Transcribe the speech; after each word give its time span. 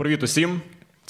Привіт 0.00 0.22
усім! 0.22 0.60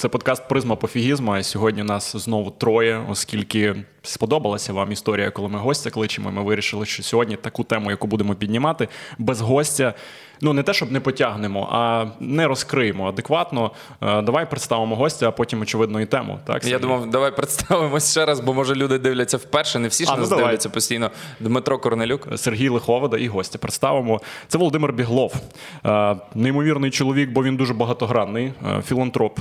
Це 0.01 0.09
подкаст 0.09 0.49
Призма 0.49 0.77
пофігізму. 0.77 1.37
І 1.37 1.43
сьогодні 1.43 1.83
нас 1.83 2.17
знову 2.17 2.51
троє, 2.51 3.05
оскільки 3.09 3.77
сподобалася 4.03 4.73
вам 4.73 4.93
історія, 4.93 5.31
коли 5.31 5.49
ми 5.49 5.59
гостя 5.59 5.91
кличемо. 5.91 6.31
Ми 6.31 6.43
вирішили, 6.43 6.87
що 6.87 7.03
сьогодні 7.03 7.37
таку 7.37 7.65
тему, 7.65 7.91
яку 7.91 8.07
будемо 8.07 8.35
піднімати, 8.35 8.89
без 9.19 9.41
гостя. 9.41 9.95
Ну, 10.41 10.53
не 10.53 10.63
те, 10.63 10.75
щоб 10.75 10.93
не 10.93 11.01
потягнемо, 11.01 11.69
а 11.73 12.07
не 12.21 12.47
розкриємо 12.47 13.09
адекватно. 13.09 13.71
Е, 14.03 14.23
давай 14.23 14.51
представимо 14.51 14.97
гостя, 14.97 15.29
а 15.29 15.31
потім, 15.31 15.61
очевидно, 15.61 16.01
і 16.01 16.07
тему. 16.07 16.39
Так, 16.47 16.65
Я 16.65 16.79
думав, 16.79 17.11
давай 17.11 17.37
представимось 17.37 18.11
ще 18.11 18.27
раз, 18.27 18.41
бо 18.41 18.55
може 18.55 18.75
люди 18.75 18.99
дивляться 18.99 19.37
вперше. 19.37 19.79
Не 19.79 19.89
всі 19.89 20.05
ж 20.05 20.11
А, 20.13 20.15
ну 20.15 20.21
нас 20.21 20.29
давай. 20.29 20.45
дивляться 20.45 20.69
постійно. 20.69 21.11
Дмитро 21.41 21.79
Корнелюк. 21.79 22.29
Сергій 22.37 22.69
Лиховода 22.69 23.19
і 23.19 23.29
гостя 23.29 23.59
представимо. 23.59 24.21
Це 24.49 24.59
Володимир 24.59 24.93
Біглов, 24.93 25.35
Е, 25.87 26.17
неймовірний 26.35 26.91
чоловік, 26.91 27.31
бо 27.31 27.43
він 27.43 27.57
дуже 27.57 27.75
багатогранний, 27.75 28.53
е, 28.67 28.83
філантроп, 28.83 29.39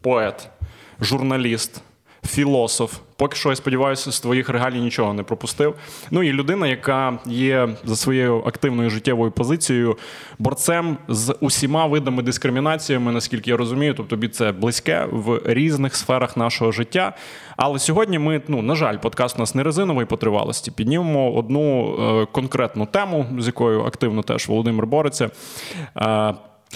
поет, 0.00 0.50
журналіст, 1.00 1.82
філософ. 2.26 2.98
Поки 3.16 3.36
що, 3.36 3.48
я 3.48 3.56
сподіваюся, 3.56 4.12
з 4.12 4.20
твоїх 4.20 4.48
регалій 4.48 4.80
нічого 4.80 5.14
не 5.14 5.22
пропустив. 5.22 5.74
Ну 6.10 6.22
і 6.22 6.32
людина, 6.32 6.66
яка 6.66 7.18
є 7.26 7.68
за 7.84 7.96
своєю 7.96 8.42
активною 8.46 8.90
життєвою 8.90 9.30
позицією 9.30 9.96
борцем 10.38 10.96
з 11.08 11.34
усіма 11.40 11.86
видами 11.86 12.22
дискримінаціями, 12.22 13.12
наскільки 13.12 13.50
я 13.50 13.56
розумію. 13.56 13.94
Тобто 13.94 14.10
тобі 14.10 14.28
це 14.28 14.52
близьке 14.52 15.06
в 15.12 15.40
різних 15.44 15.96
сферах 15.96 16.36
нашого 16.36 16.72
життя. 16.72 17.16
Але 17.56 17.78
сьогодні 17.78 18.18
ми, 18.18 18.42
ну 18.48 18.62
на 18.62 18.74
жаль, 18.74 18.96
подкаст 18.96 19.36
у 19.36 19.38
нас 19.38 19.54
не 19.54 19.62
резиновий 19.62 20.06
по 20.06 20.16
тривалості. 20.16 20.70
Піднімемо 20.70 21.32
одну 21.32 21.96
е, 22.00 22.26
конкретну 22.32 22.86
тему, 22.86 23.26
з 23.38 23.46
якою 23.46 23.84
активно 23.84 24.22
теж 24.22 24.48
Володимир 24.48 24.86
бореться. 24.86 25.30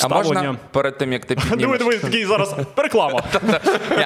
А 0.01 0.09
можна 0.09 0.57
перед 0.71 0.99
тим, 0.99 1.13
як 1.13 1.25
ти 1.25 1.35
піднімеш... 1.51 1.79
диви, 1.79 1.97
такий 1.97 2.25
зараз 2.25 2.55
реклама. 2.77 3.23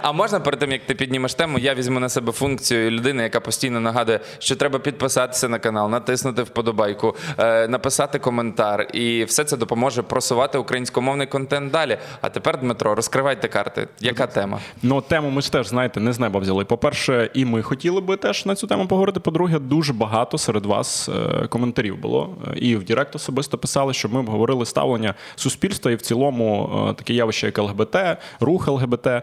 А 0.03 0.13
можна 0.13 0.41
перед 0.41 0.61
тим, 0.61 0.73
як 0.73 0.81
ти 0.87 0.95
піднімеш 0.95 1.35
тему, 1.35 1.59
я 1.59 1.75
візьму 1.75 2.01
на 2.01 2.09
себе 2.09 2.33
функцію 2.33 2.91
людини, 2.91 3.23
яка 3.23 3.41
постійно 3.41 3.81
нагадує, 3.81 4.21
що 4.39 4.57
треба 4.57 4.79
підписатися 4.79 5.49
на 5.49 5.59
канал, 5.59 5.91
натиснути 5.91 6.43
вподобайку, 6.43 7.17
е, 7.39 7.69
написати 7.69 8.19
коментар, 8.19 8.89
і 8.93 9.25
все 9.25 9.45
це 9.45 9.57
допоможе 9.57 10.03
просувати 10.03 10.59
українськомовний 10.59 11.27
контент 11.27 11.71
далі. 11.73 11.99
А 12.21 12.29
тепер, 12.29 12.61
Дмитро, 12.61 12.95
розкривайте 12.95 13.49
карти. 13.49 13.89
Яка 14.01 14.27
тема? 14.27 14.59
Ну, 14.83 15.01
тему 15.01 15.31
ми 15.31 15.43
ж 15.43 15.53
теж, 15.53 15.69
знаєте, 15.69 16.01
не 16.01 16.13
з 16.13 16.19
неба 16.21 16.41
взяли. 16.41 16.65
По-перше, 16.65 17.31
і 17.35 17.45
ми 17.45 17.63
хотіли 17.63 18.01
би 18.01 18.17
теж 18.17 18.47
на 18.47 18.55
цю 18.55 18.67
тему 18.67 18.87
поговорити. 18.87 19.21
По-друге, 19.21 19.59
дуже 19.59 19.93
багато 19.93 20.39
серед 20.39 20.67
вас 20.67 21.09
е, 21.09 21.47
коментарів 21.47 21.97
було. 21.97 22.37
Е, 22.49 22.59
І 22.59 22.77
в 22.77 22.85
Директ 22.85 23.15
особисто 23.15 23.59
писали, 23.59 23.95
щоб 23.95 24.13
ми 24.13 24.21
обговорили 24.21 24.67
ставлення 24.67 25.15
суспільства 25.37 25.76
і 25.85 25.95
в 25.95 26.03
цілому 26.03 26.71
е, 26.91 26.95
таке 26.95 27.15
явище, 27.15 27.47
як 27.47 27.59
ЛГБТ, 27.59 27.97
рух 28.41 28.69
ЛГБТ 28.69 29.07
е, 29.07 29.23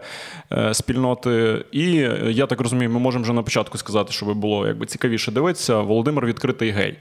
спільноти. 0.74 1.64
І 1.72 1.98
е, 1.98 2.20
я 2.30 2.46
так 2.46 2.60
розумію, 2.60 2.90
ми 2.90 2.98
можемо 2.98 3.22
вже 3.22 3.32
на 3.32 3.42
початку 3.42 3.78
сказати, 3.78 4.12
щоб 4.12 4.34
було 4.34 4.66
якби 4.66 4.86
цікавіше 4.86 5.32
дивитися. 5.32 5.80
Володимир 5.80 6.26
відкритий 6.26 6.70
гей. 6.70 6.98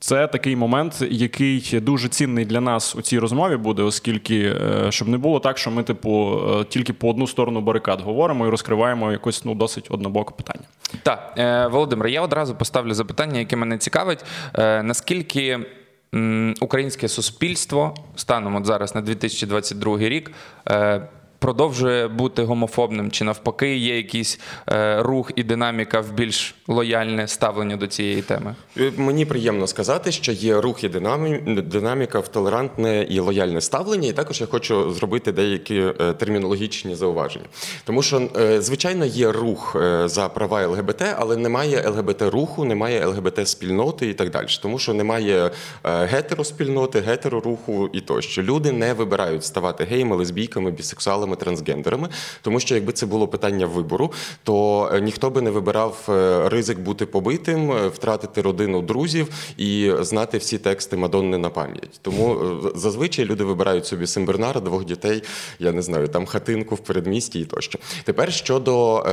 Це 0.00 0.26
такий 0.26 0.56
момент, 0.56 1.02
який 1.10 1.80
дуже 1.80 2.08
цінний 2.08 2.44
для 2.44 2.60
нас 2.60 2.96
у 2.96 3.02
цій 3.02 3.18
розмові 3.18 3.56
буде, 3.56 3.82
оскільки 3.82 4.54
щоб 4.88 5.08
не 5.08 5.18
було 5.18 5.40
так, 5.40 5.58
що 5.58 5.70
ми, 5.70 5.82
типу, 5.82 6.40
тільки 6.68 6.92
по 6.92 7.10
одну 7.10 7.26
сторону 7.26 7.60
барикад 7.60 8.00
говоримо 8.00 8.46
і 8.46 8.50
розкриваємо 8.50 9.12
якось 9.12 9.44
ну 9.44 9.54
досить 9.54 9.86
однобоке 9.90 10.34
питання. 10.36 10.64
Так, 11.02 11.32
Володимир, 11.72 12.06
я 12.06 12.22
одразу 12.22 12.54
поставлю 12.54 12.94
запитання, 12.94 13.38
яке 13.38 13.56
мене 13.56 13.78
цікавить. 13.78 14.24
Наскільки 14.58 15.58
українське 16.60 17.08
суспільство 17.08 17.94
станом 18.16 18.56
от 18.56 18.66
зараз 18.66 18.94
на 18.94 19.00
2022 19.00 19.98
рік 19.98 20.30
е, 20.70 21.08
продовжує 21.38 22.08
бути 22.08 22.42
гомофобним, 22.42 23.10
чи 23.10 23.24
навпаки 23.24 23.76
є 23.76 23.96
якийсь 23.96 24.40
е, 24.70 25.02
рух 25.02 25.30
і 25.36 25.42
динаміка 25.42 26.00
в 26.00 26.12
більш 26.12 26.54
лояльне 26.68 27.28
ставлення 27.28 27.76
до 27.76 27.86
цієї 27.86 28.22
теми? 28.22 28.54
Е, 28.78 28.92
Мені 28.96 29.24
приємно 29.24 29.66
сказати, 29.66 30.12
що 30.12 30.32
є 30.32 30.60
рух 30.60 30.84
і 30.84 30.88
динамі- 30.88 31.62
динаміка 31.62 32.20
в 32.20 32.28
толерантне 32.28 33.02
і 33.02 33.20
лояльне 33.20 33.60
ставлення. 33.60 34.08
І 34.08 34.12
також 34.12 34.40
я 34.40 34.46
хочу 34.46 34.92
зробити 34.92 35.32
деякі 35.32 35.76
е, 36.00 36.12
термінологічні 36.12 36.94
зауваження. 36.94 37.44
Тому 37.84 38.02
що, 38.02 38.28
звичайно, 38.58 39.04
є 39.06 39.32
рух 39.32 39.76
за 40.04 40.28
права 40.28 40.66
ЛГБТ, 40.66 41.02
але 41.18 41.36
немає 41.36 41.88
ЛГБТ-руху, 41.88 42.64
немає 42.64 43.06
ЛГБТ-спільноти 43.06 44.08
і 44.08 44.14
так 44.14 44.30
далі. 44.30 44.46
Тому 44.62 44.78
що 44.78 44.94
немає 44.94 45.50
гетероспільноти, 45.84 47.00
гетероруху 47.00 47.90
і 47.92 48.00
тощо. 48.00 48.42
Люди 48.42 48.72
не 48.72 48.92
вибирають 48.94 49.44
ставати 49.44 49.84
геями, 49.84 50.16
лесбійками, 50.16 50.70
бісексуалами, 50.70 51.27
трансгендерами. 51.36 52.08
Тому 52.42 52.60
що 52.60 52.74
якби 52.74 52.92
це 52.92 53.06
було 53.06 53.28
питання 53.28 53.66
вибору, 53.66 54.12
то 54.44 54.90
е, 54.94 55.00
ніхто 55.00 55.30
би 55.30 55.42
не 55.42 55.50
вибирав 55.50 56.06
е, 56.08 56.48
ризик 56.48 56.78
бути 56.78 57.06
побитим, 57.06 57.72
е, 57.72 57.88
втратити 57.88 58.42
родину 58.42 58.82
друзів 58.82 59.28
і 59.56 59.92
знати 60.00 60.38
всі 60.38 60.58
тексти 60.58 60.96
Мадонни 60.96 61.38
на 61.38 61.50
пам'ять. 61.50 62.00
Тому 62.02 62.38
зазвичай 62.74 63.24
люди 63.24 63.44
вибирають 63.44 63.86
собі 63.86 64.06
Симбернара, 64.06 64.60
двох 64.60 64.84
дітей, 64.84 65.22
я 65.58 65.72
не 65.72 65.82
знаю, 65.82 66.08
там 66.08 66.26
хатинку 66.26 66.74
в 66.74 66.78
передмісті 66.78 67.40
і 67.40 67.44
тощо. 67.44 67.78
Тепер 68.04 68.32
щодо 68.32 69.04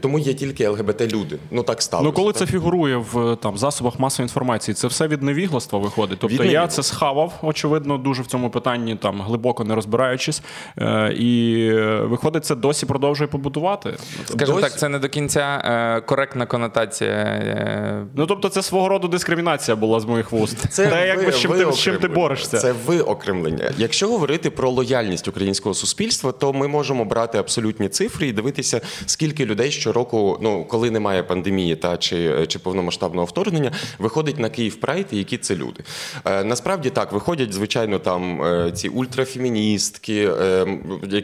тому 0.00 0.18
є 0.18 0.34
тільки 0.34 0.68
ЛГБТ-люди. 0.68 1.38
Ну 1.50 1.62
так 1.62 1.82
сталося. 1.82 2.08
Ну, 2.08 2.12
коли 2.12 2.32
так? 2.32 2.38
це 2.38 2.46
фігурує 2.46 2.96
в 2.96 3.36
там 3.36 3.58
засобах 3.58 3.98
масової 3.98 4.24
інформації, 4.24 4.74
це 4.74 4.86
все 4.86 5.08
від 5.08 5.22
невігластва 5.22 5.78
виходить. 5.78 6.18
Тобто 6.20 6.34
Від 6.34 6.40
я 6.40 6.46
невігластва. 6.46 6.82
це 6.82 6.88
схавав, 6.88 7.32
очевидно, 7.42 7.98
дуже 7.98 8.22
в 8.22 8.26
цьому 8.26 8.50
питанні 8.50 8.96
там 8.96 9.22
глибоко 9.22 9.64
не 9.64 9.74
розбираючись. 9.74 10.42
Е, 10.78 11.14
і 11.34 11.72
виходить, 12.02 12.44
це 12.44 12.54
досі 12.54 12.86
продовжує 12.86 13.28
побутувати. 13.28 13.94
Скажімо 14.24 14.58
Досі- 14.58 14.62
так, 14.70 14.78
це 14.78 14.88
не 14.88 14.98
до 14.98 15.08
кінця 15.08 15.62
е, 15.64 16.00
коректна 16.00 16.46
конотація. 16.46 17.10
е, 17.10 18.06
Ну 18.16 18.26
тобто, 18.26 18.48
це 18.48 18.62
свого 18.62 18.88
роду 18.88 19.08
дискримінація 19.08 19.76
була 19.76 20.00
з 20.00 20.04
моїх 20.04 20.32
вуст. 20.32 20.76
Те, 20.76 21.06
якби 21.08 21.32
з 21.32 21.38
чим 21.40 21.52
ти 21.52 21.72
з 21.72 21.78
чим 21.78 21.96
ти 21.96 22.08
борешся. 22.08 22.58
Це 22.58 22.72
виокремлення. 22.86 23.70
Якщо 23.78 24.08
говорити 24.08 24.50
про 24.50 24.70
лояльність 24.70 25.28
українського 25.28 25.74
суспільства, 25.74 26.32
то 26.32 26.52
ми 26.52 26.68
можемо 26.68 27.04
брати 27.04 27.38
абсолютні 27.38 27.88
цифри 27.88 28.26
і 28.26 28.32
дивитися, 28.32 28.80
скільки 29.06 29.46
людей 29.46 29.70
щороку, 29.70 30.38
ну 30.42 30.64
коли 30.64 30.90
немає 30.90 31.22
пандемії 31.22 31.76
та 31.76 31.96
чи, 31.96 32.46
чи 32.46 32.58
повномасштабного 32.58 33.24
вторгнення, 33.26 33.72
виходить 33.98 34.38
на 34.38 34.48
Київ 34.48 34.80
Прайд, 34.80 35.06
і 35.12 35.16
які 35.18 35.38
це 35.38 35.56
люди. 35.56 35.84
Е, 36.24 36.44
насправді 36.44 36.90
так 36.90 37.12
виходять, 37.12 37.52
звичайно, 37.52 37.98
там 37.98 38.42
е, 38.42 38.72
ці 38.72 38.88
ультрафеміністки, 38.88 40.28
е, 40.42 40.66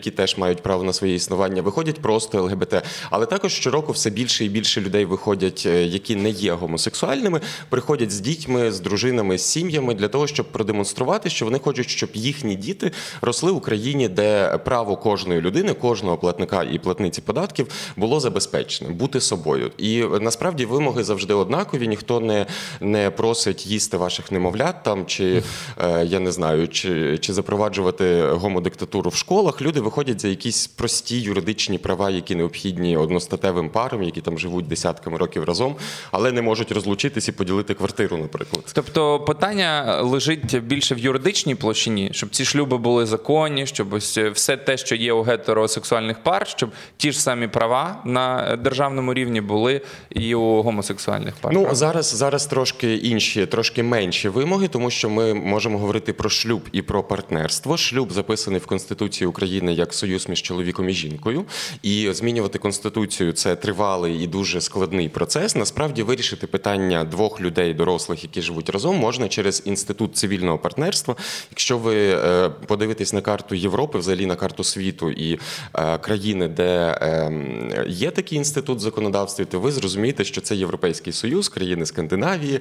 які 0.00 0.10
теж 0.10 0.38
мають 0.38 0.62
право 0.62 0.84
на 0.84 0.92
своє 0.92 1.14
існування, 1.14 1.62
виходять 1.62 2.00
просто 2.02 2.42
ЛГБТ. 2.42 2.74
Але 3.10 3.26
також 3.26 3.52
щороку 3.52 3.92
все 3.92 4.10
більше 4.10 4.44
і 4.44 4.48
більше 4.48 4.80
людей 4.80 5.04
виходять, 5.04 5.62
е, 5.66 5.84
які 5.84 6.16
не 6.16 6.30
є 6.30 6.52
гомосексуальними, 6.52 7.40
приходять 7.68 8.10
з 8.10 8.20
дітьми, 8.20 8.72
з 8.72 8.80
дружинами, 8.80 9.38
з 9.38 9.42
сім'ями 9.42 9.94
для 9.94 10.08
того, 10.08 10.26
щоб 10.26 10.52
продемонструвати, 10.52 11.30
що 11.30 11.44
вони 11.44 11.58
хочуть, 11.58 11.90
щоб 11.90 12.10
їхні 12.14 12.56
діти 12.56 12.92
росли 13.20 13.52
в 13.52 13.56
Україні, 13.56 14.08
де 14.08 14.58
право 14.58 14.96
кожної 14.96 15.40
людини, 15.40 15.74
кожного 15.74 16.16
платника 16.16 16.62
і 16.62 16.78
платниці 16.78 17.20
податків 17.20 17.66
було 17.96 18.20
забезпечене 18.20 18.90
бути 18.90 19.20
собою. 19.20 19.70
І 19.78 20.04
насправді 20.20 20.64
вимоги 20.64 21.04
завжди 21.04 21.34
однакові. 21.34 21.88
Ніхто 21.88 22.20
не, 22.20 22.46
не 22.80 23.10
просить 23.10 23.66
їсти 23.66 23.96
ваших 23.96 24.32
немовлят 24.32 24.82
там 24.82 25.06
чи 25.06 25.42
е, 25.78 26.04
я 26.06 26.20
не 26.20 26.32
знаю, 26.32 26.68
чи, 26.68 27.18
чи 27.18 27.32
запроваджувати 27.32 28.22
гомодиктатуру 28.22 29.10
в 29.10 29.14
школах. 29.14 29.62
Люди 29.62 29.80
виходять 29.90 30.20
за 30.20 30.28
якісь 30.28 30.66
прості 30.66 31.20
юридичні 31.20 31.78
права, 31.78 32.10
які 32.10 32.34
необхідні 32.34 32.96
одностатевим 32.96 33.70
парам, 33.70 34.02
які 34.02 34.20
там 34.20 34.38
живуть 34.38 34.68
десятками 34.68 35.18
років 35.18 35.44
разом, 35.44 35.76
але 36.10 36.32
не 36.32 36.42
можуть 36.42 36.72
розлучитись 36.72 37.28
і 37.28 37.32
поділити 37.32 37.74
квартиру, 37.74 38.16
наприклад. 38.16 38.64
Тобто 38.72 39.20
питання 39.20 40.00
лежить 40.02 40.62
більше 40.62 40.94
в 40.94 40.98
юридичній 40.98 41.54
площині, 41.54 42.10
щоб 42.12 42.30
ці 42.30 42.44
шлюби 42.44 42.78
були 42.78 43.06
законні, 43.06 43.66
щоб 43.66 43.92
ось 43.92 44.18
все 44.18 44.56
те, 44.56 44.76
що 44.76 44.94
є 44.94 45.12
у 45.12 45.22
гетеросексуальних 45.22 46.22
пар, 46.22 46.48
щоб 46.48 46.70
ті 46.96 47.12
ж 47.12 47.20
самі 47.20 47.48
права 47.48 48.02
на 48.04 48.56
державному 48.56 49.14
рівні 49.14 49.40
були 49.40 49.80
і 50.10 50.34
у 50.34 50.62
гомосексуальних 50.62 51.34
пар. 51.40 51.52
Ну 51.52 51.68
зараз 51.72 52.14
зараз 52.14 52.46
трошки 52.46 52.94
інші, 52.94 53.46
трошки 53.46 53.82
менші 53.82 54.28
вимоги, 54.28 54.68
тому 54.68 54.90
що 54.90 55.10
ми 55.10 55.34
можемо 55.34 55.78
говорити 55.78 56.12
про 56.12 56.30
шлюб 56.30 56.62
і 56.72 56.82
про 56.82 57.02
партнерство. 57.02 57.76
Шлюб 57.76 58.12
записаний 58.12 58.60
в 58.60 58.66
Конституції 58.66 59.28
України 59.28 59.72
як 59.80 59.94
союз 59.94 60.28
між 60.28 60.42
чоловіком 60.42 60.88
і 60.88 60.92
жінкою. 60.92 61.44
І 61.82 62.12
змінювати 62.12 62.58
конституцію 62.58 63.32
це 63.32 63.56
тривалий 63.56 64.24
і 64.24 64.26
дуже 64.26 64.60
складний 64.60 65.08
процес. 65.08 65.56
Насправді 65.56 66.02
вирішити 66.02 66.46
питання 66.46 67.04
двох 67.04 67.40
людей, 67.40 67.74
дорослих, 67.74 68.22
які 68.22 68.42
живуть 68.42 68.70
разом, 68.70 68.96
можна 68.96 69.28
через 69.28 69.62
інститут 69.64 70.16
цивільного 70.16 70.58
партнерства. 70.58 71.16
Якщо 71.50 71.78
ви 71.78 71.96
е, 71.96 72.50
подивитесь 72.66 73.12
на 73.12 73.20
карту 73.20 73.54
Європи, 73.54 73.98
взагалі 73.98 74.26
на 74.26 74.36
карту 74.36 74.64
світу 74.64 75.10
і 75.10 75.38
е, 75.74 75.98
країни, 75.98 76.48
де 76.48 76.98
е, 77.02 77.84
є 77.88 78.10
такий 78.10 78.38
інститут 78.38 78.78
в 78.78 78.80
законодавстві, 78.80 79.44
то 79.44 79.60
ви 79.60 79.72
зрозумієте, 79.72 80.24
що 80.24 80.40
це 80.40 80.56
Європейський 80.56 81.12
Союз, 81.12 81.48
країни 81.48 81.86
Скандинавії, 81.86 82.54
е, 82.54 82.60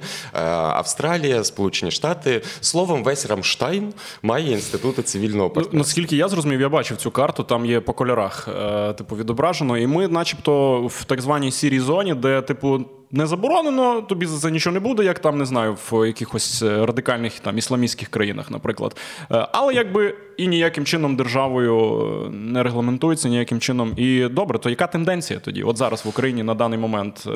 Австралія, 0.50 1.44
Сполучені 1.44 1.90
Штати. 1.90 2.42
Словом, 2.60 3.04
весь 3.04 3.26
Рамштайн 3.26 3.92
має 4.22 4.52
інститути 4.52 5.02
цивільного 5.02 5.48
Ну, 5.48 5.54
партнерства. 5.54 5.78
Наскільки 5.78 6.16
я 6.16 6.28
зрозумів, 6.28 6.60
я 6.60 6.68
бачив 6.68 6.96
цю 6.96 7.09
цю 7.10 7.16
карту, 7.16 7.42
там 7.42 7.66
є 7.66 7.80
по 7.80 7.92
кольорах, 7.92 8.48
е, 8.48 8.92
типу, 8.92 9.16
відображено. 9.16 9.78
І 9.78 9.86
ми, 9.86 10.08
начебто, 10.08 10.82
в 10.86 11.04
так 11.04 11.20
званій 11.20 11.50
сірій 11.50 11.80
зоні, 11.80 12.14
де, 12.14 12.42
типу, 12.42 12.80
не 13.12 13.26
заборонено, 13.26 14.02
тобі 14.02 14.26
за 14.26 14.38
це 14.38 14.50
нічого 14.50 14.74
не 14.74 14.80
буде, 14.80 15.04
як 15.04 15.18
там 15.18 15.38
не 15.38 15.44
знаю, 15.44 15.76
в 15.90 16.06
якихось 16.06 16.62
е, 16.62 16.86
радикальних 16.86 17.40
там 17.40 17.58
ісламістських 17.58 18.08
країнах, 18.08 18.50
наприклад. 18.50 18.96
Е, 19.32 19.46
але 19.52 19.74
якби 19.74 20.14
і 20.36 20.48
ніяким 20.48 20.84
чином 20.84 21.16
державою 21.16 22.02
е, 22.26 22.30
не 22.30 22.62
регламентується, 22.62 23.28
ніяким 23.28 23.60
чином. 23.60 23.92
І 23.96 24.28
добре, 24.28 24.58
то 24.58 24.70
яка 24.70 24.86
тенденція 24.86 25.40
тоді? 25.40 25.62
От 25.62 25.76
зараз 25.76 26.04
в 26.04 26.08
Україні 26.08 26.42
на 26.42 26.54
даний 26.54 26.78
момент 26.78 27.28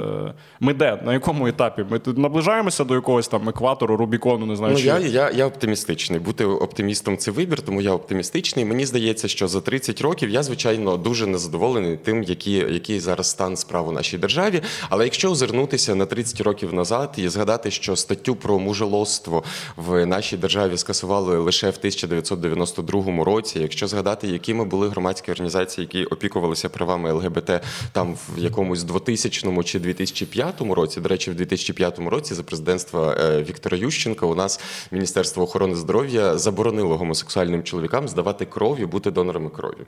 ми 0.61 0.75
де? 0.75 1.03
На 1.05 1.13
якому 1.13 1.47
етапі? 1.47 1.85
Ми 1.91 1.99
тут 1.99 2.19
наближаємося 2.19 2.85
до 2.85 2.95
якогось 2.95 3.29
там 3.29 3.49
екватору, 3.49 3.97
Рубікону, 3.97 4.47
не 4.47 4.57
знаю. 4.57 4.73
Ну, 4.73 4.79
чи... 4.79 4.87
я, 4.87 4.99
я, 4.99 5.31
я 5.31 5.47
оптимістичний. 5.47 6.21
Бути 6.21 6.45
оптимістом 6.45 7.17
це 7.17 7.31
вибір, 7.31 7.63
тому 7.63 7.81
я 7.81 7.93
оптимістичний. 7.93 8.65
Мені 8.65 8.87
здається, 8.87 9.29
що 9.29 9.49
за 9.49 9.61
30 9.61 10.01
років 10.01 10.31
я, 10.31 10.43
звичайно, 10.43 10.97
дуже 10.97 11.27
незадоволений 11.27 11.97
тим, 11.97 12.23
який, 12.23 12.55
який 12.55 13.01
зараз 13.01 13.31
стан 13.31 13.57
справ 13.57 13.89
у 13.89 13.93
нашій 13.93 14.19
державі. 14.19 14.61
Але 14.91 15.05
якщо 15.05 15.31
озирнути 15.31 15.64
повернутися 15.65 15.95
на 15.95 16.07
30 16.07 16.41
років 16.41 16.75
назад 16.75 17.15
і 17.17 17.29
згадати, 17.29 17.71
що 17.71 17.97
статтю 17.97 18.37
про 18.37 18.59
мужелоство 18.59 19.45
в 19.77 20.07
нашій 20.07 20.37
державі 20.37 20.77
скасували 20.77 21.39
лише 21.39 21.67
в 21.67 21.77
1992 21.79 23.25
році. 23.25 23.59
Якщо 23.59 23.87
згадати, 23.87 24.29
якими 24.29 24.65
були 24.65 24.89
громадські 24.89 25.31
організації, 25.31 25.89
які 25.93 26.05
опікувалися 26.05 26.69
правами 26.69 27.13
ЛГБТ 27.13 27.51
там 27.93 28.15
в 28.15 28.39
якомусь 28.39 28.83
2000 28.83 29.63
чи 29.65 29.79
2005 29.79 30.61
році, 30.61 31.01
до 31.01 31.09
речі, 31.09 31.31
в 31.31 31.35
2005 31.35 31.99
році 31.99 32.35
за 32.35 32.43
президентства 32.43 33.17
е, 33.21 33.43
Віктора 33.43 33.77
Ющенка 33.77 34.27
у 34.27 34.35
нас 34.35 34.61
Міністерство 34.91 35.43
охорони 35.43 35.75
здоров'я 35.75 36.39
заборонило 36.39 36.97
гомосексуальним 36.97 37.63
чоловікам 37.63 38.09
здавати 38.09 38.45
кров 38.45 38.81
і 38.81 38.87
бути 38.87 39.11
донорами 39.11 39.51
крові. 39.51 39.85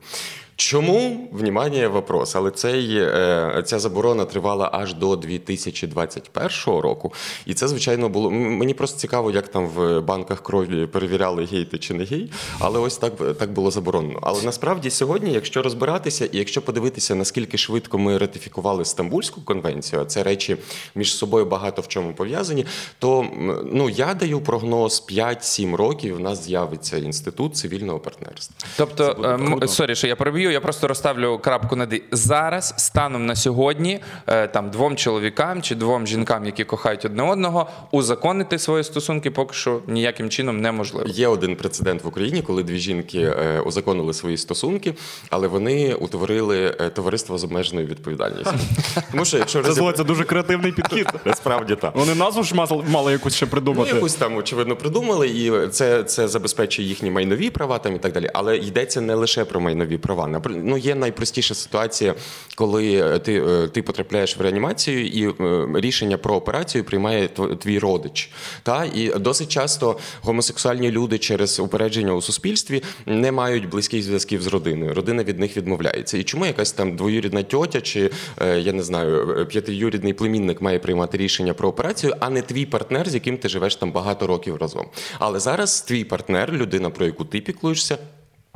Чому? 0.56 1.28
Внімання, 1.32 1.88
вопрос. 1.88 2.36
Але 2.36 2.50
цей, 2.50 2.96
е, 2.96 3.62
ця 3.66 3.78
заборона 3.78 4.24
тривала 4.24 4.70
аж 4.72 4.94
до 4.94 5.16
2000 5.16 5.65
2021 5.70 6.80
року. 6.80 7.12
І 7.46 7.54
це, 7.54 7.68
звичайно, 7.68 8.08
було. 8.08 8.30
Мені 8.30 8.74
просто 8.74 8.98
цікаво, 8.98 9.30
як 9.30 9.48
там 9.48 9.66
в 9.66 10.00
банках 10.00 10.42
крові 10.42 10.86
перевіряли 10.86 11.44
гей 11.44 11.64
ти 11.64 11.78
чи 11.78 11.94
не 11.94 12.04
гей, 12.04 12.32
але 12.58 12.78
ось 12.78 12.96
так 12.96 13.12
так 13.38 13.52
було 13.52 13.70
заборонено. 13.70 14.18
Але 14.22 14.42
насправді 14.42 14.90
сьогодні, 14.90 15.32
якщо 15.32 15.62
розбиратися, 15.62 16.24
і 16.24 16.38
якщо 16.38 16.62
подивитися, 16.62 17.14
наскільки 17.14 17.58
швидко 17.58 17.98
ми 17.98 18.18
ратифікували 18.18 18.84
Стамбульську 18.84 19.40
конвенцію, 19.40 20.02
а 20.02 20.04
це 20.04 20.22
речі 20.22 20.56
між 20.94 21.16
собою 21.16 21.46
багато 21.46 21.82
в 21.82 21.88
чому 21.88 22.12
пов'язані, 22.12 22.66
то 22.98 23.26
ну 23.72 23.90
я 23.90 24.14
даю 24.14 24.40
прогноз 24.40 25.06
5-7 25.10 25.74
років. 25.74 26.16
У 26.16 26.18
нас 26.18 26.44
з'явиться 26.44 26.98
інститут 26.98 27.56
цивільного 27.56 27.98
партнерства. 27.98 28.56
Тобто, 28.76 29.16
ем, 29.24 29.68
sorry, 29.68 29.94
що 29.94 30.06
я 30.06 30.16
переб'ю, 30.16 30.50
я 30.50 30.60
просто 30.60 30.88
розставлю 30.88 31.38
крапку 31.38 31.76
над 31.76 31.94
зараз, 32.12 32.74
станом 32.76 33.26
на 33.26 33.36
сьогодні, 33.36 34.00
е, 34.26 34.48
там 34.48 34.70
двом 34.70 34.96
чоловікам 34.96 35.55
чоловікам 35.56 35.62
чи 35.62 35.74
двом 35.74 36.06
жінкам, 36.06 36.46
які 36.46 36.64
кохають 36.64 37.04
одне 37.04 37.22
одного, 37.22 37.66
узаконити 37.90 38.58
свої 38.58 38.84
стосунки 38.84 39.30
поки 39.30 39.54
що 39.54 39.80
ніяким 39.86 40.30
чином 40.30 40.60
неможливо. 40.60 41.08
Є 41.08 41.28
один 41.28 41.56
прецедент 41.56 42.04
в 42.04 42.08
Україні, 42.08 42.42
коли 42.42 42.62
дві 42.62 42.78
жінки 42.78 43.18
е, 43.18 43.60
узаконили 43.60 44.12
свої 44.12 44.36
стосунки, 44.36 44.94
але 45.30 45.48
вони 45.48 45.94
утворили 45.94 46.76
е, 46.80 46.90
товариство 46.90 47.38
з 47.38 47.44
обмеженою 47.44 47.86
відповідальністю. 47.86 48.54
Тому 49.10 49.24
що 49.24 49.38
якщо 49.38 49.62
це 49.62 49.92
це 49.92 50.04
дуже 50.04 50.24
креативний 50.24 50.72
підхід. 50.72 51.06
Насправді 51.24 51.76
так. 51.76 51.96
Вони 51.96 52.14
назву 52.14 52.42
ж 52.42 52.54
мали 52.88 53.12
якусь 53.12 53.34
ще 53.34 53.46
придумати. 53.46 53.90
Ну, 53.90 53.96
якусь 53.96 54.14
там 54.14 54.36
очевидно 54.36 54.76
придумали, 54.76 55.28
і 55.28 55.68
це 55.68 56.04
це 56.04 56.28
забезпечує 56.28 56.88
їхні 56.88 57.10
майнові 57.10 57.50
права 57.50 57.78
там 57.78 57.94
і 57.94 57.98
так 57.98 58.12
далі. 58.12 58.30
Але 58.34 58.56
йдеться 58.56 59.00
не 59.00 59.14
лише 59.14 59.44
про 59.44 59.60
майнові 59.60 59.98
права. 59.98 60.40
Ну, 60.48 60.76
є 60.76 60.94
найпростіша 60.94 61.54
ситуація, 61.54 62.14
коли 62.56 63.18
ти 63.18 63.42
ти 63.72 63.82
потрапляєш 63.82 64.36
в 64.36 64.40
реанімацію 64.40 65.06
і 65.06 65.36
Е, 65.40 65.44
рішення 65.74 66.18
про 66.18 66.34
операцію 66.34 66.84
приймає 66.84 67.28
твій 67.58 67.78
родич. 67.78 68.30
Та 68.62 68.84
і 68.84 69.18
досить 69.18 69.48
часто 69.48 69.98
гомосексуальні 70.22 70.90
люди 70.90 71.18
через 71.18 71.60
упередження 71.60 72.12
у 72.12 72.22
суспільстві 72.22 72.82
не 73.06 73.32
мають 73.32 73.68
близьких 73.68 74.02
зв'язків 74.02 74.42
з 74.42 74.46
родиною. 74.46 74.94
Родина 74.94 75.24
від 75.24 75.38
них 75.38 75.56
відмовляється. 75.56 76.18
І 76.18 76.22
чому 76.22 76.46
якась 76.46 76.72
там 76.72 76.96
двоюрідна 76.96 77.42
тьотя 77.42 77.80
чи 77.80 78.10
е, 78.40 78.60
я 78.60 78.72
не 78.72 78.82
знаю, 78.82 79.46
п'ятиюрідний 79.48 80.12
племінник 80.12 80.62
має 80.62 80.78
приймати 80.78 81.18
рішення 81.18 81.54
про 81.54 81.68
операцію, 81.68 82.14
а 82.20 82.30
не 82.30 82.42
твій 82.42 82.66
партнер, 82.66 83.08
з 83.10 83.14
яким 83.14 83.38
ти 83.38 83.48
живеш 83.48 83.76
там 83.76 83.92
багато 83.92 84.26
років 84.26 84.56
разом. 84.56 84.86
Але 85.18 85.40
зараз 85.40 85.80
твій 85.80 86.04
партнер, 86.04 86.52
людина, 86.52 86.90
про 86.90 87.06
яку 87.06 87.24
ти 87.24 87.40
піклуєшся 87.40 87.98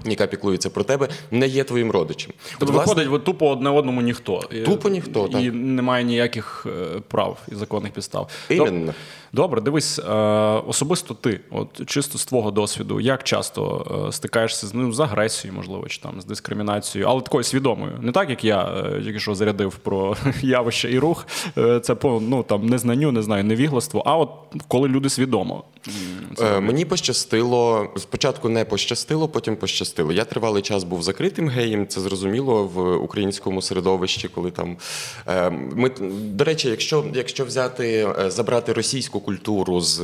яка 0.04 0.26
піклується 0.26 0.70
про 0.70 0.84
тебе, 0.84 1.08
не 1.30 1.46
є 1.46 1.64
твоїм 1.64 1.90
родичем. 1.90 2.32
Тобто 2.58 2.72
власне, 2.74 2.90
виходить, 2.94 3.08
ви 3.12 3.18
тупо 3.18 3.48
одне 3.50 3.70
одному 3.70 4.02
ніхто. 4.02 4.40
Тупо 4.64 4.88
ніхто, 4.88 5.26
і, 5.26 5.32
так. 5.32 5.42
І 5.42 5.50
немає 5.50 6.04
ніяких 6.04 6.66
е, 6.66 7.00
прав 7.08 7.38
і 7.52 7.54
законних 7.54 7.92
підстав. 7.92 8.30
Іменно. 8.48 8.94
Добре, 9.32 9.60
дивись, 9.60 9.98
е, 9.98 10.12
особисто 10.66 11.14
ти, 11.14 11.40
от 11.50 11.86
чисто 11.86 12.18
з 12.18 12.24
твого 12.24 12.50
досвіду, 12.50 13.00
як 13.00 13.24
часто 13.24 13.86
е, 14.08 14.12
стикаєшся 14.12 14.66
з 14.66 14.74
ним 14.74 14.92
з 14.92 15.00
агресією, 15.00 15.56
можливо, 15.56 15.88
чи 15.88 16.00
там 16.00 16.20
з 16.20 16.24
дискримінацією, 16.24 17.08
але 17.10 17.20
такою 17.20 17.44
свідомою. 17.44 17.98
Не 18.00 18.12
так, 18.12 18.30
як 18.30 18.44
я 18.44 18.84
тільки 19.04 19.20
що 19.20 19.34
зарядив 19.34 19.74
про 19.74 20.16
явище 20.42 20.92
і 20.92 20.98
рух. 20.98 21.26
Це 21.82 21.94
по 21.94 22.20
ну 22.20 22.42
там 22.42 22.66
незнанню, 22.66 23.12
не 23.12 23.22
знаю, 23.22 23.44
невігластво. 23.44 24.02
А 24.06 24.16
от 24.16 24.30
коли 24.68 24.88
люди 24.88 25.10
свідомо. 25.10 25.64
Це 26.36 26.60
Мені 26.60 26.84
пощастило 26.84 27.88
спочатку 27.96 28.48
не 28.48 28.64
пощастило, 28.64 29.28
потім 29.28 29.56
пощастило. 29.56 30.12
Я 30.12 30.24
тривалий 30.24 30.62
час 30.62 30.84
був 30.84 31.02
закритим 31.02 31.48
геєм, 31.48 31.86
це 31.86 32.00
зрозуміло 32.00 32.64
в 32.64 32.96
українському 32.96 33.62
середовищі, 33.62 34.28
коли 34.28 34.50
там 34.50 34.76
е, 35.28 35.50
ми 35.50 35.90
до 36.10 36.44
речі, 36.44 36.68
якщо 36.68 37.04
якщо 37.14 37.44
взяти 37.44 38.14
е, 38.18 38.30
забрати 38.30 38.72
російську 38.72 39.19
культуру 39.20 39.80
з 39.80 40.00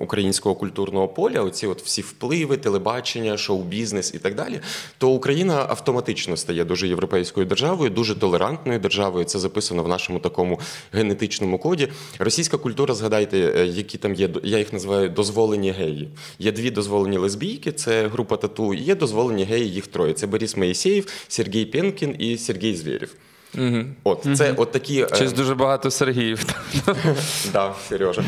українського 0.00 0.54
культурного 0.54 1.08
поля, 1.08 1.40
оці 1.40 1.66
от 1.66 1.82
всі 1.82 2.02
впливи, 2.02 2.56
телебачення, 2.56 3.36
шоу-бізнес 3.36 4.14
і 4.14 4.18
так 4.18 4.34
далі, 4.34 4.60
то 4.98 5.10
Україна 5.10 5.66
автоматично 5.68 6.36
стає 6.36 6.64
дуже 6.64 6.88
європейською 6.88 7.46
державою, 7.46 7.90
дуже 7.90 8.14
толерантною 8.14 8.78
державою. 8.78 9.24
Це 9.24 9.38
записано 9.38 9.82
в 9.82 9.88
нашому 9.88 10.18
такому 10.18 10.60
генетичному 10.92 11.58
коді. 11.58 11.88
Російська 12.18 12.56
культура, 12.56 12.94
згадайте, 12.94 13.52
е, 13.56 13.66
які 13.66 13.98
там 13.98 14.14
є, 14.14 14.28
я 14.42 14.58
їх 14.58 14.72
називаю 14.72 15.08
дозволені 15.08 15.70
геї. 15.70 16.08
Є 16.38 16.52
дві 16.52 16.70
дозволені 16.70 17.18
лесбійки, 17.18 17.72
це 17.72 18.08
група 18.08 18.36
тату. 18.36 18.74
Є 18.74 18.94
дозволені 18.94 19.44
геї, 19.44 19.70
їх 19.70 19.86
троє. 19.86 20.12
Це 20.12 20.26
Борис 20.26 20.56
Моїсеєв, 20.56 21.06
Сергій 21.28 21.64
Пенкін 21.64 22.16
і 22.18 22.38
Сергій 22.38 22.74
Звєрєв. 22.76 23.14
Угу. 23.58 23.84
От 24.04 24.26
це 24.36 24.54
от 24.56 24.72
такі 24.72 25.06
Щось 25.14 25.32
е, 25.32 25.36
дуже 25.36 25.54
багато 25.54 25.90
Сергіїв. 25.90 26.44
Да, 27.52 27.72
Сережа. 27.88 28.22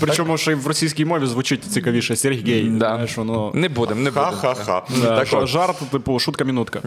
Причому 0.00 0.38
ще 0.38 0.52
й 0.52 0.54
в 0.54 0.66
російській 0.66 1.04
мові 1.04 1.26
звучить 1.26 1.64
цікавіше 1.64 2.16
Сергій. 2.16 2.62
Да. 2.62 3.06
Не 3.54 3.68
будемо, 3.68 4.00
не 4.00 4.10
будемо. 4.10 4.32
Ха-ха-ха. 4.32 4.82
Так, 5.02 5.46
Жарт, 5.46 5.76
типу, 5.90 6.18
шутка-мінутка. 6.18 6.82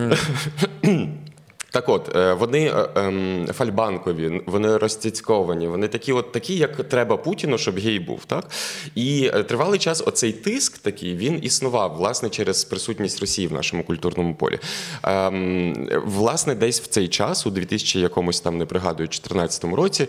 Так 1.72 1.90
от, 1.90 2.16
е, 2.16 2.34
вони 2.34 2.66
е, 2.66 2.90
ем, 2.96 3.48
фальбанкові, 3.54 4.42
вони 4.46 4.78
розцяцьковані, 4.78 5.68
вони 5.68 5.88
такі, 5.88 6.13
от 6.13 6.32
такі, 6.32 6.56
як 6.56 6.75
треба 6.75 7.18
Путіну, 7.18 7.58
щоб 7.58 7.80
гей 7.80 8.00
був. 8.00 8.25
Так? 8.25 8.50
І 8.96 9.32
е, 9.34 9.44
тривалий 9.44 9.80
час 9.80 10.04
оцей 10.06 10.32
тиск 10.32 10.78
такий 10.78 11.16
він 11.16 11.40
існував 11.44 11.96
власне 11.96 12.30
через 12.30 12.63
присутність 12.63 13.20
Росії 13.20 13.48
в 13.48 13.54
нашому 13.54 13.84
культурному 13.84 14.36
полі. 14.36 14.60
Ем, 15.04 15.90
власне, 16.06 16.56
десь 16.56 16.82
в 16.82 16.88
цей 16.88 17.08
час, 17.08 17.48
у 17.48 17.50
2000 17.50 18.00
якомусь 18.00 18.42
там 18.42 18.58
не 18.58 18.66
пригадую, 18.66 19.08
2014 19.08 19.63
році, 19.63 20.08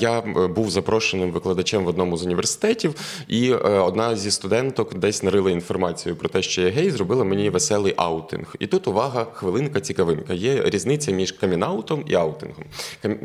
я 0.00 0.20
був 0.56 0.70
запрошеним 0.70 1.30
викладачем 1.30 1.84
в 1.84 1.88
одному 1.88 2.16
з 2.16 2.24
університетів, 2.24 2.94
і 3.28 3.54
одна 3.54 4.16
зі 4.16 4.30
студенток 4.30 4.94
десь 4.94 5.22
нарила 5.22 5.50
інформацію 5.50 6.16
про 6.16 6.28
те, 6.28 6.42
що 6.42 6.62
я 6.62 6.70
гей, 6.70 6.90
зробила 6.90 7.24
мені 7.24 7.50
веселий 7.50 7.94
аутинг. 7.96 8.54
І 8.58 8.66
тут 8.66 8.88
увага, 8.88 9.26
хвилинка, 9.32 9.80
цікавинка. 9.80 10.34
Є 10.34 10.62
різниця 10.64 10.85
різниця 10.86 11.12
між 11.12 11.32
камінаутом 11.32 12.04
і 12.06 12.14
аутингом. 12.14 12.64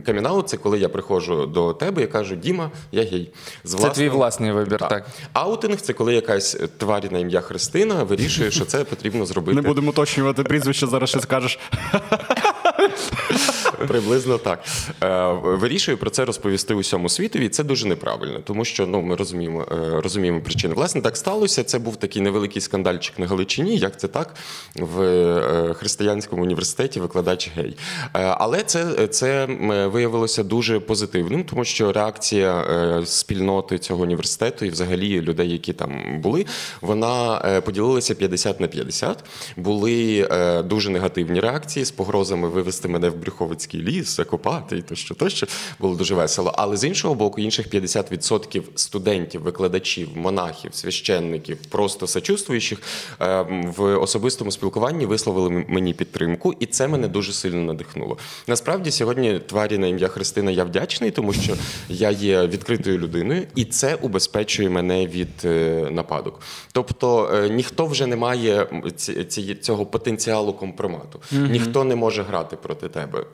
Камінаут 0.05 0.49
це 0.49 0.57
коли 0.57 0.79
я 0.79 0.89
приходжу 0.89 1.45
до 1.45 1.73
тебе 1.73 2.03
і 2.03 2.07
кажу, 2.07 2.35
Діма, 2.35 2.71
я 2.91 3.03
гей. 3.03 3.31
З 3.63 3.73
власного... 3.73 3.93
Це 3.93 4.01
твій 4.01 4.09
власний 4.09 4.51
вибір. 4.51 4.79
так. 4.79 4.89
так. 4.89 5.05
Аутинг 5.33 5.81
це 5.81 5.93
коли 5.93 6.13
якась 6.13 6.57
тварі 6.77 7.09
на 7.11 7.19
ім'я 7.19 7.41
Христина 7.41 8.03
вирішує, 8.03 8.51
що 8.51 8.65
це 8.65 8.83
потрібно 8.83 9.25
зробити. 9.25 9.55
Не 9.55 9.67
будемо 9.67 9.89
уточнювати 9.89 10.43
прізвище, 10.43 10.87
зараз 10.87 11.09
ще 11.09 11.19
скажеш. 11.19 11.59
Приблизно 13.87 14.37
так. 14.37 14.63
Е, 15.03 15.33
Вирішую 15.33 15.97
про 15.97 16.09
це 16.09 16.25
розповісти 16.25 16.73
усьому 16.73 17.09
світові. 17.09 17.49
Це 17.49 17.63
дуже 17.63 17.87
неправильно, 17.87 18.39
тому 18.39 18.65
що 18.65 18.87
ну 18.87 19.01
ми 19.01 19.15
розуміємо, 19.15 19.65
е, 19.71 20.01
розуміємо 20.01 20.41
причини. 20.41 20.73
Власне, 20.73 21.01
так 21.01 21.17
сталося. 21.17 21.63
Це 21.63 21.79
був 21.79 21.95
такий 21.95 22.21
невеликий 22.21 22.61
скандальчик 22.61 23.19
на 23.19 23.27
Галичині. 23.27 23.77
Як 23.77 23.99
це 23.99 24.07
так 24.07 24.35
в 24.75 25.01
е, 25.01 25.73
християнському 25.73 26.43
університеті 26.43 26.99
викладач 26.99 27.51
гей. 27.55 27.77
Але 28.13 28.63
це, 28.63 29.07
це 29.07 29.45
виявилося 29.91 30.43
дуже 30.43 30.79
позитивним, 30.79 31.43
тому 31.43 31.65
що 31.65 31.91
реакція 31.91 32.65
спільноти 33.05 33.79
цього 33.79 34.03
університету 34.03 34.65
і 34.65 34.69
взагалі 34.69 35.21
людей, 35.21 35.51
які 35.51 35.73
там 35.73 36.21
були, 36.21 36.45
вона 36.81 37.41
поділилася 37.65 38.15
50 38.15 38.59
на 38.59 38.67
50. 38.67 39.23
Були 39.57 40.27
дуже 40.65 40.89
негативні 40.89 41.39
реакції 41.39 41.85
з 41.85 41.91
погрозами 41.91 42.49
вивести 42.49 42.87
мене 42.87 43.09
в 43.09 43.15
Брюховицький 43.15 43.70
ліс, 43.77 44.15
закопати 44.15 44.77
і 44.77 44.81
тощо, 44.81 45.15
тощо. 45.15 45.47
Було 45.79 45.95
дуже 45.95 46.15
весело. 46.15 46.53
Але 46.57 46.77
з 46.77 46.83
іншого 46.83 47.15
боку, 47.15 47.41
інших 47.41 47.67
50% 47.67 48.61
студентів, 48.75 49.41
викладачів, 49.41 50.09
монахів, 50.15 50.75
священників, 50.75 51.57
просто 51.69 52.07
сочувствуючих 52.07 52.81
е, 53.21 53.41
в 53.77 53.95
особистому 53.97 54.51
спілкуванні 54.51 55.05
висловили 55.05 55.65
мені 55.67 55.93
підтримку, 55.93 56.53
і 56.59 56.65
це 56.65 56.87
мене 56.87 57.07
дуже 57.07 57.33
сильно 57.33 57.61
надихнуло. 57.61 58.17
Насправді, 58.47 58.91
сьогодні 58.91 59.39
тварі 59.39 59.77
на 59.77 59.87
ім'я 59.87 60.07
Христина 60.07 60.51
я 60.51 60.63
вдячний, 60.63 61.11
тому 61.11 61.33
що 61.33 61.55
я 61.89 62.11
є 62.11 62.47
відкритою 62.47 62.97
людиною, 62.97 63.43
і 63.55 63.65
це 63.65 63.95
убезпечує 63.95 64.69
мене 64.69 65.07
від 65.07 65.45
е, 65.45 65.87
нападок. 65.91 66.41
Тобто 66.71 67.29
е, 67.33 67.49
ніхто 67.49 67.85
вже 67.85 68.07
не 68.07 68.15
має 68.15 68.67
цього 69.61 69.85
потенціалу 69.85 70.53
компромату. 70.53 71.21
Ніхто 71.31 71.83
не 71.83 71.95
може 71.95 72.23
грати 72.23 72.55
проти 72.55 72.89
тебе. 72.89 73.25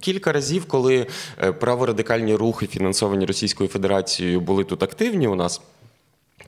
Кілька 0.00 0.32
разів, 0.32 0.64
коли 0.64 1.06
е, 1.38 1.52
праворадикальні 1.52 2.34
рухи, 2.34 2.66
фінансовані 2.66 3.26
Російською 3.26 3.68
Федерацією, 3.68 4.40
були 4.40 4.64
тут 4.64 4.82
активні 4.82 5.28
у 5.28 5.34
нас. 5.34 5.60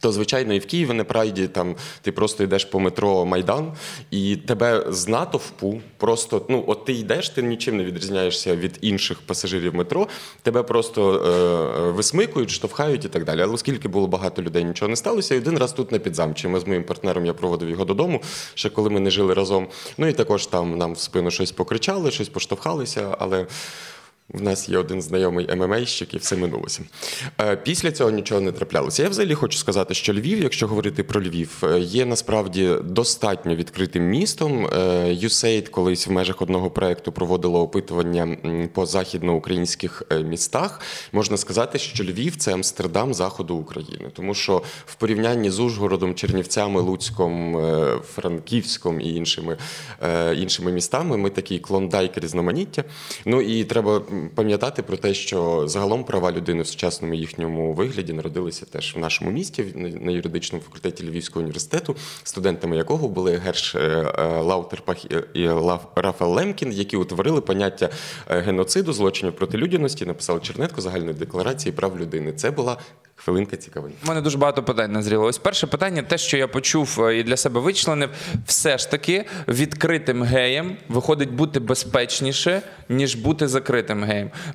То, 0.01 0.13
звичайно, 0.13 0.55
і 0.55 0.59
в 0.59 0.67
Києві 0.67 0.93
на 0.93 1.05
прайді 1.05 1.49
там 1.49 1.77
ти 2.03 2.13
просто 2.13 2.45
йдеш 2.45 2.65
по 2.65 2.81
метро 2.81 3.25
Майдан, 3.25 3.73
і 4.11 4.37
тебе 4.37 4.87
з 4.89 5.09
натовпу 5.09 5.81
просто 5.97 6.47
ну 6.49 6.65
от 6.67 6.85
ти 6.85 6.93
йдеш, 6.93 7.29
ти 7.29 7.43
нічим 7.43 7.77
не 7.77 7.85
відрізняєшся 7.85 8.57
від 8.57 8.79
інших 8.81 9.21
пасажирів 9.21 9.75
метро, 9.75 10.09
тебе 10.43 10.63
просто 10.63 11.15
е, 11.15 11.91
висмикують, 11.91 12.51
штовхають 12.51 13.05
і 13.05 13.09
так 13.09 13.25
далі. 13.25 13.41
Але 13.43 13.55
оскільки 13.55 13.89
було 13.89 14.07
багато 14.07 14.43
людей, 14.43 14.65
нічого 14.65 14.89
не 14.89 14.97
сталося. 14.97 15.35
І 15.35 15.39
один 15.39 15.59
раз 15.59 15.73
тут 15.73 15.93
на 15.93 15.99
підзамчі. 15.99 16.49
Ми 16.49 16.61
з 16.61 16.67
моїм 16.67 16.85
партнером 16.85 17.27
я 17.27 17.33
проводив 17.33 17.71
його 17.71 17.85
додому, 17.85 18.23
ще 18.55 18.71
коли 18.71 18.91
ми 18.91 19.01
не 19.01 19.11
жили 19.11 19.35
разом. 19.35 19.69
Ну 19.99 20.07
і 20.07 20.13
також 20.13 20.47
там 20.47 20.79
нам 20.79 20.93
в 20.93 20.99
спину 20.99 21.31
щось 21.31 21.53
покричали, 21.53 22.11
щось 22.11 22.29
поштовхалися, 22.29 23.17
але. 23.19 23.47
В 24.35 24.43
нас 24.43 24.69
є 24.69 24.79
один 24.79 25.03
знайомий 25.03 25.57
ММАщик, 25.57 26.15
і 26.15 26.19
все 26.19 26.37
минулося. 26.37 26.83
Е, 27.41 27.57
Після 27.57 27.93
цього 27.93 28.11
нічого 28.11 28.41
не 28.41 28.53
траплялося. 28.53 29.03
Я 29.03 29.09
взагалі 29.09 29.35
хочу 29.35 29.59
сказати, 29.59 29.95
що 29.95 30.13
Львів, 30.13 30.43
якщо 30.43 30.67
говорити 30.67 31.03
про 31.03 31.23
Львів, 31.23 31.63
е, 31.63 31.79
є 31.79 32.07
насправді 32.07 32.77
достатньо 32.85 33.55
відкритим 33.55 34.05
містом. 34.05 34.67
Е, 34.67 34.69
USAID 35.23 35.69
колись 35.69 36.07
в 36.07 36.11
межах 36.11 36.43
одного 36.43 36.71
проекту 36.71 37.13
проводило 37.13 37.61
опитування 37.61 38.37
по 38.73 38.87
західноукраїнських 38.87 40.03
містах. 40.25 40.81
Можна 41.13 41.37
сказати, 41.37 41.79
що 41.79 42.05
Львів 42.05 42.37
це 42.37 42.55
Амстердам 42.55 43.15
заходу 43.15 43.57
України, 43.57 44.11
тому 44.13 44.35
що 44.35 44.63
в 44.87 44.95
порівнянні 44.95 45.51
з 45.51 45.59
Ужгородом, 45.59 46.15
Чернівцями, 46.15 46.81
Луцьком, 46.81 47.63
Франківськом 48.15 49.01
і 49.01 49.15
іншими, 49.15 49.57
іншими 50.37 50.73
містами 50.73 51.17
ми 51.17 51.31
такий 51.31 51.59
клондайк 51.59 52.19
різноманіття. 52.19 52.85
Ну 53.25 53.41
і 53.41 53.65
треба 53.65 54.03
пам'ятати 54.35 54.83
про 54.83 54.97
те, 54.97 55.15
що 55.15 55.69
загалом 55.69 56.05
права 56.05 56.33
людини 56.33 56.63
в 56.63 56.67
сучасному 56.67 57.15
їхньому 57.15 57.73
вигляді 57.73 58.13
народилися 58.13 58.67
теж 58.67 58.95
в 58.97 58.99
нашому 58.99 59.31
місті 59.31 59.65
на- 59.75 60.11
юридичному 60.13 60.65
факультеті 60.65 61.09
Львівського 61.09 61.41
університету, 61.43 61.97
студентами 62.23 62.77
якого 62.77 63.09
були 63.09 63.37
Герш 63.37 63.75
е, 63.75 63.79
е, 64.19 64.23
Лаутерпахт 64.27 64.97
і 65.35 65.49
Рафаел 65.97 66.35
Лемкін, 66.35 66.73
які 66.73 66.97
утворили 66.97 67.41
поняття 67.41 67.89
е, 68.31 68.41
геноциду, 68.41 68.93
злочинів 68.93 69.37
проти 69.37 69.59
людяності, 69.59 70.07
написали 70.07 70.41
чернетку 70.41 70.81
загальної 70.81 71.15
декларації 71.15 71.73
прав 71.73 72.01
людини. 72.01 72.33
Це 72.33 72.51
була 72.51 72.77
хвилинка 73.15 73.57
цікавинки. 73.57 73.97
У 74.05 74.09
мене 74.09 74.21
дуже 74.21 74.39
багато 74.39 74.63
питань 74.63 74.93
назріло. 74.93 75.25
Ось 75.25 75.39
перше 75.39 75.67
питання, 75.67 76.03
те, 76.03 76.19
що 76.19 76.37
я 76.37 76.49
почув 76.49 77.11
і 77.11 77.23
для 77.23 77.37
себе 77.37 77.61
вичленив, 77.61 78.11
все 78.47 78.79
ж 78.79 78.91
таки 78.91 79.25
відкритим 79.49 80.23
геєм 80.23 80.77
виходить 80.89 81.31
бути 81.33 81.61
безпечніше, 81.61 82.63
ніж 82.89 83.15
бути 83.15 83.49
закритим. 83.49 84.03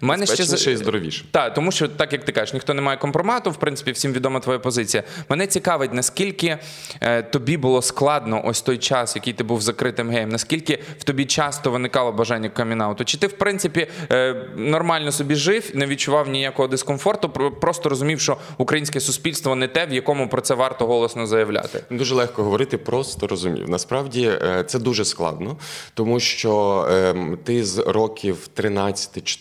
У 0.01 0.05
Мене 0.05 0.25
ще 0.25 0.35
Безпечніше 0.35 0.71
і 0.71 0.77
здоровіше. 0.77 1.25
Так, 1.31 1.53
тому 1.53 1.71
що 1.71 1.88
так 1.88 2.13
як 2.13 2.24
ти 2.25 2.31
кажеш, 2.31 2.53
ніхто 2.53 2.74
не 2.74 2.81
має 2.81 2.97
компромату, 2.97 3.51
в 3.51 3.57
принципі, 3.57 3.91
всім 3.91 4.13
відома 4.13 4.39
твоя 4.39 4.59
позиція. 4.59 5.03
Мене 5.29 5.47
цікавить, 5.47 5.93
наскільки 5.93 6.57
е, 7.01 7.21
тобі 7.24 7.57
було 7.57 7.81
складно 7.81 8.41
ось 8.45 8.62
той 8.62 8.77
час, 8.77 9.15
який 9.15 9.33
ти 9.33 9.43
був 9.43 9.62
закритим 9.62 10.09
геєм, 10.09 10.29
наскільки 10.29 10.79
в 11.00 11.03
тобі 11.03 11.25
часто 11.25 11.71
виникало 11.71 12.12
бажання 12.12 12.50
камінауту? 12.50 13.05
Чи 13.05 13.17
ти, 13.17 13.27
в 13.27 13.33
принципі, 13.33 13.88
е, 14.12 14.35
нормально 14.55 15.12
собі 15.12 15.35
жив, 15.35 15.71
не 15.74 15.85
відчував 15.85 16.29
ніякого 16.29 16.67
дискомфорту, 16.67 17.29
про- 17.29 17.51
просто 17.51 17.89
розумів, 17.89 18.19
що 18.19 18.38
українське 18.57 19.00
суспільство 19.00 19.55
не 19.55 19.67
те, 19.67 19.85
в 19.85 19.93
якому 19.93 20.29
про 20.29 20.41
це 20.41 20.53
варто 20.53 20.88
голосно 20.88 21.27
заявляти? 21.27 21.83
Дуже 21.89 22.15
легко 22.15 22.43
говорити, 22.43 22.77
просто 22.77 23.27
розумів. 23.27 23.69
Насправді 23.69 24.21
е, 24.27 24.63
це 24.67 24.79
дуже 24.79 25.05
складно, 25.05 25.57
тому 25.93 26.19
що 26.19 26.85
ем, 26.91 27.38
ти 27.43 27.65
з 27.65 27.77
років 27.77 28.47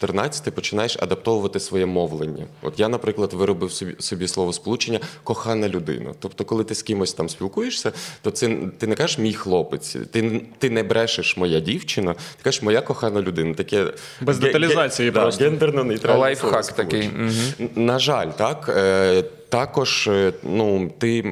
13-14 0.03 0.51
починаєш 0.51 0.97
адаптовувати 1.01 1.61
своє 1.61 1.87
мовлення. 1.87 2.47
От 2.63 2.81
я, 2.81 2.89
наприклад, 2.89 3.33
виробив 3.33 3.73
собі, 3.73 3.95
собі 3.99 4.29
слово 4.29 4.53
сполучення 4.53 5.01
кохана 5.25 5.69
людина. 5.69 6.11
Тобто, 6.21 6.45
коли 6.45 6.65
ти 6.65 6.75
з 6.75 6.83
кимось 6.83 7.13
там 7.13 7.29
спілкуєшся, 7.29 7.93
то 8.23 8.31
це 8.31 8.57
ти 8.79 8.87
не 8.87 8.95
кажеш 8.95 9.19
мій 9.19 9.33
хлопець, 9.33 9.97
ти, 10.13 10.41
ти 10.59 10.71
не 10.71 10.83
брешеш 10.83 11.37
моя 11.37 11.61
дівчина, 11.61 12.13
ти 12.13 12.43
кажеш 12.43 12.63
моя 12.63 12.81
кохана 12.81 13.21
людина. 13.23 13.55
Таке 13.55 13.87
Без 14.21 14.39
деталізації 14.39 15.09
ге- 15.11 15.15
ге, 15.15 15.21
просто. 15.23 15.45
гендерно 15.45 15.85
нейтральне 15.85 16.21
Лайфхак 16.21 16.67
такий, 16.67 17.09
Угу. 17.09 17.69
На 17.75 17.99
жаль, 17.99 18.31
так. 18.37 18.75
Е, 18.77 19.25
Також, 19.49 20.09
е, 20.09 20.33
ну 20.43 20.91
ти 20.99 21.23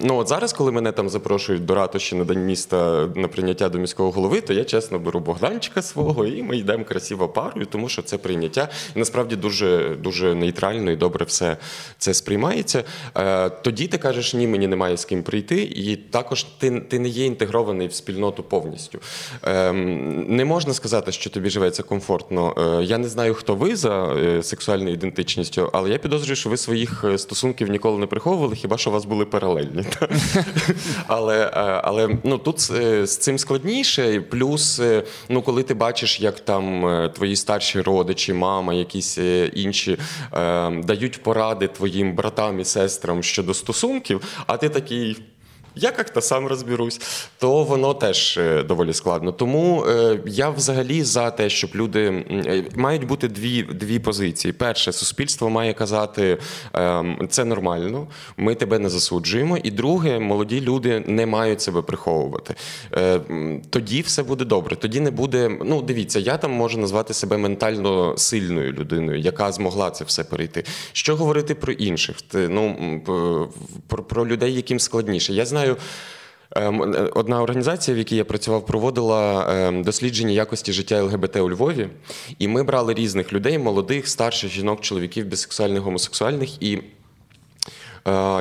ну 0.00 0.16
от 0.16 0.28
зараз, 0.28 0.52
коли 0.52 0.72
мене 0.72 0.92
там 0.92 1.08
запрошують 1.08 1.64
до 1.64 1.74
ратуші 1.74 2.16
на 2.16 2.24
день 2.24 2.44
міста 2.46 3.08
на 3.14 3.28
прийняття 3.28 3.68
до 3.68 3.78
міського 3.78 4.10
голови, 4.10 4.40
то 4.40 4.52
я 4.52 4.64
чесно 4.64 4.98
беру 4.98 5.20
Богданчика 5.20 5.82
свого 5.82 6.26
і 6.26 6.42
ми 6.42 6.56
йдемо 6.56 6.84
красиво 6.84 7.28
парою, 7.28 7.66
тому 7.66 7.88
що 7.88 8.02
це 8.02 8.18
прийняття 8.18 8.68
і 8.96 8.98
насправді 8.98 9.36
дуже 9.36 9.96
дуже 10.02 10.34
нейтрально 10.34 10.90
і 10.90 10.96
добре 10.96 11.24
все 11.24 11.56
це 11.98 12.14
сприймається. 12.14 12.84
Е, 13.16 13.50
Тоді 13.50 13.86
ти 13.86 13.98
кажеш, 13.98 14.34
ні, 14.34 14.46
мені 14.46 14.66
немає 14.66 14.96
з 14.96 15.04
ким 15.04 15.22
прийти, 15.22 15.62
і 15.62 15.96
також 15.96 16.44
ти, 16.44 16.80
ти 16.80 16.98
не 16.98 17.08
є 17.08 17.24
інтегрований 17.26 17.88
в 17.88 17.94
спільноту 17.94 18.42
повністю. 18.42 18.98
Ем, 19.42 20.36
Не 20.36 20.44
можна 20.44 20.74
сказати, 20.74 21.12
що 21.12 21.30
тобі 21.30 21.50
живеться 21.50 21.82
комфортно. 21.82 22.54
Е, 22.80 22.84
Я 22.84 22.98
не 22.98 23.08
знаю, 23.08 23.34
хто 23.34 23.54
ви 23.54 23.76
за 23.76 24.16
сексуальною 24.42 24.94
ідентичністю, 24.94 25.70
але 25.72 25.90
я 25.90 25.98
підозрюю, 25.98 26.36
що 26.36 26.50
ви 26.50 26.56
своїх 26.56 27.04
е, 27.04 27.18
стосунків 27.54 27.72
ніколи 27.72 27.98
не 27.98 28.06
приховували, 28.06 28.56
хіба 28.56 28.78
що 28.78 28.90
у 28.90 28.92
вас 28.92 29.04
були 29.04 29.24
паралельні. 29.24 29.84
але 31.06 31.46
е, 31.46 31.50
але 31.84 32.18
ну, 32.24 32.38
тут 32.38 32.70
е, 32.70 33.06
з 33.06 33.16
цим 33.16 33.38
складніше. 33.38 34.20
Плюс, 34.20 34.80
е, 34.80 35.02
ну, 35.28 35.42
коли 35.42 35.62
ти 35.62 35.74
бачиш, 35.74 36.20
як 36.20 36.40
там 36.40 37.10
твої 37.14 37.36
старші 37.36 37.80
родичі, 37.80 38.32
мама, 38.32 38.74
якісь 38.74 39.18
інші 39.52 39.98
дають 40.84 41.22
поради 41.22 41.68
твоїм 41.68 42.14
братам 42.14 42.60
і 42.60 42.64
сестрам 42.64 43.22
щодо 43.22 43.54
стосунків, 43.54 44.20
а 44.46 44.56
ти 44.56 44.68
такий. 44.68 45.16
Я 45.76 45.92
як-то 45.98 46.20
сам 46.20 46.46
розберусь, 46.46 47.00
то 47.38 47.64
воно 47.64 47.94
теж 47.94 48.38
е, 48.38 48.62
доволі 48.62 48.92
складно. 48.92 49.32
Тому 49.32 49.84
е, 49.84 50.20
я 50.26 50.50
взагалі 50.50 51.02
за 51.02 51.30
те, 51.30 51.50
щоб 51.50 51.70
люди 51.74 52.24
е, 52.30 52.64
мають 52.76 53.06
бути 53.06 53.28
дві, 53.28 53.62
дві 53.62 53.98
позиції. 53.98 54.52
Перше, 54.52 54.92
суспільство 54.92 55.50
має 55.50 55.72
казати, 55.72 56.38
ем, 56.72 57.28
це 57.30 57.44
нормально, 57.44 58.06
ми 58.36 58.54
тебе 58.54 58.78
не 58.78 58.88
засуджуємо. 58.88 59.58
І 59.62 59.70
друге, 59.70 60.18
молоді 60.18 60.60
люди 60.60 61.04
не 61.06 61.26
мають 61.26 61.60
себе 61.60 61.82
приховувати. 61.82 62.54
Тоді 63.70 64.00
все 64.00 64.22
буде 64.22 64.44
добре. 64.44 64.76
Тоді 64.76 65.00
не 65.00 65.10
буде. 65.10 65.50
Ну, 65.64 65.82
дивіться, 65.82 66.18
я 66.18 66.36
там 66.36 66.52
можу 66.52 66.78
назвати 66.78 67.14
себе 67.14 67.36
ментально 67.36 68.14
сильною 68.16 68.72
людиною, 68.72 69.18
яка 69.18 69.52
змогла 69.52 69.90
це 69.90 70.04
все 70.04 70.24
перейти. 70.24 70.64
Що 70.92 71.16
говорити 71.16 71.54
про 71.54 71.72
інших? 71.72 72.16
Ну 72.34 73.00
про, 73.88 74.02
про 74.02 74.26
людей, 74.26 74.54
яким 74.54 74.80
складніше. 74.80 75.32
Я 75.32 75.46
знаю. 75.46 75.63
Ем, 76.56 76.82
е, 76.82 77.10
Одна 77.14 77.42
організація, 77.42 77.94
в 77.94 77.98
якій 77.98 78.16
я 78.16 78.24
працював, 78.24 78.66
проводила 78.66 79.46
ем, 79.50 79.82
дослідження 79.82 80.32
якості 80.32 80.72
життя 80.72 81.02
ЛГБТ 81.02 81.36
у 81.36 81.50
Львові, 81.50 81.88
і 82.38 82.48
ми 82.48 82.62
брали 82.62 82.94
різних 82.94 83.32
людей: 83.32 83.58
молодих, 83.58 84.08
старших 84.08 84.50
жінок, 84.50 84.80
чоловіків, 84.80 85.26
бісексуальних, 85.26 85.82
гомосексуальних. 85.82 86.62
І 86.62 86.82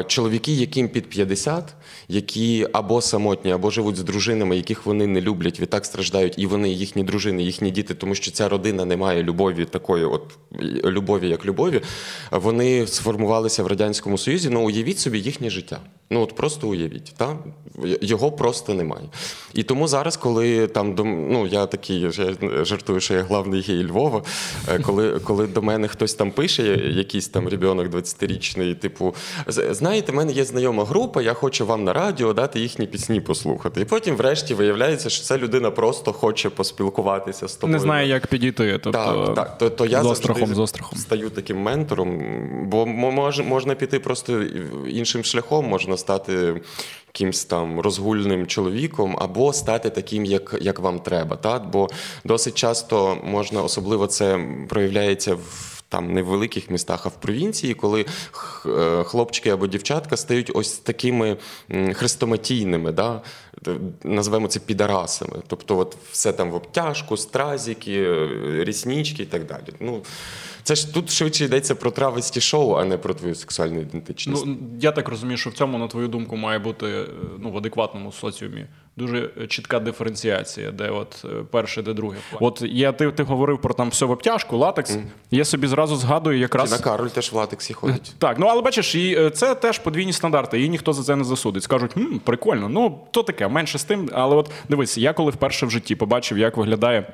чоловіки, 0.08 0.53
яким 0.53 0.89
під 0.89 1.10
50, 1.10 1.74
які 2.08 2.67
або 2.74 3.01
самотні, 3.01 3.51
або 3.51 3.70
живуть 3.70 3.96
з 3.96 4.03
дружинами, 4.03 4.55
яких 4.55 4.86
вони 4.86 5.08
не 5.08 5.22
люблять, 5.22 5.60
відтак 5.60 5.86
страждають, 5.86 6.34
і 6.38 6.46
вони, 6.46 6.70
їхні 6.70 7.03
дружини, 7.03 7.43
їхні 7.43 7.72
діти, 7.72 7.93
тому 7.93 8.15
що 8.15 8.32
ця 8.32 8.50
родина 8.50 8.86
не 8.86 8.98
має 8.98 9.24
любові 9.24 9.65
такої, 9.65 10.05
от 10.05 10.24
любові, 10.86 11.29
як 11.29 11.46
любові. 11.46 11.82
Вони 12.32 12.88
сформувалися 12.88 13.63
в 13.63 13.67
радянському 13.67 14.17
союзі. 14.17 14.50
Ну 14.50 14.65
уявіть 14.65 15.00
собі 15.00 15.20
їхнє 15.20 15.50
життя. 15.50 15.79
Ну 16.10 16.22
от 16.22 16.36
просто 16.36 16.67
уявіть, 16.67 17.13
та 17.17 17.38
його 18.01 18.32
просто 18.32 18.74
немає. 18.74 19.05
І 19.53 19.63
тому 19.63 19.88
зараз, 19.88 20.17
коли 20.17 20.67
там 20.67 20.96
ну 21.29 21.48
я 21.48 21.65
такий 21.65 22.00
я 22.00 22.12
жартую, 22.65 23.00
що 23.00 23.13
я 23.13 23.24
главний 23.24 23.62
гей 23.62 23.84
Львова. 23.84 24.24
Е, 24.70 24.79
коли 24.79 25.20
коли 25.20 25.48
до 25.48 25.62
мене 25.62 25.88
хтось 25.88 26.13
там 26.13 26.32
пише, 26.32 26.63
якийсь 26.96 27.27
там 27.27 27.48
ребенок 27.48 27.88
20-річний, 27.88 28.75
типу, 28.75 29.15
знаєте, 29.53 30.12
в 30.12 30.15
мене 30.15 30.31
є 30.31 30.45
знайома 30.45 30.86
група, 30.86 31.22
я 31.22 31.33
хочу 31.33 31.65
вам 31.65 31.83
на 31.83 31.93
радіо 31.93 32.33
дати 32.33 32.60
їхні 32.60 32.88
пісні 32.88 33.22
послухати. 33.22 33.81
І 33.81 33.86
потім, 33.86 34.15
врешті, 34.15 34.53
виявляється, 34.53 35.10
що 35.10 35.24
ця 35.24 35.38
людина 35.38 35.72
просто 35.72 36.13
хоче 36.13 36.50
поспілкуватися 36.50 37.48
з 37.48 37.55
тобою. 37.55 37.74
Не 37.74 37.79
знає, 37.79 38.07
як 38.07 38.27
підійти. 38.27 38.79
Тобто, 38.83 39.25
Так, 39.25 39.36
так. 39.36 39.57
То, 39.57 39.69
то 39.69 39.86
я 39.86 40.03
з 40.03 40.05
острахом, 40.05 40.55
з 40.55 40.60
острахом. 40.60 41.00
стаю 41.00 41.29
таким 41.29 41.57
ментором, 41.57 42.22
бо 42.69 42.86
мож, 42.86 43.39
можна 43.39 43.75
піти 43.75 44.00
просто 44.00 44.43
іншим 44.88 45.24
шляхом, 45.24 45.65
можна 45.65 45.98
стати 45.98 46.62
якимсь 47.07 47.45
там 47.45 47.79
розгульним 47.79 48.48
чоловіком, 48.48 49.17
або 49.19 49.53
стати 49.53 49.89
таким, 49.89 50.25
як 50.25 50.55
як 50.62 50.79
вам 50.79 51.00
треба. 51.00 51.36
Так? 51.36 51.69
Бо 51.69 51.88
досить 52.24 52.55
часто 52.55 53.17
можна, 53.24 53.62
особливо 53.63 54.07
це 54.07 54.39
проявляється 54.69 55.36
в. 55.36 55.72
Там 55.93 56.13
не 56.13 56.21
в 56.21 56.25
великих 56.25 56.69
містах, 56.69 57.05
а 57.05 57.09
в 57.09 57.21
провінції, 57.21 57.73
коли 57.73 58.05
е, 58.65 59.03
хлопчики 59.03 59.50
або 59.50 59.67
дівчатка 59.67 60.17
стають 60.17 60.51
ось 60.53 60.77
такими 60.77 61.38
хрестоматійними, 61.93 62.91
да? 62.91 63.21
називаємо 64.03 64.47
це 64.47 64.59
підарасами. 64.59 65.41
Тобто, 65.47 65.77
от 65.77 65.97
все 66.12 66.33
там 66.33 66.51
в 66.51 66.55
обтяжку, 66.55 67.17
стразіки, 67.17 68.03
е, 68.03 68.29
ріснічки 68.63 69.23
і 69.23 69.25
так 69.25 69.45
далі. 69.45 69.73
Ну, 69.79 70.01
це 70.63 70.75
ж 70.75 70.93
тут 70.93 71.12
швидше 71.12 71.45
йдеться 71.45 71.75
про 71.75 71.91
травесті 71.91 72.41
шоу, 72.41 72.73
а 72.73 72.85
не 72.85 72.97
про 72.97 73.13
твою 73.13 73.35
сексуальну 73.35 73.81
ідентичність. 73.81 74.45
Ну 74.45 74.57
я 74.79 74.91
так 74.91 75.09
розумію, 75.09 75.38
що 75.38 75.50
в 75.50 75.53
цьому, 75.53 75.77
на 75.77 75.88
твою 75.88 76.07
думку, 76.07 76.35
має 76.35 76.59
бути 76.59 76.85
е, 76.85 77.05
ну, 77.39 77.51
в 77.51 77.57
адекватному 77.57 78.12
соціумі 78.12 78.65
дуже 78.97 79.29
чітка 79.47 79.79
диференціація, 79.79 80.71
де 80.71 80.89
от 80.89 81.25
е, 81.25 81.27
перше, 81.51 81.81
де 81.81 81.93
друге. 81.93 82.17
От 82.39 82.62
я 82.65 82.91
ти 82.91 83.12
ти 83.12 83.23
говорив 83.23 83.62
про 83.62 83.73
там 83.73 83.89
все 83.89 84.05
в 84.05 84.12
обтяжку, 84.12 84.57
латекс. 84.57 84.91
Mm. 84.91 85.03
Я 85.31 85.45
собі 85.45 85.67
зразу 85.67 85.95
згадую, 85.95 86.39
якраз 86.39 86.71
на 86.71 86.77
Кароль 86.77 87.07
теж 87.07 87.31
в 87.31 87.35
латексі 87.35 87.73
ходить. 87.73 88.15
Так, 88.17 88.39
ну 88.39 88.47
але 88.47 88.62
бачиш, 88.62 88.95
і 88.95 89.15
е, 89.19 89.29
це 89.29 89.55
теж 89.55 89.79
подвійні 89.79 90.13
стандарти. 90.13 90.57
Її 90.57 90.69
ніхто 90.69 90.93
за 90.93 91.03
це 91.03 91.15
не 91.15 91.23
засудить. 91.23 91.63
Скажуть, 91.63 91.93
хм, 91.93 92.17
прикольно. 92.17 92.69
Ну 92.69 93.00
то 93.12 93.23
таке, 93.23 93.47
менше 93.47 93.79
з 93.79 93.83
тим. 93.83 94.09
Але 94.13 94.35
от 94.35 94.51
дивись, 94.69 94.97
я 94.97 95.13
коли 95.13 95.31
вперше 95.31 95.65
в 95.65 95.71
житті 95.71 95.95
побачив, 95.95 96.38
як 96.38 96.57
виглядає. 96.57 97.13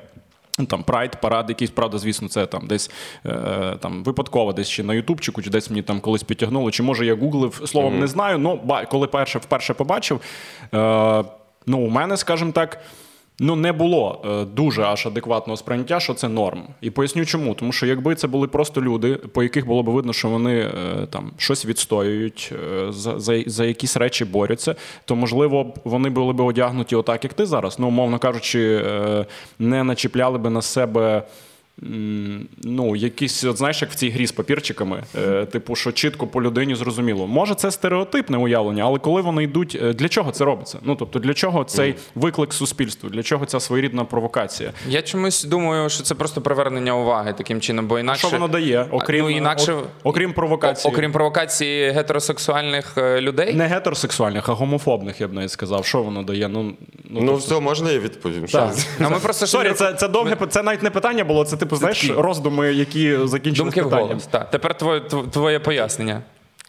Ну, 0.58 0.66
там 0.66 0.82
прайд, 0.82 1.20
парад, 1.20 1.48
якийсь, 1.48 1.70
правда, 1.70 1.98
звісно, 1.98 2.28
це 2.28 2.46
там 2.46 2.66
десь 2.66 2.90
е, 3.26 3.76
там 3.80 4.04
випадково, 4.04 4.52
десь 4.52 4.68
ще 4.68 4.82
на 4.82 4.94
Ютубчику, 4.94 5.42
чи 5.42 5.50
десь 5.50 5.70
мені 5.70 5.82
там 5.82 6.00
колись 6.00 6.22
підтягнуло, 6.22 6.70
чи 6.70 6.82
може 6.82 7.06
я 7.06 7.14
гуглив 7.14 7.62
словом, 7.64 7.94
mm-hmm. 7.94 8.00
не 8.00 8.06
знаю. 8.06 8.38
Ну, 8.38 8.60
коли 8.90 9.06
перше 9.06 9.38
вперше 9.38 9.74
побачив, 9.74 10.20
е, 10.74 11.24
ну, 11.66 11.78
у 11.78 11.88
мене, 11.88 12.16
скажімо 12.16 12.52
так 12.52 12.78
ну 13.40 13.56
не 13.56 13.72
було 13.72 14.22
е, 14.24 14.44
дуже 14.44 14.82
аж 14.82 15.06
адекватного 15.06 15.56
сприйняття, 15.56 16.00
що 16.00 16.14
це 16.14 16.28
норм. 16.28 16.62
І 16.80 16.90
поясню, 16.90 17.26
чому. 17.26 17.54
Тому 17.54 17.72
що 17.72 17.86
якби 17.86 18.14
це 18.14 18.26
були 18.26 18.48
просто 18.48 18.82
люди, 18.82 19.14
по 19.14 19.42
яких 19.42 19.66
було 19.66 19.82
б 19.82 19.88
видно, 19.88 20.12
що 20.12 20.28
вони 20.28 20.58
е, 20.60 20.72
там 21.10 21.32
щось 21.36 21.66
відстоюють, 21.66 22.52
е, 22.52 22.92
за, 22.92 23.20
за, 23.20 23.42
за 23.46 23.64
якісь 23.64 23.96
речі 23.96 24.24
борються, 24.24 24.74
то 25.04 25.16
можливо 25.16 25.74
вони 25.84 26.10
були 26.10 26.32
б 26.32 26.40
одягнуті 26.40 26.96
отак, 26.96 27.24
як 27.24 27.34
ти 27.34 27.46
зараз. 27.46 27.78
Ну, 27.78 27.88
умовно 27.88 28.18
кажучи, 28.18 28.84
не 29.58 29.84
начіпляли 29.84 30.38
би 30.38 30.50
на 30.50 30.62
себе 30.62 31.22
ну, 32.62 32.96
якісь, 32.96 33.44
от 33.44 33.56
знаєш, 33.56 33.82
як 33.82 33.90
в 33.90 33.94
цій 33.94 34.10
грі 34.10 34.26
з 34.26 34.32
папірчиками, 34.32 35.02
е, 35.18 35.46
типу, 35.46 35.76
що 35.76 35.92
чітко 35.92 36.26
по 36.26 36.42
людині 36.42 36.74
зрозуміло. 36.74 37.26
Може, 37.26 37.54
це 37.54 37.70
стереотипне 37.70 38.38
уявлення, 38.38 38.84
але 38.84 38.98
коли 38.98 39.22
вони 39.22 39.44
йдуть, 39.44 39.78
е, 39.82 39.92
для 39.92 40.08
чого 40.08 40.30
це 40.30 40.44
робиться? 40.44 40.78
Ну 40.82 40.94
тобто, 40.94 41.18
для 41.18 41.34
чого 41.34 41.64
цей 41.64 41.94
виклик 42.14 42.52
суспільству, 42.52 43.10
для 43.10 43.22
чого 43.22 43.46
ця 43.46 43.60
своєрідна 43.60 44.04
провокація? 44.04 44.72
Я 44.88 45.02
чомусь 45.02 45.44
думаю, 45.44 45.88
що 45.88 46.02
це 46.02 46.14
просто 46.14 46.40
привернення 46.40 46.96
уваги 46.96 47.34
таким 47.38 47.60
чином, 47.60 47.86
бо 47.86 47.98
інакше 47.98 48.26
що 48.26 48.36
воно 48.36 48.48
дає, 48.48 48.86
окрім 48.90 49.24
ну, 49.24 49.30
інакше, 49.30 49.74
окрім 50.02 50.32
провокації, 50.32 50.94
окрім 50.94 51.12
провокації 51.12 51.90
гетеросексуальних 51.90 52.98
е, 52.98 53.20
людей, 53.20 53.54
не 53.54 53.66
гетеросексуальних, 53.66 54.48
а 54.48 54.52
гомофобних, 54.52 55.20
я 55.20 55.28
б 55.28 55.32
навіть 55.32 55.50
сказав. 55.50 55.86
Що 55.86 56.02
воно 56.02 56.22
дає? 56.22 56.48
Ну 56.48 56.62
ну, 57.10 57.20
ну 57.20 57.26
тобто... 57.26 57.36
все 57.36 57.60
можна 57.60 57.90
я 57.90 57.98
відповім. 57.98 58.44
Так. 58.44 58.74
Ну, 58.98 59.10
ми 59.10 59.18
просто 59.18 59.46
Sorry, 59.46 59.72
це 59.72 59.92
це 59.92 60.08
довге 60.08 60.36
це 60.48 60.62
навіть 60.62 60.82
не 60.82 60.90
питання 60.90 61.24
було. 61.24 61.44
Це 61.44 61.56
типу, 61.56 61.69
знаєш, 61.76 62.10
роздуми, 62.10 62.72
які 62.72 63.16
закінчились 63.24 63.74
Думки 63.74 63.82
питанням. 63.82 64.08
голос, 64.08 64.26
так. 64.26 64.50
Тепер 64.50 64.78
твоє, 64.78 65.00
твоє 65.30 65.58
пояснення. 65.58 66.22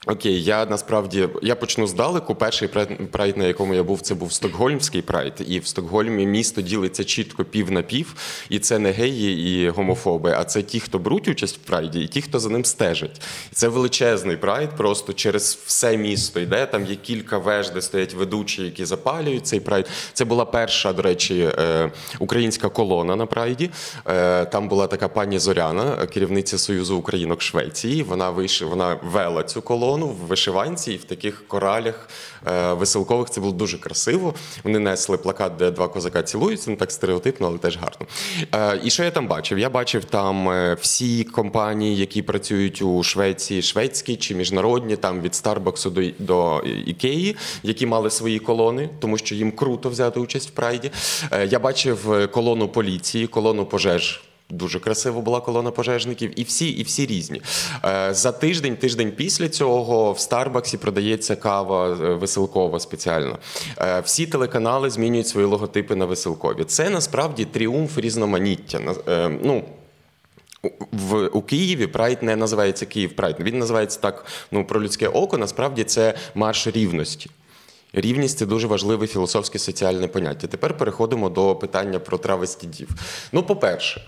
Окей, 0.08 0.44
я 0.44 0.66
насправді 0.66 1.30
я 1.42 1.56
почну 1.56 1.88
здалеку. 1.88 2.36
Перший 2.36 2.68
прайд, 3.12 3.38
на 3.38 3.46
якому 3.46 3.74
я 3.74 3.84
був, 3.84 4.02
це 4.02 4.16
був 4.16 4.34
Стокгольмський 4.34 5.02
прайд. 5.02 5.34
І 5.48 5.60
в 5.60 5.68
Стокгольмі 5.68 6.26
місто 6.26 6.62
ділиться 6.62 7.04
чітко 7.04 7.46
пів 7.46 7.72
на 7.72 7.82
пів. 7.82 8.16
І 8.50 8.60
це 8.60 8.80
не 8.80 8.92
геї 8.92 9.64
і 9.64 9.70
гомофоби, 9.70 10.34
а 10.38 10.44
це 10.44 10.62
ті, 10.62 10.80
хто 10.80 11.00
беруть 11.00 11.28
участь 11.28 11.56
в 11.58 11.60
прайді, 11.60 12.00
і 12.00 12.08
ті, 12.08 12.22
хто 12.22 12.40
за 12.40 12.50
ним 12.50 12.66
стежить. 12.66 13.22
Це 13.52 13.68
величезний 13.68 14.38
прайд, 14.38 14.70
просто 14.78 15.14
через 15.14 15.60
все 15.66 15.98
місто 15.98 16.40
йде. 16.40 16.66
Там 16.66 16.86
є 16.86 16.96
кілька 16.96 17.38
веж, 17.38 17.70
де 17.70 17.82
стоять 17.82 18.14
ведучі, 18.14 18.64
які 18.64 18.86
запалюють 18.86 19.48
цей 19.48 19.60
прайд. 19.60 19.88
Це 20.14 20.26
була 20.26 20.46
перша, 20.46 20.94
до 20.94 21.02
речі, 21.02 21.52
е, 21.60 21.92
українська 22.20 22.70
колона 22.70 23.16
на 23.16 23.26
прайді. 23.26 23.70
Е, 24.08 24.46
там 24.46 24.68
була 24.68 24.88
така 24.88 25.08
пані 25.08 25.40
Зоряна, 25.40 26.06
керівниця 26.06 26.58
Союзу 26.58 26.98
Українок 26.98 27.42
Швеції. 27.42 28.04
Вона 28.04 28.30
вийшла, 28.30 28.68
вона 28.68 29.00
вела 29.04 29.44
цю 29.44 29.62
колону 29.62 29.91
колону 29.92 30.08
в 30.08 30.28
вишиванці 30.28 30.94
і 30.94 30.98
в 30.98 31.04
таких 31.04 31.48
коралях 31.48 32.10
е, 32.48 32.74
веселкових. 32.74 33.30
Це 33.30 33.42
було 33.42 33.54
дуже 33.54 33.78
красиво. 33.78 34.34
Вони 34.64 34.80
несли 34.80 35.18
плакат, 35.18 35.56
де 35.56 35.72
два 35.72 35.88
козака 35.88 36.24
цілуються, 36.24 36.70
не 36.70 36.76
так 36.76 36.92
стереотипно, 36.92 37.48
але 37.48 37.58
теж 37.58 37.78
гарно. 37.78 38.08
Е, 38.56 38.80
і 38.84 38.90
що 38.90 39.04
я 39.04 39.12
там 39.12 39.28
бачив? 39.28 39.60
Я 39.60 39.70
бачив 39.70 40.06
там 40.06 40.50
е, 40.50 40.78
всі 40.82 41.24
компанії, 41.24 41.98
які 41.98 42.22
працюють 42.22 42.82
у 42.82 43.04
Швеції, 43.04 43.62
шведські 43.62 44.16
чи 44.16 44.36
міжнародні, 44.36 44.96
там 44.96 45.22
від 45.22 45.36
Старбаксу 45.36 45.90
до 45.90 46.02
до 46.20 46.62
Ікеї, 46.86 47.36
які 47.64 47.86
мали 47.86 48.10
свої 48.10 48.40
колони, 48.40 48.90
тому 49.00 49.18
що 49.18 49.36
їм 49.36 49.52
круто 49.52 49.90
взяти 49.90 50.20
участь 50.20 50.50
в 50.50 50.52
прайді. 50.52 50.92
Я 51.50 51.60
бачив 51.60 52.30
колону 52.32 52.68
поліції, 52.68 53.28
колону 53.28 53.66
пожеж. 53.66 54.31
Дуже 54.52 54.80
красиво 54.80 55.22
була 55.22 55.42
колона 55.42 55.72
пожежників, 55.72 56.40
і 56.40 56.44
всі 56.44 56.70
і 56.70 56.84
всі 56.84 57.06
різні. 57.06 57.42
Е, 57.86 58.14
за 58.14 58.32
тиждень, 58.32 58.76
тиждень 58.78 59.12
після 59.12 59.50
цього 59.50 60.12
в 60.12 60.20
Старбаксі 60.20 60.78
продається 60.78 61.36
кава 61.36 61.90
е, 61.90 61.94
веселкова 62.14 62.80
спеціальна. 62.80 63.38
Е, 63.78 64.00
всі 64.00 64.28
телеканали 64.28 64.90
змінюють 64.90 65.28
свої 65.28 65.48
логотипи 65.48 65.96
на 65.96 66.06
веселкові. 66.06 66.64
Це 66.64 66.90
насправді 66.90 67.46
тріумф 67.46 67.98
різноманіття. 67.98 68.80
Ну, 69.44 69.64
в 70.92 71.28
у 71.28 71.42
Києві 71.42 71.88
Прайд 71.88 72.24
не 72.24 72.36
називається 72.36 72.86
Київ 72.86 73.16
Прайд. 73.16 73.36
Він 73.40 73.60
називається 73.60 74.00
так 74.00 74.26
ну, 74.52 74.66
про 74.66 74.82
людське 74.82 75.08
око. 75.08 75.38
Насправді 75.38 75.84
це 75.84 76.14
марш 76.36 76.68
рівності. 76.68 77.30
Рівність 77.94 78.38
це 78.38 78.46
дуже 78.46 78.68
важливе 78.68 79.08
філософське 79.08 79.60
соціальне 79.60 80.08
поняття. 80.08 80.48
Тепер 80.48 80.78
переходимо 80.78 81.30
до 81.30 81.56
питання 81.56 82.00
про 82.00 82.18
травесті 82.18 82.68
дів. 82.68 82.90
Ну, 83.32 83.44
по-перше. 83.44 84.02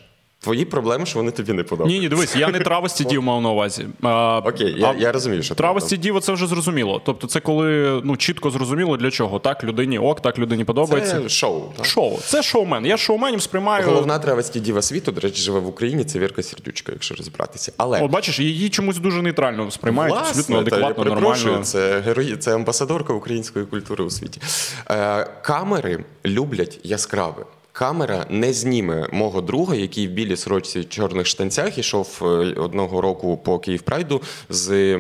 Твої 0.44 0.66
проблеми, 0.66 1.06
що 1.06 1.20
вони 1.20 1.32
тобі 1.32 1.54
не 1.54 1.64
подобаються. 1.64 1.98
Ні, 1.98 2.00
ні, 2.00 2.10
дивись, 2.10 2.36
я 2.36 2.48
не 2.48 2.60
травості 2.60 3.04
дів 3.04 3.24
мав 3.24 3.42
на 3.42 3.50
увазі. 3.50 3.88
А, 4.02 4.42
Окей, 4.46 4.76
я 4.78 4.96
я 4.98 5.12
розумію, 5.12 5.44
що 5.44 5.56
травості 5.56 5.98
дів 5.98 6.20
це 6.22 6.32
вже 6.34 6.48
зрозуміло. 6.48 7.02
Тобто, 7.06 7.28
це 7.28 7.40
коли 7.40 8.02
ну 8.04 8.18
чітко 8.18 8.50
зрозуміло 8.50 8.98
для 8.98 9.12
чого. 9.12 9.40
Так, 9.40 9.64
людині 9.64 10.00
ок, 10.00 10.22
так 10.22 10.40
людині 10.40 10.66
подобається. 10.66 11.22
Це 11.22 11.30
шоу. 11.30 11.62
Так? 11.78 11.86
Шоу. 11.86 12.18
Це 12.20 12.44
шоумен. 12.44 12.86
Я 12.86 12.98
шоуменів 12.98 13.42
сприймаю. 13.42 13.86
Головна 13.86 14.20
травості 14.20 14.60
діва 14.60 14.82
світу, 14.82 15.12
до 15.12 15.20
речі, 15.22 15.42
живе 15.42 15.60
в 15.60 15.68
Україні. 15.68 16.04
Це 16.04 16.20
Вірка 16.20 16.44
Сердючка, 16.44 16.92
якщо 16.92 17.16
розібратися. 17.16 17.72
Але 17.78 18.02
От 18.02 18.12
бачиш, 18.12 18.40
її 18.40 18.70
чомусь 18.70 18.98
дуже 18.98 19.22
нейтрально 19.22 19.72
сприймають. 19.72 20.14
Власне, 20.14 20.30
абсолютно 20.30 20.60
адекватно, 20.60 21.06
нормально. 21.06 21.60
Це 21.64 22.00
герої, 22.00 22.38
це 22.38 22.56
амбасадорка 22.56 23.14
української 23.14 23.66
культури 23.66 24.04
у 24.04 24.10
світі. 24.10 24.42
Е, 24.90 25.28
Камери 25.42 26.04
люблять 26.26 26.80
яскраве. 26.84 27.46
Камера 27.74 28.26
не 28.30 28.54
зніме 28.54 29.08
мого 29.12 29.42
друга, 29.42 29.76
який 29.76 30.08
в 30.08 30.12
білій 30.12 30.38
сорочці 30.38 30.84
чорних 30.84 31.28
штанцях 31.28 31.78
ішов 31.78 32.20
е, 32.22 32.26
одного 32.60 33.02
року 33.02 33.38
по 33.38 33.60
Київпрайду 33.60 34.22
з 34.50 34.98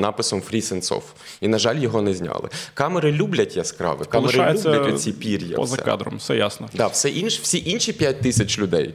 написом 0.00 0.40
Free 0.40 0.62
Sense 0.62 0.94
Off. 0.94 1.02
І, 1.40 1.48
на 1.48 1.58
жаль, 1.58 1.76
його 1.76 2.02
не 2.02 2.14
зняли. 2.14 2.48
Камери 2.74 3.12
люблять 3.12 3.56
яскраве, 3.56 4.04
камери 4.04 4.38
люблять 4.38 4.94
оці 4.94 5.12
пір'я. 5.12 5.56
Поза 5.56 5.74
все. 5.74 5.84
кадром, 5.84 6.16
все 6.16 6.36
ясно. 6.36 6.68
Да, 6.74 6.86
все 6.86 7.10
інш, 7.10 7.40
Всі 7.40 7.62
інші 7.66 7.92
5 7.92 8.20
тисяч 8.20 8.58
людей 8.58 8.94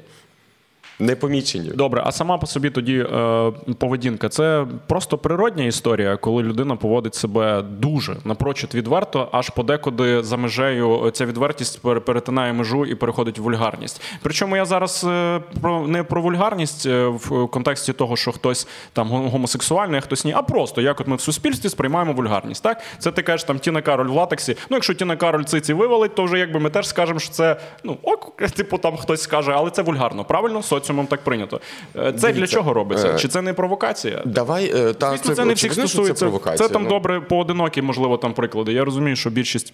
Непомічені. 1.00 1.70
Добре, 1.70 2.04
а 2.06 2.12
сама 2.12 2.38
по 2.38 2.48
собі 2.48 2.70
тоді 2.70 2.98
е, 3.00 3.52
поведінка 3.80 4.30
це 4.30 4.66
просто 4.88 5.18
природня 5.18 5.64
історія, 5.64 6.18
коли 6.18 6.44
людина 6.44 6.76
поводить 6.76 7.16
себе 7.16 7.62
дуже 7.62 8.16
напрочуд 8.24 8.74
відверто, 8.76 9.30
аж 9.32 9.50
подекуди 9.50 10.24
за 10.24 10.38
межею 10.38 11.12
ця 11.14 11.26
відвертість 11.26 11.82
перетинає 12.06 12.54
межу 12.54 12.86
і 12.86 12.96
переходить 12.96 13.40
в 13.40 13.42
вульгарність. 13.42 14.02
Причому 14.22 14.56
я 14.56 14.66
зараз 14.66 15.06
е, 15.10 15.40
про 15.62 15.88
не 15.88 16.04
про 16.04 16.22
вульгарність 16.22 16.86
е, 16.86 17.06
в 17.08 17.48
контексті 17.48 17.94
того, 17.94 18.16
що 18.16 18.32
хтось 18.32 18.68
там 18.94 19.08
го- 19.10 19.30
гомосексуальний, 19.30 19.98
а 19.98 20.02
хтось 20.02 20.26
ні, 20.26 20.34
а 20.38 20.42
просто 20.42 20.82
як 20.82 21.00
от 21.02 21.08
ми 21.08 21.16
в 21.16 21.22
суспільстві 21.22 21.70
сприймаємо 21.70 22.14
вульгарність. 22.14 22.64
Так, 22.64 22.82
це 23.00 23.12
ти 23.12 23.22
кажеш 23.22 23.44
там 23.44 23.60
Тіна 23.60 23.82
Кароль 23.82 24.08
в 24.08 24.14
латексі. 24.14 24.58
Ну, 24.70 24.78
якщо 24.78 24.94
Тіна 24.94 25.16
Кароль 25.16 25.44
циці 25.44 25.74
вивалить, 25.74 26.16
то 26.16 26.24
вже 26.24 26.40
якби 26.40 26.60
ми 26.60 26.70
теж 26.70 26.88
скажемо, 26.88 27.20
що 27.20 27.32
це 27.32 27.58
ну 27.84 27.98
ок, 28.04 28.36
типу 28.56 28.78
там 28.78 28.98
хтось 28.98 29.22
скаже, 29.22 29.52
але 29.56 29.70
це 29.70 29.82
вульгарно. 29.82 30.24
Правильно, 30.26 30.64
соціумом 30.86 31.08
так 31.08 31.24
прийнято. 31.24 31.62
Е, 31.96 32.14
Це 32.14 32.34
для 32.34 32.48
чого 32.48 32.74
робиться? 32.74 33.08
е, 33.08 33.20
Чи 33.20 33.28
це 33.28 33.42
не 33.42 33.54
провокація? 33.54 34.22
Давай 34.26 34.72
е, 34.76 34.94
та 34.94 35.10
Звісно, 35.12 35.36
це 35.36 35.46
не 35.46 35.54
всіх 35.54 35.74
стосується. 35.74 36.14
Це, 36.14 36.26
провокація, 36.26 36.70
там 36.70 36.84
ну. 36.84 36.90
добре 36.90 37.22
поодинокі, 37.22 37.82
можливо, 37.82 38.18
там 38.18 38.34
приклади. 38.34 38.74
Я 38.74 38.86
розумію, 38.86 39.16
що 39.16 39.30
більшість. 39.30 39.74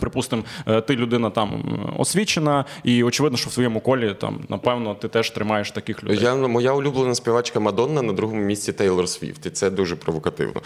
Припустимо, 0.00 0.42
ти 0.86 0.96
людина 0.96 1.30
там 1.30 1.64
освічена, 1.98 2.64
і 2.84 3.02
очевидно, 3.02 3.38
що 3.38 3.50
в 3.50 3.52
своєму 3.52 3.80
колі 3.80 4.14
там 4.20 4.40
напевно 4.48 4.94
ти 4.94 5.08
теж 5.08 5.30
тримаєш 5.30 5.70
таких 5.70 6.04
людей. 6.04 6.18
Я, 6.22 6.34
моя 6.34 6.72
улюблена 6.72 7.14
співачка 7.14 7.60
Мадонна 7.60 8.02
на 8.02 8.12
другому 8.12 8.42
місці 8.42 8.72
Тейлор 8.72 9.08
Свіфт, 9.08 9.46
і 9.46 9.50
це 9.50 9.70
дуже 9.70 9.96
провокативно. 9.96 10.62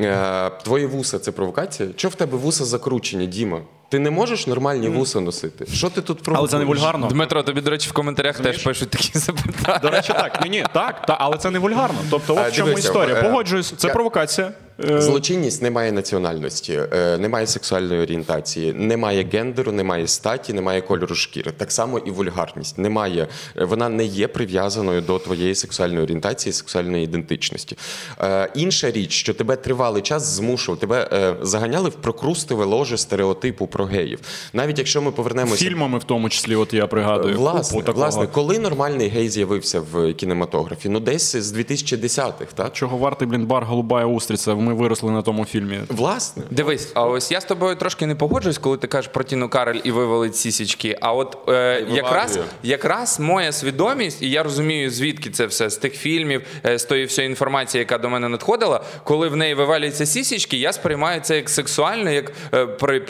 Е, 0.00 0.50
твої 0.50 0.86
вуса 0.86 1.18
це 1.18 1.32
провокація? 1.32 1.88
Чого 1.96 2.10
в 2.10 2.14
тебе 2.14 2.38
вуса 2.38 2.64
закручені, 2.64 3.26
Діма? 3.26 3.60
Ти 3.90 3.98
не 3.98 4.10
можеш 4.10 4.46
нормальні 4.46 4.88
вуса 4.88 5.20
носити? 5.20 5.66
Що 5.72 5.90
ти 5.90 6.02
тут 6.02 6.22
провокуєш? 6.22 6.38
Але 6.38 6.48
це 6.48 6.58
не 6.58 6.64
вульгарно. 6.64 7.06
Дмитро, 7.08 7.42
тобі, 7.42 7.60
до 7.60 7.70
речі, 7.70 7.90
в 7.90 7.92
коментарях 7.92 8.38
теж 8.40 8.62
пишуть 8.64 8.90
такі 8.90 9.18
запитання. 9.18 9.78
До 9.82 9.90
речі, 9.90 10.12
так 10.12 10.40
ні, 10.44 10.50
ні, 10.50 10.64
так, 10.74 11.06
та, 11.06 11.16
але 11.20 11.36
це 11.38 11.50
не 11.50 11.58
вульгарно. 11.58 11.98
Тобто, 12.10 12.32
от 12.32 12.38
А, 12.38 12.48
в 12.48 12.52
чому 12.52 12.68
дивися, 12.68 12.88
історія. 12.88 13.16
е, 13.16 13.22
Погоджуюсь, 13.22 13.74
це 13.76 13.88
я- 13.88 13.94
провокація. 13.94 14.52
Е, 14.90 15.00
Злочинність 15.00 15.62
не 15.62 15.70
має 15.70 15.92
національності, 15.92 16.80
е, 16.92 17.18
немає 17.18 17.46
сексуальної 17.46 18.00
орієнтації, 18.02 18.72
немає 18.72 19.26
гендеру, 19.32 19.72
немає 19.72 20.06
статі, 20.08 20.52
немає 20.52 20.80
кольору 20.80 21.14
шкіри. 21.14 21.52
Так 21.56 21.72
само 21.72 21.98
і 21.98 22.10
вульгарність 22.10 22.78
немає. 22.78 23.28
е, 23.56 23.64
Вона 23.64 23.88
не 23.88 24.04
є 24.04 24.28
прив'язаною 24.28 25.00
до 25.00 25.18
твоєї 25.18 25.54
сексуальної 25.54 26.02
орієнтації, 26.02 26.52
сексуальної 26.52 27.04
ідентичності. 27.04 27.76
Е, 28.20 28.48
інша 28.54 28.90
річ, 28.90 29.12
що 29.12 29.34
тебе 29.34 29.56
тривалий 29.56 30.02
час 30.02 30.22
змушував, 30.26 30.80
тебе 30.80 31.08
е, 31.12 31.34
заганяли 31.42 31.88
в 31.88 31.94
прокрустиве 31.94 32.64
ложе 32.64 32.98
стереотипу 32.98 33.66
про 33.66 33.77
геїв. 33.84 34.20
Навіть 34.52 34.78
якщо 34.78 35.02
ми 35.02 35.12
повернемося 35.12 35.64
Фільмами, 35.64 35.98
в 35.98 36.04
тому 36.04 36.28
числі, 36.28 36.56
от 36.56 36.74
я 36.74 36.86
пригадую. 36.86 37.36
Власне, 37.36 37.62
купу 37.62 37.86
такого. 37.86 38.04
власне, 38.04 38.26
коли 38.26 38.58
нормальний 38.58 39.08
гей 39.08 39.28
з'явився 39.28 39.80
в 39.92 40.12
кінематографі? 40.12 40.88
Ну, 40.88 41.00
десь 41.00 41.36
з 41.36 41.56
2010-х, 41.56 42.52
так? 42.54 42.72
Чого 42.72 42.96
вартий 42.96 43.28
блін 43.28 43.46
бар 43.46 43.64
голубая 43.64 44.06
устриця? 44.06 44.54
Ми 44.54 44.74
виросли 44.74 45.10
на 45.10 45.22
тому 45.22 45.44
фільмі. 45.44 45.78
Власне. 45.88 46.42
Дивись, 46.50 46.92
а 46.94 47.04
ось 47.04 47.30
я 47.32 47.40
з 47.40 47.44
тобою 47.44 47.76
трошки 47.76 48.06
не 48.06 48.14
погоджуюсь, 48.14 48.58
коли 48.58 48.76
ти 48.76 48.86
кажеш 48.86 49.10
про 49.14 49.24
Тіну 49.24 49.48
Карель 49.48 49.80
і 49.84 49.90
вивалить 49.90 50.36
сісічки. 50.36 50.98
А 51.00 51.12
от 51.12 51.38
е, 51.48 51.86
якраз, 51.90 52.38
якраз 52.62 53.20
моя 53.20 53.52
свідомість, 53.52 54.22
і 54.22 54.30
я 54.30 54.42
розумію, 54.42 54.90
звідки 54.90 55.30
це 55.30 55.46
все 55.46 55.70
з 55.70 55.76
тих 55.76 55.94
фільмів, 55.94 56.42
е, 56.66 56.78
з 56.78 56.84
тої 56.84 57.04
всієї 57.04 57.30
інформації, 57.30 57.78
яка 57.78 57.98
до 57.98 58.10
мене 58.10 58.28
надходила, 58.28 58.84
коли 59.04 59.28
в 59.28 59.36
неї 59.36 59.54
вивалюються 59.54 60.06
сісічки, 60.06 60.56
я 60.56 60.72
сприймаю 60.72 61.20
це 61.20 61.36
як 61.36 61.50
сексуально, 61.50 62.10
як 62.10 62.32
е, 62.54 62.66
при, 62.66 63.00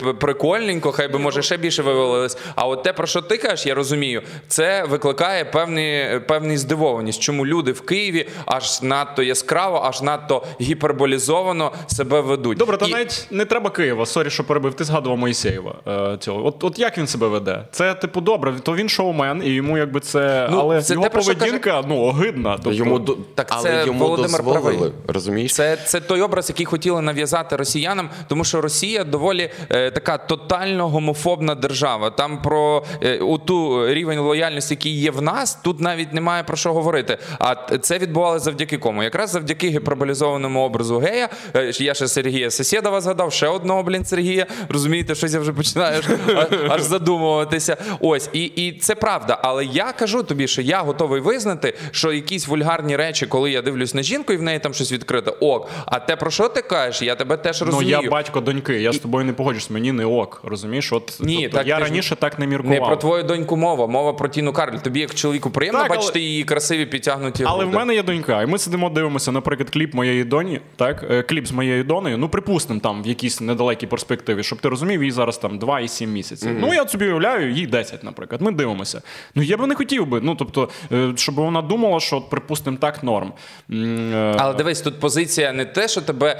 прикольненько, 0.59 0.91
хай 0.91 1.07
би 1.07 1.19
може 1.19 1.41
ще 1.41 1.57
більше 1.57 1.81
вивалилось. 1.83 2.37
А 2.55 2.67
от 2.67 2.83
те, 2.83 2.93
про 2.93 3.07
що 3.07 3.21
ти 3.21 3.37
кажеш, 3.37 3.65
я 3.65 3.75
розумію, 3.75 4.21
це 4.47 4.83
викликає 4.83 5.45
певний, 5.45 6.19
певний 6.19 6.57
здивованість, 6.57 7.21
чому 7.21 7.45
люди 7.45 7.71
в 7.71 7.81
Києві 7.81 8.27
аж 8.45 8.81
надто 8.81 9.23
яскраво, 9.23 9.81
аж 9.85 10.01
надто 10.01 10.43
гіперболізовано 10.61 11.71
себе 11.87 12.21
ведуть. 12.21 12.57
Добре, 12.57 12.77
та 12.77 12.85
І- 12.85 12.91
навіть 12.91 13.27
не 13.31 13.45
треба 13.45 13.69
Києва. 13.69 14.05
Sorry, 14.05 14.29
що 14.29 14.43
перебив. 14.43 14.73
Ти 14.73 14.83
згадував 14.83 15.17
Моїсеєва. 15.17 15.75
Е, 15.87 16.17
цього. 16.19 16.45
От, 16.45 16.63
от 16.63 16.79
як 16.79 16.97
він 16.97 17.07
себе 17.07 17.27
веде? 17.27 17.65
Це, 17.71 17.93
типу, 17.93 18.21
добре, 18.21 18.53
то 18.63 18.75
він 18.75 18.89
шоумен, 18.89 19.41
і 19.45 19.49
йому 19.49 19.77
якби 19.77 19.99
це. 19.99 20.47
Ну, 20.51 20.59
але 20.59 20.81
це 20.81 20.93
його 20.93 21.05
те, 21.05 21.09
поведінка 21.09 21.83
ну, 21.87 22.01
огидна. 22.01 22.55
Тобто, 22.63 22.71
Йому 22.79 22.99
до- 22.99 23.17
Так 23.35 23.47
але 23.49 23.63
це 23.63 23.83
йому 23.85 23.99
Володимир 23.99 24.43
дозволили, 24.43 24.61
правий. 24.77 24.91
розумієш? 25.07 25.53
Це, 25.53 25.77
це 25.85 25.99
той 25.99 26.21
образ, 26.21 26.49
який 26.49 26.65
хотіли 26.65 27.01
нав'язати 27.01 27.55
росіянам, 27.55 28.09
тому 28.27 28.43
що 28.43 28.61
Росія 28.61 29.03
доволі 29.03 29.51
е, 29.69 29.91
така 29.91 30.17
тотально 30.49 30.89
гомофобна 30.89 31.55
держава. 31.55 32.09
Там 32.09 32.41
про 32.41 32.83
е, 33.03 33.17
у 33.17 33.37
ту 33.37 33.87
рівень 33.93 34.19
лояльності, 34.19 34.73
який 34.73 34.99
є 34.99 35.11
в 35.11 35.21
нас, 35.21 35.55
тут 35.55 35.79
навіть 35.79 36.13
немає 36.13 36.43
про 36.43 36.57
що 36.57 36.73
говорити. 36.73 37.17
А 37.39 37.55
це 37.77 37.97
відбувалося 37.97 38.45
завдяки 38.45 38.77
кому? 38.77 39.03
Якраз 39.03 39.29
завдяки 39.29 39.69
гіперболізованому 39.69 40.61
образу 40.61 40.97
гея. 40.99 41.29
Е, 41.55 41.71
Я 41.79 41.93
ще 41.93 42.07
Сергія 42.07 42.51
Сосєдова 42.51 43.01
згадав, 43.01 43.33
ще 43.33 43.47
одного, 43.47 43.83
блін, 43.83 44.05
Сергія. 44.05 44.45
Розумієте, 44.69 45.15
щось 45.15 45.33
я 45.33 45.39
вже 45.39 45.53
починаю 45.53 46.01
аж, 46.35 46.47
аж 46.69 46.81
задумуватися. 46.81 47.77
Ось, 47.99 48.29
і, 48.33 48.43
і 48.43 48.79
це 48.79 48.95
правда. 48.95 49.39
Але 49.43 49.65
я 49.65 49.91
кажу 49.91 50.23
тобі, 50.23 50.47
що 50.47 50.61
я 50.61 50.81
готовий 50.81 51.21
визнати, 51.21 51.73
що 51.91 52.11
якісь 52.13 52.47
вульгарні 52.47 52.95
речі, 52.95 53.25
коли 53.25 53.51
я 53.51 53.61
дивлюсь 53.61 53.93
на 53.93 54.01
жінку 54.01 54.33
і 54.33 54.37
в 54.37 54.41
неї 54.41 54.59
там 54.59 54.73
щось 54.73 54.91
відкрите, 54.91 55.31
ок. 55.31 55.69
А 55.85 55.99
те, 55.99 56.15
про 56.15 56.31
що 56.31 56.49
ти 56.49 56.61
кажеш, 56.61 57.01
я 57.01 57.15
тебе 57.15 57.37
теж 57.37 57.63
Ну, 57.71 57.81
я 57.81 58.01
батько 58.01 58.39
доньки, 58.39 58.81
я 58.81 58.93
з 58.93 58.97
тобою 58.99 59.25
не 59.25 59.33
погоджусь, 59.33 59.69
мені 59.69 59.91
не 59.91 60.05
ок. 60.05 60.38
Розумієш? 60.43 60.93
От, 60.93 61.17
Ні, 61.19 61.41
тобто, 61.41 61.57
так 61.57 61.67
я 61.67 61.77
ти 61.77 61.83
ж 61.83 61.89
раніше 61.89 62.15
так 62.15 62.39
не 62.39 62.47
міркував. 62.47 62.79
Не 62.79 62.85
про 62.85 62.95
твою 62.95 63.23
доньку 63.23 63.57
мова, 63.57 63.87
мова 63.87 64.13
про 64.13 64.27
Тіну 64.29 64.53
Карль. 64.53 64.77
Тобі, 64.77 64.99
як 64.99 65.15
чоловіку, 65.15 65.49
приємно 65.49 65.79
Так, 65.79 65.91
але- 65.91 66.21
її 66.21 66.43
красиві 66.43 66.85
підтягнуті. 66.85 67.43
Але 67.47 67.65
в 67.65 67.73
мене 67.73 67.95
є 67.95 68.03
донька, 68.03 68.41
і 68.41 68.45
ми 68.45 68.57
сидимо, 68.57 68.89
дивимося, 68.89 69.31
наприклад, 69.31 69.69
кліп 69.69 69.93
моєї 69.93 70.23
доні, 70.23 70.61
так, 70.75 71.05
е, 71.09 71.21
кліп 71.23 71.47
з 71.47 71.51
моєю 71.51 71.83
донею, 71.83 72.17
ну, 72.17 72.29
припустимо, 72.29 72.79
там 72.79 73.03
в 73.03 73.07
якійсь 73.07 73.41
недалекій 73.41 73.87
перспективі, 73.87 74.43
щоб 74.43 74.61
ти 74.61 74.69
розумів, 74.69 75.03
їй 75.03 75.11
зараз 75.11 75.37
там 75.37 75.59
2 75.59 75.79
і 75.79 75.87
7 75.87 76.11
місяців. 76.11 76.51
Ну, 76.59 76.73
я 76.73 76.87
собі 76.87 77.05
уявляю, 77.05 77.51
їй 77.51 77.67
10, 77.67 78.03
наприклад. 78.03 78.41
Ми 78.41 78.51
дивимося. 78.51 79.01
Ну, 79.35 79.43
я 79.43 79.57
би 79.57 79.67
не 79.67 79.75
хотів 79.75 80.07
би, 80.07 80.21
ну, 80.23 80.35
тобто, 80.35 80.69
е, 80.91 81.13
щоб 81.15 81.35
вона 81.35 81.61
думала, 81.61 81.99
що, 81.99 82.17
от, 82.17 82.29
припустимо, 82.29 82.77
так 82.77 83.03
норм. 83.03 83.33
Е, 83.71 84.35
Але 84.37 84.53
дивись, 84.53 84.81
тут 84.81 84.99
позиція 84.99 85.53
не 85.53 85.65
те, 85.65 85.87
що 85.87 86.01
тебе 86.01 86.39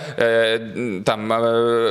там. 1.05 1.27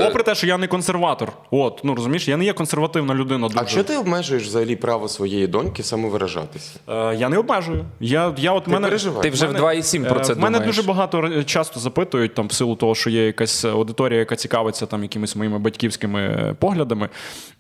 Попри 0.07 0.23
те, 0.23 0.35
що 0.35 0.47
я 0.47 0.59
не 0.59 0.67
консерватор. 0.67 1.33
От, 1.51 1.81
ну 1.85 1.95
розумієш, 1.99 2.29
я 2.29 2.37
не 2.37 2.45
є 2.45 2.53
консервативна 2.53 3.15
людина. 3.15 3.49
Дуже. 3.49 3.61
А 3.61 3.67
що 3.67 3.85
ти 3.85 3.97
обмежуєш 3.97 4.43
взагалі 4.43 4.77
право 4.77 5.09
своєї 5.09 5.47
доньки 5.47 5.83
самовиражатися? 5.83 6.71
Е, 6.89 7.15
я 7.15 7.29
не 7.29 7.39
обмежую. 7.39 7.85
Я, 8.01 8.35
я 8.39 8.53
от 8.53 8.67
мене... 8.67 8.87
переживай. 8.87 9.23
Ти 9.23 9.31
вже 9.31 9.47
в 9.47 9.53
2,7 9.53 10.09
про 10.09 10.21
Е, 10.21 10.25
це 10.25 10.33
В 10.35 10.39
мене 10.39 10.61
дуже 10.61 10.83
багато 10.83 11.43
часто 11.45 11.81
запитують 11.81 12.35
там 12.35 12.47
в 12.49 12.53
силу 12.53 12.77
того, 12.77 12.95
що 12.95 13.11
є 13.11 13.27
якась 13.27 13.65
аудиторія, 13.65 14.19
яка 14.19 14.37
цікавиться 14.37 14.87
там 14.87 15.03
якимись 15.03 15.37
моїми 15.37 15.59
батьківськими 15.59 16.21
е, 16.21 16.55
поглядами. 16.59 17.09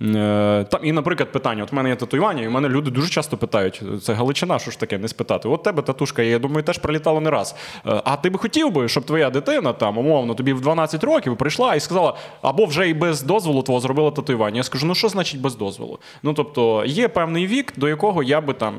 Е, 0.02 0.64
Там 0.70 0.80
і, 0.82 0.92
наприклад, 0.92 1.32
питання: 1.32 1.62
от 1.62 1.72
в 1.72 1.74
мене 1.74 1.88
є 1.88 1.96
татуювання, 1.96 2.42
і 2.42 2.48
в 2.48 2.50
мене 2.50 2.68
люди 2.68 2.90
дуже 2.90 3.08
часто 3.08 3.36
питають: 3.36 3.82
це 4.02 4.12
Галичина, 4.12 4.58
що 4.58 4.70
ж 4.70 4.80
таке, 4.80 4.98
не 4.98 5.08
спитати. 5.08 5.48
От 5.48 5.62
тебе 5.62 5.82
татушка 5.82 6.22
я 6.22 6.38
думаю, 6.38 6.62
теж 6.62 6.78
прилітала 6.78 7.20
не 7.20 7.30
раз. 7.30 7.54
Е, 7.86 8.02
А 8.04 8.16
ти 8.16 8.30
би 8.30 8.38
хотів 8.38 8.72
би, 8.72 8.88
щоб 8.88 9.04
твоя 9.04 9.30
дитина 9.30 9.72
там, 9.72 9.98
умовно, 9.98 10.34
тобі 10.34 10.52
в 10.52 10.60
12 10.60 11.04
років 11.04 11.36
прийшла 11.36 11.74
і 11.74 11.80
сказала, 11.80 12.14
або 12.42 12.64
вже 12.64 12.88
і 12.88 12.94
без 12.94 13.22
дозволу 13.22 13.62
твого 13.62 13.80
зробила 13.80 14.10
татуювання. 14.10 14.27
Я 14.56 14.62
скажу, 14.62 14.86
ну 14.86 14.94
що 14.94 15.08
значить 15.08 15.40
без 15.40 15.56
дозволу? 15.56 15.98
Ну 16.22 16.34
тобто 16.34 16.84
є 16.86 17.08
певний 17.08 17.46
вік, 17.46 17.72
до 17.76 17.88
якого 17.88 18.22
я 18.22 18.40
би 18.40 18.54
там 18.54 18.74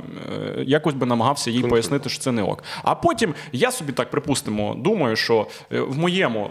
е, 0.57 0.63
якось 0.63 0.93
би 0.93 1.05
намагався 1.05 1.51
їй 1.51 1.63
пояснити, 1.63 2.09
що 2.09 2.19
це 2.19 2.31
не 2.31 2.43
ок. 2.43 2.63
А 2.83 2.95
потім 2.95 3.33
я 3.51 3.71
собі 3.71 3.91
так 3.91 4.09
припустимо, 4.09 4.75
думаю, 4.77 5.15
що 5.15 5.47
е, 5.71 5.81
в 5.81 5.97
моєму 5.97 6.45
е, 6.45 6.49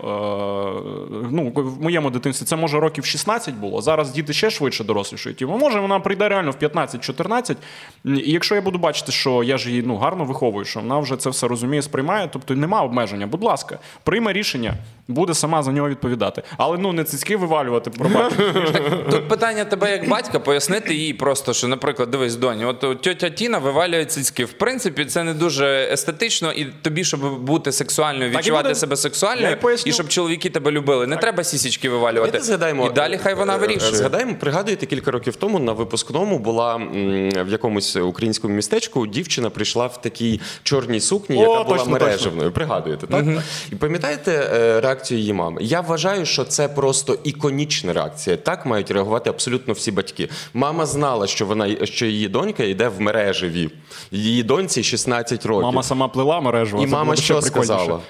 ну 1.31 1.53
в 1.55 1.83
моєму 1.83 2.11
дитинстві 2.11 2.47
це 2.47 2.57
може 2.57 2.81
років 2.81 3.05
16 3.05 3.55
було. 3.55 3.83
Зараз 3.83 4.11
діти 4.11 4.33
ще 4.33 4.51
швидше 4.51 4.85
дорослішають. 4.85 5.43
І 5.43 5.47
може 5.47 5.81
вона 5.81 6.01
прийде 6.01 6.29
реально 6.29 6.51
в 6.51 6.55
15-14. 6.55 7.57
І 8.05 8.33
якщо 8.33 8.55
я 8.55 8.61
буду 8.61 8.79
бачити, 8.79 9.13
що 9.13 9.43
я 9.43 9.59
ж 9.59 9.71
її 9.71 9.83
ну 9.87 9.97
гарно 9.97 10.25
виховую, 10.25 10.65
що 10.65 10.81
вона 10.81 10.99
вже 10.99 11.17
це 11.17 11.31
все 11.31 11.49
розуміє, 11.49 11.83
сприймає, 11.83 12.29
тобто 12.33 12.55
нема 12.55 12.83
обмеження. 12.83 13.27
Будь 13.27 13.43
ласка, 13.43 13.79
прийме 14.05 14.33
рішення, 14.33 14.75
буде 15.09 15.35
сама 15.35 15.63
за 15.63 15.73
нього 15.73 15.89
відповідати. 15.89 16.43
Але 16.57 16.79
ну 16.79 16.93
не 16.93 17.05
цицьки 17.05 17.37
вивалювати, 17.37 17.91
пробачте. 17.91 18.43
Тут 19.11 19.29
питання 19.29 19.65
тебе 19.65 19.91
як 19.91 20.09
батька 20.09 20.39
пояснити 20.39 20.95
їй 20.95 21.15
просто, 21.15 21.55
що, 21.55 21.69
наприклад, 21.69 22.11
дивись, 22.11 22.37
доні, 22.37 22.65
от 22.65 22.85
от 22.85 23.03
тьотя 23.03 23.31
Тіна 23.31 23.59
вивалює 23.59 24.05
цицьки. 24.05 24.45
В 24.45 24.53
принципі, 24.53 25.05
це 25.05 25.25
не 25.25 25.35
дуже 25.35 25.89
естетично, 25.93 26.53
і 26.53 26.65
тобі, 26.83 27.05
щоб 27.05 27.41
бути 27.41 27.73
сексуальною, 27.73 28.31
відчувати 28.31 28.75
себе 28.75 28.97
сексуальною, 28.97 29.57
і 29.85 29.93
щоб 29.93 30.09
чоловіки 30.09 30.51
тебе 30.51 30.71
любили. 30.71 31.07
Не 31.07 31.17
треба 31.17 31.45
сісічки 31.45 31.89
вивалювати. 31.89 32.39
І 32.87 32.95
далі 32.95 33.19
хай 33.23 33.35
вона 33.35 33.55
е, 33.55 33.59
вирішує. 33.59 33.93
Згадаємо, 33.97 34.35
пригадуєте, 34.41 34.87
кілька 34.87 35.11
років 35.11 35.37
тому 35.37 35.59
на 35.59 35.73
випускному 35.73 36.39
була 36.39 36.77
в 36.77 37.49
якомусь 37.49 37.97
українському 37.97 38.55
містечку. 38.55 39.07
Дівчина 39.07 39.51
прийшла 39.51 39.87
в 39.87 40.01
такій 40.01 40.41
чорній 40.63 41.01
сукні, 41.01 41.41
яка 41.41 41.65
була 41.65 41.85
мережевною. 41.85 42.53
Пригадуєте, 42.53 43.07
так? 43.07 43.25
І 43.73 43.75
пам'ятаєте 43.75 44.51
е, 44.55 44.81
реакцію 44.81 45.21
її 45.21 45.33
мами? 45.33 45.61
Я 45.63 45.81
вважаю, 45.81 46.27
що 46.27 46.45
це 46.45 46.69
просто 46.69 47.19
іконічна 47.25 47.93
реакція. 47.93 48.37
Так 48.37 48.67
мають 48.69 48.91
реагувати 48.91 49.31
абсолютно 49.31 49.75
всі 49.75 49.91
батьки. 49.91 50.29
Мама 50.55 50.87
знала, 50.87 51.27
що 51.27 51.47
вона 51.47 51.87
що 51.87 52.07
її 52.07 52.29
донька 52.29 52.65
йде 52.65 52.89
в 52.89 53.01
мережеві. 53.01 53.71
Її 54.11 54.43
доньці 54.43 54.83
16 54.83 55.47
років. 55.47 55.63
Мама 55.63 55.83
сама 55.83 56.09
плила 56.09 56.41
мережу. 56.41 56.83
І 56.83 56.87
мама 56.87 57.17
що 57.17 57.43
сказала? 57.43 58.01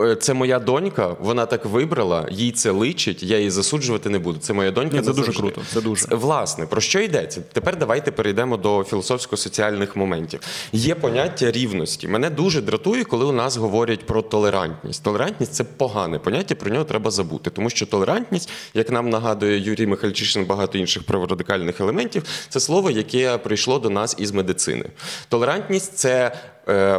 Е, 0.00 0.16
Це 0.16 0.34
моя 0.34 0.58
донька, 0.58 1.16
вона 1.20 1.46
так 1.46 1.64
вибрала, 1.64 2.28
їй 2.30 2.52
це 2.52 2.70
личить, 2.70 3.22
я 3.22 3.38
її 3.38 3.50
засуджувати 3.50 4.10
не 4.10 4.18
буду. 4.18 4.38
Це 4.38 4.52
моя 4.52 4.70
донька. 4.70 4.96
Ні, 4.96 5.02
це 5.02 5.12
дуже 5.12 5.32
круто, 5.32 5.62
це 5.72 5.80
дуже. 5.80 6.06
Власне, 6.10 6.66
про 6.66 6.80
що 6.80 7.00
йдеться? 7.00 7.42
Тепер 7.52 7.76
давайте 7.78 8.10
перейдемо 8.12 8.56
до 8.56 8.84
філософсько-соціальних 8.84 9.96
моментів. 9.96 10.40
Є 10.72 10.94
поняття 10.94 11.50
рівності. 11.50 12.08
Мене 12.08 12.30
дуже 12.30 12.60
дратує, 12.60 13.04
коли 13.04 13.24
у 13.24 13.32
нас 13.32 13.56
говорять 13.56 14.06
про 14.06 14.22
толерантність. 14.22 15.04
Толерантність 15.04 15.52
це 15.52 15.64
погане 15.64 16.18
поняття, 16.18 16.54
про 16.54 16.70
нього 16.70 16.84
треба 16.84 17.10
забути. 17.10 17.50
Тому 17.50 17.70
що 17.70 17.86
толерантність, 17.86 18.50
як 18.74 18.90
нам 18.90 19.10
нагадує 19.10 19.58
Юрій 19.58 19.86
Михальчишин, 19.86 20.44
багато 20.44 20.78
інших 20.78 21.02
праворадикальних 21.02 21.80
елементів, 21.80 22.22
це 22.48 22.60
слово, 22.60 22.90
яке 22.90 23.38
прийшло 23.38 23.78
до 23.78 23.90
нас 23.90 24.16
із 24.18 24.32
медицини. 24.32 24.84
Толерантність 25.28 25.94
це 25.94 26.32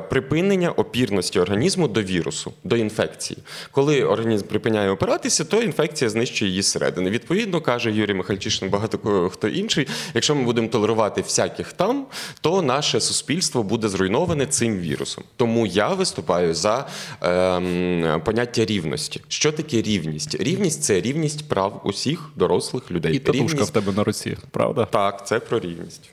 припинення 0.10 0.72
опірності 0.72 1.40
організму 1.40 1.88
до 1.88 2.02
вірусу, 2.02 2.54
до 2.64 2.76
інфекції. 2.76 3.40
Коли 3.72 4.04
організм 4.04 4.46
припиняє 4.46 4.90
опиратися, 4.90 5.44
то 5.46 5.62
інфекція 5.62 6.10
знищує 6.10 6.50
її 6.50 6.62
зсередини. 6.62 7.10
Відповідно, 7.10 7.62
каже 7.62 7.92
Юрій 7.92 8.14
Михальчишин, 8.14 8.70
багато 8.70 9.30
хто 9.34 9.48
інший. 9.48 9.88
Якщо 10.14 10.36
ми 10.36 10.44
будемо 10.44 10.68
толерувати 10.68 11.22
всяких 11.22 11.74
там, 11.74 12.06
то 12.42 12.62
наше 12.62 13.00
суспільство 13.00 13.64
буде 13.64 13.90
зруйноване 13.90 14.46
цим 14.46 14.80
вірусом. 14.80 15.24
Тому 15.36 15.66
я 15.66 15.88
виступаю 15.88 16.54
за 16.54 16.88
ем, 17.22 18.22
поняття 18.26 18.66
рівності. 18.66 19.22
Що 19.28 19.52
таке 19.52 19.82
рівність? 19.82 20.36
Рівність 20.36 20.84
це 20.84 21.02
рівність 21.02 21.50
прав 21.50 21.82
усіх 21.84 22.30
дорослих 22.36 22.92
людей. 22.92 23.16
І 23.16 23.20
татушка 23.20 23.48
Рівність 23.48 23.70
в 23.70 23.74
тебе 23.74 23.92
на 23.92 24.04
руці, 24.04 24.38
правда? 24.52 24.86
так, 24.86 25.28
це 25.28 25.40
про 25.40 25.60
рівність. 25.60 26.10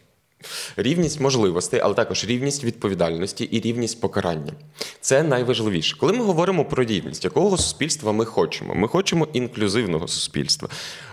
Рівність 0.77 1.21
можливостей, 1.21 1.81
але 1.81 1.95
також 1.95 2.25
рівність 2.25 2.65
відповідальності 2.65 3.45
і 3.45 3.61
рівність 3.61 4.01
покарання. 4.01 4.53
Це 5.01 5.23
найважливіше. 5.23 5.97
Коли 5.97 6.13
ми 6.13 6.25
говоримо 6.25 6.65
про 6.65 6.85
рівність, 6.85 7.25
якого 7.25 7.57
суспільства 7.57 8.13
ми 8.13 8.25
хочемо? 8.25 8.75
Ми 8.75 8.89
хочемо 8.89 9.29
інклюзивного 9.33 10.09
суспільства. 10.09 10.69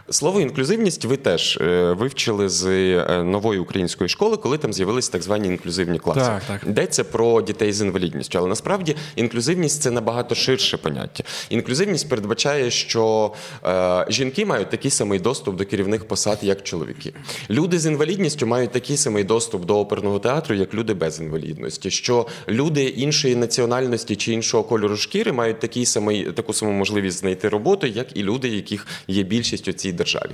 Слово 0.09 0.41
інклюзивність 0.41 1.05
ви 1.05 1.17
теж 1.17 1.57
е, 1.61 1.93
вивчили 1.93 2.49
з 2.49 2.65
е, 2.65 3.23
нової 3.23 3.59
української 3.59 4.09
школи, 4.09 4.37
коли 4.37 4.57
там 4.57 4.73
з'явилися 4.73 5.11
так 5.11 5.21
звані 5.21 5.47
інклюзивні 5.47 5.99
класи. 5.99 6.19
Так, 6.19 6.43
так. 6.47 6.63
Йдеться 6.69 7.03
про 7.03 7.41
дітей 7.41 7.73
з 7.73 7.81
інвалідністю, 7.81 8.37
але 8.39 8.47
насправді 8.47 8.95
інклюзивність 9.15 9.81
це 9.81 9.91
набагато 9.91 10.35
ширше 10.35 10.77
поняття. 10.77 11.23
Інклюзивність 11.49 12.09
передбачає, 12.09 12.71
що 12.71 13.33
е, 13.65 14.05
жінки 14.09 14.45
мають 14.45 14.69
такий 14.69 14.91
самий 14.91 15.19
доступ 15.19 15.55
до 15.55 15.65
керівних 15.65 16.07
посад, 16.07 16.39
як 16.41 16.63
чоловіки. 16.63 17.13
Люди 17.49 17.79
з 17.79 17.85
інвалідністю 17.85 18.47
мають 18.47 18.71
такий 18.71 18.97
самий 18.97 19.16
доступ 19.23 19.65
до 19.65 19.79
оперного 19.79 20.19
театру, 20.19 20.55
як 20.55 20.73
люди 20.73 20.93
без 20.93 21.19
інвалідності. 21.19 21.91
Що 21.91 22.27
люди 22.47 22.83
іншої 22.83 23.35
національності 23.35 24.15
чи 24.15 24.33
іншого 24.33 24.63
кольору 24.63 24.97
шкіри 24.97 25.31
мають 25.31 25.59
такий 25.59 25.85
самий, 25.85 26.31
таку 26.31 26.53
саму 26.53 26.71
можливість 26.71 27.17
знайти 27.17 27.49
роботу, 27.49 27.87
як 27.87 28.17
і 28.17 28.23
люди, 28.23 28.47
яких 28.47 28.87
є 29.07 29.23
більшість 29.23 29.67
у 29.67 29.73
цій 29.73 29.91
державі. 29.91 30.31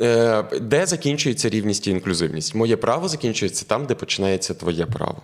Е, 0.00 0.42
Де 0.60 0.86
закінчується 0.86 1.48
рівність 1.48 1.86
і 1.86 1.90
інклюзивність? 1.90 2.54
Моє 2.54 2.76
право 2.76 3.08
закінчується 3.08 3.64
там, 3.64 3.86
де 3.86 3.94
починається 3.94 4.54
твоє 4.54 4.86
право. 4.86 5.22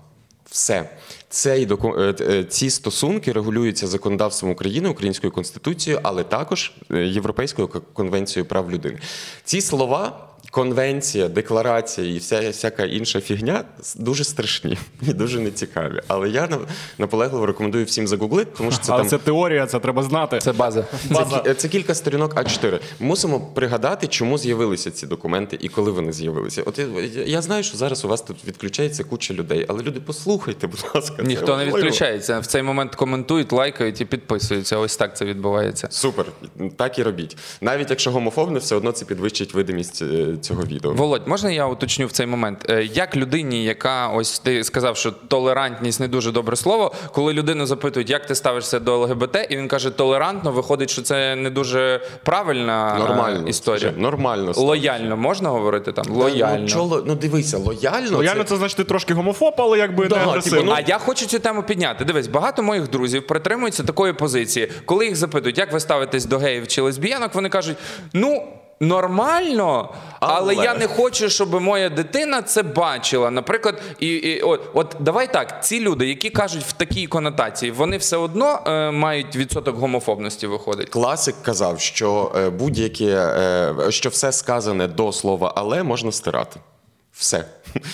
Все. 0.51 0.91
Цей 1.29 1.69
е, 1.99 2.15
е, 2.21 2.45
ці 2.45 2.71
стосунки 2.71 3.33
регулюються 3.33 3.87
законодавством 3.87 4.53
України, 4.53 4.89
українською 4.89 5.33
конституцією, 5.33 6.01
але 6.03 6.25
також 6.25 6.73
Європейською 6.91 7.69
конвенцією 7.69 8.49
прав 8.49 8.71
людини. 8.71 8.99
Ці 9.45 9.61
слова. 9.61 10.26
Конвенція, 10.57 11.29
декларація 11.29 12.15
і 12.15 12.19
вся 12.19 12.51
всяка 12.51 12.85
інша 12.85 13.21
фігня 13.21 13.65
дуже 13.97 14.25
страшні 14.25 14.79
і 15.03 15.13
дуже 15.13 15.41
нецікаві. 15.41 16.01
Але 16.09 16.29
я 16.29 16.47
на- 16.47 16.59
наполегливо 16.99 17.47
рекомендую 17.47 17.85
всім 17.85 18.09
загуглити, 18.09 18.51
тому 18.59 18.71
що 18.71 18.81
це 18.81 18.93
Але 18.93 19.01
там 19.03 19.09
це 19.09 19.19
теорія, 19.19 19.67
це 19.67 19.79
треба 19.81 20.03
знати. 20.03 20.39
Це 20.39 20.53
база. 20.53 20.85
це, 21.45 21.55
це 21.55 21.69
кілька 21.69 21.95
сторінок 21.95 22.35
А4. 22.35 22.81
Мусимо 23.01 23.41
пригадати, 23.41 24.07
чому 24.07 24.39
з'явилися 24.39 24.91
ці 24.91 25.07
документи 25.07 25.59
і 25.61 25.69
коли 25.69 25.91
вони 25.91 26.13
з'явилися. 26.13 26.63
От 26.63 26.79
я, 26.79 26.87
я 27.27 27.43
знаю, 27.43 27.63
що 27.63 27.77
зараз 27.77 28.05
у 28.05 28.09
вас 28.09 28.23
тут 28.23 28.37
відключається 28.47 29.05
куча 29.05 29.35
людей, 29.35 29.67
але 29.69 29.83
люди, 29.83 30.01
послухайте, 30.07 30.67
будь 30.67 30.91
ласка, 30.95 31.23
Ніхто 31.23 31.57
не 31.57 31.65
відключається. 31.65 32.39
В 32.39 32.47
цей 32.47 32.63
момент 32.63 32.95
коментують, 32.95 33.53
лайкають 33.53 34.01
і 34.01 34.05
підписуються. 34.05 34.79
Ось 34.79 34.97
так 34.97 35.17
це 35.17 35.25
відбувається. 35.25 35.89
Супер, 35.91 36.27
так 36.77 36.99
і 36.99 37.03
робіть. 37.03 37.37
Навіть 37.61 37.91
якщо 37.91 38.11
гомофобне, 38.11 38.59
все 38.59 38.77
одно 38.77 38.93
це 38.93 39.05
підвищить 39.05 39.55
видимість 39.55 40.03
е, 40.03 40.37
цього 40.47 40.63
відео. 40.63 40.93
Володь, 40.93 41.29
можна 41.29 41.51
я 41.51 41.67
уточню 41.67 42.07
в 42.07 42.13
цей 42.13 42.27
момент? 42.27 42.67
Е, 42.71 42.85
Як 42.85 43.17
людині, 43.17 43.65
яка 43.65 44.09
ось 44.09 44.39
ти 44.39 44.65
сказав, 44.65 44.97
що 44.97 45.11
толерантність 45.13 46.01
не 46.01 46.09
дуже 46.09 46.33
добре 46.33 46.57
слово, 46.57 46.93
коли 47.13 47.33
людину 47.33 47.67
запитують, 47.67 48.11
як 48.11 48.27
ти 48.27 48.35
ставишся 48.35 48.79
до 48.81 48.99
ЛГБТ, 48.99 49.47
і 49.51 49.57
він 49.57 49.69
каже 49.69 49.91
толерантно, 49.91 50.53
виходить, 50.53 50.91
що 50.91 51.03
це 51.03 51.37
не 51.37 51.51
дуже 51.51 52.01
правильна 52.25 52.97
е, 52.97 52.99
Нормально. 52.99 53.49
історія. 53.49 53.93
Нормально. 53.97 54.53
Лояльно 54.57 55.17
можна 55.17 55.49
говорити 55.49 55.93
там? 55.93 56.05
Лояльно. 56.09 56.59
Ну, 56.61 56.67
чоло- 56.69 57.03
ну 57.07 57.15
дивися, 57.15 57.59
лояльно. 57.59 58.17
Лояльно 58.17 58.43
це... 58.43 58.49
це 58.49 58.57
значить 58.57 58.77
ти 58.77 58.85
трошки 58.85 59.15
гомофоб, 59.15 59.55
але 59.59 59.79
якби 59.79 60.07
Да, 60.07 60.15
не 60.15 60.21
типу, 60.21 60.31
агресивно. 60.31 60.63
ну, 60.65 60.73
А 60.77 60.81
я 60.81 60.99
хочу 60.99 61.27
цю 61.27 61.39
тему 61.39 61.63
підняти. 61.63 62.05
Дивись, 62.05 62.27
багато 62.27 62.63
моїх 62.63 62.91
друзів 62.91 63.27
притримуються 63.27 63.83
такої 63.85 64.13
позиції. 64.13 64.73
Коли 64.85 65.07
їх 65.07 65.17
запитують, 65.17 65.59
як 65.59 65.73
ви 65.73 65.81
ставитесь 65.81 66.25
до 66.25 66.39
геїв 66.39 66.67
чи 66.69 66.83
лесбіянок, 66.83 67.35
вони 67.35 67.49
кажуть: 67.49 67.77
ну. 68.13 68.43
Нормально, 68.81 69.95
але, 70.21 70.55
Але. 70.55 70.65
я 70.65 70.75
не 70.75 70.87
хочу, 70.87 71.29
щоб 71.29 71.61
моя 71.61 71.89
дитина 71.89 72.43
це 72.43 72.63
бачила. 72.63 73.31
Наприклад, 73.31 73.83
і, 74.01 74.09
і 74.09 74.41
от, 74.41 74.61
от 74.75 74.97
давай 75.01 75.33
так, 75.33 75.65
ці 75.65 75.81
люди, 75.81 76.09
які 76.09 76.31
кажуть 76.31 76.63
в 76.63 76.73
такій 76.73 77.07
конотації, 77.07 77.73
вони 77.73 77.97
все 77.97 78.17
одно 78.17 78.61
е, 78.67 78.91
мають 78.91 79.37
відсоток 79.37 79.77
гомофобності. 79.77 80.47
Виходить. 80.47 80.89
Класик 80.89 81.35
казав, 81.43 81.81
що 81.81 82.33
е, 82.37 82.51
будь-яке, 82.51 83.05
е, 83.05 83.75
що 83.89 84.09
все 84.09 84.33
сказане 84.33 84.87
до 84.89 85.13
слова 85.13 85.53
але 85.57 85.83
можна 85.83 86.13
стирати. 86.13 86.61
Все. 87.19 87.45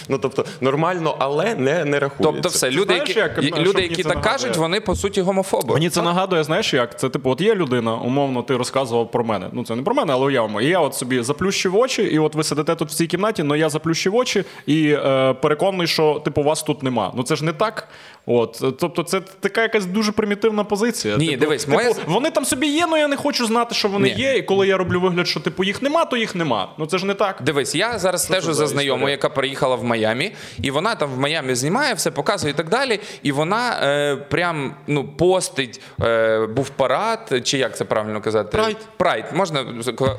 Ну 0.08 0.18
тобто 0.18 0.44
нормально, 0.60 1.16
але 1.18 1.54
не, 1.54 1.84
не 1.84 1.98
рахується. 1.98 2.32
Тобто, 2.32 2.48
все 2.48 2.70
люди, 2.70 2.84
знаєш, 2.84 3.08
які, 3.08 3.46
як, 3.46 3.58
люди, 3.58 3.82
які 3.82 4.02
так 4.02 4.14
нагадує? 4.14 4.32
кажуть, 4.38 4.56
вони 4.56 4.80
по 4.80 4.96
суті 4.96 5.20
гомофоби. 5.20 5.74
Мені 5.74 5.90
це 5.90 6.02
нагадує, 6.02 6.44
знаєш 6.44 6.74
як? 6.74 7.00
Це 7.00 7.08
типу, 7.08 7.30
от 7.30 7.40
є 7.40 7.54
людина, 7.54 7.94
умовно, 7.94 8.42
ти 8.42 8.56
розказував 8.56 9.10
про 9.10 9.24
мене. 9.24 9.46
Ну 9.52 9.64
це 9.64 9.76
не 9.76 9.82
про 9.82 9.94
мене, 9.94 10.12
але 10.12 10.26
уявимо. 10.26 10.60
І 10.60 10.66
я 10.66 10.80
от 10.80 10.94
собі 10.94 11.22
заплющив 11.22 11.76
очі, 11.76 12.02
і 12.02 12.18
от 12.18 12.34
ви 12.34 12.44
сидите 12.44 12.74
тут 12.74 12.88
в 12.88 12.94
цій 12.94 13.06
кімнаті, 13.06 13.42
але 13.46 13.58
я 13.58 13.68
заплющив 13.68 14.14
очі 14.14 14.44
і 14.66 14.88
е, 14.88 15.34
переконаний, 15.34 15.86
що 15.86 16.22
типу 16.24 16.42
вас 16.42 16.62
тут 16.62 16.82
нема. 16.82 17.12
Ну 17.16 17.22
це 17.22 17.36
ж 17.36 17.44
не 17.44 17.52
так. 17.52 17.88
От, 18.26 18.62
тобто, 18.80 19.02
це 19.02 19.20
така 19.20 19.62
якась 19.62 19.86
дуже 19.86 20.12
примітивна 20.12 20.64
позиція. 20.64 21.16
Ні, 21.16 21.26
типу, 21.26 21.40
дивись, 21.40 21.64
типу, 21.64 21.76
моя- 21.76 21.94
вони 22.06 22.30
там 22.30 22.44
собі 22.44 22.66
є, 22.66 22.84
але 22.88 22.98
я 22.98 23.08
не 23.08 23.16
хочу 23.16 23.46
знати, 23.46 23.74
що 23.74 23.88
вони 23.88 24.14
Ні. 24.14 24.22
є. 24.22 24.36
І 24.36 24.42
коли 24.42 24.66
я 24.66 24.76
роблю 24.76 25.00
вигляд, 25.00 25.28
що 25.28 25.40
типу 25.40 25.64
їх 25.64 25.82
нема, 25.82 26.04
то 26.04 26.16
їх 26.16 26.34
нема. 26.34 26.68
Ну 26.78 26.86
це 26.86 26.98
ж 26.98 27.06
не 27.06 27.14
так. 27.14 27.40
Дивись, 27.44 27.74
я 27.74 27.98
зараз 27.98 28.22
стежу 28.22 28.54
за 28.54 28.66
знайомою? 28.66 29.11
Яка 29.12 29.28
переїхала 29.28 29.76
в 29.76 29.84
Майамі, 29.84 30.32
і 30.62 30.70
вона 30.70 30.94
там 30.94 31.10
в 31.14 31.18
Майамі 31.18 31.54
знімає, 31.54 31.94
все 31.94 32.10
показує 32.10 32.52
і 32.52 32.56
так 32.56 32.68
далі. 32.68 33.00
І 33.22 33.32
вона 33.32 33.80
е, 33.82 34.16
прям 34.16 34.74
ну, 34.86 35.08
постить, 35.08 35.80
е, 36.02 36.46
був 36.46 36.68
парад, 36.68 37.40
чи 37.44 37.58
як 37.58 37.76
це 37.76 37.84
правильно 37.84 38.20
казати? 38.20 38.48
Прайд. 38.56 38.76
Прайд, 38.96 39.24
можна 39.32 39.64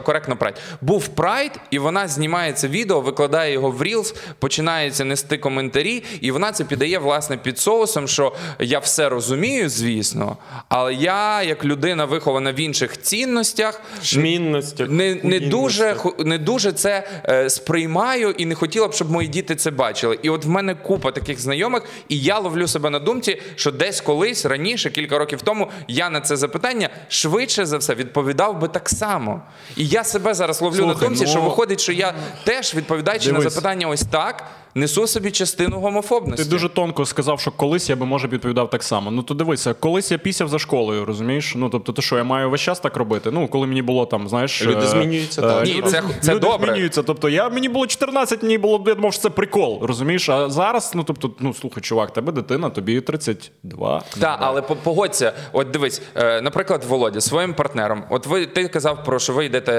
коректно 0.03 0.36
прайд. 0.36 0.56
Був 0.82 1.08
прайд, 1.08 1.51
і 1.71 1.79
вона 1.79 2.08
знімає 2.08 2.53
це 2.53 2.67
відео, 2.67 3.01
викладає 3.01 3.53
його 3.53 3.71
в 3.71 3.82
Reels, 3.82 4.15
починається 4.39 5.06
нести 5.06 5.38
коментарі, 5.38 6.03
і 6.21 6.32
вона 6.32 6.51
це 6.51 6.63
піддає 6.63 6.99
власне 6.99 7.38
під 7.38 7.60
соусом, 7.60 8.08
що 8.08 8.34
я 8.60 8.79
все 8.79 9.10
розумію, 9.10 9.69
звісно, 9.69 10.38
але 10.69 10.93
я, 10.93 11.43
як 11.43 11.65
людина, 11.65 12.06
вихована 12.06 12.51
в 12.51 12.60
інших 12.60 13.01
цінностях, 13.01 13.82
Шмінності. 14.03 14.86
не, 14.89 15.15
не, 15.23 15.39
дуже, 15.39 15.95
не 16.19 16.38
дуже 16.38 16.71
це 16.71 17.08
е, 17.29 17.49
сприймаю 17.49 18.32
і 18.38 18.45
не 18.45 18.56
хотіла 18.56 18.82
б, 18.87 18.93
щоб 18.93 19.11
мої 19.11 19.27
діти 19.27 19.55
це 19.55 19.71
бачили. 19.71 20.19
І 20.21 20.29
от 20.29 20.45
в 20.45 20.49
мене 20.49 20.75
купа 20.75 21.11
таких 21.11 21.39
знайомих, 21.39 21.83
і 22.09 22.19
я 22.19 22.39
ловлю 22.39 22.67
себе 22.67 22.89
на 22.89 22.99
думці, 22.99 23.41
що 23.55 23.71
десь 23.71 24.01
колись 24.01 24.45
раніше, 24.45 24.89
кілька 24.91 25.17
років 25.17 25.41
тому, 25.41 25.69
я 25.87 26.09
на 26.09 26.21
це 26.21 26.35
запитання 26.35 26.89
швидше 27.07 27.65
за 27.65 27.77
все 27.77 27.95
відповідав 27.95 28.59
би 28.59 28.67
так 28.67 28.89
само. 28.89 29.41
І 29.77 29.87
я 29.87 30.03
себе 30.03 30.33
зараз 30.33 30.61
ловлю 30.61 30.77
Слухай, 30.77 30.95
на 30.95 31.07
думці, 31.07 31.23
ну- 31.23 31.31
що 31.31 31.41
виходить, 31.41 31.81
що 31.81 31.91
я 31.91 32.13
теж 32.43 32.75
відповідаючи 32.75 33.31
на 33.31 33.41
запитання 33.41 33.87
ось 33.87 34.03
так. 34.03 34.43
Несу 34.75 35.07
собі 35.07 35.31
частину 35.31 35.79
гомофобності. 35.79 36.43
Ти 36.43 36.49
дуже 36.49 36.69
тонко 36.69 37.05
сказав, 37.05 37.39
що 37.39 37.51
колись 37.51 37.89
я 37.89 37.95
би 37.95 38.05
може 38.05 38.27
відповідав 38.27 38.69
так 38.69 38.83
само. 38.83 39.12
Ну 39.12 39.23
то 39.23 39.33
дивися, 39.33 39.73
колись 39.73 40.12
я 40.12 40.17
пісяв 40.17 40.47
за 40.47 40.59
школою, 40.59 41.05
розумієш? 41.05 41.53
Ну 41.55 41.69
тобто, 41.69 41.91
то 41.91 42.01
що 42.01 42.17
я 42.17 42.23
маю 42.23 42.49
весь 42.49 42.62
час 42.62 42.79
так 42.79 42.97
робити? 42.97 43.31
Ну 43.31 43.47
коли 43.47 43.67
мені 43.67 43.81
було 43.81 44.05
там, 44.05 44.27
знаєш, 44.27 44.65
Люди 44.65 44.86
е, 44.86 44.88
змінюються, 44.88 45.41
е, 45.41 45.47
так. 45.47 45.65
Ні, 45.65 45.73
люди- 45.73 45.89
це- 45.89 46.03
це 46.21 46.31
люди 46.31 46.47
добре. 46.47 46.67
змінюються. 46.71 47.03
Тобто, 47.03 47.29
я 47.29 47.49
мені 47.49 47.69
було 47.69 47.88
14, 47.88 48.43
мені 48.43 48.57
було 48.57 48.83
я 48.88 48.95
думав, 48.95 49.13
що 49.13 49.21
це 49.21 49.29
прикол, 49.29 49.79
розумієш? 49.83 50.29
А 50.29 50.49
зараз, 50.49 50.91
ну 50.95 51.03
тобто, 51.03 51.31
ну 51.39 51.53
слухай, 51.53 51.83
чувак, 51.83 52.13
тебе 52.13 52.31
дитина, 52.31 52.69
тобі 52.69 53.01
32. 53.01 54.01
Так, 54.19 54.38
але 54.39 54.62
по- 54.62 54.75
погодься, 54.75 55.33
от 55.51 55.71
дивись, 55.71 56.01
е, 56.15 56.41
наприклад, 56.41 56.83
Володя 56.83 57.21
своїм 57.21 57.53
партнером. 57.53 58.03
От 58.09 58.27
ви 58.27 58.45
ти 58.45 58.67
казав 58.67 59.03
про 59.03 59.19
що 59.19 59.33
ви 59.33 59.45
йдете 59.45 59.71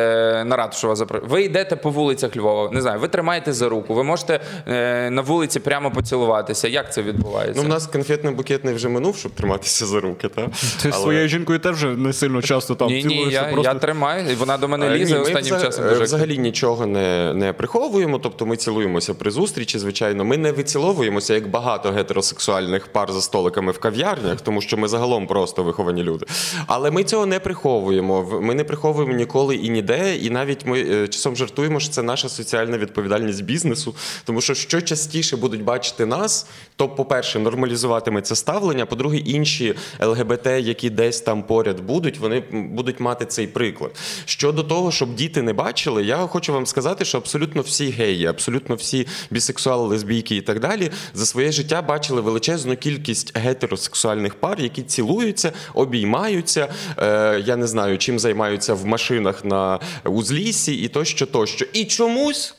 на 0.46 0.56
ратушу 0.56 0.94
Ви 1.22 1.42
йдете 1.42 1.76
по 1.76 1.90
вулицях 1.90 2.36
Львова. 2.36 2.70
Не 2.72 2.80
знаю, 2.80 3.00
ви 3.00 3.08
тримаєте 3.08 3.52
за 3.52 3.68
руку, 3.68 3.94
ви 3.94 4.04
можете 4.04 4.40
е, 4.68 4.83
на 5.10 5.22
вулиці 5.22 5.60
прямо 5.60 5.90
поцілуватися. 5.90 6.68
Як 6.68 6.92
це 6.94 7.02
відбувається? 7.02 7.54
Ну, 7.62 7.62
в 7.62 7.68
нас 7.68 7.90
конфетно-букетний 7.92 8.74
вже 8.74 8.88
минув, 8.88 9.16
щоб 9.16 9.32
триматися 9.32 9.86
за 9.86 10.00
руки, 10.00 10.28
так? 10.28 10.44
Ти 10.82 10.92
з 10.92 11.02
своєю 11.02 11.28
жінкою 11.28 11.58
теж 11.58 11.76
вже 11.76 11.86
не 11.88 12.12
сильно 12.12 12.42
часто 12.42 12.74
там 12.74 12.88
ні, 12.88 12.94
ні, 12.94 13.02
цілуєшся, 13.02 13.46
я, 13.46 13.52
просто... 13.52 13.72
я 13.72 13.78
тримаю, 13.78 14.32
і 14.32 14.34
вона 14.34 14.58
до 14.58 14.68
мене 14.68 14.86
Е, 14.86 14.98
лізе 14.98 15.12
ні, 15.12 15.18
ми 15.18 15.24
останнім 15.24 15.54
взаг- 15.54 15.62
часом. 15.64 15.84
е, 15.84 15.88
Дуже 15.88 16.02
взагалі 16.04 16.38
нічого 16.38 16.86
не, 16.86 17.34
не 17.34 17.52
приховуємо, 17.52 18.18
тобто 18.18 18.46
ми 18.46 18.56
цілуємося 18.56 19.14
при 19.14 19.30
зустрічі, 19.30 19.78
звичайно. 19.78 20.24
Ми 20.24 20.36
не 20.36 20.52
виціловуємося, 20.52 21.34
як 21.34 21.48
багато 21.50 21.90
гетеросексуальних 21.90 22.86
пар 22.86 23.12
за 23.12 23.20
столиками 23.20 23.72
в 23.72 23.78
кав'ярнях, 23.78 24.40
тому 24.40 24.60
що 24.60 24.76
ми 24.76 24.88
загалом 24.88 25.26
просто 25.26 25.62
виховані 25.62 26.02
люди. 26.02 26.26
Але 26.66 26.90
ми 26.90 27.04
цього 27.04 27.26
не 27.26 27.40
приховуємо. 27.40 28.22
В- 28.22 28.40
Ми 28.42 28.54
не 28.54 28.64
приховуємо 28.64 29.12
ніколи 29.14 29.56
і 29.56 29.70
ніде. 29.70 30.16
І 30.16 30.30
навіть 30.30 30.66
ми 30.66 30.80
е, 30.80 31.08
часом 31.08 31.36
жартуємо, 31.36 31.80
що 31.80 31.90
це 31.90 32.02
наша 32.02 32.28
соціальна 32.28 32.78
відповідальність 32.78 33.44
бізнесу. 33.44 33.94
Тому 34.24 34.40
що 34.40 34.54
що 34.54 34.73
частіше 34.82 35.36
будуть 35.36 35.62
бачити 35.64 36.06
нас, 36.06 36.46
то, 36.76 36.88
по-перше, 36.88 37.38
нормалізуватиметься 37.38 38.36
ставлення. 38.36 38.86
По-друге, 38.86 39.18
інші 39.18 39.74
ЛГБТ, 40.00 40.46
які 40.46 40.90
десь 40.90 41.20
там 41.20 41.42
поряд 41.42 41.80
будуть, 41.80 42.18
вони 42.18 42.40
будуть 42.52 43.00
мати 43.00 43.26
цей 43.26 43.46
приклад. 43.46 43.90
Щодо 44.24 44.62
того, 44.62 44.92
щоб 44.92 45.14
діти 45.14 45.42
не 45.42 45.52
бачили, 45.52 46.04
я 46.04 46.16
хочу 46.16 46.52
вам 46.52 46.66
сказати, 46.66 47.04
що 47.04 47.18
абсолютно 47.18 47.62
всі 47.62 47.90
геї, 47.90 48.26
абсолютно 48.26 48.74
всі 48.74 49.06
бісексуали, 49.30 49.88
лесбійки 49.88 50.36
і 50.36 50.40
так 50.40 50.60
далі 50.60 50.90
за 51.14 51.26
своє 51.26 51.52
життя 51.52 51.82
бачили 51.82 52.20
величезну 52.20 52.76
кількість 52.76 53.38
гетеросексуальних 53.38 54.34
пар, 54.34 54.60
які 54.60 54.82
цілуються, 54.82 55.52
обіймаються. 55.74 56.68
Е, 56.98 57.42
я 57.46 57.56
не 57.56 57.66
знаю, 57.66 57.98
чим 57.98 58.18
займаються 58.18 58.74
в 58.74 58.86
машинах 58.86 59.44
на 59.44 59.80
узліссі 60.04 60.74
і 60.74 60.88
тощо, 60.88 61.26
тощо. 61.26 61.66
І 61.72 61.84
чомусь. 61.84 62.54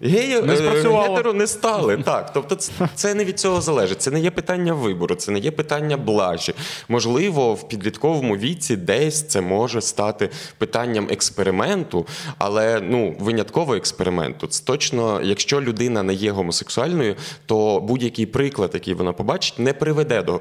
Геї 0.00 0.42
Не 0.42 0.54
е, 0.54 0.82
гетеро 0.82 1.32
не 1.32 1.46
стали. 1.46 1.96
Так, 1.96 2.32
тобто 2.32 2.56
це, 2.94 3.14
не 3.14 3.24
від 3.24 3.40
цього 3.40 3.60
залежить. 3.60 4.02
Це 4.02 4.10
не 4.10 4.20
є 4.20 4.30
питання 4.30 4.72
вибору, 4.72 5.14
це 5.14 5.32
не 5.32 5.38
є 5.38 5.50
питання 5.50 5.96
блажі. 5.96 6.54
Можливо, 6.88 7.54
в 7.54 7.68
підлітковому 7.68 8.36
віці 8.36 8.76
десь 8.76 9.28
це 9.28 9.40
може 9.40 9.80
стати 9.80 10.30
питанням 10.58 11.08
експерименту, 11.10 12.06
але 12.38 12.80
ну 12.80 13.16
винятково 13.20 13.74
експерименту. 13.74 14.46
Це 14.46 14.64
точно, 14.64 15.20
якщо 15.22 15.60
людина 15.60 16.02
не 16.02 16.14
є 16.14 16.30
гомосексуальною, 16.30 17.16
то 17.46 17.80
будь-який 17.80 18.26
приклад, 18.26 18.70
який 18.74 18.94
вона 18.94 19.12
побачить, 19.12 19.58
не 19.58 19.72
приведе 19.72 20.22
до. 20.22 20.40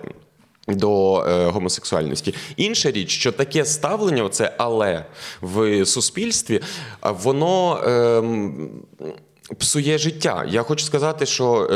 До 0.68 1.26
е, 1.28 1.48
гомосексуальності. 1.48 2.34
Інша 2.58 2.92
річ, 2.92 3.10
що 3.10 3.32
таке 3.32 3.66
ставлення, 3.66 4.24
оце 4.24 4.54
але 4.58 5.06
в 5.42 5.86
суспільстві, 5.86 6.60
воно 7.02 7.84
ем, 7.88 8.70
псує 9.60 9.98
життя. 9.98 10.46
Я 10.50 10.64
хочу 10.64 10.86
сказати, 10.86 11.26
що 11.26 11.68
е, 11.72 11.76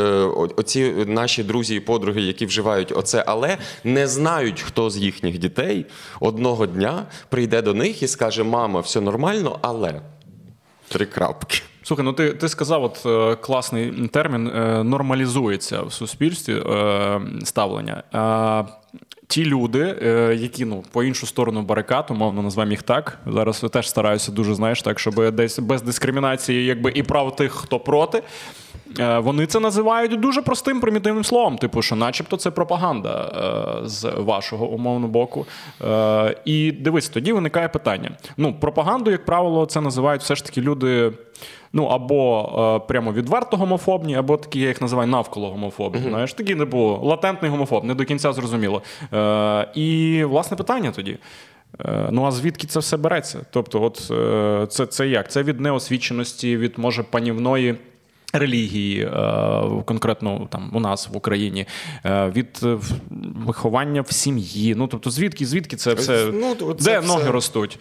оці 0.58 0.94
наші 1.08 1.44
друзі 1.44 1.76
і 1.76 1.80
подруги, 1.80 2.22
які 2.22 2.46
вживають 2.46 2.92
оце 2.96 3.24
але, 3.28 3.58
не 3.84 4.08
знають, 4.08 4.62
хто 4.62 4.90
з 4.90 4.98
їхніх 4.98 5.38
дітей 5.38 5.86
одного 6.20 6.66
дня 6.66 7.06
прийде 7.30 7.62
до 7.62 7.74
них 7.74 8.04
і 8.04 8.08
скаже: 8.08 8.44
Мама, 8.44 8.80
все 8.80 9.02
нормально, 9.02 9.60
але 9.62 10.02
три 10.88 11.06
крапки. 11.06 11.62
Слухай, 11.84 12.06
ну 12.06 12.13
ти, 12.13 12.34
ти 12.34 12.50
сказав, 12.50 12.84
от 12.84 13.06
е, 13.06 13.36
класний 13.36 14.08
термін 14.08 14.48
е, 14.48 14.84
нормалізується 14.84 15.82
в 15.82 15.94
суспільстві 15.94 16.54
е, 16.54 17.22
ставлення. 17.44 18.04
Ті 19.28 19.46
люди, 19.46 19.96
е, 20.02 20.36
які 20.40 20.66
ну 20.66 20.84
по 20.92 21.04
іншу 21.04 21.28
сторону 21.28 21.62
барикад, 21.62 22.08
умовно 22.10 22.42
назвемо 22.42 22.72
їх 22.72 22.84
так. 22.84 23.20
Зараз 23.28 23.60
я 23.63 23.70
теж 23.70 23.90
стараюся 23.90 24.32
дуже, 24.32 24.54
знаєш, 24.54 24.82
так, 24.82 25.00
щоб 25.00 25.32
десь 25.32 25.60
без 25.60 25.82
дискримінації, 25.82 26.66
якби 26.66 26.92
і 26.96 27.04
прав 27.04 27.36
тих, 27.36 27.52
хто 27.52 27.80
проти. 27.80 28.24
Е, 29.00 29.20
Вони 29.20 29.46
це 29.46 29.60
називають 29.60 30.20
дуже 30.20 30.42
простим 30.42 30.82
примітивним 30.82 31.24
словом, 31.24 31.58
типу, 31.58 31.82
що, 31.82 31.96
начебто, 31.96 32.38
це 32.38 32.52
пропаганда 32.52 33.32
е, 33.84 33.88
з 33.88 34.04
вашого 34.18 34.68
умовного 34.68 35.13
боку. 35.13 35.46
І 36.46 36.72
дивись, 36.72 37.10
тоді 37.10 37.34
виникає 37.34 37.68
питання. 37.68 38.12
Ну, 38.38 38.54
пропаганду, 38.60 39.12
як 39.12 39.26
правило, 39.26 39.66
це 39.66 39.82
називають 39.82 40.22
все 40.22 40.36
ж 40.36 40.46
таки 40.46 40.62
люди. 40.62 41.12
Ну, 41.78 41.86
або 41.86 42.50
е, 42.84 42.88
прямо 42.88 43.13
відверто 43.13 43.58
гомофобні, 43.58 44.16
або 44.16 44.38
такі, 44.38 44.60
я 44.60 44.68
їх 44.68 44.82
називаю 44.82 45.08
навколо 45.10 45.50
гомофобні. 45.50 46.02
Знаєш, 46.10 46.34
такі 46.34 46.56
не 46.56 46.66
було. 46.66 47.00
Латентний 47.04 47.52
гомофоб, 47.52 47.84
не 47.84 47.96
до 47.96 48.06
кінця 48.06 48.34
зрозуміло. 48.34 48.82
Е, 49.13 49.68
і 49.76 50.24
власне 50.24 50.58
питання 50.58 50.92
тоді. 50.92 51.18
Е, 51.86 52.10
Ну 52.12 52.26
а 52.26 52.32
звідки 52.32 52.68
це 52.68 52.80
все 52.80 52.98
береться? 52.98 53.40
Тобто, 53.52 53.84
от 53.84 54.12
е, 54.12 54.68
це, 54.70 54.86
це 54.86 55.08
як? 55.08 55.32
Це 55.32 55.44
від 55.44 55.60
неосвіченості, 55.60 56.58
від 56.58 56.78
може 56.78 57.04
панівної. 57.04 57.76
Релігії, 58.34 59.02
е, 59.02 59.12
конкретно 59.86 60.48
там 60.52 60.72
у 60.74 60.80
нас 60.80 61.10
в 61.13 61.18
Україні, 61.18 61.66
від 62.06 62.60
виховання 63.46 64.02
в 64.02 64.12
сім'ї. 64.12 64.76
Ну 64.76 64.88
тобто, 64.88 65.10
звідки, 65.10 65.46
звідки 65.46 65.76
це 65.76 65.94
все? 65.94 66.26
Ну, 66.34 66.56
от 66.62 66.78
де 66.78 66.84
це 66.84 67.02
ноги 67.02 67.22
все- 67.22 67.32
ростуть? 67.32 67.80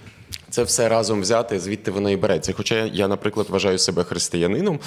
Це 0.56 0.62
все 0.62 0.88
разом 0.88 1.20
взяти, 1.20 1.60
звідти 1.60 1.90
воно 1.90 2.10
і 2.10 2.16
береться. 2.16 2.52
Хоча 2.56 2.84
я, 2.92 3.08
наприклад, 3.08 3.46
вважаю 3.50 3.78
себе 3.78 4.04
християнином 4.04 4.80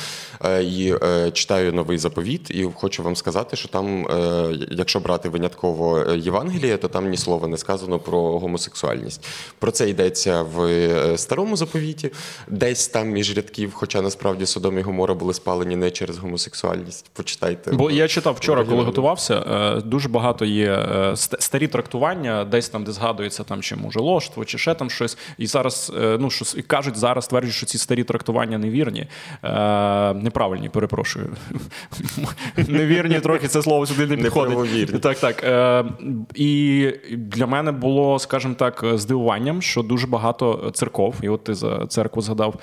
е, 0.45 0.63
і 0.63 0.95
е, 1.03 1.31
читаю 1.31 1.73
новий 1.73 1.97
заповіт, 1.97 2.51
і 2.51 2.63
хочу 2.75 3.03
вам 3.03 3.15
сказати, 3.15 3.55
що 3.55 3.67
там, 3.67 4.07
е, 4.07 4.67
якщо 4.71 4.99
брати 4.99 5.29
винятково 5.29 5.99
Євангеліє, 6.13 6.77
то 6.77 6.87
там 6.87 7.09
ні 7.09 7.17
слова 7.17 7.47
не 7.47 7.57
сказано 7.57 7.99
про 7.99 8.39
гомосексуальність. 8.39 9.27
Про 9.59 9.71
це 9.71 9.89
йдеться 9.89 10.41
в 10.41 11.17
старому 11.17 11.55
заповіті, 11.55 12.11
десь 12.47 12.87
там 12.87 13.09
між 13.09 13.37
рядків, 13.37 13.71
хоча 13.73 14.01
насправді 14.01 14.45
Содом 14.45 14.77
і 14.77 14.81
Гомора 14.81 15.13
були 15.13 15.33
спалені 15.33 15.75
не 15.75 15.91
через 15.91 16.17
гомосексуальність. 16.17 17.09
Почитайте. 17.13 17.71
Бо 17.71 17.91
я 17.91 18.07
читав 18.07 18.33
вчора, 18.33 18.65
коли 18.65 18.83
готувався. 18.83 19.39
Дуже 19.85 20.09
багато 20.09 20.45
є 20.45 20.87
старі 21.15 21.67
трактування, 21.67 22.45
десь 22.45 22.69
там, 22.69 22.83
де 22.83 22.91
згадується 22.91 23.43
там 23.43 23.61
чи 23.61 23.75
мужеложство, 23.75 24.45
чи 24.45 24.57
ще 24.57 24.73
там 24.73 24.89
щось. 24.89 25.17
І 25.37 25.47
зараз 25.59 25.91
е, 26.01 26.17
ну 26.19 26.29
що 26.29 26.45
і 26.57 26.61
кажуть, 26.61 26.97
зараз 26.97 27.25
стверджують, 27.25 27.55
що 27.55 27.65
ці 27.65 27.77
старі 27.77 28.03
трактування 28.03 28.57
невірні, 28.57 29.07
Е, 29.43 30.13
неправильні, 30.13 30.69
перепрошую. 30.69 31.29
Невірні 32.67 33.19
трохи 33.19 33.47
це 33.47 33.61
слово 33.61 33.85
сюди 33.85 34.07
не 34.07 34.23
підходить. 34.23 35.01
Так, 35.01 35.19
так. 35.19 35.43
Е, 35.43 35.85
І 36.35 36.91
для 37.11 37.47
мене 37.47 37.71
було, 37.71 38.19
скажімо 38.19 38.53
так, 38.53 38.85
здивуванням, 38.93 39.61
що 39.61 39.83
дуже 39.83 40.07
багато 40.07 40.71
церков, 40.73 41.15
і 41.21 41.29
от 41.29 41.43
ти 41.43 41.53
за 41.53 41.87
церкву 41.87 42.21
згадав, 42.21 42.55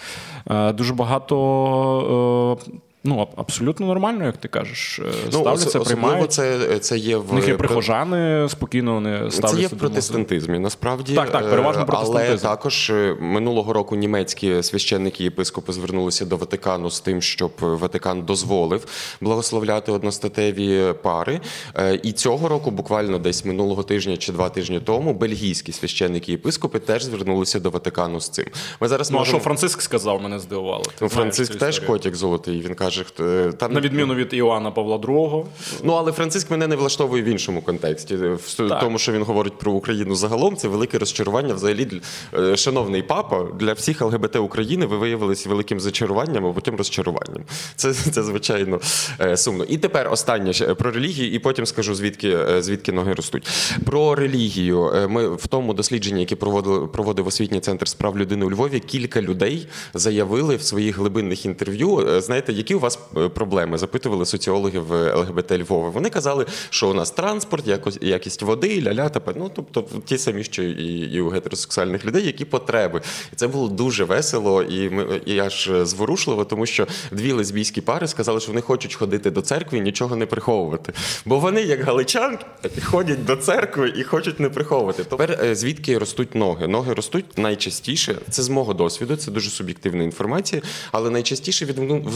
е, 0.51 0.73
дуже 0.73 0.95
багато. 0.95 2.59
Е, 3.07 3.09
Ну, 3.17 3.29
абсолютно 3.37 3.87
нормально, 3.87 4.25
як 4.25 4.37
ти 4.37 4.49
кажеш. 4.49 4.99
е, 4.99 5.31
Ставляться, 5.31 5.79
ос- 5.79 5.85
приймають. 5.87 6.33
це, 6.33 6.79
це 6.79 6.99
є 6.99 7.17
в 7.17 7.35
них 7.35 7.49
є 7.49 7.55
прихожани, 7.55 8.49
спокійно 8.49 8.95
вони 8.95 9.31
ставляться. 9.31 9.57
Це 9.57 9.61
є 9.63 9.67
в 9.67 9.71
протестантизмі, 9.71 10.59
насправді. 10.59 11.15
Так, 11.15 11.31
так, 11.33 11.51
переважно 11.51 11.83
Е, 11.83 11.85
протестантизм. 11.85 12.47
Але 12.47 12.57
також 12.57 12.91
е, 12.91 13.17
минулого 13.21 13.73
року 13.73 13.97
німецькі 13.97 14.63
священники 14.63 15.23
і 15.23 15.25
єпископи 15.25 15.73
звернулися 15.73 16.25
до 16.25 16.37
Ватикану 16.37 16.91
з 16.91 17.01
тим, 17.01 17.23
щоб 17.23 17.53
Ватикан 17.61 18.23
дозволив 18.23 18.87
благословляти 19.21 19.93
одностатеві 19.93 20.93
пари. 21.03 21.41
Е, 21.75 22.01
І 22.03 22.13
цього 22.13 22.49
року, 22.49 22.71
буквально 22.71 23.19
десь 23.19 23.45
минулого 23.45 23.83
тижня 23.83 24.17
чи 24.17 24.33
два 24.33 24.49
тижні 24.49 24.81
тому, 24.81 25.15
бельгійські 25.15 25.73
священники 25.73 26.33
і 26.33 26.35
єпископи 26.35 26.79
теж 26.79 27.03
звернулися 27.05 27.61
до 27.61 27.71
Ватикану 27.71 28.21
з 28.21 28.29
цим. 28.29 28.45
Ми 28.81 28.89
зараз 28.89 29.11
Ну, 29.11 29.19
а 29.21 29.25
що 29.25 29.39
Франциск 29.39 29.83
сказав, 29.83 30.23
мене 30.23 30.39
здивувало. 30.39 30.85
Ну, 31.01 31.09
Франциск 31.09 31.57
теж 31.57 31.75
історію. 31.75 31.93
котик 31.93 32.15
золотий. 32.15 32.61
Він 32.61 32.75
каже, 32.75 32.96
хто 33.05 33.25
е, 33.25 33.53
там 33.53 33.73
На 33.73 33.81
відміну 33.81 34.15
від 34.15 34.35
Іоанна 34.35 34.71
Павла 34.71 34.97
II. 34.97 35.45
Ну, 35.85 35.93
але 35.93 36.13
Франциск 36.13 36.51
мене 36.51 36.67
не 36.67 36.77
влаштовує 36.77 37.23
в 37.23 37.27
іншому 37.27 37.63
контексті. 37.63 38.17
В 38.17 38.55
Так. 38.69 38.81
тому, 38.81 38.99
що 38.99 39.13
він 39.13 39.23
говорить 39.23 39.59
про 39.59 39.73
Україну 39.73 40.15
загалом, 40.15 40.57
це 40.57 40.69
велике 40.69 40.99
розчарування. 40.99 41.55
Взагалі, 41.55 42.01
е, 42.39 42.57
шановний 42.57 43.03
папа, 43.03 43.47
для 43.61 43.73
всіх 43.73 44.03
ЛГБТ 44.03 44.37
України 44.37 44.87
ви 44.87 44.97
виявилися 44.97 45.49
великим 45.49 45.81
зачаруванням, 45.81 46.47
а 46.47 46.53
потім 46.53 46.77
розчаруванням. 46.77 47.43
Це, 47.77 47.93
це 47.95 48.23
звичайно 48.23 48.81
е, 49.21 49.37
сумно. 49.37 49.65
І 49.65 49.79
тепер 49.79 50.13
останнє 50.13 50.53
про 50.53 50.91
релігію, 50.91 51.33
і 51.33 51.39
потім 51.39 51.67
скажу 51.67 51.95
звідки, 51.95 52.29
е, 52.29 52.63
звідки 52.63 52.93
ноги 52.93 53.13
ростуть. 53.13 53.49
Про 53.87 54.15
релігію. 54.15 54.91
Е, 54.95 55.07
Ми 55.09 55.29
в 55.35 55.47
тому 55.47 55.75
дослідженні, 55.75 56.21
яке 56.21 56.37
проводив, 56.37 56.93
проводив 56.93 57.27
освітній 57.27 57.61
центр 57.61 57.89
справ 57.89 58.19
людини 58.19 58.47
у 58.47 58.51
Львові, 58.51 58.81
кілька 58.81 59.23
людей 59.23 59.69
заявили 59.95 60.57
в 60.57 60.63
своїх 60.63 60.99
глибинних 60.99 61.47
інтерв'ю. 61.47 62.09
е, 62.09 62.21
Знаєте, 62.21 62.53
які 62.53 62.75
у 62.75 62.79
вас 62.79 62.86
вас 62.87 62.99
е, 63.17 63.29
проблеми? 63.29 63.79
Запитували 63.79 64.27
соціологи 64.27 64.79
в 64.79 65.15
ЛГБТ 65.17 65.53
Львова. 65.53 65.89
Вони 65.91 66.11
казали, 66.11 66.47
що 66.71 66.89
у 66.91 66.95
нас 66.95 67.11
транспорт, 67.11 67.67
якось- 67.67 67.99
якість 68.03 68.43
води, 68.43 68.81
ля-ля, 68.83 69.11
та 69.11 69.21
пе- 69.21 69.33
ну 69.37 69.51
тобто 69.55 69.85
ті 70.05 70.19
самі, 70.19 70.45
що 70.45 70.63
і, 70.63 70.99
і 70.99 71.21
у 71.21 71.29
гетеросексуальних 71.29 72.05
людей, 72.05 72.27
які 72.27 72.45
потреби. 72.45 73.01
І 73.33 73.37
це 73.37 73.49
було 73.49 73.69
дуже 73.69 74.05
весело 74.05 74.63
і, 74.63 74.91
ми, 74.91 75.21
і 75.27 75.39
аж 75.39 75.69
е, 75.69 75.87
зворушливо, 75.87 76.45
тому 76.45 76.67
що 76.67 76.87
дві 77.13 77.33
лесбійські 77.33 77.81
пари 77.81 78.09
сказали, 78.09 78.41
що 78.41 78.49
вони 78.53 78.61
хочуть 78.61 78.95
ходити 78.95 79.31
до 79.31 79.41
церкви 79.43 79.79
і 79.79 79.81
нічого 79.81 80.17
не 80.17 80.27
приховувати. 80.27 80.93
Бо 81.25 81.39
вони, 81.39 81.63
як 81.63 81.81
галичанки, 81.85 82.45
ходять 82.85 83.25
до 83.25 83.37
церкви 83.37 83.93
і 83.97 84.03
хочуть 84.03 84.41
не 84.41 84.49
приховувати. 84.51 85.05
Тепер 85.05 85.39
е, 85.45 85.55
звідки 85.55 85.99
ростуть 85.99 86.35
ноги? 86.35 86.67
Ноги 86.67 86.95
ростуть 86.95 87.39
найчастіше, 87.39 88.15
це 88.31 88.43
з 88.43 88.49
мого 88.49 88.75
досвіду, 88.75 89.17
це 89.17 89.31
дуже 89.31 89.51
суб'єктивна 89.51 90.05
інформація, 90.05 90.63
але 90.93 91.11
найчастіше 91.11 91.65
від 91.65 91.79
вну- 91.79 92.11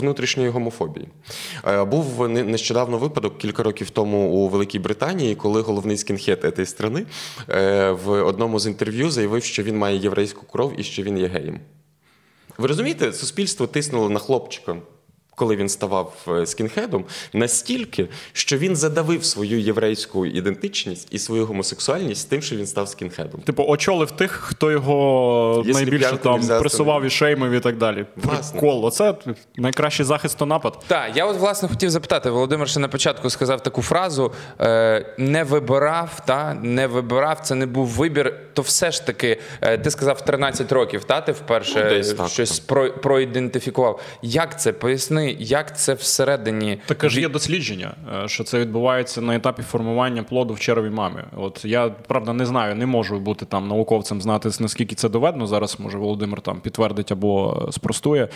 внутрішньої 0.51 0.53
гомофобії. 0.53 1.09
Е, 1.66 1.84
Був 1.84 2.28
нещодавно 2.28 2.98
випадок 2.98 3.38
кілька 3.38 3.62
років 3.62 3.90
тому 3.90 4.30
у 4.30 4.48
Великій 4.48 4.78
Британії, 4.78 5.34
коли 5.34 5.62
головний 5.62 5.96
скінхет 5.96 6.40
цієї 6.40 6.66
країни 6.66 7.07
е, 7.48 7.90
в 7.90 8.11
одному 8.11 8.59
з 8.59 8.66
інтерв'ю 8.66 9.11
заявив, 9.11 9.44
що 9.44 9.62
він 9.62 9.76
має 9.76 9.96
єврейську 9.96 10.46
кров 10.46 10.80
і 10.80 10.82
що 10.82 11.03
він 11.03 11.18
є 11.18 11.26
геєм. 11.26 11.61
Ви 12.59 12.68
розумієте, 12.68 13.12
суспільство 13.12 13.66
тиснуло 13.66 14.11
на 14.11 14.18
хлопчика, 14.18 14.76
коли 15.34 15.56
він 15.56 15.68
ставав 15.68 16.12
е, 16.28 16.46
скінхедом, 16.46 17.04
настільки, 17.32 18.08
що 18.32 18.58
він 18.58 18.76
задавив 18.76 19.24
свою 19.24 19.60
єврейську 19.60 20.26
ідентичність 20.26 21.08
і 21.10 21.18
свою 21.18 21.46
гомосексуальність 21.46 22.30
тим, 22.30 22.42
що 22.42 22.56
він 22.56 22.66
став 22.66 22.88
скінхедом. 22.88 23.40
Типу, 23.40 23.64
очолив 23.68 24.10
тих, 24.10 24.30
хто 24.30 24.70
його 24.70 25.62
Якщо 25.66 25.84
найбільше 25.84 26.16
там 26.16 26.40
пресував 26.60 27.04
і 27.04 27.10
шеймив 27.10 27.52
і 27.52 27.60
так 27.60 27.76
далі. 27.76 28.06
Власне. 28.16 28.60
Прикол. 28.60 28.84
Оце 28.84 29.14
найкращий 29.56 30.06
захист 30.06 30.38
то 30.38 30.46
напад. 30.46 30.84
Так, 30.86 31.10
я 31.14 31.26
от 31.26 31.36
власне 31.36 31.68
хотів 31.68 31.90
запитати. 31.90 32.30
Володимир 32.30 32.68
ще 32.68 32.80
на 32.80 32.88
початку 32.88 33.30
сказав 33.30 33.62
таку 33.62 33.82
фразу: 33.82 34.32
е, 34.60 35.14
не 35.18 35.44
вибирав, 35.44 36.22
та 36.26 36.54
не 36.54 36.86
вибирав, 36.86 37.40
це 37.40 37.54
не 37.54 37.66
був 37.66 37.86
вибір. 37.86 38.34
То 38.54 38.62
все 38.62 38.90
ж 38.90 39.06
таки, 39.06 39.40
е, 39.60 39.78
ти 39.78 39.90
сказав 39.90 40.16
в 40.16 40.20
13 40.20 40.72
років, 40.72 41.04
та 41.04 41.20
ти 41.20 41.32
вперше 41.32 41.82
Ну, 41.84 41.90
десь 41.90 42.12
так, 42.12 42.28
щось 42.28 42.58
про, 42.60 42.92
проідентифікував. 42.92 44.00
Як 44.22 44.60
це? 44.60 44.72
Поясни, 44.72 45.19
як 45.38 45.78
це 45.78 45.94
всередині? 45.94 46.78
Таке 46.86 47.08
ж 47.08 47.20
є 47.20 47.28
дослідження, 47.28 47.94
е, 48.24 48.28
що 48.28 48.44
це 48.44 48.58
відбувається 48.58 49.20
на 49.20 49.36
етапі 49.36 49.62
формування 49.62 50.22
плоду 50.22 50.54
в 50.54 50.60
черві 50.60 50.90
мами. 50.90 51.24
От 51.36 51.64
я 51.64 51.88
правда 51.88 52.32
не 52.32 52.46
знаю, 52.46 52.74
не 52.76 52.86
можу 52.86 53.20
бути 53.20 53.44
там 53.44 53.68
науковцем, 53.68 54.22
знати 54.22 54.50
наскільки 54.60 54.94
це 54.94 55.08
доведено. 55.08 55.46
Зараз 55.46 55.80
може 55.80 55.98
Володимир 55.98 56.40
там 56.40 56.60
підтвердить 56.60 57.12
або 57.12 57.68
спростує. 57.70 58.28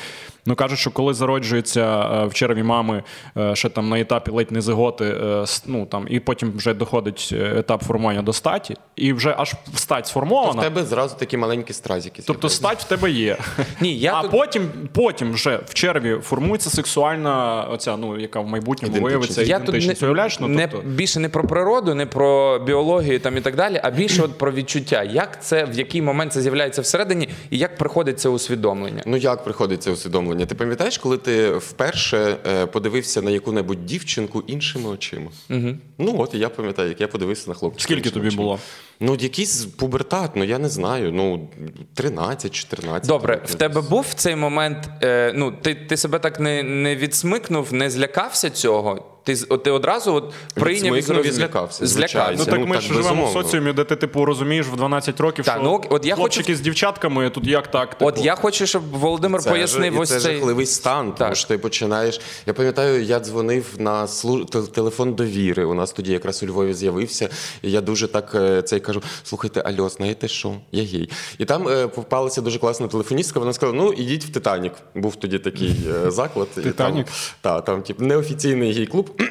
Ну 0.46 0.54
кажуть, 0.54 0.78
що 0.78 0.90
коли 0.90 1.14
зароджується 1.14 1.80
е, 1.82 2.26
в 2.26 2.34
черві 2.34 2.62
мами 2.62 3.02
е, 3.36 3.56
ще 3.56 3.68
там 3.68 3.88
на 3.88 4.00
етапі 4.00 4.30
ледь 4.30 4.52
не 4.52 4.60
зиготи, 4.60 5.20
ну 5.66 5.86
там 5.86 6.06
і 6.10 6.20
потім 6.20 6.52
вже 6.56 6.74
доходить 6.74 7.30
етап 7.32 7.84
формування 7.84 8.22
до 8.22 8.32
статі, 8.32 8.76
і 8.96 9.12
вже 9.12 9.34
аж 9.38 9.54
стать 9.74 10.08
В 10.14 10.60
тебе 10.60 10.84
зразу 10.84 11.16
такі 11.16 11.36
маленькі 11.36 11.72
стразики. 11.72 12.22
Тобто 12.26 12.48
стать 12.48 12.80
в 12.80 12.84
тебе 12.84 13.10
є. 13.10 13.36
Ні, 13.80 13.98
я 13.98 14.14
а 14.14 14.22
тут- 14.22 14.30
потім, 14.30 14.70
потім 14.92 15.32
вже 15.32 15.60
в 15.66 15.74
черві 15.74 16.18
формується 16.22 16.70
сексуальна, 16.74 17.64
оця, 17.70 17.96
ну, 17.96 18.20
яка 18.20 18.40
в 18.40 18.46
майбутньому 18.46 19.00
виявиться 19.00 19.42
Я 19.42 19.58
тут 19.58 19.86
не. 19.86 19.94
Уявляєш? 20.02 20.40
Ну, 20.40 20.48
не 20.48 20.68
тобто, 20.68 20.88
більше 20.88 21.20
не 21.20 21.28
про 21.28 21.46
природу, 21.46 21.94
не 21.94 22.06
про 22.06 22.58
біологію 22.58 23.20
там 23.20 23.36
і 23.36 23.40
так 23.40 23.56
далі, 23.56 23.80
а 23.82 23.90
більше 23.90 24.22
от 24.22 24.38
про 24.38 24.52
відчуття. 24.52 25.02
Як 25.02 25.44
це, 25.44 25.64
в 25.64 25.78
який 25.78 26.02
момент 26.02 26.32
це 26.32 26.40
з'являється 26.40 26.82
всередині, 26.82 27.28
і 27.50 27.58
як 27.58 27.76
приходить 27.76 28.20
це 28.20 28.28
усвідомлення? 28.28 29.02
Ну 29.06 29.16
як 29.16 29.44
приходить 29.44 29.82
це 29.82 29.90
усвідомлення? 29.90 30.46
Ти 30.46 30.54
пам'ятаєш, 30.54 30.98
коли 30.98 31.18
ти 31.18 31.50
вперше 31.50 32.36
е, 32.46 32.66
подивився 32.66 33.22
на 33.22 33.30
яку-небудь 33.30 33.86
дівчинку 33.86 34.42
іншими 34.46 34.90
очима? 34.90 35.30
Угу. 35.50 35.68
Ну 35.98 36.14
от 36.18 36.34
і 36.34 36.38
я 36.38 36.48
пам'ятаю, 36.48 36.88
як 36.88 37.00
я 37.00 37.08
подивився 37.08 37.50
на 37.50 37.54
хлопчика. 37.54 37.82
Скільки 37.82 37.98
іншими 38.00 38.14
тобі 38.14 38.28
очима. 38.28 38.42
було? 38.42 38.58
Ну, 39.00 39.16
якийсь 39.20 39.64
пубертат, 39.64 40.36
ну 40.36 40.44
я 40.44 40.58
не 40.58 40.68
знаю. 40.68 41.12
Ну 41.12 41.48
13-14. 41.96 43.06
Добре, 43.06 43.42
в 43.46 43.54
тебе 43.54 43.80
був 43.80 44.06
в 44.10 44.14
цей 44.14 44.36
момент. 44.36 44.90
Е, 45.02 45.32
ну, 45.34 45.52
ти, 45.52 45.74
ти 45.74 45.96
себе 45.96 46.18
так 46.18 46.40
не, 46.40 46.62
не 46.62 46.96
відсмикнув, 46.96 47.72
не 47.72 47.90
злякався 47.90 48.50
цього. 48.50 49.13
Ти, 49.24 49.36
з- 49.36 49.46
ти 49.64 49.70
одразу 49.70 50.14
от 50.14 50.32
прийняв 50.54 50.94
і 50.94 50.96
Відсмикнув 50.98 51.02
зрозумів. 51.24 51.32
злякався, 51.34 51.86
Злякався. 51.86 52.34
Ну 52.38 52.44
так 52.44 52.60
Ну, 52.60 52.66
ми 52.66 52.74
так, 52.76 52.82
ж 52.84 52.94
живемо 52.94 53.26
в 53.26 53.32
соціумі, 53.32 53.72
де 53.72 53.84
ти 53.84 53.96
типу 53.96 54.24
розумієш 54.24 54.66
в 54.66 54.76
12 54.76 55.20
років, 55.20 55.44
Так, 55.44 55.54
що 55.54 55.62
ну, 55.64 55.84
от 55.90 56.06
я 56.06 56.14
хлопчики 56.14 56.44
хочу- 56.52 56.56
з 56.58 56.60
дівчатками 56.60 57.30
тут 57.30 57.46
як 57.46 57.70
так. 57.70 57.90
Типу. 57.94 58.06
От 58.06 58.18
я 58.24 58.34
хочу, 58.34 58.66
щоб 58.66 58.82
Володимир 58.90 59.42
Це 59.42 59.50
пояснив 59.50 59.98
ось 60.00 60.08
це 60.08 60.20
цей. 60.20 60.34
жахливий 60.36 60.66
стан, 60.66 61.12
тому 61.18 61.34
що 61.34 61.48
ти 61.48 61.58
починаєш. 61.58 62.20
Я 62.46 62.52
пам'ятаю, 62.54 63.02
я 63.04 63.20
дзвонив 63.20 63.66
на 63.78 64.06
слу... 64.06 64.44
телефон 64.44 65.14
довіри. 65.14 65.64
У 65.64 65.74
нас 65.74 65.92
тоді 65.92 66.12
якраз 66.12 66.42
у 66.42 66.46
Львові 66.46 66.74
з'явився. 66.74 67.28
І 67.62 67.70
я 67.70 67.80
дуже 67.80 68.08
так 68.08 68.32
е, 68.34 68.62
цей 68.62 68.80
кажу: 68.80 69.02
слухайте, 69.24 69.60
альо, 69.60 69.88
знаєте 69.88 70.28
що? 70.28 70.54
Я 70.72 70.82
гей. 70.82 71.10
І 71.38 71.44
там 71.44 71.68
е, 71.68 71.86
попалася 71.88 72.40
дуже 72.40 72.58
класна 72.58 72.88
телефоністка. 72.88 73.38
Вона 73.40 73.52
сказала: 73.52 73.78
ну 73.78 73.92
ідіть 73.92 74.24
в 74.24 74.28
Титанік. 74.32 74.72
Був 74.94 75.16
тоді 75.16 75.38
такий 75.38 75.76
е, 76.06 76.10
заклад. 76.10 76.48
Титанік? 76.50 77.06
Там, 77.06 77.14
та, 77.40 77.60
там, 77.60 77.82
тип, 77.82 78.00
неофіційний 78.00 78.72
гей-клуб. 78.72 79.10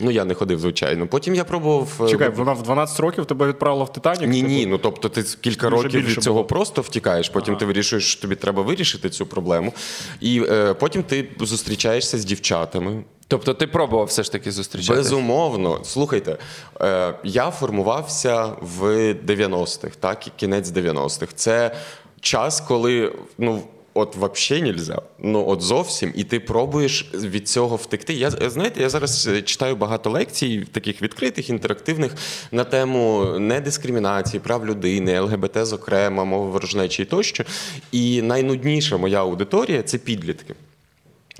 Ну, 0.00 0.10
я 0.10 0.24
не 0.24 0.34
ходив, 0.34 0.58
звичайно. 0.60 1.06
Потім 1.06 1.34
я 1.34 1.44
пробував. 1.44 2.00
е, 2.00 2.08
Чекай, 2.08 2.28
вона 2.28 2.52
в 2.52 2.62
12 2.62 3.00
років 3.00 3.24
тебе 3.26 3.46
відправила 3.48 3.84
в 3.84 3.92
Титанік? 3.92 4.28
ні, 4.28 4.40
Типу, 4.40 4.52
ні, 4.52 4.66
ну 4.66 4.78
тобто 4.78 5.08
ти 5.08 5.22
кілька 5.40 5.70
Дуже 5.70 5.82
років 5.82 6.06
від 6.06 6.22
цього 6.22 6.34
було. 6.34 6.44
просто 6.44 6.82
втікаєш, 6.82 7.28
потім 7.28 7.56
ти 7.56 7.64
вирішуєш, 7.64 8.04
що 8.12 8.20
тобі 8.22 8.34
треба 8.34 8.62
вирішити 8.62 9.10
цю 9.10 9.26
проблему. 9.26 9.72
І 10.20 10.42
е, 10.50 10.74
потім 10.74 11.02
ти 11.02 11.28
зустрічаєшся 11.40 12.18
з 12.18 12.24
дівчатами. 12.24 13.04
Тобто 13.28 13.54
ти 13.54 13.66
пробував 13.66 14.06
все 14.06 14.22
ж 14.22 14.32
таки 14.32 14.52
зустрічатися? 14.52 14.94
Безумовно, 15.02 15.80
слухайте, 15.84 16.36
е, 16.80 17.14
я 17.24 17.50
формувався 17.50 18.46
в 18.60 18.84
90-х, 19.14 19.96
так, 20.00 20.26
і 20.26 20.30
кінець 20.36 20.68
90-х. 20.68 21.32
Це 21.34 21.76
час, 22.20 22.60
коли 22.60 23.12
ну. 23.38 23.62
От 23.96 24.16
вообще 24.16 24.60
нельзя. 24.60 25.02
Ну 25.18 25.44
от 25.48 25.62
зовсім, 25.62 26.12
і 26.16 26.24
ти 26.24 26.40
пробуєш 26.40 27.10
від 27.14 27.48
цього 27.48 27.76
втекти. 27.76 28.14
Я 28.14 28.30
знаєте, 28.30 28.80
я 28.80 28.88
зараз 28.88 29.26
е, 29.26 29.42
читаю 29.42 29.76
багато 29.76 30.10
лекцій, 30.10 30.66
таких 30.72 31.02
відкритих, 31.02 31.50
інтерактивних 31.50 32.14
на 32.52 32.64
тему 32.64 33.24
недискримінації, 33.38 34.40
прав 34.40 34.66
людини, 34.66 35.20
ЛГБТ, 35.20 35.66
зокрема, 35.66 36.24
мови 36.24 36.50
ворожнечі 36.50 37.04
тощо. 37.04 37.44
І 37.92 38.22
найнудніша 38.22 38.96
моя 38.96 39.20
аудиторія 39.20 39.82
це 39.82 39.98
підлітки. 39.98 40.54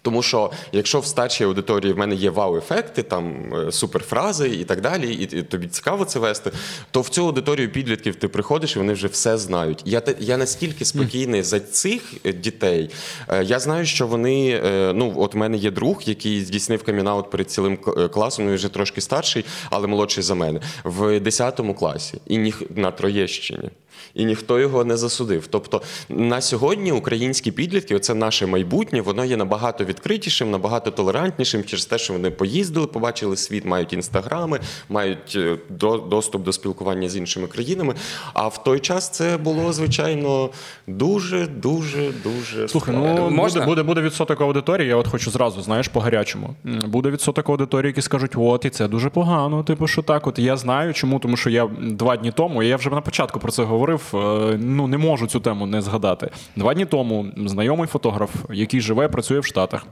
Тому 0.06 0.22
що 0.22 0.50
якщо 0.72 1.00
в 1.00 1.06
старшій 1.06 1.44
аудиторії 1.44 1.92
в 1.92 1.98
мене 1.98 2.14
є 2.14 2.30
вау-ефекти, 2.30 3.02
там 3.02 3.54
е, 3.54 3.72
суперфрази 3.72 4.48
і 4.48 4.64
так 4.64 4.80
далі, 4.80 5.14
і, 5.14 5.42
тобі 5.42 5.66
цікаво 5.66 6.04
це 6.04 6.18
вести, 6.18 6.50
то 6.90 7.00
в 7.00 7.08
цю 7.08 7.26
аудиторію 7.26 7.72
підлітків 7.72 8.14
ти 8.14 8.28
приходиш 8.28 8.76
і 8.76 8.78
вони 8.78 8.92
вже 8.92 9.06
все 9.06 9.38
знають. 9.38 9.82
Я 9.84 10.02
я 10.18 10.36
настільки 10.36 10.84
спокійний 10.84 11.42
за 11.42 11.60
цих 11.60 12.02
е, 12.24 12.32
дітей. 12.32 12.90
Е, 13.28 13.44
Я 13.44 13.58
знаю, 13.58 13.86
що 13.86 14.06
вони 14.06 14.60
ну 14.94 15.14
от 15.16 15.34
в 15.34 15.36
мене 15.36 15.56
є 15.56 15.70
друг, 15.70 16.02
який 16.06 16.44
здійснив 16.44 16.82
камінаут 16.82 17.30
перед 17.30 17.50
цілим 17.50 17.76
класом. 18.12 18.46
Він 18.46 18.54
вже 18.54 18.68
трошки 18.68 19.00
старший, 19.00 19.44
але 19.70 19.86
молодший 19.86 20.22
за 20.22 20.34
мене 20.34 20.60
в 20.84 21.20
10 21.20 21.60
класі 21.78 22.18
і 22.26 22.38
ніх 22.38 22.62
на 22.76 22.90
Троєщині. 22.90 23.70
І 24.14 24.24
ніхто 24.24 24.58
його 24.58 24.84
не 24.84 24.96
засудив. 24.96 25.46
Тобто 25.46 25.82
на 26.08 26.40
сьогодні 26.40 26.92
українські 26.92 27.50
підлітки, 27.52 27.96
оце 27.96 28.14
наше 28.14 28.46
майбутнє, 28.46 29.00
воно 29.00 29.24
є 29.24 29.36
набагато 29.36 29.84
відкритішим, 29.84 30.50
набагато 30.50 30.90
толерантнішим 30.90 31.64
через 31.64 31.86
те, 31.86 31.98
що 31.98 32.12
вони 32.12 32.30
поїздили, 32.30 32.86
побачили 32.86 33.36
світ, 33.36 33.64
мають 33.64 33.92
інстаграми, 33.92 34.60
мають 34.88 35.32
е, 35.36 35.56
до- 35.68 35.98
доступ 35.98 36.42
до 36.42 36.52
спілкування 36.52 37.08
з 37.08 37.16
іншими 37.16 37.46
країнами. 37.46 37.94
А 38.34 38.48
в 38.48 38.64
той 38.64 38.80
час 38.80 39.10
це 39.10 39.36
було 39.36 39.72
звичайно 39.72 40.50
дуже, 40.86 41.46
дуже, 41.46 42.10
дуже 42.24 42.68
Слухай, 42.68 42.94
ну 42.96 43.30
Можна? 43.30 43.60
буде, 43.60 43.66
буде, 43.66 43.82
буде 43.82 44.00
відсоток 44.00 44.40
аудиторії, 44.40 44.88
я 44.88 44.96
от 44.96 45.08
хочу 45.08 45.30
зразу, 45.30 45.62
знаєш, 45.62 45.88
по 45.88 46.00
гарячому. 46.00 46.54
Буде 46.64 47.10
відсоток 47.10 47.48
аудиторії, 47.50 47.88
які 47.90 48.02
скажуть, 48.02 48.32
от, 48.36 48.64
і 48.64 48.70
це 48.70 48.88
дуже 48.88 49.10
погано. 49.10 49.62
Типу, 49.62 49.86
що 49.86 50.02
так, 50.02 50.26
от 50.26 50.38
я 50.38 50.56
знаю, 50.56 50.94
чому, 50.94 51.18
тому 51.18 51.36
що 51.36 51.50
я 51.50 51.68
два 51.80 52.16
дні 52.16 52.32
тому, 52.36 52.62
я 52.62 52.76
вже 52.76 52.90
на 52.90 53.00
початку 53.00 53.40
про 53.40 53.52
це 53.52 53.62
говорив. 53.62 53.85
Е, 53.94 54.18
Ну 54.60 54.86
не 54.86 54.98
можу 54.98 55.26
цю 55.26 55.40
тему 55.40 55.66
не 55.66 55.82
згадати. 55.82 56.30
Два 56.56 56.74
дні 56.74 56.84
тому 56.86 57.26
знайомий 57.36 57.86
фотограф, 57.86 58.30
який 58.50 58.80
живе, 58.80 59.08
працює 59.08 59.40
в 59.40 59.44
Штатах. 59.44 59.86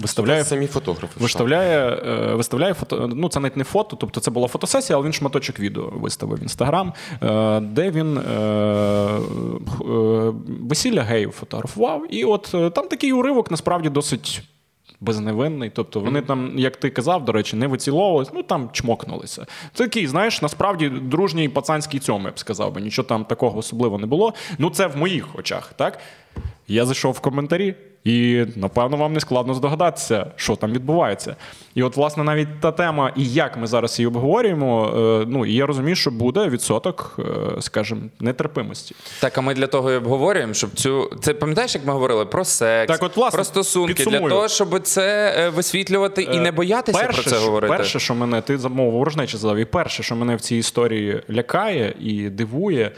Виставляє 0.00 0.44
самі 0.44 0.66
фотографи. 0.66 1.20
Виставляє, 1.20 1.88
е, 2.06 2.34
виставляє 2.34 2.74
фото. 2.74 3.10
Ну, 3.14 3.28
це 3.28 3.40
навіть 3.40 3.56
не 3.56 3.64
фото, 3.64 3.96
тобто 3.96 4.20
це 4.20 4.30
була 4.30 4.48
фотосесія, 4.48 4.96
але 4.96 5.06
він 5.06 5.12
шматочок 5.12 5.60
відео 5.60 5.92
виставив 5.94 6.38
в 6.38 6.42
інстаграм, 6.42 6.92
е, 7.22 7.60
де 7.60 7.90
він 7.90 8.18
е, 8.18 9.18
весілля 10.60 11.02
геїв 11.02 11.30
фотографував. 11.30 12.14
І 12.14 12.24
от 12.24 12.54
там 12.74 12.88
такий 12.88 13.12
уривок 13.12 13.50
насправді 13.50 13.88
досить. 13.88 14.42
Безневинний, 15.00 15.70
тобто 15.74 16.00
вони 16.00 16.22
там, 16.22 16.58
як 16.58 16.76
ти 16.76 16.90
казав, 16.90 17.24
до 17.24 17.32
речі, 17.32 17.56
не 17.56 17.66
виціловувалися, 17.66 18.30
ну 18.34 18.42
там 18.42 18.70
чмокнулися. 18.72 19.46
Це 19.74 19.84
такий, 19.84 20.06
знаєш, 20.06 20.42
насправді 20.42 20.88
дружній 20.88 21.48
пацанський 21.48 22.00
цьому, 22.00 22.26
я 22.26 22.32
б 22.32 22.38
сказав 22.38 22.74
би. 22.74 22.80
Нічого 22.80 23.08
там 23.08 23.24
такого 23.24 23.58
особливо 23.58 23.98
не 23.98 24.06
було. 24.06 24.34
Ну, 24.58 24.70
це 24.70 24.86
в 24.86 24.96
моїх 24.96 25.38
очах, 25.38 25.72
так? 25.76 25.98
Я 26.68 26.86
зайшов 26.86 27.12
в 27.12 27.20
коментарі, 27.20 27.74
І 28.04 28.44
напевно 28.56 28.96
вам 28.96 29.12
не 29.12 29.20
складно 29.20 29.54
здогадатися, 29.54 30.26
що 30.36 30.56
там 30.56 30.72
відбувається. 30.72 31.36
І 31.74 31.82
от, 31.82 31.96
власне, 31.96 32.24
навіть 32.24 32.60
та 32.60 32.72
тема, 32.72 33.12
і 33.16 33.32
як 33.32 33.56
ми 33.56 33.66
зараз 33.66 33.98
її 33.98 34.06
обговорюємо, 34.06 34.92
е, 35.22 35.24
ну 35.28 35.46
і 35.46 35.54
я 35.54 35.66
розумію, 35.66 35.96
що 35.96 36.10
буде 36.10 36.48
відсоток, 36.48 37.18
е, 37.18 37.60
скажімо, 37.60 38.00
нетерпимості. 38.20 38.94
Так, 39.20 39.38
а 39.38 39.40
ми 39.40 39.54
для 39.54 39.66
того 39.66 39.92
і 39.92 39.96
обговорюємо, 39.96 40.54
щоб 40.54 40.70
цю. 40.74 41.10
Це 41.20 41.34
пам'ятаєш, 41.34 41.74
як 41.74 41.86
ми 41.86 41.92
говорили 41.92 42.26
про 42.26 42.44
секс, 42.44 42.92
Так 42.92 43.02
от, 43.02 43.16
власне, 43.16 43.36
про 43.36 43.44
стосунки, 43.44 43.94
підсумую. 43.94 44.22
для 44.22 44.28
того, 44.28 44.48
щоб 44.48 44.80
це 44.82 45.34
е, 45.38 45.48
висвітлювати 45.48 46.22
і 46.22 46.40
не 46.40 46.52
боятися 46.52 46.98
перше, 46.98 47.22
про 47.22 47.30
це 47.30 47.36
що- 47.36 47.44
говорити. 47.44 47.74
Перше, 47.76 47.98
що 47.98 48.14
мене 48.14 48.40
ти 48.40 48.58
замовив 48.58 48.92
ворожнечі 48.92 49.36
задав, 49.36 49.56
і 49.56 49.64
перше, 49.64 50.02
що 50.02 50.16
мене 50.16 50.36
в 50.36 50.40
цій 50.40 50.56
історії 50.56 51.22
лякає 51.30 51.94
і 52.00 52.28
дивує, 52.28 52.92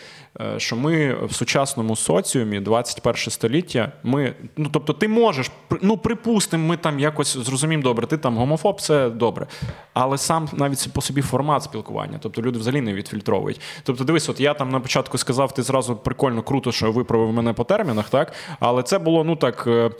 що 0.56 0.76
ми 0.76 1.14
в 1.24 1.34
сучасному 1.34 1.96
соціумі 1.96 2.60
21 2.60 3.30
століття. 3.30 3.92
Ми, 4.02 4.34
ну 4.56 4.70
тобто, 4.72 4.91
ти 4.92 5.08
можеш, 5.08 5.50
ну 5.82 5.96
припустимо, 5.96 6.68
ми 6.68 6.76
там 6.76 7.00
якось 7.00 7.36
зрозуміємо 7.36 7.82
добре, 7.82 8.06
ти 8.06 8.16
там 8.16 8.36
гомофоб, 8.36 8.80
це 8.80 9.10
добре. 9.10 9.46
Але 9.94 10.18
сам 10.18 10.48
навіть 10.52 10.88
по 10.92 11.00
собі 11.00 11.22
формат 11.22 11.62
спілкування, 11.62 12.18
тобто 12.20 12.42
люди 12.42 12.58
взагалі 12.58 12.80
не 12.80 12.94
відфільтровують. 12.94 13.60
Тобто, 13.82 14.04
дивись, 14.04 14.28
от 14.28 14.40
я 14.40 14.54
там 14.54 14.70
на 14.70 14.80
початку 14.80 15.18
сказав, 15.18 15.54
ти 15.54 15.62
зразу 15.62 15.96
прикольно, 15.96 16.42
круто, 16.42 16.72
що 16.72 16.92
виправив 16.92 17.32
мене 17.32 17.52
по 17.52 17.64
термінах, 17.64 18.08
так? 18.08 18.32
Але 18.60 18.82
це 18.82 18.98
було 18.98 19.24
ну 19.24 19.36
так. 19.36 19.64
е, 19.66 19.90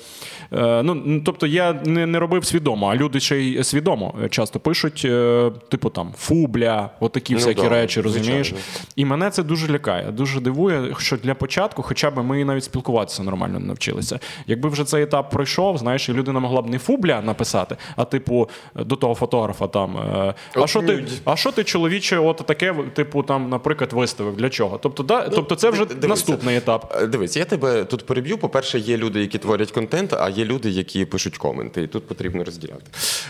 е, 0.53 0.83
ну, 0.83 1.23
тобто 1.25 1.47
я 1.47 1.73
не, 1.73 2.07
не 2.07 2.19
робив 2.19 2.45
свідомо, 2.45 2.87
а 2.87 2.97
люди 2.97 3.21
ще 3.21 3.39
й 3.39 3.65
свідомо 3.65 4.15
часто 4.31 4.61
пишуть, 4.61 5.03
е, 5.05 5.51
типу 5.69 5.91
там 5.91 6.13
фубля, 6.19 6.91
отакі 7.01 7.33
Ну, 7.33 7.39
всякі 7.39 7.63
да, 7.63 7.69
речі, 7.69 8.01
розумієш? 8.01 8.49
звичайно. 8.49 8.87
І 8.97 9.05
мене 9.05 9.31
це 9.31 9.43
дуже 9.43 9.73
лякає. 9.73 10.11
Дуже 10.11 10.41
дивує, 10.41 10.95
що 10.99 11.17
для 11.17 11.35
початку, 11.35 11.83
хоча 11.83 12.11
б 12.11 12.25
ми 12.25 12.45
навіть 12.45 12.65
спілкуватися 12.65 13.23
нормально 13.23 13.61
не 13.61 13.67
навчилися. 13.67 14.19
Якби 14.47 14.69
вже 14.69 14.82
цей 14.85 15.03
етап 15.03 15.31
пройшов, 15.31 15.79
знаєш, 15.79 16.09
і 16.09 16.13
людина 16.13 16.41
могла 16.41 16.63
б 16.63 16.71
не 16.71 16.79
фубля 16.79 17.21
написати, 17.21 17.77
а 17.97 18.05
типу 18.05 18.49
до 18.75 18.97
того 18.97 19.15
фотографа 19.15 19.67
там. 19.67 19.97
е, 19.97 20.35
А 20.55 20.67
що 20.67 20.83
ти, 20.83 21.05
а 21.25 21.37
що 21.37 21.53
ти 21.53 21.65
чоловіче, 21.65 22.19
от 22.19 22.37
таке, 22.47 22.75
типу, 22.95 23.23
там, 23.23 23.49
наприклад, 23.51 23.93
виставив? 23.93 24.37
Для 24.37 24.49
чого? 24.49 24.79
Тобто, 24.83 25.03
да, 25.03 25.29
тобто 25.29 25.55
це 25.55 25.71
вже 25.71 25.81
Ну, 25.81 25.87
дивися. 25.87 26.09
наступний 26.09 26.57
етап. 26.57 26.95
Е, 27.03 27.07
Дивись, 27.07 27.37
я 27.37 27.45
тебе 27.45 27.85
тут 27.85 28.07
переб'ю. 28.07 28.39
По-перше, 28.39 28.79
є 28.79 28.97
люди, 28.97 29.21
які 29.21 29.39
творять 29.39 29.71
контент, 29.71 30.13
а 30.13 30.29
є 30.29 30.45
люди, 30.45 30.71
які 30.71 31.05
пишуть 31.05 31.39
коменти. 31.39 31.83
І 31.83 31.87
тут 31.87 32.07
потрібно 32.07 32.45
розділяти. 32.45 32.83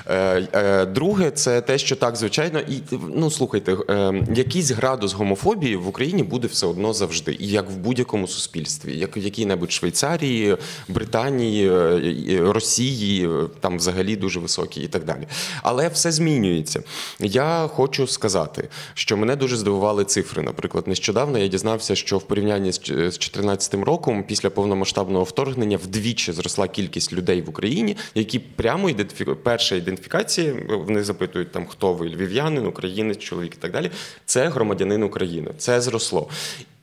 Е, 0.07 0.49
е, 0.53 0.87
друге, 0.87 1.31
це 1.31 1.61
те, 1.61 1.79
що 1.79 1.97
так, 1.97 2.17
звичайно, 2.17 2.61
і 2.61 2.81
ну 3.15 3.31
слухайте, 3.31 3.77
е, 3.91 4.25
якийсь 4.35 4.71
градус 4.71 5.13
гомофобії 5.13 5.77
в 5.77 5.89
Україні 5.89 6.23
буде 6.23 6.47
все 6.47 6.67
одно 6.67 6.93
завжди, 6.93 7.37
і 7.41 7.47
як 7.47 7.71
в 7.71 7.77
будь-якому 7.77 8.29
суспільстві, 8.29 8.99
як 8.99 9.17
в 9.17 9.19
якій-небудь 9.19 9.73
Швейцарії, 9.73 10.57
Британії, 10.89 11.41
е, 11.51 12.01
і 12.28 12.40
Росії, 12.40 13.28
е, 13.28 13.49
там 13.61 13.76
взагалі 13.76 14.16
дуже 14.16 14.40
високі 14.40 14.80
і 14.82 14.88
так 14.88 15.05
далі. 15.05 15.26
Але 15.62 15.88
все 15.88 16.12
змінюється. 16.12 16.82
Я 17.20 17.68
хочу 17.72 18.07
сказати, 18.07 18.68
що 18.95 19.16
мене 19.16 19.36
дуже 19.36 19.57
здивували 19.57 20.05
цифри. 20.05 20.43
Наприклад, 20.43 20.88
нещодавно 20.88 21.38
я 21.38 21.47
дізнався, 21.47 21.95
що 21.95 22.18
в 22.18 22.22
порівнянні 22.22 22.72
з 22.72 22.78
ч- 22.78 22.93
2014 22.95 23.84
роком, 23.84 24.24
після 24.24 24.51
повномасштабного 24.51 25.24
вторгнення, 25.24 25.76
вдвічі 25.76 26.32
зросла 26.32 26.68
кількість 26.68 27.12
людей 27.12 27.43
в 27.43 27.49
Україні, 27.49 27.97
які 28.14 28.38
прямо 28.38 28.90
ідентифі... 28.90 29.24
перша 29.43 29.74
ідентифікація, 29.76 30.55
вони 30.86 31.05
запитують 31.05 31.53
там, 31.53 31.66
хто 31.66 31.93
ви 31.93 32.09
львів'янин, 32.09 32.66
українець, 32.66 33.18
чоловік 33.18 33.55
і 33.55 33.59
так 33.59 33.72
далі. 33.72 33.90
Це 34.26 34.49
громадянин 34.49 35.03
України. 35.03 35.51
Це 35.59 35.80
зросло. 35.80 36.28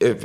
Е, 0.03 0.15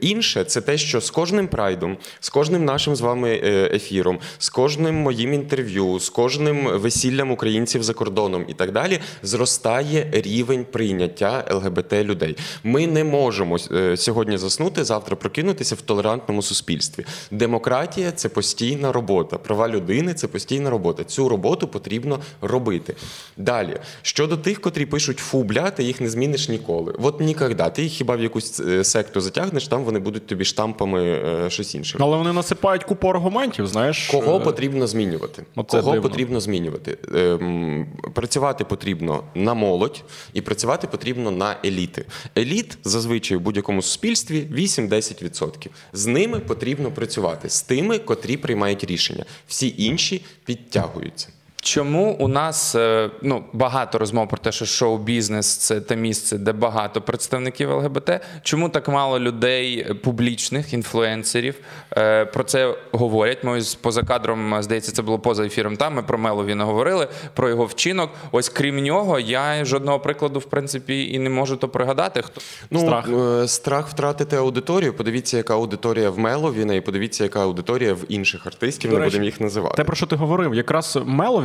Інше 0.00 0.44
це 0.44 0.60
те, 0.60 0.78
що 0.78 1.00
з 1.00 1.10
кожним 1.10 1.48
прайдом, 1.48 1.96
з 2.20 2.28
кожним 2.28 2.64
нашим 2.64 2.96
з 2.96 3.00
вами 3.00 3.40
е, 3.44 3.70
ефіром, 3.74 4.18
з 4.38 4.48
кожним 4.48 4.94
моїм 4.94 5.34
інтерв'ю, 5.34 5.98
з 5.98 6.08
кожним 6.08 6.78
весіллям 6.78 7.30
українців 7.30 7.82
за 7.82 7.94
кордоном 7.94 8.44
і 8.48 8.54
так 8.54 8.72
далі, 8.72 8.98
зростає 9.22 10.08
рівень 10.12 10.66
прийняття 10.72 11.44
ЛГБТ 11.50 11.92
людей. 11.92 12.36
Ми 12.64 12.86
не 12.86 13.04
можемо 13.04 13.56
е, 13.72 13.96
сьогодні 13.96 14.38
заснути, 14.38 14.84
завтра 14.84 15.16
прокинутися 15.16 15.74
в 15.74 15.80
толерантному 15.80 16.42
суспільстві. 16.42 17.04
Демократія 17.30 18.12
це 18.12 18.28
постійна 18.28 18.92
робота. 18.92 19.38
Права 19.38 19.68
людини 19.68 20.14
це 20.14 20.28
постійна 20.28 20.70
робота. 20.70 21.04
Цю 21.04 21.28
роботу 21.28 21.68
потрібно 21.68 22.20
робити. 22.42 22.94
Далі 23.36 23.76
щодо 24.02 24.36
тих, 24.36 24.60
котрі 24.60 24.86
пишуть 24.86 25.18
фу, 25.18 25.42
бля, 25.42 25.70
ти 25.70 25.84
їх 25.84 26.00
не 26.00 26.10
зміниш 26.10 26.48
ніколи. 26.48 26.94
От 27.02 27.20
ніколи. 27.20 27.54
Ти 27.74 27.82
їх 27.82 27.92
хіба 27.92 28.16
в 28.16 28.22
якусь 28.22 28.60
секту 28.98 29.20
затягнеш, 29.20 29.68
там 29.68 29.84
вони 29.84 29.98
будуть 29.98 30.26
тобі 30.26 30.44
штампами 30.44 31.02
е, 31.04 31.50
щось 31.50 31.74
інше. 31.74 31.98
Але 32.00 32.16
вони 32.16 32.32
насипають 32.32 32.84
купу 32.84 33.08
аргументів, 33.08 33.66
знаєш. 33.66 34.08
Кого 34.08 34.36
Е, 34.36 34.40
потрібно 34.40 34.86
змінювати? 34.86 35.44
Оце 35.56 35.80
Кого 35.80 35.92
дивно. 35.92 36.08
потрібно 36.08 36.40
змінювати? 36.40 36.98
Ем, 37.14 37.86
працювати 38.14 38.64
потрібно 38.64 39.24
на 39.34 39.54
молодь 39.54 40.02
і 40.32 40.40
працювати 40.40 40.86
потрібно 40.86 41.30
на 41.30 41.56
еліти. 41.64 42.04
Еліт 42.38 42.78
зазвичай 42.84 43.36
в 43.36 43.40
будь-якому 43.40 43.82
суспільстві 43.82 44.46
8-10%. 44.52 45.68
З 45.92 46.06
ними 46.06 46.40
потрібно 46.40 46.90
працювати, 46.90 47.48
з 47.48 47.62
тими, 47.62 47.98
котрі 47.98 48.36
приймають 48.36 48.84
рішення. 48.84 49.24
Всі 49.46 49.74
інші 49.78 50.24
підтягуються. 50.44 51.28
Чому 51.62 52.12
у 52.18 52.28
нас 52.28 52.74
е, 52.74 53.10
ну, 53.22 53.44
багато 53.52 53.98
розмов 53.98 54.28
про 54.28 54.38
те, 54.38 54.52
що 54.52 54.64
шоу-бізнес 54.64 55.56
це 55.56 55.80
те 55.80 55.96
місце, 55.96 56.38
де 56.38 56.52
багато 56.52 57.00
представників 57.02 57.70
ЛГБТ? 57.70 58.10
Чому 58.42 58.68
так 58.68 58.88
мало 58.88 59.20
людей, 59.20 59.86
е, 59.90 59.94
публічних 59.94 60.72
інфлюенсерів 60.72 61.54
е, 61.96 62.24
про 62.24 62.44
це 62.44 62.74
говорять? 62.92 63.44
Ми 63.44 63.58
ось 63.58 63.74
поза 63.74 64.02
кадром, 64.02 64.62
здається, 64.62 64.92
це 64.92 65.02
було 65.02 65.18
поза 65.18 65.46
ефіром. 65.46 65.76
Там 65.76 65.94
ми 65.94 66.02
про 66.02 66.18
Мелові 66.18 66.54
не 66.54 66.64
говорили, 66.64 67.08
про 67.34 67.48
його 67.48 67.64
вчинок. 67.64 68.10
Ось 68.32 68.48
крім 68.48 68.76
нього, 68.82 69.20
я 69.20 69.64
жодного 69.64 70.00
прикладу, 70.00 70.38
в 70.38 70.44
принципі, 70.44 71.12
і 71.12 71.18
не 71.18 71.30
можу 71.30 71.56
то 71.56 71.68
пригадати. 71.68 72.22
Хто 72.22 72.40
Ну, 72.70 72.80
Страх. 72.80 73.08
страх 73.48 73.88
втратити 73.88 74.36
аудиторію. 74.36 74.94
Подивіться, 74.94 75.36
яка 75.36 75.54
аудиторія 75.54 76.10
в 76.10 76.18
Меловіна, 76.18 76.74
і 76.74 76.80
подивіться, 76.80 77.24
яка 77.24 77.42
аудиторія 77.42 77.94
в 77.94 78.04
інших 78.08 78.46
артистів. 78.46 78.90
До 78.90 78.96
Не 78.96 79.04
речі, 79.04 79.10
будемо 79.10 79.24
їх 79.24 79.40
називати. 79.40 79.76
Те, 79.76 79.84
про 79.84 79.96
що 79.96 80.06
ти 80.06 80.16
говорив, 80.16 80.54
якраз 80.54 80.98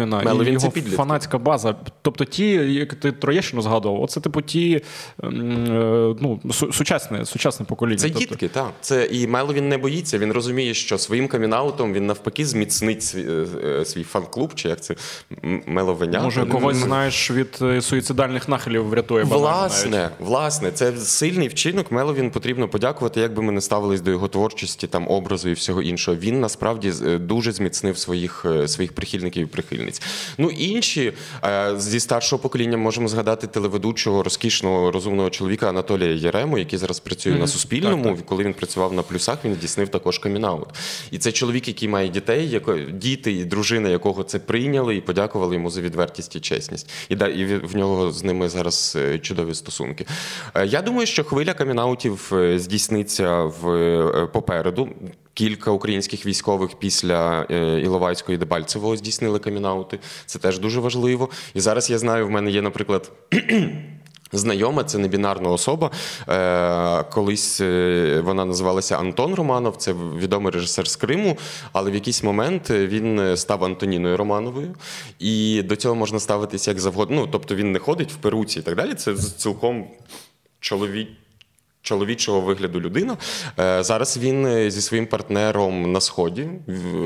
Меловіна 0.05 0.33
Меловін 0.33 0.53
і 0.53 0.53
його 0.53 0.71
підлітки. 0.71 0.97
фанатська 0.97 1.37
база. 1.37 1.75
Тобто 2.01 2.25
ті, 2.25 2.47
як 2.53 2.93
ти 2.93 3.11
Троєщину 3.11 3.61
згадував, 3.61 4.01
оце 4.01 4.19
типу 4.19 4.41
ті 4.41 4.81
е, 5.23 5.29
ну, 6.21 6.39
сучасне, 6.71 7.25
сучасне 7.25 7.65
покоління. 7.65 7.97
Це 7.97 8.09
тобто, 8.09 8.19
дітки, 8.19 8.47
так. 8.47 8.71
Це 8.81 9.05
і 9.05 9.27
Меловін 9.27 9.69
не 9.69 9.77
боїться. 9.77 10.17
Він 10.17 10.31
розуміє, 10.31 10.73
що 10.73 10.97
своїм 10.97 11.27
камінаутом 11.27 11.93
він 11.93 12.05
навпаки 12.05 12.45
зміцнить 12.45 13.03
свій, 13.03 13.25
е, 13.29 13.45
е, 13.65 13.85
свій 13.85 14.03
фан-клуб, 14.03 14.51
чи 14.55 14.69
як 14.69 14.81
це 14.81 14.95
Меловиня. 15.65 16.21
Може, 16.21 16.45
когось 16.45 16.77
знаєш 16.77 17.31
від 17.31 17.83
суїцидальних 17.83 18.49
нахилів 18.49 18.87
врятує 18.87 19.23
банально 19.23 19.45
навіть. 19.45 19.61
Власне, 19.61 20.09
власне, 20.19 20.71
це 20.71 20.97
сильний 20.97 21.47
вчинок. 21.47 21.91
Меловін 21.91 22.31
потрібно 22.31 22.67
подякувати, 22.67 23.21
як 23.21 23.33
би 23.33 23.41
ми 23.41 23.51
не 23.51 23.61
ставились 23.61 24.01
до 24.01 24.11
його 24.11 24.27
творчості, 24.27 24.87
там 24.87 25.07
образу 25.07 25.49
і 25.49 25.53
всього 25.53 25.81
іншого. 25.81 26.17
Він 26.17 26.39
насправді 26.39 26.93
дуже 27.19 27.51
зміцнив 27.51 27.97
своїх, 27.97 28.45
своїх 28.65 28.93
прихильників 28.93 29.43
і 29.43 29.45
прихильниць. 29.45 29.92
Ну 30.37 30.49
інші 30.49 31.13
е, 31.43 31.73
зі 31.79 31.99
старшого 31.99 32.41
покоління 32.41 32.77
можемо 32.77 33.07
згадати 33.07 33.47
телеведучого 33.47 34.23
розкішного 34.23 34.91
розумного 34.91 35.29
чоловіка 35.29 35.69
Анатолія 35.69 36.11
Єрему, 36.13 36.57
який 36.57 36.79
зараз 36.79 36.99
працює 36.99 37.33
на 37.33 37.47
Суспільному. 37.47 38.17
Коли 38.25 38.43
він 38.43 38.53
працював 38.53 38.93
на 38.93 39.01
плюсах, 39.03 39.45
він 39.45 39.53
здійснив 39.55 39.87
також 39.89 40.17
камінаут. 40.17 40.67
І 41.11 41.17
це 41.17 41.31
чоловік, 41.31 41.67
який 41.67 41.89
має 41.89 42.07
дітей, 42.09 42.49
яко, 42.49 42.77
діти 42.77 43.31
і 43.31 43.45
дружина, 43.45 43.89
якого 43.89 44.23
це 44.23 44.39
прийняли 44.39 44.95
і 44.95 45.01
подякували 45.01 45.55
йому 45.55 45.69
за 45.69 45.81
відвертість 45.81 46.35
і 46.35 46.39
чесність. 46.39 46.89
І 47.09 47.15
да, 47.15 47.27
і 47.27 47.45
в- 47.45 47.75
нього 47.75 48.11
з 48.11 48.23
ними 48.23 48.49
зараз 48.49 48.97
е, 48.99 49.19
чудові 49.19 49.53
стосунки. 49.53 50.05
Е, 50.55 50.65
Я 50.65 50.81
думаю, 50.81 51.07
що 51.07 51.23
хвиля 51.23 51.53
камінаутів 51.53 52.31
здійсниться 52.55 53.43
в 53.43 54.29
попереду. 54.33 54.89
Кілька 55.33 55.71
українських 55.71 56.25
військових 56.25 56.75
після 56.79 57.45
е, 57.51 57.79
Іловайського 57.79 58.33
і 58.33 58.37
Дебальцевого 58.37 58.97
здійснили 58.97 59.39
камінаути. 59.39 59.99
Це 60.25 60.39
теж 60.39 60.59
дуже 60.59 60.79
важливо. 60.79 61.29
І 61.53 61.59
зараз 61.59 61.89
я 61.89 61.97
знаю, 61.97 62.27
в 62.27 62.29
мене 62.29 62.51
є, 62.51 62.61
наприклад. 62.61 63.11
Знайома, 64.35 64.83
це 64.83 64.97
небінарна 64.97 65.49
особа. 65.49 65.91
Е, 66.29 67.03
колись 67.03 67.61
е, 67.61 68.21
вона 68.25 68.45
називалася 68.45 68.97
Антон 68.97 69.35
Романов, 69.35 69.77
це 69.77 69.93
відомий 69.93 70.53
режисер 70.53 70.87
з 70.89 70.95
Криму, 70.95 71.37
але 71.71 71.91
в 71.91 71.93
якийсь 71.93 72.23
момент 72.23 72.69
він 72.69 73.37
став 73.37 73.63
Антоніною 73.63 74.17
Романовою. 74.17 74.75
І 75.19 75.61
до 75.61 75.75
цього 75.75 75.95
можна 75.95 76.19
ставитися 76.19 76.71
як 76.71 76.79
завгодно. 76.79 77.15
Ну, 77.15 77.27
тобто 77.31 77.55
він 77.55 77.71
не 77.71 77.79
ходить 77.79 78.11
в 78.11 78.15
перуці 78.15 78.59
і 78.59 78.61
так 78.61 78.75
далі. 78.75 78.93
Це 78.93 79.15
цілком 79.15 79.87
чоловік. 80.59 81.07
Чоловічого 81.83 82.41
вигляду 82.41 82.81
людина. 82.81 83.17
Е, 83.59 83.83
Зараз 83.83 84.17
він 84.17 84.45
е, 84.45 84.71
зі 84.71 84.81
своїм 84.81 85.07
партнером 85.07 85.91
на 85.91 86.01
сході 86.01 86.47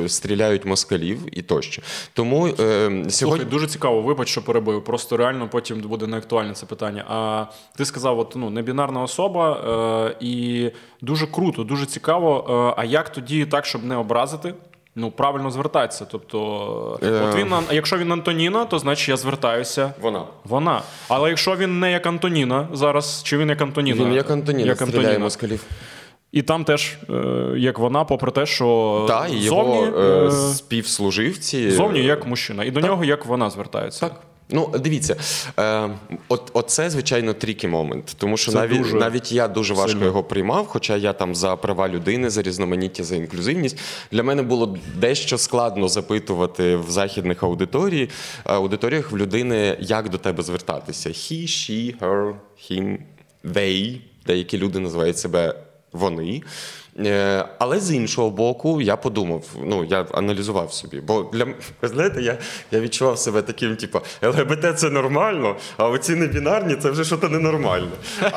стріляють 0.07 0.65
москалів 0.65 1.19
і 1.31 1.41
тощо. 1.41 1.81
Тому 2.13 2.47
е, 2.47 2.53
сьогодні 2.55 3.11
Слухай, 3.11 3.45
дуже 3.45 3.67
цікаво, 3.67 4.01
вибач, 4.01 4.27
що 4.27 4.45
перебив. 4.45 4.83
Просто 4.83 5.17
реально 5.17 5.49
потім 5.49 5.81
буде 5.81 6.07
неактуальне 6.07 6.53
це 6.53 6.65
питання. 6.65 7.05
А 7.07 7.45
ти 7.77 7.85
сказав, 7.85 8.19
от 8.19 8.33
ну 8.35 8.49
небінарна 8.49 9.01
особа, 9.01 10.15
і 10.19 10.69
дуже 11.01 11.27
круто, 11.27 11.63
дуже 11.63 11.85
цікаво. 11.85 12.73
А 12.77 12.85
як 12.85 13.09
тоді 13.09 13.45
так, 13.45 13.65
щоб 13.65 13.83
не 13.83 13.95
образити? 13.95 14.53
Ну, 14.99 15.11
правильно 15.11 15.51
звертатися. 15.51 16.05
Тобто, 16.11 16.99
Е. 17.03 17.11
от 17.29 17.35
він, 17.35 17.53
якщо 17.71 17.97
він 17.97 18.11
Антоніна, 18.11 18.65
то 18.65 18.79
значить 18.79 19.09
я 19.09 19.17
звертаюся. 19.17 19.93
Вона. 20.01 20.23
Вона. 20.43 20.81
Але 21.07 21.29
якщо 21.29 21.55
він 21.55 21.79
не 21.79 21.91
як 21.91 22.05
Антоніна 22.07 22.67
зараз, 22.73 23.21
чи 23.25 23.37
він 23.37 23.49
як 23.49 23.61
Антоніна? 23.61 24.05
Він 24.05 24.13
як 24.13 24.31
Антоніна 24.31 24.67
Як 24.67 24.77
стріляє 24.77 24.99
Антоніна. 24.99 25.23
москалів. 25.23 25.63
І 26.31 26.41
там 26.41 26.63
теж 26.63 26.97
е, 27.09 27.13
як 27.57 27.79
вона, 27.79 28.03
попри 28.03 28.31
те, 28.31 28.45
що 28.45 29.05
Та, 29.07 29.19
зовні, 29.29 29.45
його 29.45 29.83
е, 29.85 30.27
е, 30.27 30.31
співслуживці. 30.31 31.71
зовні 31.71 32.03
як 32.03 32.27
мужчина. 32.27 32.63
І 32.63 32.71
до 32.71 32.79
нього 32.79 33.03
як 33.03 33.25
вона 33.25 33.49
звертається. 33.49 33.99
Так. 34.09 34.21
Ну, 34.49 34.73
дивіться, 34.79 35.15
е, 35.59 35.89
от, 36.27 36.51
оце, 36.53 36.89
звичайно, 36.89 37.33
трікі 37.33 37.67
момент. 37.67 38.15
Тому 38.17 38.37
що 38.37 38.51
Це 38.51 38.57
навіть, 38.57 38.77
дуже 38.77 38.95
навіть 38.95 39.31
я 39.31 39.47
дуже 39.47 39.73
важко 39.73 39.91
сильно. 39.91 40.05
його 40.05 40.23
приймав, 40.23 40.67
хоча 40.67 40.97
я 40.97 41.13
там 41.13 41.35
за 41.35 41.55
права 41.55 41.89
людини, 41.89 42.29
за 42.29 42.41
різноманіття, 42.41 43.03
за 43.03 43.15
інклюзивність. 43.15 43.79
Для 44.11 44.23
мене 44.23 44.43
було 44.43 44.77
дещо 44.95 45.37
складно 45.37 45.87
запитувати 45.87 46.75
в 46.75 46.89
західних 46.89 47.43
аудиторії, 47.43 48.09
аудиторіях 48.43 49.11
в 49.11 49.17
людини, 49.17 49.77
як 49.79 50.09
до 50.09 50.17
тебе 50.17 50.43
звертатися. 50.43 51.09
He, 51.09 51.43
she, 51.43 51.99
her, 51.99 52.33
him, 52.69 52.97
they. 53.45 53.99
Деякі 54.25 54.57
люди 54.57 54.79
називають 54.79 55.17
себе 55.17 55.55
вони. 55.93 56.41
Е, 57.05 57.45
Але 57.59 57.79
з 57.79 57.93
іншого 57.93 58.29
боку, 58.29 58.81
я 58.81 58.95
подумав, 58.95 59.43
ну 59.63 59.83
я 59.83 60.05
аналізував 60.11 60.73
собі. 60.73 60.99
Бо 60.99 61.29
для 61.33 61.47
знаєте, 61.81 62.21
я, 62.21 62.37
я 62.71 62.79
відчував 62.79 63.19
себе 63.19 63.41
таким, 63.41 63.75
типу, 63.75 63.99
ЛГБТ 64.23 64.79
це 64.79 64.89
нормально, 64.89 65.55
а 65.77 65.89
оці 65.89 66.15
небінарні 66.15 66.75
це 66.75 66.91
вже 66.91 67.05
щось 67.05 67.21
ненормальне. 67.21 67.91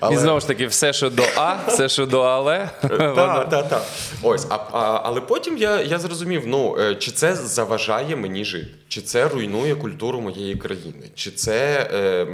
Але, 0.00 0.14
І 0.14 0.18
знову 0.18 0.40
ж 0.40 0.46
таки, 0.46 0.66
все, 0.66 0.92
що 0.92 1.10
до 1.10 1.22
А, 1.36 1.56
все, 1.68 1.88
що 1.88 2.06
до 2.06 2.20
Але. 2.20 2.70
так, 2.80 3.48
так, 3.48 3.68
так. 3.68 3.82
Ось, 4.22 4.46
а, 4.50 4.54
а, 4.54 5.00
але 5.04 5.20
потім 5.20 5.58
я, 5.58 5.80
я 5.82 5.98
зрозумів, 5.98 6.42
ну 6.46 6.76
е, 6.80 6.94
чи 6.94 7.10
це 7.10 7.34
заважає 7.34 8.16
мені 8.16 8.44
жити, 8.44 8.70
чи 8.88 9.00
це 9.00 9.28
руйнує 9.28 9.74
культуру 9.74 10.20
моєї 10.20 10.54
країни, 10.56 11.10
чи 11.14 11.30
це 11.30 11.90
е, 11.94 12.26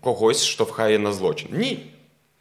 когось 0.00 0.46
штовхає 0.46 0.98
на 0.98 1.12
злочин? 1.12 1.48
Ні. 1.52 1.86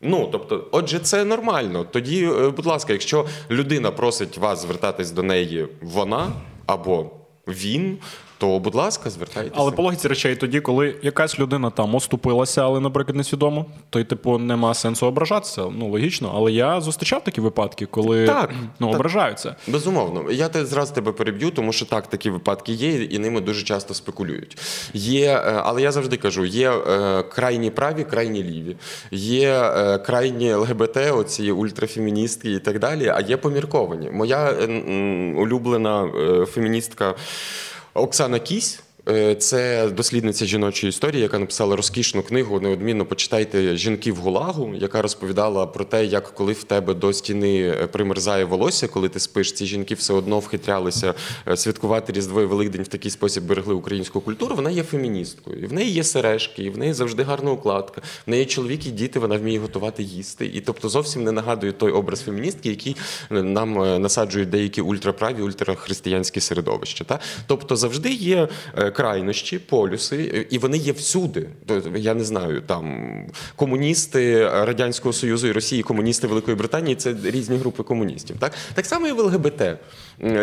Ну, 0.01 0.29
тобто, 0.31 0.67
отже, 0.71 0.99
це 0.99 1.25
нормально. 1.25 1.85
Тоді, 1.91 2.25
е, 2.25 2.49
будь 2.49 2.65
ласка, 2.65 2.93
якщо 2.93 3.25
людина 3.51 3.91
просить 3.91 4.37
вас 4.37 4.61
звертатись 4.61 5.11
до 5.11 5.23
неї 5.23 5.67
вона 5.81 6.31
або 6.65 7.11
він, 7.47 7.97
то, 8.39 8.59
будь 8.59 8.75
ласка, 8.75 9.09
звертайтеся. 9.09 9.55
Але 9.57 9.71
по 9.71 9.83
логіці 9.83 10.07
речей 10.07 10.35
тоді, 10.35 10.59
коли 10.61 10.95
якась 11.01 11.39
людина 11.39 11.69
там 11.69 11.95
оступилася, 11.95 12.63
але, 12.63 12.79
наприклад, 12.79 13.15
несвідомо, 13.15 13.65
то 13.89 13.99
й 13.99 14.03
типу 14.03 14.37
нема 14.37 14.73
сенсу 14.73 15.07
ображатися. 15.07 15.65
Ну 15.77 15.89
логічно. 15.89 16.31
Але 16.35 16.51
я 16.51 16.81
зустрічав 16.81 17.23
такі 17.23 17.41
випадки, 17.41 17.85
коли 17.85 18.25
Так, 18.25 18.49
ну, 18.79 18.87
так. 18.87 18.95
ображаються. 18.95 19.55
Безумовно, 19.67 20.31
я 20.31 20.49
те 20.49 20.65
зразу 20.65 20.93
тебе 20.93 21.11
переб'ю, 21.11 21.51
тому 21.51 21.73
що 21.73 21.85
так, 21.85 22.07
такі 22.07 22.29
випадки 22.29 22.73
є, 22.73 23.03
і 23.03 23.19
ними 23.19 23.41
дуже 23.41 23.63
часто 23.63 23.93
спекулюють. 23.93 24.57
Є, 24.93 25.31
е, 25.31 25.61
але 25.63 25.81
я 25.81 25.91
завжди 25.91 26.17
кажу: 26.17 26.45
є 26.45 26.71
е, 26.71 27.23
крайні 27.23 27.69
праві, 27.71 28.03
крайні 28.03 28.43
ліві, 28.43 28.75
є 29.11 29.51
е, 29.51 29.97
крайні 29.97 30.53
ЛГБТ, 30.53 30.97
оці 30.97 31.51
ультрафеміністки 31.51 32.51
і 32.51 32.59
так 32.59 32.79
далі. 32.79 33.07
А 33.07 33.21
є 33.21 33.37
помірковані. 33.37 34.09
Моя 34.11 34.51
е, 34.51 34.65
улюблена 35.37 36.09
феміністка 36.47 37.15
Оксана 37.93 38.39
Кісь. 38.39 38.79
Е, 39.09 39.35
Це 39.35 39.89
дослідниця 39.89 40.45
жіночої 40.45 40.89
історії, 40.89 41.21
яка 41.21 41.39
написала 41.39 41.75
розкішну 41.75 42.23
книгу. 42.23 42.59
Неодмінно 42.59 43.05
почитайте 43.05 43.77
жінки 43.77 44.11
в 44.11 44.15
Гулагу, 44.15 44.75
яка 44.75 45.01
розповідала 45.01 45.65
про 45.65 45.85
те, 45.85 46.05
як 46.05 46.33
коли 46.33 46.53
в 46.53 46.63
тебе 46.63 46.93
до 46.93 47.13
стіни 47.13 47.61
е, 47.61 47.87
примерзає 47.87 48.45
волосся, 48.45 48.87
коли 48.87 49.09
ти 49.09 49.19
спиш, 49.19 49.53
ці 49.53 49.65
жінки 49.65 49.95
все 49.95 50.13
одно 50.13 50.39
вхитрялися 50.39 51.13
е, 51.47 51.57
святкувати 51.57 52.13
Різдво 52.13 52.41
і 52.41 52.45
Великдень 52.45 52.83
в 52.83 52.87
такий 52.87 53.11
спосіб 53.11 53.43
берегли 53.43 53.73
українську 53.73 54.21
культуру. 54.21 54.55
Вона 54.55 54.69
є 54.69 54.83
феміністкою. 54.83 55.59
І 55.59 55.65
в 55.65 55.73
неї 55.73 55.91
є 55.91 56.03
сережки, 56.03 56.63
і 56.63 56.69
в 56.69 56.77
неї 56.77 56.93
завжди 56.93 57.23
гарна 57.23 57.51
укладка. 57.51 58.01
В 58.27 58.29
неї 58.29 58.45
чоловік 58.45 58.85
і 58.85 58.89
діти, 58.91 59.19
вона 59.19 59.37
вміє 59.37 59.59
готувати 59.59 60.03
їсти. 60.03 60.45
І 60.45 60.61
тобто 60.61 60.89
зовсім 60.89 61.23
не 61.23 61.31
нагадує 61.31 61.71
той 61.71 61.91
образ 61.91 62.21
феміністки, 62.21 62.69
який 62.69 62.95
нам 63.29 64.01
насаджують 64.01 64.49
деякі 64.49 64.81
ультраправі, 64.81 65.41
ультрахристиянські 65.41 66.39
середовища. 66.39 67.03
Та? 67.03 67.19
Тобто 67.47 67.75
завжди 67.75 68.11
є 68.11 68.47
крайнощі, 68.99 69.59
полюси, 69.59 70.47
і 70.49 70.57
вони 70.57 70.77
є 70.77 70.91
всюди. 70.91 71.49
Я 71.95 72.13
не 72.13 72.23
знаю, 72.23 72.61
там 72.61 73.03
комуністи 73.55 74.49
Радянського 74.49 75.13
Союзу 75.13 75.47
і 75.47 75.51
Росії, 75.51 75.83
комуністи 75.83 76.27
Великої 76.27 76.57
Британії 76.57 76.95
це 76.95 77.15
різні 77.23 77.57
групи 77.57 77.83
комуністів. 77.83 78.35
Так, 78.39 78.53
так 78.73 78.85
само 78.85 79.07
і 79.07 79.11
в 79.11 79.19
ЛГБТ. 79.19 79.61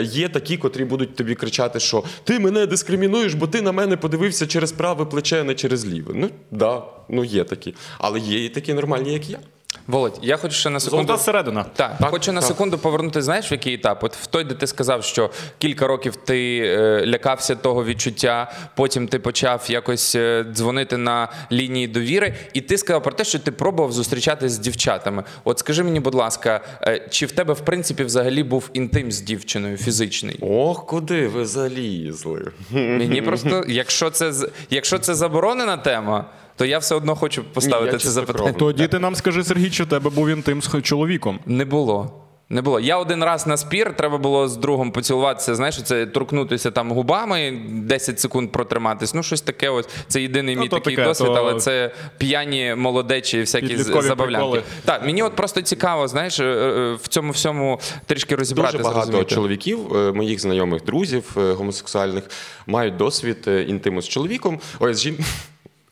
Є 0.02 0.28
такі, 0.28 0.56
котрі 0.56 0.84
будуть 0.84 1.16
тобі 1.16 1.34
кричати, 1.34 1.80
що 1.80 2.04
ти 2.24 2.38
мене 2.38 2.66
дискримінуєш, 2.66 3.34
бо 3.34 3.46
ти 3.46 3.62
на 3.62 3.72
мене 3.72 3.96
подивився 3.96 4.46
через 4.46 4.72
праве 4.72 5.04
плече, 5.04 5.40
а 5.40 5.44
не 5.44 5.54
через 5.54 5.86
ліве. 5.86 6.12
Ну 6.14 6.30
да, 6.50 6.82
ну 7.08 7.24
є 7.24 7.44
такі. 7.44 7.74
Але 7.98 8.20
є 8.20 8.44
і 8.44 8.48
такі 8.48 8.74
нормальні, 8.74 9.12
як 9.12 9.30
я. 9.30 9.38
Володь, 9.86 10.18
я 10.22 10.36
хочу 10.36 10.54
ще 10.54 10.70
на 10.70 10.80
секунду. 10.80 11.06
Золота 11.06 11.22
середина. 11.24 11.64
Так, 11.76 11.96
хочу 12.10 12.32
на 12.32 12.42
секунду 12.42 12.78
повернути, 12.78 13.22
знаєш, 13.22 13.50
в 13.50 13.52
який 13.52 13.74
етап? 13.74 14.04
От 14.04 14.16
в 14.16 14.26
той, 14.26 14.44
де 14.44 14.54
ти 14.54 14.66
сказав, 14.66 15.04
що 15.04 15.30
кілька 15.58 15.86
років 15.86 16.16
ти 16.16 16.58
е, 16.58 17.06
лякався 17.06 17.54
того 17.54 17.84
відчуття, 17.84 18.52
потім 18.76 19.08
ти 19.08 19.18
почав 19.18 19.64
якось 19.68 20.14
е, 20.14 20.44
дзвонити 20.52 20.96
на 20.96 21.28
лінії 21.52 21.86
довіри, 21.88 22.34
і 22.52 22.60
ти 22.60 22.78
сказав 22.78 23.02
про 23.02 23.12
те, 23.12 23.24
що 23.24 23.38
ти 23.38 23.52
пробував 23.52 23.92
зустрічатися 23.92 24.54
з 24.54 24.58
дівчатами. 24.58 25.24
От 25.44 25.58
скажи 25.58 25.82
мені, 25.84 26.00
будь 26.00 26.14
ласка, 26.14 26.60
е, 26.82 27.08
чи 27.10 27.26
в 27.26 27.32
тебе 27.32 27.54
в 27.54 27.60
принципі 27.60 28.04
взагалі 28.04 28.42
був 28.42 28.70
інтим 28.72 29.12
з 29.12 29.20
дівчиною 29.20 29.76
фізичний? 29.76 30.38
Ох, 30.40 30.86
куди 30.86 31.28
ви 31.28 31.46
залізли? 31.46 32.52
Мені 32.70 33.22
просто, 33.22 33.64
якщо 33.68 34.10
це 34.10 34.32
з- 34.32 34.48
якщо 34.70 34.98
це 34.98 35.14
заборонена 35.14 35.76
тема, 35.76 36.24
то 36.56 36.64
я 36.64 36.78
все 36.78 36.94
одно 36.94 37.16
хочу 37.16 37.44
поставити 37.44 37.92
я 37.92 37.98
це 37.98 38.10
запитання. 38.10 38.52
Тоді 38.52 38.88
ти 38.88 38.98
нам 38.98 39.14
скажи, 39.14 39.44
Сергій, 39.44 39.68
в 39.68 39.86
тебе 39.86 40.10
був 40.10 40.28
інтим 40.28 40.62
з 40.62 40.82
чоловіком. 40.82 41.40
Не 41.46 41.64
було. 41.64 42.26
Не 42.48 42.62
було. 42.62 42.80
Я 42.80 42.98
один 42.98 43.24
раз 43.24 43.46
на 43.46 43.56
спір, 43.56 43.96
треба 43.96 44.18
було 44.18 44.48
з 44.48 44.56
другом 44.56 44.92
поцілуватися, 44.92 45.54
знаєш, 45.54 45.82
це 45.82 46.06
торкнутися 46.06 46.70
там 46.70 46.92
губами, 46.92 47.60
10 47.68 48.20
секунд 48.20 48.52
протриматись. 48.52 49.14
Ну, 49.14 49.22
щось 49.22 49.40
таке. 49.40 49.68
Ось 49.68 49.88
це 50.06 50.22
єдиний 50.22 50.56
Ну, 50.56 50.62
мій 50.62 50.68
такий 50.68 50.96
таке, 50.96 51.08
досвід, 51.08 51.26
то- 51.26 51.34
але 51.34 51.60
це 51.60 51.90
п'яні 52.18 52.74
молодечі, 52.74 53.40
всякі 53.40 53.76
забавлянки. 53.76 54.16
приколи. 54.16 54.62
Так, 54.84 55.06
мені 55.06 55.22
от 55.22 55.36
просто 55.36 55.62
цікаво, 55.62 56.08
знаєш, 56.08 56.40
е, 56.40 56.44
е, 56.44 56.94
в 57.02 57.08
цьому 57.08 57.32
всьому 57.32 57.80
трішки 58.06 58.36
розібратися. 58.36 58.78
Дуже 58.78 58.84
багато 58.84 59.06
зрозуміти. 59.06 59.34
чоловіків, 59.34 59.96
е, 59.96 60.12
моїх 60.12 60.40
знайомих 60.40 60.84
друзів 60.84 61.24
гомосексуальних, 61.36 62.24
мають 62.66 62.96
досвід 62.96 63.50
інтиму 63.68 64.02
з 64.02 64.08
чоловіком, 64.08 64.60
ой, 64.80 64.94
з, 64.94 65.00
жін... 65.00 65.18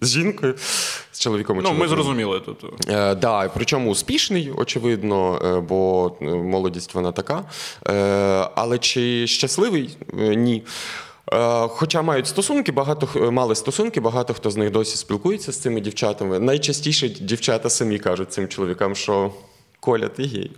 з 0.04 0.12
жінкою, 0.12 0.54
з 1.12 1.20
чоловіком. 1.20 1.60
Ну, 1.62 1.72
ми 1.72 1.88
зрозуміли 1.88 2.40
тут. 2.40 2.64
Е, 2.88 3.14
да, 3.14 3.48
причому 3.48 3.90
успішний, 3.90 4.52
очевидно, 4.56 5.40
е, 5.44 5.60
бо 5.60 6.12
е, 6.22 6.24
молодість 6.24 6.94
вона 6.94 7.12
така. 7.12 7.44
Е, 7.88 7.92
але 8.54 8.78
чи 8.78 9.26
щасливий? 9.26 9.96
Е, 10.18 10.34
ні. 10.34 10.62
Хоча 11.68 12.02
мають 12.02 12.26
стосунки, 12.26 12.72
багато 12.72 13.30
мали 13.30 13.54
стосунки, 13.54 14.00
багато 14.00 14.34
хто 14.34 14.50
з 14.50 14.56
них 14.56 14.70
досі 14.70 14.96
спілкується 14.96 15.52
з 15.52 15.58
цими 15.58 15.80
дівчатами. 15.80 16.38
Найчастіше 16.38 17.08
дівчата 17.08 17.70
самі 17.70 17.98
кажуть 17.98 18.32
цим 18.32 18.48
чоловікам, 18.48 18.94
що 18.94 19.30
Коля, 19.84 20.08
ти 20.08 20.22
гей. 20.22 20.50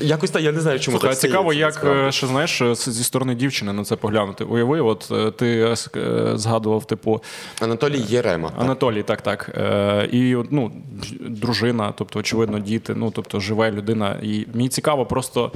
Якось 0.00 0.30
так, 0.30 0.42
я 0.42 0.52
не 0.52 0.60
знаю, 0.60 0.80
чому 0.80 0.98
Слухай, 0.98 1.10
так 1.10 1.20
цікаво, 1.20 1.52
як 1.52 1.74
насправді. 1.74 2.12
ще 2.12 2.26
знаєш 2.26 2.60
е, 2.60 2.74
зі 2.74 3.04
сторони 3.04 3.34
дівчини 3.34 3.72
на 3.72 3.84
це 3.84 3.96
поглянути. 3.96 4.44
Уяви, 4.44 4.80
от 4.80 5.08
е, 5.12 5.30
ти 5.30 5.76
е, 5.96 6.36
згадував, 6.38 6.84
типу, 6.84 7.22
Анатолій 7.60 8.00
Єрема. 8.08 8.52
Анатолій, 8.58 9.02
так, 9.02 9.22
так. 9.22 9.50
Е, 9.54 10.08
і 10.12 10.36
ну, 10.50 10.72
дружина, 11.20 11.92
тобто, 11.96 12.18
очевидно, 12.18 12.58
діти, 12.58 12.94
ну 12.94 13.10
тобто 13.10 13.40
живе 13.40 13.70
людина. 13.70 14.18
І 14.22 14.46
мені 14.54 14.68
цікаво 14.68 15.06
просто. 15.06 15.52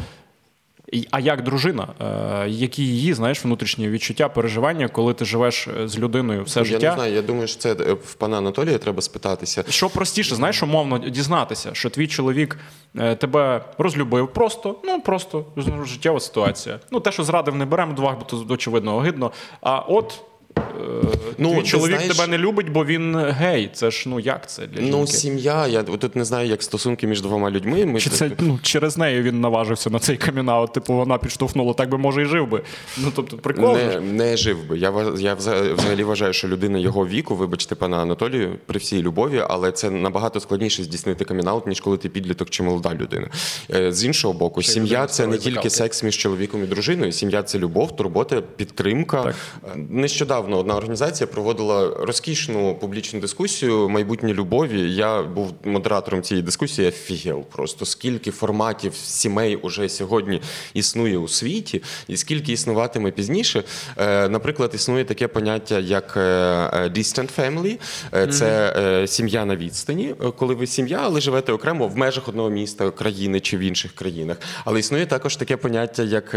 А 1.11 1.20
як 1.20 1.43
дружина? 1.43 1.89
Е, 2.01 2.49
які 2.49 2.82
її 2.82 3.14
знаєш 3.14 3.45
внутрішні 3.45 3.89
відчуття, 3.89 4.28
переживання, 4.28 4.89
коли 4.89 5.14
ти 5.14 5.24
живеш 5.24 5.68
е, 5.68 5.89
з 5.89 5.99
людиною 5.99 6.43
все 6.43 6.61
Я 6.61 6.64
життя? 6.64 6.89
не 6.89 6.95
знаю, 6.95 7.14
я 7.14 7.22
думаю, 7.22 7.47
що 7.47 7.59
це 7.59 7.72
е, 7.72 7.93
в 7.93 8.14
пана 8.14 8.39
Анатолія 8.39 8.78
треба 8.78 9.03
спитатися. 9.03 9.64
Що 9.68 9.89
простіше, 9.89 10.34
знаєш, 10.34 10.62
умовно 10.62 10.99
дізнатися, 10.99 11.70
що 11.72 11.91
твій 11.91 12.07
чоловік 12.07 12.59
тебе 12.95 13.64
розлюбив 13.78 14.32
просто, 14.32 14.76
ну 14.84 15.01
просто 15.01 15.45
життєва 15.84 16.20
ситуація. 16.20 16.80
Ну, 16.91 17.01
те, 17.01 17.12
що 17.12 17.24
зрадив, 17.24 17.55
не 17.55 17.64
беремо 17.64 17.93
до 17.93 18.03
бо 18.03 18.24
то 18.26 18.47
очевидно 18.49 18.97
огидно. 18.97 19.32
А 19.61 19.78
от 19.78 20.20
ну, 21.39 21.55
твій 21.55 21.63
чоловік 21.63 21.97
знаєш- 21.97 22.17
тебе 22.17 22.27
не 22.31 22.39
любить, 22.39 22.69
бо 22.73 22.85
він 22.85 23.17
гей. 23.17 23.71
Це 23.75 23.91
ж 23.91 24.09
ну 24.09 24.21
як 24.21 24.51
це 24.51 24.67
для 24.67 24.81
Ну, 24.83 25.07
сім'я, 25.07 25.67
я 25.67 25.83
тут 25.83 26.17
не 26.17 26.25
знаю, 26.25 26.49
як 26.49 26.63
стосунки 26.63 27.07
між 27.07 27.23
двома 27.23 27.51
людьми. 27.51 27.87
Ми 27.87 28.01
Чи 28.01 28.11
це 28.11 28.31
ну, 28.39 28.59
через 28.63 28.99
неї 28.99 29.23
він 29.23 29.41
наважився 29.41 29.91
на 29.91 29.99
цей 29.99 30.17
камінаут, 30.17 30.73
типу 30.73 30.95
вона 30.95 31.19
підштовхнула, 31.19 31.73
так 31.73 31.89
би 31.89 31.99
може 31.99 32.23
і 32.23 32.25
жив 32.25 32.49
би. 32.49 32.63
Ну 32.99 33.13
тобто 33.17 33.37
прикол. 33.39 33.77
не, 33.77 34.01
не 34.01 34.37
жив 34.37 34.69
би. 34.69 34.79
Я, 34.79 34.93
я 35.19 35.35
взагалі 35.35 36.05
вважаю, 36.05 36.33
що 36.33 36.49
людина 36.49 36.79
його 36.79 37.07
віку, 37.07 37.35
вибачте, 37.35 37.75
пана 37.75 37.97
Анатолію, 37.97 38.59
при 38.67 38.79
всій 38.79 39.03
любові, 39.03 39.43
але 39.49 39.73
це 39.73 39.91
набагато 39.91 40.41
складніше 40.41 40.83
здійснити 40.85 41.25
камінаут, 41.25 41.67
ніж 41.67 41.81
коли 41.81 41.97
ти 41.97 42.09
підліток 42.09 42.51
чи 42.51 42.63
молода 42.63 42.95
людина. 42.95 43.29
Е, 43.75 43.93
З 43.93 44.05
іншого 44.05 44.35
боку, 44.35 44.63
Ще 44.63 44.73
сім'я 44.73 45.07
це 45.07 45.27
не 45.27 45.33
тільки 45.39 45.51
закалки. 45.51 45.71
секс 45.71 46.03
між 46.03 46.17
чоловіком 46.17 46.65
і 46.65 46.67
дружиною. 46.67 47.13
Сім'я 47.13 47.43
це 47.43 47.59
любов, 47.59 47.97
турбота, 47.97 48.41
підтримка. 48.41 49.23
Так. 49.23 49.35
Е, 49.65 49.79
Нещодавно 50.47 50.61
одна 50.61 50.76
організація 50.76 51.26
проводила 51.26 51.97
розкішну 51.99 52.74
публічну 52.74 53.20
дискусію 53.20 53.88
майбутнє 53.88 54.34
любові. 54.34 54.94
Я 54.94 55.22
був 55.22 55.55
модератором 55.64 56.22
цієї 56.22 56.44
дискусії. 56.44 56.84
Я 56.84 56.90
фігел 56.90 57.42
просто 57.42 57.84
скільки 57.86 58.30
форматів 58.30 58.94
сімей 58.94 59.57
уже 59.57 59.88
сьогодні 59.88 60.40
існує 60.74 61.18
у 61.18 61.28
світі, 61.28 61.82
і 62.09 62.16
скільки 62.16 62.53
існуватиме 62.53 63.11
пізніше. 63.11 63.64
Е, 63.97 64.28
Наприклад, 64.28 64.70
існує 64.74 65.05
таке 65.05 65.28
поняття 65.28 65.78
як 65.78 66.16
е, 66.16 66.20
е, 66.20 66.88
distant 66.88 67.28
family. 67.38 67.78
Це 68.30 69.05
сім'я 69.09 69.44
на 69.44 69.57
відстані, 69.57 70.14
коли 70.38 70.55
ви 70.55 70.66
сім'я, 70.66 71.01
але 71.03 71.20
живете 71.20 71.53
окремо 71.53 71.88
в 71.88 71.97
межах 71.97 72.28
одного 72.28 72.51
міста, 72.51 72.90
країни 72.90 73.40
чи 73.40 73.57
в 73.57 73.61
інших 73.61 73.92
країнах. 73.92 74.36
Але 74.64 74.80
існує 74.80 75.07
також 75.07 75.36
таке 75.36 75.57
поняття 75.57 76.03
як 76.03 76.30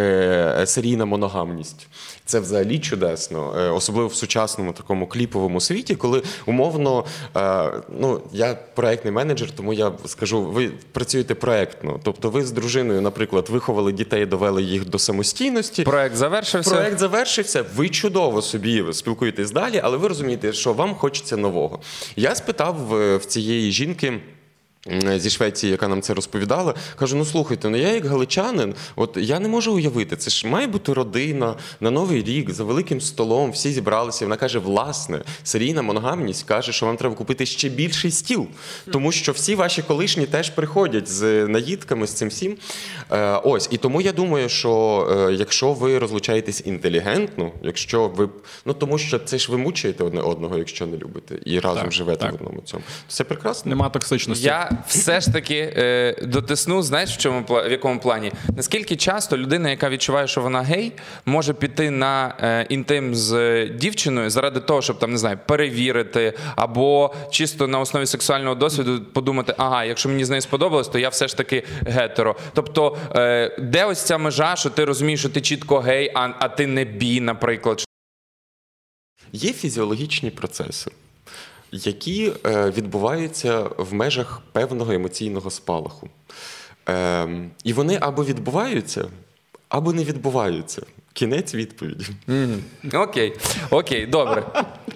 серійна 0.69 1.05
моногамність. 1.05 1.87
Це 2.29 2.39
взагалі 2.39 2.79
чудесно, 2.79 3.55
е, 3.57 3.69
особливо 3.69 4.07
в 4.07 4.15
сучасному 4.15 4.73
такому 4.73 5.07
кліповому 5.07 5.61
світі, 5.61 5.95
коли 5.95 6.23
умовно, 6.45 7.05
е, 7.35 7.71
ну 7.99 8.21
я 8.33 8.57
проектний 8.75 9.13
менеджер, 9.13 9.51
тому 9.51 9.73
я 9.73 9.91
скажу, 10.05 10.41
ви 10.41 10.71
працюєте 10.91 11.35
проектно. 11.35 11.99
Тобто, 12.03 12.29
ви 12.29 12.45
з 12.45 12.51
дружиною, 12.51 13.01
наприклад, 13.01 13.49
виховали 13.49 13.91
дітей, 13.91 14.25
довели 14.25 14.63
їх 14.63 14.89
до 14.89 14.99
самостійності. 14.99 15.83
Проект 15.83 16.15
завершився. 16.15 16.75
Проект 16.75 16.99
завершився, 16.99 17.65
ви 17.75 17.89
чудово 17.89 18.41
собі 18.41 18.85
спілкуєтесь 18.93 19.51
далі, 19.51 19.81
але 19.83 19.97
ви 19.97 20.07
розумієте, 20.07 20.53
що 20.53 20.73
вам 20.73 20.95
хочеться 20.95 21.37
нового. 21.37 21.79
Я 22.15 22.35
спитав 22.35 22.95
е, 22.95 23.17
в 23.17 23.25
цієї 23.25 23.71
жінки. 23.71 24.19
М, 24.87 25.19
Зі 25.19 25.29
Швеції, 25.29 25.71
яка 25.71 25.87
нам 25.87 26.01
це 26.01 26.13
розповідала, 26.13 26.73
кажу: 26.95 27.15
ну 27.17 27.25
слухайте, 27.25 27.69
ну 27.69 27.77
я 27.77 27.93
як 27.93 28.05
галичанин, 28.05 28.75
от 28.95 29.17
я 29.21 29.39
не 29.39 29.47
можу 29.49 29.73
уявити, 29.73 30.15
це 30.15 30.29
ж 30.31 30.47
має 30.47 30.67
бути 30.67 30.93
родина 30.93 31.55
на 31.79 31.91
новий 31.91 32.23
рік 32.23 32.51
за 32.51 32.63
великим 32.63 33.01
столом, 33.01 33.51
всі 33.51 33.71
зібралися. 33.71 34.25
Вона 34.25 34.35
каже: 34.35 34.59
власне, 34.59 35.21
серійна 35.43 35.81
моногамність 35.81 36.43
каже, 36.43 36.71
що 36.71 36.85
вам 36.85 36.97
треба 36.97 37.15
купити 37.15 37.45
ще 37.45 37.69
більший 37.69 38.11
стіл, 38.11 38.47
тому 38.91 39.11
що 39.11 39.31
всі 39.31 39.55
ваші 39.55 39.81
колишні 39.81 40.25
теж 40.25 40.49
приходять 40.49 41.07
з 41.07 41.47
наїдками, 41.47 42.07
з 42.07 42.13
цим 42.13 42.29
всім. 42.29 42.57
Е, 43.11 43.31
ось 43.43 43.67
і 43.71 43.77
тому 43.77 44.01
я 44.01 44.11
думаю, 44.11 44.49
що 44.49 45.07
е, 45.29 45.33
якщо 45.33 45.73
ви 45.73 45.99
розлучаєтесь 45.99 46.61
інтелігентно, 46.65 47.51
якщо 47.63 48.07
ви 48.07 48.29
ну 48.65 48.73
тому 48.73 48.97
що 48.97 49.19
це 49.19 49.37
ж 49.37 49.51
ви 49.51 49.57
мучаєте 49.57 50.03
одне 50.03 50.21
одного, 50.21 50.57
якщо 50.57 50.85
не 50.85 50.97
любите, 50.97 51.39
і 51.45 51.59
разом 51.59 51.83
Так, 51.83 51.91
живете 51.91 52.19
так. 52.19 52.31
в 52.31 52.35
одному 52.35 52.61
цьому. 52.65 52.83
Це 53.07 53.23
прекрасно. 53.23 53.69
Нема 53.69 53.89
токсичності. 53.89 54.45
Я 54.45 54.68
все 54.87 55.21
ж 55.21 55.33
таки 55.33 55.73
е, 55.77 56.15
дотисну, 56.21 56.81
знаєш, 56.81 57.09
в 57.09 57.17
чому 57.17 57.45
в 57.49 57.71
якому 57.71 57.99
плані? 57.99 58.31
Наскільки 58.57 58.95
часто 58.95 59.37
людина, 59.37 59.69
яка 59.69 59.89
відчуває, 59.89 60.27
що 60.27 60.41
вона 60.41 60.61
гей, 60.61 60.91
може 61.25 61.53
піти 61.53 61.91
на 61.91 62.35
е, 62.41 62.65
інтим 62.69 63.15
з 63.15 63.33
е, 63.33 63.67
дівчиною 63.67 64.29
заради 64.29 64.59
того, 64.59 64.81
щоб 64.81 64.99
там 64.99 65.11
не 65.11 65.17
знаю, 65.17 65.39
перевірити, 65.45 66.33
або 66.55 67.13
чисто 67.31 67.67
на 67.67 67.79
основі 67.79 68.05
сексуального 68.05 68.55
досвіду 68.55 69.01
подумати, 69.13 69.53
ага, 69.57 69.85
якщо 69.85 70.09
мені 70.09 70.25
з 70.25 70.29
нею 70.29 70.41
сподобалось, 70.41 70.87
то 70.87 70.99
я 70.99 71.09
все 71.09 71.27
ж 71.27 71.37
таки 71.37 71.63
гетеро. 71.85 72.35
Тобто, 72.53 72.97
е, 73.15 73.55
де 73.59 73.85
ось 73.85 74.01
ця 74.01 74.17
межа, 74.17 74.55
що 74.55 74.69
ти 74.69 74.85
розумієш, 74.85 75.19
що 75.19 75.29
ти 75.29 75.41
чітко 75.41 75.79
гей, 75.79 76.11
а, 76.15 76.29
а 76.39 76.49
ти 76.49 76.67
не 76.67 76.85
бі, 76.85 77.21
наприклад. 77.21 77.85
Є 79.33 79.53
фізіологічні 79.53 80.31
процеси, 80.31 80.91
які 81.71 82.33
е, 82.45 82.69
відбуваються 82.69 83.69
в 83.77 83.93
межах 83.93 84.41
певного 84.51 84.91
емоційного 84.91 85.49
спалаху. 85.49 86.09
Ем, 86.85 87.51
і 87.63 87.73
вони 87.73 87.97
або 88.01 88.25
відбуваються, 88.25 89.05
або 89.69 89.93
не 89.93 90.03
відбуваються. 90.03 90.81
Кінець 91.19 91.55
відповіді. 91.55 92.05
Окей, 92.93 93.33
окей, 93.69 94.05
добре. 94.05 94.43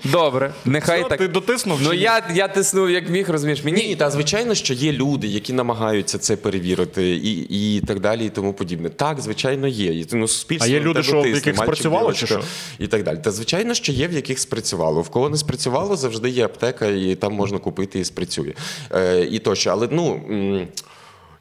Добре. 0.04 0.54
Нехай 0.66 1.00
Що, 1.00 1.10
так. 1.10 1.18
ти 1.18 1.28
дотиснув 1.28 1.80
Ну 1.82 1.94
я, 1.94 2.24
я 2.34 2.48
тиснув 2.48 2.90
як 2.90 3.10
міг, 3.10 3.30
розумієш. 3.30 3.64
Мені 3.64 3.88
Ні, 3.88 3.96
та 3.96 4.10
звичайно, 4.10 4.56
що 4.56 4.74
є 4.74 4.92
люди, 4.92 5.28
які 5.28 5.54
намагаються 5.54 6.18
це 6.18 6.36
перевірити, 6.36 7.10
і, 7.10 7.76
і 7.78 7.82
так 7.82 8.00
далі, 8.00 8.26
і 8.26 8.30
тому 8.30 8.54
подібне. 8.54 8.90
Так, 8.90 9.22
звичайно, 9.22 9.68
є. 9.68 9.94
І, 9.94 10.08
ну, 10.12 10.28
суспільство 10.28 10.68
А 10.68 10.74
є 10.74 10.80
люди, 10.80 11.04
що, 11.04 11.22
в 11.22 11.28
яких 11.28 11.58
спрацювало, 11.58 12.14
чи 12.14 12.20
дівчинка, 12.20 12.48
І 12.80 12.88
так 12.88 13.04
далі. 13.04 13.18
Та 13.24 13.32
звичайно, 13.32 13.74
що 13.74 13.92
є, 13.92 14.08
в 14.08 14.14
яких 14.14 14.40
спрацювало. 14.40 15.02
В 15.02 15.10
кого 15.10 15.30
не 15.30 15.38
спрацювало, 15.38 15.96
завжди 15.96 16.30
є 16.30 16.46
аптека, 16.46 16.88
і 16.88 17.16
там 17.16 17.34
можна 17.34 17.58
купити 17.58 18.00
і 18.00 18.06
спрацює. 18.06 18.54
Е, 18.92 19.28
і 19.32 19.40
тощо. 19.40 19.70
Але 19.70 19.88
ну. 19.92 20.22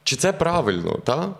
Чи 0.03 0.15
це 0.15 0.33
правильно, 0.33 0.99
та? 1.03 1.35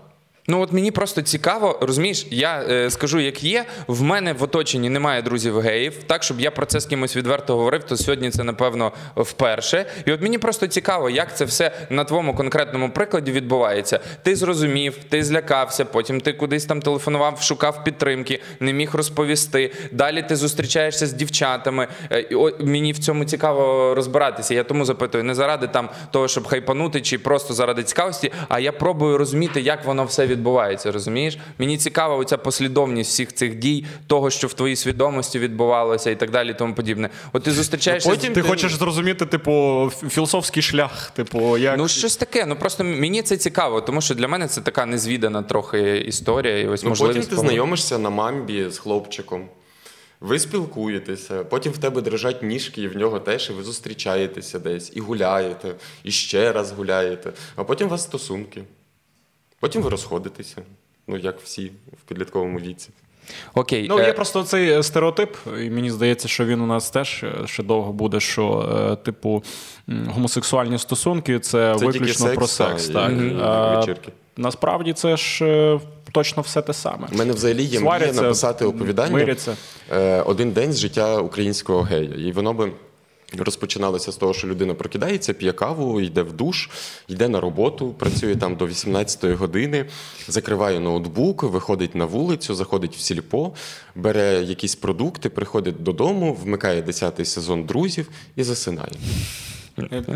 Ну 0.47 0.61
от 0.61 0.73
мені 0.73 0.91
просто 0.91 1.21
цікаво, 1.21 1.79
розумієш, 1.81 2.27
я 2.29 2.65
е, 2.69 2.89
скажу, 2.89 3.19
як 3.19 3.43
є. 3.43 3.65
В 3.87 4.01
мене 4.01 4.33
в 4.33 4.43
оточенні 4.43 4.89
немає 4.89 5.21
друзів 5.21 5.59
геїв. 5.59 6.03
Так, 6.07 6.23
щоб 6.23 6.41
я 6.41 6.51
про 6.51 6.65
це 6.65 6.79
з 6.79 6.85
кимось 6.85 7.15
відверто 7.15 7.55
говорив, 7.55 7.83
то 7.83 7.97
сьогодні 7.97 8.29
це 8.29 8.43
напевно 8.43 8.91
вперше. 9.15 9.85
І 10.05 10.11
от 10.11 10.21
мені 10.21 10.37
просто 10.37 10.67
цікаво, 10.67 11.09
як 11.09 11.37
це 11.37 11.45
все 11.45 11.71
на 11.89 12.03
твоєму 12.03 12.35
конкретному 12.35 12.89
прикладі 12.89 13.31
відбувається. 13.31 13.99
Ти 14.23 14.35
зрозумів, 14.35 14.97
ти 15.09 15.23
злякався, 15.23 15.85
потім 15.85 16.21
ти 16.21 16.33
кудись 16.33 16.65
там 16.65 16.81
телефонував, 16.81 17.41
шукав 17.41 17.83
підтримки, 17.83 18.41
не 18.59 18.73
міг 18.73 18.95
розповісти. 18.95 19.71
Далі 19.91 20.21
ти 20.21 20.35
зустрічаєшся 20.35 21.07
з 21.07 21.13
дівчатами. 21.13 21.87
Е, 22.11 22.19
і 22.19 22.35
от 22.35 22.63
мені 22.63 22.91
в 22.91 22.99
цьому 22.99 23.25
цікаво 23.25 23.93
розбиратися. 23.95 24.53
Я 24.53 24.63
тому 24.63 24.85
запитую, 24.85 25.23
не 25.23 25.35
заради 25.35 25.67
там 25.67 25.89
того, 26.11 26.27
щоб 26.27 26.47
хайпанути, 26.47 27.01
чи 27.01 27.19
просто 27.19 27.53
заради 27.53 27.83
цікавості, 27.83 28.31
а 28.49 28.59
я 28.59 28.71
пробую 28.71 29.17
розуміти, 29.17 29.61
як 29.61 29.85
воно 29.85 30.05
все 30.05 30.21
відбувається. 30.21 30.32
Розумієш? 30.91 31.37
Мені 31.57 31.77
цікава 31.77 32.15
оця 32.15 32.37
послідовність 32.37 33.09
всіх 33.11 33.33
цих 33.33 33.55
дій, 33.55 33.85
того, 34.07 34.29
що 34.29 34.47
в 34.47 34.53
твоїй 34.53 34.75
свідомості 34.75 35.39
відбувалося, 35.39 36.09
і 36.09 36.15
так 36.15 36.31
далі, 36.31 36.49
і 36.49 36.53
тому 36.53 36.73
подібне. 36.73 37.09
От 37.33 37.43
ти 37.43 37.51
зустрічаєшся 37.51 38.09
Ну, 38.09 38.15
потім 38.15 38.33
Ти 38.33 38.41
ти- 38.41 38.47
хочеш 38.49 38.75
зрозуміти, 38.75 39.25
типу, 39.25 39.89
філософський 40.09 40.63
шлях, 40.63 41.11
типу, 41.11 41.57
як. 41.57 41.77
Ну, 41.77 41.87
щось 41.87 42.17
таке. 42.17 42.45
Ну 42.45 42.55
просто 42.55 42.83
мені 42.83 43.21
це 43.21 43.37
цікаво, 43.37 43.81
тому 43.81 44.01
що 44.01 44.15
для 44.15 44.27
мене 44.27 44.47
це 44.47 44.61
така 44.61 44.85
незвідана 44.85 45.41
трохи 45.43 45.97
історія. 45.97 46.57
І 46.59 46.67
ось 46.67 46.83
Ну, 46.83 46.89
можливість 46.89 47.17
потім 47.17 47.29
ти 47.29 47.35
поговорити. 47.35 47.55
знайомишся 47.55 47.97
на 47.97 48.09
мамбі 48.09 48.69
з 48.69 48.77
хлопчиком. 48.77 49.47
Ви 50.21 50.39
спілкуєтеся, 50.39 51.43
потім 51.43 51.71
в 51.71 51.77
тебе 51.77 52.01
дрижать 52.01 52.43
ніжки, 52.43 52.81
і 52.81 52.87
в 52.87 52.97
нього 52.97 53.19
теж, 53.19 53.49
і 53.49 53.53
ви 53.53 53.63
зустрічаєтеся 53.63 54.59
десь, 54.59 54.91
і 54.95 54.99
гуляєте, 54.99 55.75
і 56.03 56.11
ще 56.11 56.51
раз 56.51 56.71
гуляєте, 56.71 57.31
а 57.55 57.63
потім 57.63 57.87
у 57.87 57.89
вас 57.89 58.03
стосунки. 58.03 58.63
Потім 59.63 59.81
ви 59.81 59.89
розходитеся, 59.89 60.57
ну 61.07 61.17
як 61.17 61.41
всі 61.41 61.71
в 61.93 62.01
підлітковому 62.07 62.59
віці. 62.59 62.89
Окей, 63.53 63.85
Ну, 63.89 63.99
е, 63.99 64.05
є 64.05 64.13
просто 64.13 64.43
цей 64.43 64.69
е, 64.69 64.83
стереотип, 64.83 65.35
і 65.61 65.69
мені 65.69 65.91
здається, 65.91 66.27
що 66.27 66.45
він 66.45 66.61
у 66.61 66.65
нас 66.65 66.89
теж 66.89 67.23
е, 67.23 67.31
ще 67.47 67.63
довго 67.63 67.93
буде, 67.93 68.19
що, 68.19 68.69
е, 68.91 68.95
типу, 68.95 69.43
гомосексуальні 70.07 70.77
стосунки 70.77 71.39
це, 71.39 71.75
Це 71.79 71.85
виключно 71.85 72.25
тільки 72.25 72.37
про 72.37 72.47
секс, 72.47 72.71
секс. 72.71 72.87
та, 72.87 72.93
Так. 73.07 73.11
і 73.11 73.35
А, 73.41 73.77
вечірки. 73.79 74.11
насправді 74.37 74.93
це 74.93 75.17
ж 75.17 75.79
точно 76.11 76.41
все 76.41 76.61
те 76.61 76.73
саме. 76.73 77.07
У 77.13 77.15
мене 77.17 77.33
взагалі 77.33 77.63
є 77.63 77.79
мрія 77.79 78.13
написати 78.13 78.65
оповідання 78.65 79.13
миряться. 79.13 79.55
е, 79.91 80.21
один 80.21 80.51
день 80.51 80.73
з 80.73 80.79
життя 80.79 81.17
українського 81.21 81.81
гея. 81.81 82.15
І 82.17 82.31
воно 82.31 82.53
би 82.53 82.71
розпочиналося 83.37 84.11
з 84.11 84.15
того, 84.15 84.33
що 84.33 84.47
людина 84.47 84.73
прокидається, 84.73 85.33
п'є 85.33 85.51
каву, 85.51 86.01
йде 86.01 86.21
в 86.21 86.33
душ, 86.33 86.69
йде 87.07 87.27
на 87.27 87.39
роботу, 87.39 87.95
працює 87.99 88.35
там 88.35 88.55
до 88.55 88.65
18-ї 88.65 89.35
години, 89.35 89.85
закриває 90.27 90.79
ноутбук, 90.79 91.43
виходить 91.43 91.95
на 91.95 92.05
вулицю, 92.05 92.55
заходить 92.55 92.95
в 92.95 92.99
сільпо, 92.99 93.51
бере 93.95 94.43
якісь 94.43 94.75
продукти, 94.75 95.29
приходить 95.29 95.83
додому, 95.83 96.33
вмикає 96.33 96.81
10-й 96.81 97.25
сезон 97.25 97.63
друзів 97.63 98.09
і 98.35 98.43
засинає. 98.43 98.91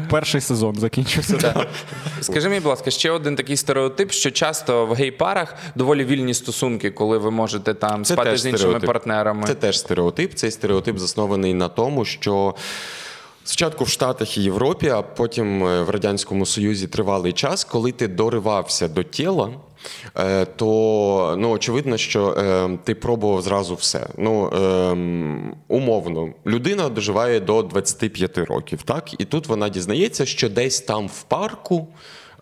Перший 0.09 0.41
сезон 0.41 0.75
закінчився. 0.75 1.37
Так. 1.37 1.67
Скажи 2.21 2.49
мені, 2.49 2.59
будь 2.59 2.69
ласка, 2.69 2.91
ще 2.91 3.11
один 3.11 3.35
такий 3.35 3.57
стереотип, 3.57 4.11
що 4.11 4.31
часто 4.31 4.85
в 4.85 4.93
гей-парах 4.93 5.55
доволі 5.75 6.05
вільні 6.05 6.33
стосунки, 6.33 6.91
коли 6.91 7.17
ви 7.17 7.31
можете 7.31 7.73
там 7.73 8.05
Це 8.05 8.13
спати 8.13 8.37
з 8.37 8.45
іншими 8.45 8.57
стереотип. 8.57 8.87
партнерами. 8.87 9.47
Це 9.47 9.55
теж 9.55 9.79
стереотип. 9.79 10.33
Цей 10.33 10.51
стереотип 10.51 10.97
заснований 10.97 11.53
на 11.53 11.67
тому, 11.69 12.05
що. 12.05 12.55
Спочатку 13.47 13.83
в 13.83 13.89
Штатах 13.89 14.37
і 14.37 14.43
Європі, 14.43 14.89
а 14.89 15.01
потім 15.01 15.63
е, 15.63 15.83
в 15.83 15.89
Радянському 15.89 16.45
Союзі 16.45 16.87
тривалий 16.87 17.33
час, 17.33 17.63
коли 17.63 17.91
ти 17.91 18.07
доривався 18.07 18.87
до 18.87 19.03
тіла, 19.03 19.49
е, 20.17 20.45
то 20.45 21.35
ну, 21.39 21.49
очевидно, 21.49 21.97
що 21.97 22.29
е, 22.29 22.69
ти 22.83 22.95
пробував 22.95 23.41
зразу 23.41 23.75
все. 23.75 24.07
Ну, 24.17 24.47
е, 24.47 25.57
Умовно, 25.67 26.29
людина 26.45 26.89
доживає 26.89 27.39
до 27.39 27.63
25 27.63 28.37
років, 28.37 28.83
так? 28.83 29.21
І 29.21 29.25
тут 29.25 29.47
вона 29.47 29.69
дізнається, 29.69 30.25
що 30.25 30.49
десь 30.49 30.81
там 30.81 31.07
в 31.07 31.23
парку 31.23 31.87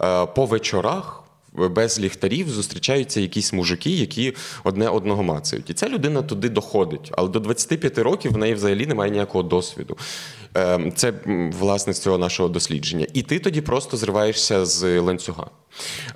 е, 0.02 0.26
по 0.26 0.46
вечорах. 0.46 1.22
Без 1.58 2.00
ліхтарів 2.00 2.50
зустрічаються 2.50 3.22
якісь 3.22 3.54
мужики, 3.54 3.90
які 3.90 4.34
одне 4.64 4.90
одного 4.90 5.24
мацають. 5.24 5.70
І 5.70 5.74
ця 5.74 5.90
людина 5.90 6.22
туди 6.22 6.50
доходить. 6.50 7.12
Але 7.12 7.30
до 7.30 7.40
25 7.40 7.98
років 7.98 8.32
в 8.32 8.38
неї 8.38 8.54
взагалі 8.54 8.86
немає 8.86 9.12
ніякого 9.12 9.44
досвіду. 9.44 9.98
Ем, 10.56 10.92
це 10.96 11.14
власне 11.60 11.94
з 11.94 12.00
цього 12.00 12.18
нашого 12.18 12.50
дослідження. 12.50 13.08
І 13.14 13.22
ти 13.22 13.40
тоді 13.40 13.62
просто 13.62 13.98
зриваєшся 13.98 14.66
з 14.66 15.00
ланцюга. 15.00 15.48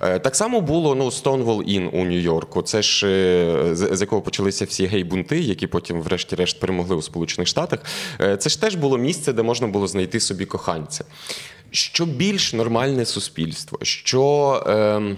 Е, 0.00 0.18
так 0.18 0.36
само 0.36 0.60
було 0.60 0.94
ну, 0.94 1.06
Stonewall 1.06 1.64
Inn 1.68 1.88
у 1.88 2.04
Нью-Йорку. 2.04 2.62
Це 2.62 2.82
ж 2.82 3.06
е, 3.06 3.76
з 3.76 4.00
якого 4.00 4.22
почалися 4.22 4.64
всі 4.64 4.86
гей-бунти, 4.86 5.40
які 5.40 5.66
потім, 5.66 6.02
врешті-решт, 6.02 6.60
перемогли 6.60 6.96
у 6.96 7.02
Сполучених 7.02 7.48
Штатах. 7.48 7.80
Е, 8.20 8.36
це 8.36 8.50
ж 8.50 8.60
теж 8.60 8.74
було 8.74 8.98
місце, 8.98 9.32
де 9.32 9.42
можна 9.42 9.66
було 9.66 9.86
знайти 9.86 10.20
собі 10.20 10.46
коханця. 10.46 11.04
Що 11.70 12.06
більш 12.06 12.52
нормальне 12.52 13.04
суспільство, 13.04 13.78
що 13.82 14.52
е, 14.66 15.16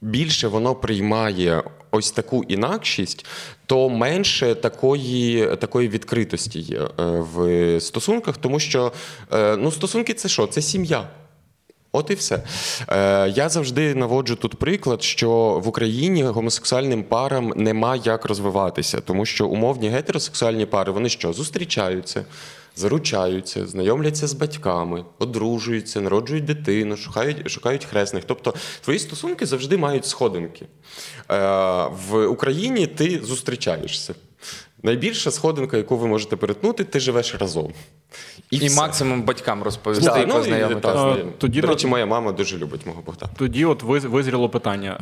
більше 0.00 0.48
воно 0.48 0.74
приймає 0.74 1.62
ось 1.90 2.10
таку 2.10 2.44
інакшість, 2.44 3.26
то 3.70 3.88
менше 3.88 4.54
такої 4.54 5.56
такої 5.56 5.88
відкритості 5.88 6.60
є 6.60 6.80
в 6.98 7.80
стосунках, 7.80 8.36
тому 8.36 8.60
що 8.60 8.92
ну, 9.58 9.72
стосунки 9.72 10.14
це 10.14 10.28
що? 10.28 10.46
Це 10.46 10.62
сім'я. 10.62 11.08
От 11.92 12.10
і 12.10 12.14
все. 12.14 12.42
Е, 12.88 13.28
Я 13.28 13.48
завжди 13.48 13.94
наводжу 13.94 14.34
тут 14.40 14.54
приклад, 14.58 15.02
що 15.02 15.30
в 15.64 15.68
Україні 15.68 16.22
гомосексуальним 16.22 17.02
парам 17.02 17.52
нема 17.56 17.96
як 17.96 18.24
розвиватися, 18.24 19.00
тому 19.00 19.26
що 19.26 19.46
умовні 19.46 19.88
гетеросексуальні 19.88 20.66
пари 20.66 20.92
вони 20.92 21.08
що 21.08 21.32
зустрічаються, 21.32 22.24
заручаються, 22.76 23.66
знайомляться 23.66 24.26
з 24.26 24.32
батьками, 24.32 25.04
одружуються, 25.18 26.00
народжують 26.00 26.44
дитину, 26.44 26.96
шукають 26.96 27.50
шукають 27.50 27.84
хресних. 27.84 28.24
Тобто 28.24 28.54
твої 28.80 28.98
стосунки 28.98 29.46
завжди 29.46 29.76
мають 29.76 30.06
сходинки. 30.06 30.66
Е, 31.30 31.36
В 32.08 32.26
Україні 32.26 32.86
ти 32.86 33.20
зустрічаєшся. 33.24 34.14
Найбільша 34.82 35.30
сходинка, 35.30 35.76
яку 35.76 35.96
ви 35.96 36.06
можете 36.06 36.36
перетнути, 36.36 36.84
ти 36.84 37.00
живеш 37.00 37.34
разом. 37.34 37.72
І, 38.50 38.56
і 38.56 38.70
максимум 38.70 39.22
батькам 39.22 39.62
розповісти 39.62 40.04
да, 40.04 40.18
і 40.18 40.26
ну, 40.26 40.34
познайомити. 40.34 40.80
Та, 40.80 41.16
тоді, 41.38 41.60
До 41.60 41.66
речі, 41.66 41.86
моя 41.86 42.06
мама 42.06 42.32
дуже 42.32 42.58
любить 42.58 42.86
мого 42.86 43.02
Богдана. 43.02 43.32
Тоді 43.36 43.64
от 43.64 43.82
визріло 43.82 44.48
питання. 44.48 44.92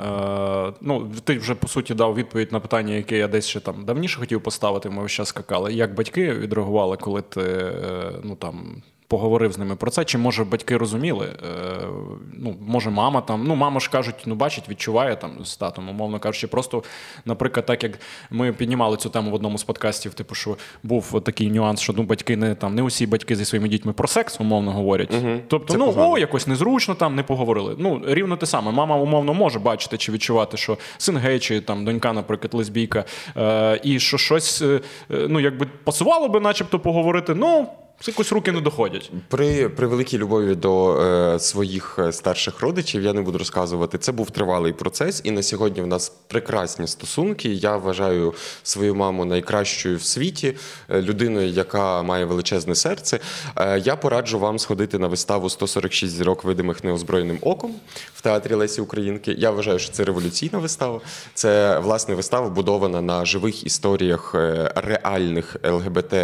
Е, 0.69 0.79
ну, 0.81 1.13
Ти 1.25 1.39
вже 1.39 1.55
по 1.55 1.69
суті 1.69 1.95
дав 1.95 2.15
відповідь 2.15 2.53
на 2.53 2.61
питання, 2.61 2.95
яке 2.95 3.19
я 3.19 3.29
десь 3.29 3.47
ще 3.47 3.61
там 3.61 3.85
давніше 3.85 4.19
хотів 4.19 4.43
поставити, 4.43 4.91
ми 4.91 5.03
весь 5.03 5.13
час 5.13 5.29
скакали. 5.29 5.73
Як 5.73 5.95
батьки 5.95 6.33
відреагували, 6.33 6.97
коли 6.97 7.23
ти 7.23 7.41
е, 7.41 8.13
ну 8.23 8.37
там 8.37 8.83
поговорив 9.09 9.53
з 9.53 9.59
ними 9.59 9.77
про 9.77 9.91
це. 9.91 10.05
Чи 10.05 10.19
може 10.19 10.45
батьки 10.45 10.77
розуміли? 10.77 11.27
Е, 11.27 11.87
ну, 12.33 12.55
Може, 12.61 12.91
мама 12.91 13.21
там, 13.21 13.45
ну 13.47 13.55
мама 13.55 13.81
ж 13.81 13.91
кажуть, 13.91 14.15
ну 14.27 14.35
бачить, 14.35 14.69
відчуває 14.69 15.17
там 15.17 15.45
з 15.45 15.57
татом, 15.57 15.89
умовно 15.89 16.19
кажучи, 16.19 16.47
просто, 16.47 16.83
наприклад, 17.25 17.67
так 17.67 17.83
як 17.83 17.99
ми 18.31 18.53
піднімали 18.53 18.97
цю 18.97 19.11
тему 19.11 19.31
в 19.31 19.35
одному 19.35 19.59
з 19.59 19.65
подкастів, 19.65 20.15
типу, 20.15 20.35
що 20.35 20.57
був 20.83 21.23
такий 21.25 21.51
нюанс, 21.51 21.81
що 21.81 21.93
ну 21.93 22.03
батьки 22.03 22.37
не 22.37 22.55
там 22.55 22.75
не 22.75 22.83
усі 22.83 23.07
батьки 23.07 23.37
зі 23.37 23.45
своїми 23.45 23.69
дітьми 23.69 23.93
про 23.93 24.09
секс 24.09 24.41
умовно 24.41 24.73
говорять. 24.73 25.15
Угу. 25.15 25.41
Тобто, 25.49 25.73
це 25.73 25.79
ну 25.79 25.87
погано. 25.87 26.13
о, 26.13 26.19
якось 26.19 26.47
незручно 26.47 26.95
там 26.95 27.15
не 27.15 27.23
поговорили. 27.23 27.75
Ну 27.79 28.03
рівно 28.07 28.37
те 28.37 28.47
саме. 28.47 28.73
Мама 28.73 28.97
умовно 28.97 29.35
може 29.35 29.59
бачити 29.59 29.97
чи 29.97 30.13
відчувати, 30.13 30.57
що 30.57 30.79
син 30.99 31.17
гей, 31.17 31.39
чи 31.39 31.61
там 31.61 31.85
донька, 31.85 32.13
наприклад, 32.13 32.55
лесбійка, 32.55 33.05
е, 33.37 33.81
і 33.83 34.01
що 34.01 34.19
щось 34.19 34.63
е, 34.63 34.81
ну 35.11 35.41
якби 35.41 35.67
пасувало 35.85 36.29
би, 36.29 36.41
начебто, 36.41 36.79
поговорити. 36.79 37.35
Ну. 37.35 37.69
Якось 38.07 38.33
руки 38.33 38.53
не 38.53 38.61
доходять. 38.61 39.11
При 39.29 39.69
при 39.69 39.87
великій 39.87 40.19
любові 40.19 40.55
до 40.55 41.01
е, 41.01 41.39
своїх 41.39 41.99
е, 41.99 42.13
старших 42.13 42.61
родичів 42.61 43.03
я 43.03 43.13
не 43.13 43.21
буду 43.21 43.39
розказувати. 43.39 43.99
Це 43.99 44.13
був 44.13 44.31
тривалий 44.31 44.73
процес, 44.73 45.21
і 45.25 45.31
на 45.31 45.43
сьогодні 45.43 45.83
в 45.83 45.87
нас 45.87 46.13
прекрасні 46.27 46.87
стосунки. 46.87 47.49
Я 47.49 47.77
вважаю 47.77 48.35
свою 48.63 48.95
маму 48.95 49.25
найкращою 49.25 49.97
в 49.97 50.03
світі, 50.03 50.55
е, 50.89 51.03
людиною, 51.03 51.49
яка 51.49 52.03
має 52.03 52.25
величезне 52.25 52.75
серце. 52.75 53.21
Е, 53.57 53.79
я 53.79 53.97
пораджу 53.97 54.39
вам 54.39 54.59
сходити 54.59 54.99
на 54.99 55.07
виставу 55.07 55.49
«146 55.49 56.09
зірок 56.09 56.45
видимих 56.45 56.85
неозброєним 56.85 57.39
оком 57.41 57.75
в 58.15 58.21
театрі 58.21 58.55
Лесі 58.55 58.81
Українки. 58.81 59.35
Я 59.39 59.51
вважаю, 59.51 59.79
що 59.79 59.93
це 59.93 60.05
революційна 60.05 60.59
вистава. 60.59 61.01
Це 61.35 61.79
власне 61.79 62.15
вистава 62.15 62.49
будована 62.49 63.03
на 63.03 63.25
живих 63.25 63.67
історіях 63.67 64.35
е, 64.35 64.73
реальних 64.77 65.57
ЛГБТ 65.65 66.15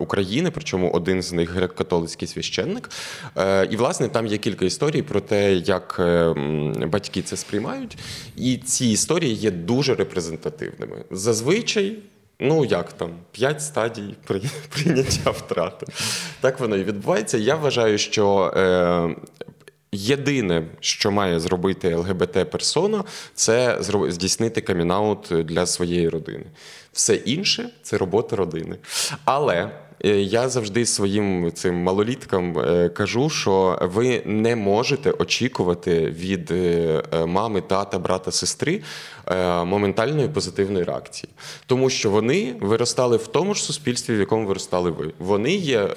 України. 0.00 0.50
Причому 0.50 0.90
один 0.90 1.13
один 1.14 1.22
з 1.22 1.32
них 1.32 1.56
греко-католицький 1.56 2.26
священник. 2.26 2.90
Е, 3.36 3.68
і, 3.70 3.76
власне, 3.76 4.08
там 4.08 4.26
є 4.26 4.38
кілька 4.38 4.64
історій 4.64 5.02
про 5.02 5.20
те, 5.20 5.54
як 5.54 5.96
е, 5.98 6.34
батьки 6.86 7.22
це 7.22 7.36
сприймають. 7.36 7.98
І 8.36 8.56
ці 8.56 8.86
історії 8.86 9.34
є 9.34 9.50
дуже 9.50 9.94
репрезентативними. 9.94 11.04
Зазвичай. 11.10 11.96
Ну, 12.40 12.64
як 12.64 12.92
там, 12.92 13.10
п'ять 13.32 13.62
стадій 13.62 14.14
прийняття 14.68 15.30
втрати. 15.30 15.86
Так 16.40 16.60
воно 16.60 16.76
і 16.76 16.84
відбувається. 16.84 17.38
Я 17.38 17.54
вважаю, 17.54 17.98
що 17.98 18.52
е, 18.56 19.14
єдине, 19.92 20.64
що 20.80 21.10
має 21.10 21.40
зробити 21.40 21.96
ЛГБТ-персона, 21.96 23.04
це 23.34 23.78
здійснити 24.08 24.60
камінаут 24.60 25.32
для 25.44 25.66
своєї 25.66 26.08
родини. 26.08 26.44
Все 26.92 27.14
інше 27.14 27.70
це 27.82 27.98
робота 27.98 28.36
родини. 28.36 28.76
Але 29.24 29.70
я 30.04 30.48
завжди 30.48 30.86
своїм 30.86 31.52
цим 31.52 31.74
малоліткам 31.74 32.58
е, 32.58 32.88
кажу, 32.88 33.30
що 33.30 33.78
ви 33.82 34.22
не 34.24 34.56
можете 34.56 35.10
очікувати 35.10 36.06
від 36.06 36.50
е, 36.50 37.02
мами, 37.26 37.60
тата, 37.60 37.98
брата, 37.98 38.32
сестри 38.32 38.82
моментальної 39.64 40.28
позитивної 40.28 40.84
реакції, 40.84 41.30
тому 41.66 41.90
що 41.90 42.10
вони 42.10 42.56
виростали 42.60 43.16
в 43.16 43.26
тому 43.26 43.54
ж 43.54 43.62
суспільстві, 43.62 44.16
в 44.16 44.18
якому 44.18 44.46
виростали 44.46 44.90
ви. 44.90 45.12
Вони 45.18 45.54
є 45.54 45.88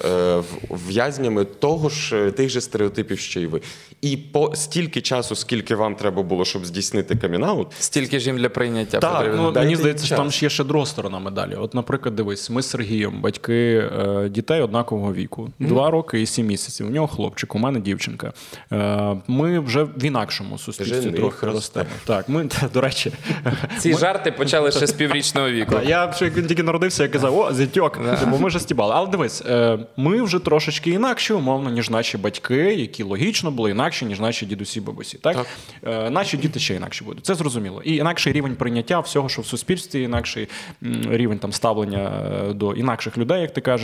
в'язнями 0.70 1.44
того 1.44 1.88
ж 1.88 2.30
тих 2.36 2.48
же 2.48 2.60
стереотипів, 2.60 3.18
що 3.18 3.40
й 3.40 3.46
ви. 3.46 3.60
І 4.00 4.16
по 4.16 4.52
стільки 4.54 5.00
часу, 5.00 5.34
скільки 5.34 5.74
вам 5.74 5.94
треба 5.94 6.22
було, 6.22 6.44
щоб 6.44 6.66
здійснити 6.66 7.16
камінаут, 7.16 7.68
стільки 7.78 8.20
ж 8.20 8.26
їм 8.26 8.38
для 8.38 8.48
прийняття 8.48 8.98
Так, 8.98 9.32
ну, 9.36 9.52
Мені 9.52 9.76
здається, 9.76 10.06
що 10.06 10.16
там 10.16 10.30
ж 10.30 10.44
є 10.44 10.50
ще 10.50 10.64
друга 10.64 10.86
сторона 10.86 11.18
медалі. 11.18 11.54
От, 11.54 11.74
наприклад, 11.74 12.16
дивись, 12.16 12.50
ми 12.50 12.62
з 12.62 12.70
Сергієм, 12.70 13.20
батьки 13.20 13.88
Е, 13.97 13.97
дітей 14.30 14.60
однакового 14.60 15.14
віку. 15.14 15.50
Два 15.58 15.90
роки 15.90 16.22
і 16.22 16.26
сім 16.26 16.46
місяців. 16.46 16.86
У 16.86 16.90
нього 16.90 17.06
хлопчик, 17.06 17.54
у 17.54 17.58
мене 17.58 17.80
дівчинка. 17.80 18.32
Е, 18.72 19.16
ми 19.28 19.58
вже 19.58 19.84
в 19.84 20.04
інакшому 20.04 20.58
суспільстві 20.58 21.10
трохи 21.10 21.46
ростемо. 21.46 21.86
Так, 22.04 22.28
ми, 22.28 22.48
до 22.74 22.80
речі, 22.80 23.12
ці 23.78 23.92
ми... 23.92 23.98
жарти 23.98 24.32
почали 24.32 24.72
ще 24.72 24.86
з 24.86 24.92
піврічного 24.92 25.50
віку. 25.50 25.74
Я 25.86 26.14
як 26.20 26.36
він 26.36 26.46
тільки 26.46 26.62
народився, 26.62 27.02
я 27.02 27.08
казав, 27.08 27.38
о, 27.38 27.52
зятьок, 27.52 28.00
бо 28.26 28.38
ми 28.38 28.48
вже 28.48 28.60
стібали. 28.60 28.92
Але 28.96 29.08
дивись, 29.08 29.42
е, 29.46 29.78
ми 29.96 30.22
вже 30.22 30.38
трошечки 30.38 30.90
інакші, 30.90 31.32
умовно, 31.32 31.70
ніж 31.70 31.90
наші 31.90 32.18
батьки, 32.18 32.74
які 32.74 33.02
логічно 33.02 33.50
були 33.50 33.70
інакші, 33.70 34.04
ніж 34.04 34.20
наші 34.20 34.46
дідусі, 34.46 34.80
бабусі. 34.80 35.18
Так? 35.18 35.36
так 35.36 36.12
наші 36.12 36.36
діти 36.36 36.60
ще 36.60 36.74
інакші 36.74 37.04
будуть. 37.04 37.26
Це 37.26 37.34
зрозуміло. 37.34 37.82
І 37.84 37.96
інакший 37.96 38.32
рівень 38.32 38.56
прийняття 38.56 39.00
всього, 39.00 39.28
що 39.28 39.42
в 39.42 39.46
суспільстві, 39.46 40.02
інакший 40.02 40.48
рівень 41.10 41.38
там 41.38 41.52
ставлення 41.52 42.12
до 42.54 42.72
інакших 42.72 43.18
людей, 43.18 43.42
як 43.42 43.52
ти 43.52 43.60
кажеш. 43.60 43.77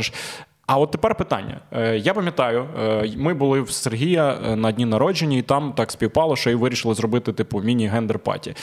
А 0.66 0.78
от 0.78 0.90
тепер 0.90 1.14
питання. 1.14 1.61
Е, 1.72 1.97
я 1.99 2.14
пам'ятаю, 2.14 2.66
е, 2.82 3.12
ми 3.16 3.34
були 3.34 3.61
в 3.61 3.70
Сергія 3.70 4.38
е, 4.47 4.57
на 4.57 4.72
дні 4.72 4.84
народження, 4.84 5.38
і 5.38 5.42
там 5.42 5.72
так 5.72 5.90
співпало, 5.90 6.36
що 6.36 6.51
і 6.51 6.55
вирішили 6.55 6.95
зробити 6.95 7.32
типу 7.32 7.61
міні-гендер 7.61 8.18
паті, 8.18 8.55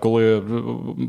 коли 0.00 0.42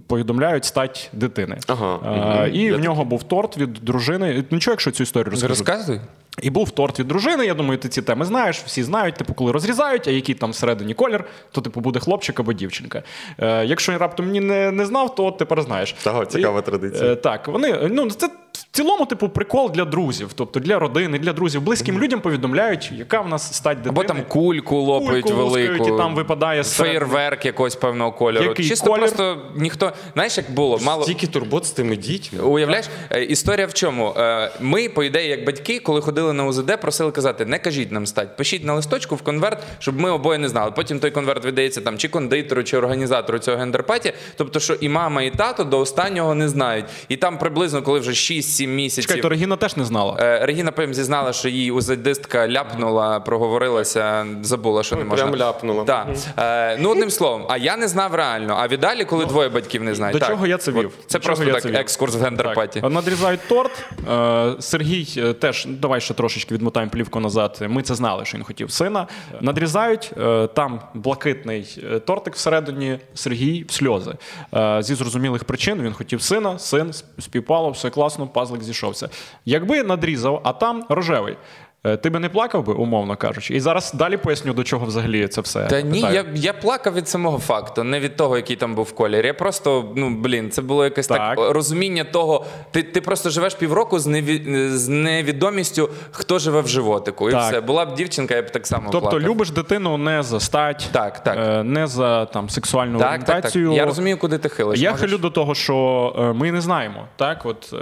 повідомляють 0.07 0.65
стать 0.65 1.09
дитини. 1.13 1.57
Ага, 1.67 2.47
І 2.47 2.71
в 2.71 2.79
нього 2.79 3.05
був 3.05 3.23
торт 3.23 3.57
від 3.57 3.73
дружини. 3.73 4.43
Нічого, 4.51 4.73
якщо 4.73 4.91
цю 4.91 5.03
історію 5.03 5.31
розкажу. 5.31 5.49
Розказуй. 5.49 5.99
І 6.41 6.49
був 6.49 6.71
торт 6.71 6.99
від 6.99 7.07
дружини. 7.07 7.45
Я 7.45 7.53
думаю, 7.53 7.77
ти 7.77 7.89
ці 7.89 8.01
теми 8.01 8.25
знаєш, 8.25 8.61
всі 8.65 8.83
знають, 8.83 9.15
типу, 9.15 9.33
коли 9.33 9.51
розрізають, 9.51 10.07
а 10.07 10.11
який 10.11 10.35
там 10.35 10.51
всередині 10.51 10.93
колір, 10.93 11.25
то 11.51 11.61
типу 11.61 11.79
буде 11.79 11.99
хлопчик 11.99 12.39
або 12.39 12.53
дівчинка. 12.53 13.03
Е, 13.37 13.65
Якщо 13.65 13.97
раптом 13.97 14.25
мені 14.25 14.39
не 14.39 14.71
не 14.71 14.85
знав, 14.85 15.15
то 15.15 15.31
тепер 15.31 15.61
знаєш. 15.61 15.93
Того, 16.03 16.25
цікава 16.25 16.61
традиція. 16.61 17.11
Е, 17.11 17.15
так, 17.15 17.47
вони 17.47 17.89
ну 17.91 18.11
це 18.11 18.29
цілому, 18.71 19.05
типу, 19.05 19.29
прикол 19.29 19.71
для 19.71 19.85
друзів, 19.85 20.29
тобто 20.35 20.59
для 20.59 20.79
родини, 20.79 21.19
для 21.19 21.33
друзів. 21.33 21.61
Близьким 21.61 21.99
людям 21.99 22.19
повідомляють, 22.21 22.91
яка 22.91 23.21
в 23.21 23.27
нас 23.29 23.53
стать 23.55 23.77
дитини. 23.77 23.93
Або 23.93 24.03
там 24.03 24.17
кульку 24.27 24.75
лопають 24.77 25.23
Кульку 25.25 25.37
велику. 25.37 25.87
і 25.87 25.97
там 25.97 26.15
випадає 26.15 26.63
фейерверк 26.63 27.45
якогось 27.45 27.75
певного 27.75 28.11
кольору. 28.11 28.45
Який 28.45 28.69
Чисто 28.69 28.87
колір? 28.87 28.99
просто 28.99 29.41
ніхто. 29.55 29.91
Знаєш, 30.13 30.37
як 30.37 30.51
було? 30.51 30.79
Мало 30.83 31.03
Стільки 31.03 31.27
турбот 31.27 31.65
з 31.65 31.71
тими 31.71 31.95
дітьми. 31.95 32.43
Уявляєш, 32.43 32.85
Е, 33.11 33.23
історія 33.23 33.67
в 33.67 33.73
чому? 33.73 34.13
Е, 34.17 34.51
Ми, 34.61 34.89
по 34.89 35.03
ідеї, 35.03 35.29
як 35.29 35.45
батьки, 35.45 35.79
коли 35.79 36.01
ходили 36.01 36.33
на 36.33 36.45
УЗД, 36.45 36.81
просили 36.81 37.11
казати, 37.11 37.45
не 37.45 37.59
кажіть 37.59 37.91
нам 37.91 38.05
стать, 38.07 38.37
пишіть 38.37 38.63
на 38.63 38.73
листочку 38.73 39.15
в 39.15 39.21
конверт, 39.21 39.63
щоб 39.79 39.99
ми 39.99 40.11
обоє 40.11 40.39
не 40.39 40.49
знали. 40.49 40.71
Потім 40.71 40.99
той 40.99 41.11
конверт 41.11 41.45
видається 41.45 41.81
там 41.81 41.97
чи 41.97 42.07
кондитеру, 42.07 42.63
чи 42.63 42.77
організатору 42.77 43.39
цього 43.39 43.57
гендерпаті. 43.57 44.13
Тобто, 44.35 44.59
що 44.59 44.73
і 44.73 44.89
мама, 44.89 45.21
і 45.21 45.29
тато 45.31 45.63
до 45.63 45.79
останнього 45.79 46.35
не 46.35 46.49
знають. 46.49 46.85
І 47.09 47.15
там 47.17 47.37
приблизно, 47.37 47.81
коли 47.81 47.99
вже 47.99 48.13
6-7 48.47 48.67
місяців. 48.67 49.05
Чекай, 49.05 49.21
то 49.21 49.29
Регіна 49.29 49.55
теж 49.55 49.77
не 49.77 49.85
знала. 49.85 50.17
Е, 50.19 50.45
Регіна 50.45 50.71
потім 50.71 50.93
зізнала, 50.93 51.33
що 51.33 51.49
їй 51.49 51.71
УЗДистка 51.71 52.47
ляпнула, 52.49 53.19
проговорилася, 53.19 54.25
забула, 54.41 54.83
що 54.83 54.95
не 54.95 55.03
можна. 55.03 55.27
Прям 55.27 55.39
ляпнула. 55.39 55.83
Так. 55.83 56.07
Е, 56.39 56.77
ну, 56.81 56.89
одним 56.89 57.09
словом, 57.09 57.45
а 57.49 57.57
я 57.57 57.77
не 57.77 57.87
знав 57.87 58.15
реально. 58.15 58.55
А 58.59 58.67
віддалі, 58.67 59.05
коли 59.05 59.25
двоє 59.25 59.49
батьків 59.49 59.83
не 59.83 59.95
знають. 59.95 60.13
До 60.13 60.19
Так. 60.19 60.29
чого 60.29 60.47
я 60.47 60.57
це 60.57 60.71
От 60.71 60.77
вів? 60.77 60.91
Це 61.07 61.19
До 61.19 61.25
просто 61.25 61.45
так 61.45 61.65
вів? 61.65 61.75
екскурс 61.75 62.15
в 62.15 62.21
гендерпаті. 62.23 62.81
Надрізають 62.81 63.39
торт. 63.49 63.85
Е, 64.11 64.53
Сергій 64.59 65.07
е, 65.17 65.33
теж, 65.33 65.65
давай 65.69 66.01
ще 66.01 66.13
трошечки 66.13 66.53
відмотаємо 66.53 66.91
плівку 66.91 67.19
назад. 67.19 67.65
Ми 67.69 67.81
це 67.81 67.95
знали, 67.95 68.25
що 68.25 68.37
він 68.37 68.43
хотів 68.45 68.71
сина. 68.71 69.07
Надрізають, 69.41 70.11
е, 70.17 70.47
там 70.47 70.79
блакитний 70.93 71.83
тортик 72.07 72.35
всередині, 72.35 72.99
Сергій 73.13 73.65
в 73.69 73.71
сльози. 73.71 74.13
Е, 74.55 74.77
Зі 74.81 74.95
зрозумілих 74.95 75.43
причин 75.43 75.81
він 75.81 75.93
хотів 75.93 76.21
сина, 76.21 76.59
син 76.59 76.91
співпало, 77.19 77.69
все 77.69 77.89
класно, 77.89 78.27
пазлик 78.37 78.63
зійшовся. 78.63 79.09
Якби 79.45 79.83
надрізав, 79.83 80.41
а 80.43 80.53
там 80.53 80.85
рожевий. 80.89 81.37
Е, 81.83 81.97
Ти 81.97 82.09
би 82.09 82.19
не 82.19 82.29
плакав 82.29 82.65
би, 82.65 82.73
умовно 82.73 83.15
кажучи. 83.15 83.53
І 83.55 83.59
зараз 83.59 83.93
далі 83.93 84.17
поясню, 84.17 84.53
до 84.53 84.63
чого 84.63 84.85
взагалі 84.85 85.27
це 85.27 85.41
все. 85.41 85.65
Та 85.65 85.81
ні, 85.81 85.99
я, 85.99 86.25
я 86.35 86.53
плакав 86.53 86.93
від 86.93 87.07
самого 87.07 87.39
факту, 87.39 87.83
не 87.83 87.99
від 87.99 88.15
того, 88.15 88.35
який 88.37 88.55
там 88.55 88.75
був 88.75 88.93
колір. 88.95 89.25
Я 89.25 89.33
просто, 89.33 89.91
ну 89.95 90.09
блін, 90.09 90.51
це 90.51 90.61
було 90.61 90.83
якесь 90.83 91.07
так, 91.07 91.17
Так. 91.35 91.51
розуміння 91.51 92.03
того. 92.03 92.45
Ти, 92.71 92.83
ти 92.83 93.01
просто 93.01 93.29
живеш 93.29 93.55
півроку 93.55 93.99
з, 93.99 94.07
неві, 94.07 94.69
з 94.69 94.87
невідомістю, 94.87 95.89
хто 96.11 96.39
живе 96.39 96.61
в 96.61 96.67
животику. 96.67 97.29
І 97.29 97.31
Так. 97.31 97.41
все. 97.51 97.61
Була 97.61 97.85
б 97.85 97.93
дівчинка, 97.95 98.35
я 98.35 98.41
б 98.41 98.49
так 98.51 98.67
само 98.67 98.89
Тобто 98.91 99.09
плакав. 99.09 99.29
любиш 99.29 99.51
дитину 99.51 99.97
не 99.97 100.23
за 100.23 100.39
стать, 100.39 100.89
Так, 100.91 101.23
так. 101.23 101.37
е, 101.39 101.63
не 101.63 101.87
за 101.87 102.25
там 102.25 102.49
сексуальну 102.49 102.99
Так, 102.99 103.23
так, 103.23 103.41
так. 103.41 103.55
Я 103.55 103.85
розумію, 103.85 104.17
куди 104.17 104.37
ти 104.37 104.49
хилиш. 104.49 104.79
Я 104.79 104.91
Можеш? 104.91 105.05
хилю 105.09 105.17
до 105.17 105.29
того, 105.29 105.55
що 105.55 106.15
е, 106.19 106.33
ми 106.33 106.51
не 106.51 106.61
знаємо. 106.61 107.07
Так, 107.15 107.45
от 107.45 107.73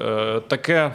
таке 0.48 0.92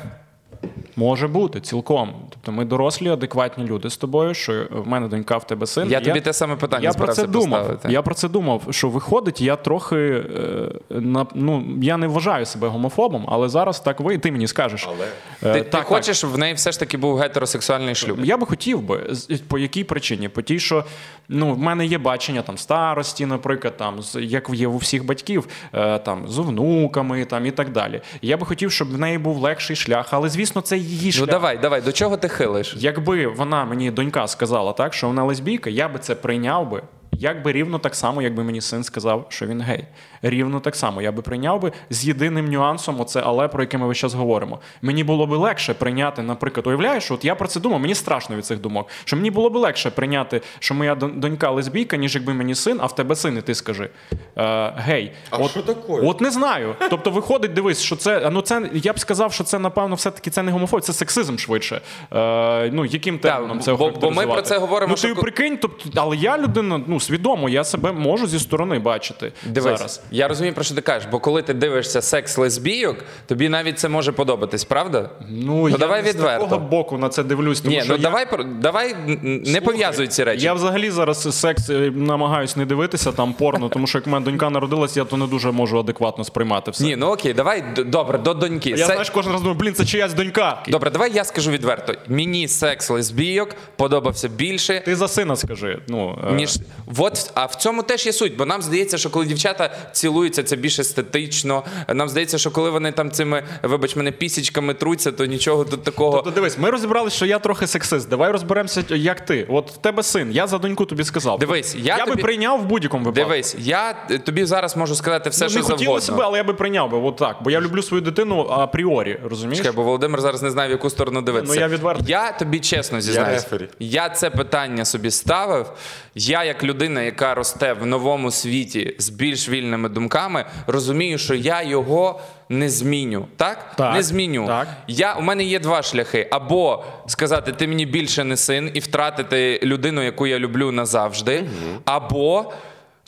може 0.96 1.28
бути 1.28 1.60
цілком. 1.60 2.12
Тобто 2.30 2.52
ми 2.52 2.64
дорослі, 2.64 3.08
адекватні 3.08 3.64
люди 3.64 3.90
з 3.90 3.96
тобою, 3.96 4.34
що 4.34 4.66
в 4.70 4.86
мене 4.88 5.08
донька, 5.08 5.36
в 5.36 5.46
тебе 5.46 5.66
син. 5.66 5.90
Я 5.90 5.98
І 5.98 6.04
тобі 6.04 6.20
те 6.20 6.32
саме 6.32 6.56
питання 6.56 6.84
я 6.84 6.92
про 6.92 7.08
це 7.12 7.26
думав. 7.26 7.60
поставити. 7.60 7.92
Я 7.92 8.02
про 8.02 8.14
це 8.14 8.28
думав, 8.28 8.62
що 8.70 8.88
виходить, 8.88 9.40
я 9.40 9.56
трохи 9.56 9.96
е, 9.96 10.68
на 10.90 11.26
ну 11.34 11.64
я 11.82 11.96
не 11.96 12.06
вважаю 12.06 12.46
себе 12.46 12.68
гомофобом, 12.68 13.24
але 13.28 13.48
зараз 13.48 13.80
так 13.80 14.00
ви, 14.00 14.18
ти 14.18 14.32
мені 14.32 14.46
скажеш. 14.46 14.88
Але? 14.88 15.06
Е, 15.06 15.54
Ти, 15.54 15.60
так, 15.60 15.64
ти 15.64 15.70
так. 15.70 15.86
хочеш, 15.86 16.24
в 16.24 16.38
неї 16.38 16.54
все 16.54 16.72
ж 16.72 16.78
таки 16.80 16.96
був 16.96 17.16
гетеросексуальний 17.18 17.94
шлюб. 17.94 18.24
Я 18.24 18.36
би 18.36 18.46
хотів 18.46 18.80
би. 18.82 19.00
По 19.48 19.58
якій 19.58 19.84
причині? 19.84 20.28
По 20.28 20.42
тій, 20.42 20.58
що 20.58 20.84
ну, 21.28 21.54
в 21.54 21.58
мене 21.58 21.86
є 21.86 21.98
бачення 21.98 22.42
там 22.42 22.58
старості, 22.58 23.26
наприклад, 23.26 23.76
там, 23.76 24.02
з- 24.02 24.20
як 24.22 24.50
є 24.52 24.68
у 24.68 24.76
всіх 24.76 25.04
батьків, 25.06 25.48
е, 25.74 25.98
там, 25.98 26.28
з 26.28 26.38
внуками 26.38 27.24
там, 27.24 27.46
і 27.46 27.50
так 27.50 27.72
далі. 27.72 28.00
Я 28.22 28.36
би 28.36 28.46
хотів, 28.46 28.72
щоб 28.72 28.92
в 28.92 28.98
неї 28.98 29.18
був 29.18 29.38
легший 29.38 29.76
шлях, 29.76 30.08
але 30.10 30.28
звісно, 30.28 30.49
це 30.60 30.78
її 30.78 31.12
Ну 31.18 31.26
давай, 31.26 31.58
давай, 31.58 31.80
до 31.80 31.92
чого 31.92 32.16
ти 32.16 32.28
хилиш? 32.28 32.74
Якби 32.78 33.26
вона 33.26 33.64
мені 33.64 33.90
донька 33.90 34.28
сказала 34.28 34.72
так, 34.72 34.94
що 34.94 35.06
вона 35.06 35.24
лесбійка, 35.24 35.70
я 35.70 35.88
би 35.88 35.98
це 35.98 36.14
прийняв 36.14 36.70
би. 36.70 36.82
Як 37.12 37.42
би 37.42 37.52
рівно 37.52 37.78
так 37.78 37.94
само, 37.94 38.22
якби 38.22 38.44
мені 38.44 38.60
син 38.60 38.84
сказав, 38.84 39.26
що 39.28 39.46
він 39.46 39.60
гей. 39.60 39.86
Рівно 40.22 40.60
так 40.60 40.76
само 40.76 41.02
я 41.02 41.12
би 41.12 41.22
прийняв 41.22 41.60
би 41.60 41.72
з 41.90 42.04
єдиним 42.04 42.50
нюансом, 42.50 43.00
оце 43.00 43.22
але 43.24 43.48
про 43.48 43.62
яке 43.62 43.78
ми 43.78 43.86
весь 43.86 43.98
час 43.98 44.14
говоримо. 44.14 44.58
Мені 44.82 45.04
було 45.04 45.26
би 45.26 45.36
легше 45.36 45.74
прийняти, 45.74 46.22
наприклад, 46.22 46.66
уявляєш, 46.66 47.10
от 47.10 47.24
я 47.24 47.34
про 47.34 47.48
це 47.48 47.60
думав, 47.60 47.80
мені 47.80 47.94
страшно 47.94 48.36
від 48.36 48.46
цих 48.46 48.60
думок. 48.60 48.88
Що 49.04 49.16
мені 49.16 49.30
було 49.30 49.50
би 49.50 49.60
легше 49.60 49.90
прийняти, 49.90 50.40
що 50.58 50.74
моя 50.74 50.94
донька 50.94 51.50
лесбійка, 51.50 51.96
ніж 51.96 52.14
якби 52.14 52.34
мені 52.34 52.54
син, 52.54 52.78
а 52.80 52.86
в 52.86 52.94
тебе 52.94 53.16
син, 53.16 53.38
і 53.38 53.42
ти 53.42 53.54
скажи. 53.54 53.90
Е, 54.38 54.72
гей. 54.76 55.12
А 55.30 55.36
от, 55.36 55.50
що 55.50 55.62
таке? 55.62 55.80
От 55.88 56.20
не 56.20 56.30
знаю. 56.30 56.74
Тобто, 56.90 57.10
виходить, 57.10 57.52
дивись, 57.52 57.80
що 57.82 57.96
це. 57.96 58.30
Ну 58.32 58.42
це 58.42 58.70
я 58.74 58.92
б 58.92 58.98
сказав, 58.98 59.32
що 59.32 59.44
це 59.44 59.58
напевно 59.58 59.94
все-таки 59.94 60.30
це 60.30 60.42
не 60.42 60.52
гомофобія, 60.52 60.82
це 60.82 60.92
сексизм 60.92 61.36
швидше. 61.36 61.80
Е, 62.12 62.70
ну 62.72 62.84
яким 62.84 63.18
терміном 63.18 63.60
це 63.60 63.74
бо- 63.74 63.90
бо 63.90 64.10
ми 64.10 64.26
про 64.26 64.42
це 64.42 64.58
говоримо, 64.58 64.94
Ну 64.96 65.08
ти 65.08 65.14
ко- 65.14 65.20
прикинь, 65.20 65.58
тобто, 65.62 65.90
але 65.94 66.16
я 66.16 66.38
людина, 66.38 66.80
ну 66.86 67.00
свідомо, 67.00 67.48
я 67.48 67.64
себе 67.64 67.92
можу 67.92 68.26
зі 68.26 68.38
сторони 68.38 68.78
бачити 68.78 69.32
Дивись, 69.46 69.78
зараз. 69.78 70.02
Я 70.10 70.28
розумію, 70.28 70.54
про 70.54 70.64
що 70.64 70.74
ти 70.74 70.80
кажеш, 70.80 71.08
бо 71.10 71.18
коли 71.18 71.42
ти 71.42 71.54
дивишся 71.54 72.02
секс 72.02 72.38
лесбійок, 72.38 72.96
тобі 73.26 73.48
навіть 73.48 73.78
це 73.78 73.88
може 73.88 74.12
подобатись, 74.12 74.64
правда? 74.64 75.10
Ну, 75.28 75.68
я 75.68 75.76
давай 75.76 76.02
не 76.02 76.10
з 76.10 76.14
відверто. 76.14 76.44
такого 76.44 76.60
боку 76.60 76.98
на 76.98 77.08
це 77.08 77.22
дивлюсь. 77.22 77.60
Тому 77.60 77.74
Ні, 77.76 77.80
що 77.82 77.88
ну 77.92 77.96
я... 77.96 78.02
давай 78.02 78.30
про- 78.30 78.44
давай 78.44 78.94
не 79.24 79.60
пов'язуй 79.60 80.08
ці 80.08 80.24
речі. 80.24 80.44
Я 80.44 80.52
взагалі 80.54 80.90
зараз 80.90 81.38
секс 81.40 81.70
е, 81.70 81.92
намагаюсь 81.96 82.56
не 82.56 82.66
дивитися 82.66 83.12
там 83.12 83.32
порно, 83.32 83.68
тому 83.68 83.86
що 83.86 83.98
як 83.98 84.06
в 84.06 84.10
мене 84.10 84.24
донька 84.24 84.50
народилась, 84.50 84.96
я 84.96 85.04
то 85.04 85.16
не 85.16 85.26
дуже 85.26 85.50
можу 85.50 85.78
адекватно 85.78 86.24
сприймати 86.24 86.70
все. 86.70 86.84
Ні, 86.84 86.96
ну 86.96 87.06
окей, 87.06 87.32
давай 87.34 87.64
д- 87.76 87.84
добре, 87.84 88.18
до 88.18 88.34
доньки. 88.34 88.70
я 88.70 88.76
Се- 88.76 88.84
знаєш, 88.84 89.10
кожен 89.10 89.32
раз 89.32 89.40
думаю, 89.40 89.58
блін, 89.60 89.74
це 89.74 89.84
чиясь 89.84 90.14
донька. 90.14 90.62
Добре, 90.68 90.90
давай 90.90 91.12
я 91.14 91.24
скажу 91.24 91.50
відверто. 91.50 91.94
Мені 92.08 92.48
секс 92.48 92.90
лесбійок 92.90 93.48
подобався 93.76 94.28
більше. 94.28 94.82
Ти 94.84 94.96
за 94.96 95.08
сина 95.08 95.36
скажи. 95.36 95.78
Ну, 95.88 96.18
е, 96.30 96.32
Ніж 96.32 96.58
от, 96.98 97.30
а 97.34 97.46
в 97.46 97.54
цьому 97.54 97.82
теж 97.82 98.06
є 98.06 98.12
суть, 98.12 98.36
бо 98.36 98.46
нам 98.46 98.62
здається, 98.62 98.98
що 98.98 99.10
коли 99.10 99.26
дівчата 99.26 99.70
цілуються, 100.00 100.42
це 100.42 100.56
більш 100.56 100.78
естетично. 100.78 101.64
Нам 101.88 102.08
здається, 102.08 102.38
що 102.38 102.50
коли 102.50 102.70
вони 102.70 102.92
там 102.92 103.10
цими, 103.10 103.42
вибач 103.62 103.96
мене, 103.96 104.12
пісічками 104.12 104.74
труться, 104.74 105.12
то 105.12 105.26
нічого 105.26 105.64
тут 105.64 105.84
такого. 105.84 106.12
Тобто 106.16 106.30
дивись, 106.30 106.58
ми 106.58 106.70
розібралися, 106.70 107.16
що 107.16 107.26
я 107.26 107.38
трохи 107.38 107.66
сексист. 107.66 108.08
Давай 108.08 108.32
розберемося, 108.32 108.84
як 108.88 109.20
ти. 109.20 109.46
От 109.48 109.70
в 109.70 109.76
тебе 109.76 110.02
син, 110.02 110.32
я 110.32 110.46
за 110.46 110.58
доньку 110.58 110.84
тобі 110.84 111.04
сказав. 111.04 111.38
Дивись, 111.38 111.74
я 111.74 111.96
я 111.96 112.04
тобі- 112.04 112.16
би 112.16 112.22
прийняв 112.22 112.60
в 112.60 112.64
будь-якому 112.64 113.04
випадку. 113.04 113.28
Дивись, 113.30 113.56
я 113.58 113.96
е, 114.10 114.18
тобі 114.18 114.44
зараз 114.44 114.76
можу 114.76 114.94
сказати 114.94 115.30
все, 115.30 115.44
ну, 115.44 115.50
що 115.50 115.58
не 115.58 115.62
завгодно. 115.62 115.86
хотілося 115.86 116.12
би, 116.12 116.24
але 116.24 116.38
я 116.38 116.44
би 116.44 116.54
прийняв 116.54 116.90
би. 116.90 116.98
От 116.98 117.16
так. 117.16 117.36
Бо 117.44 117.50
я 117.50 117.60
люблю 117.60 117.82
свою 117.82 118.00
дитину 118.00 118.40
апріорі, 118.50 119.18
розумієш? 119.24 119.58
Чекай, 119.58 119.72
бо 119.72 119.82
Володимир 119.82 120.20
зараз 120.20 120.42
не 120.42 120.50
знає, 120.50 120.68
в 120.68 120.72
яку 120.72 120.90
сторону 120.90 121.22
дивитися. 121.22 121.54
Ну, 121.54 121.60
я 121.60 121.68
відвертий. 121.68 122.06
Я 122.08 122.32
тобі 122.32 122.60
чесно 122.60 123.00
зізнаюсь. 123.00 123.42
рефері. 123.42 123.68
Я 123.78 124.08
це 124.08 124.30
питання 124.30 124.84
собі 124.84 125.10
ставив. 125.10 125.66
Я, 126.14 126.44
як 126.44 126.64
людина, 126.64 127.02
яка 127.02 127.34
росте 127.34 127.72
в 127.72 127.86
новому 127.86 128.30
світі 128.30 128.94
з 128.98 129.08
більш 129.08 129.48
вільними 129.48 129.88
думками, 129.90 130.44
розумію, 130.66 131.18
що 131.18 131.34
я 131.34 131.62
його 131.62 132.20
не 132.48 132.68
зміню. 132.70 133.26
Так? 133.36 133.76
Так, 133.76 133.94
Не 133.94 134.02
зміню. 134.02 134.46
так. 134.46 134.68
Я, 134.88 135.14
у 135.14 135.22
мене 135.22 135.44
є 135.44 135.58
два 135.58 135.82
шляхи: 135.82 136.28
або 136.30 136.84
сказати, 137.06 137.52
ти 137.52 137.68
мені 137.68 137.86
більше 137.86 138.24
не 138.24 138.36
син, 138.36 138.70
і 138.74 138.80
втратити 138.80 139.60
людину, 139.62 140.02
яку 140.02 140.26
я 140.26 140.38
люблю 140.38 140.70
назавжди, 140.72 141.44
або. 141.84 142.52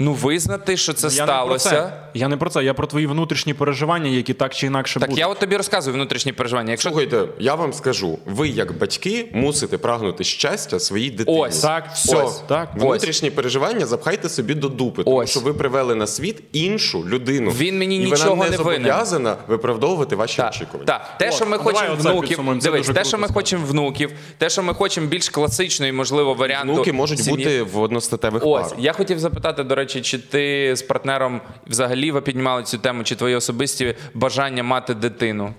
Ну, 0.05 0.13
визнати, 0.13 0.77
що 0.77 0.93
це 0.93 1.07
Я 1.07 1.13
не 1.13 1.17
про 1.17 1.27
сталося. 1.35 1.71
це. 1.71 1.93
Я 2.15 2.29
не 2.29 2.37
про 2.37 2.51
це, 2.51 2.65
я 2.65 2.75
про 2.75 2.87
твої 2.87 3.07
внутрішні 3.07 3.55
переживання, 3.55 4.09
які 4.11 4.35
так 4.35 4.55
чи 4.55 4.67
інакше 4.67 5.01
Так 5.01 5.09
будуть. 5.09 5.21
я 5.21 5.27
от 5.29 5.39
тобі 5.39 5.57
розказую 5.57 5.95
внутрішні 5.95 6.33
переживання. 6.33 6.71
Якщо 6.71 6.89
Слухайте, 6.91 7.25
я 7.39 7.55
вам 7.55 7.73
скажу, 7.73 8.19
ви 8.27 8.49
як 8.49 8.79
батьки 8.79 9.29
мусите 9.33 9.79
прагнути 9.79 10.25
щастя 10.25 10.81
своїй 10.81 11.11
дитині. 11.11 11.39
Ось. 11.41 11.61
Так, 11.61 11.85
все. 11.95 12.17
Ось. 12.17 12.39
Так. 12.49 12.69
Внутрішні 12.77 13.31
переживання 13.31 13.87
запхайте 13.87 14.29
собі 14.29 14.55
до 14.55 14.69
дупи, 14.69 15.05
тому 15.05 15.17
Ось. 15.17 15.31
що 15.31 15.41
ви 15.41 15.53
привели 15.55 15.95
на 15.95 16.07
світ 16.07 16.43
іншу 16.53 17.05
людину. 17.09 17.51
Він 17.51 17.79
мені 17.79 17.97
і 17.97 17.99
нічого 18.05 18.31
вона 18.31 18.45
не 18.45 18.51
не 18.51 18.57
винен. 18.57 18.83
зобов'язана 18.83 19.37
виправдовувати 19.49 20.17
ваші 20.17 20.37
Так, 20.37 20.51
очікування. 20.51 20.87
так. 20.87 21.19
Те, 21.19 21.33
що 21.33 21.47
ми 21.47 21.59
хочемо 21.59 21.95
внуків, 21.95 22.41
дивись, 22.63 22.89
те, 22.89 23.05
що 23.05 23.19
ми 23.19 23.29
хочемо 23.29 23.67
внуків, 23.67 24.11
те, 24.39 24.51
що 24.51 24.63
ми 24.63 24.75
хочемо 24.75 25.07
більш 25.07 25.29
класичної, 25.29 25.93
можливо, 25.93 26.35
варіанту. 26.35 26.73
Внуки 26.75 26.93
можуть 26.93 27.19
сім'ї. 27.19 27.37
бути 27.45 27.63
в 27.63 27.79
одностатевих 27.79 28.43
Ось, 28.47 28.63
парах. 28.69 28.85
я 28.85 28.93
хотів 28.93 29.19
запитати, 29.19 29.65
до 29.65 29.75
речі, 29.75 29.92
чи 30.01 30.19
ти 30.19 30.73
з 30.77 30.83
партнером 30.83 31.41
взагалі 31.67 32.11
ви 32.11 32.21
піднімали 32.21 32.63
цю 32.63 32.79
тему, 32.79 33.05
чи 33.05 33.17
твої 33.17 33.35
особисті 33.35 33.95
бажання 34.15 34.63
мати 34.63 34.95
дитину? 34.95 35.55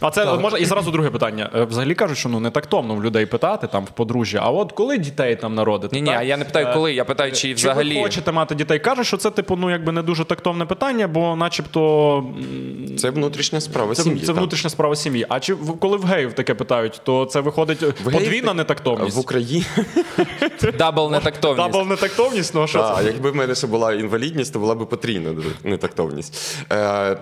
А 0.00 0.10
це 0.10 0.34
можна 0.34 0.58
і 0.58 0.64
зразу 0.64 0.90
друге 0.90 1.10
питання. 1.10 1.50
Е, 1.54 1.64
Взагалі 1.64 1.94
кажуть, 1.94 2.18
що 2.18 2.28
ну 2.28 2.40
не 2.40 2.50
тактовно 2.50 2.94
в 2.94 3.04
людей 3.04 3.26
питати 3.26 3.66
там 3.66 3.84
в 3.84 3.90
подружжя. 3.90 4.40
А 4.42 4.50
от 4.50 4.72
коли 4.72 4.98
дітей 4.98 5.36
там 5.36 5.54
народити? 5.54 5.96
Ні, 5.96 6.02
ні, 6.02 6.10
так? 6.10 6.24
я 6.24 6.36
не 6.36 6.44
питаю, 6.44 6.66
Е, 6.66 6.74
коли, 6.74 6.94
я 6.94 7.04
питаю, 7.04 7.32
чи 7.32 7.38
Чи 7.48 7.54
взагалі. 7.54 7.94
ви 7.96 8.02
хочете 8.02 8.32
мати 8.32 8.54
дітей? 8.54 8.78
Кажуть, 8.78 9.06
що 9.06 9.16
це 9.16 9.30
типу 9.30 9.56
ну 9.56 9.70
якби 9.70 9.92
не 9.92 10.02
дуже 10.02 10.24
тактовне 10.24 10.64
питання, 10.66 11.08
бо, 11.08 11.36
начебто, 11.36 12.24
Це 12.98 13.10
внутрішня 13.10 13.60
справа 13.60 13.94
це, 13.94 14.02
сім'ї. 14.02 14.20
це 14.20 14.26
так. 14.26 14.36
внутрішня 14.36 14.70
справа 14.70 14.96
сім'ї. 14.96 15.26
А 15.28 15.40
чи 15.40 15.54
в- 15.54 15.78
коли 15.78 15.96
в 15.96 16.04
геїв 16.04 16.32
таке 16.32 16.54
питають, 16.54 17.00
то 17.04 17.24
це 17.24 17.40
виходить 17.40 17.82
В 17.82 18.04
подвійна 18.12 18.46
так- 18.46 18.56
нетактовність? 18.56 19.16
В 19.16 19.20
Україні 19.20 19.64
Double 20.78 21.10
нетактовність. 21.10 21.70
Double 21.72 21.88
нетактовність? 21.88 22.54
Ну 22.54 22.62
а 22.62 22.66
що 22.66 22.94
це? 22.98 23.04
якби 23.04 23.30
в 23.30 23.36
мене 23.36 23.54
ще 23.54 23.66
була 23.66 23.92
інвалідність, 23.92 24.52
то 24.52 24.58
була 24.58 24.74
б 24.74 24.88
потрійна 24.88 25.30
нетактовність. 25.64 26.56
Е, 26.72 27.16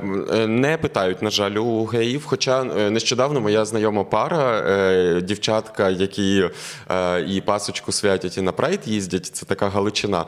Не 0.46 0.76
питають, 0.78 1.22
на 1.22 1.30
жаль, 1.30 1.50
у 1.52 1.84
геїв, 1.84 2.22
хоча 2.26 2.64
нещодавно, 2.74 3.18
нещодавно 3.18 3.40
моя 3.40 3.64
знайома 3.64 4.04
пара, 4.04 5.20
дівчатка, 5.20 5.90
які 5.90 6.50
і 7.28 7.40
пасочку 7.40 7.92
святять, 7.92 8.38
і 8.38 8.40
на 8.40 8.52
прайд 8.52 8.80
їздять. 8.84 9.26
Це 9.26 9.46
така 9.46 9.68
галичина. 9.68 10.24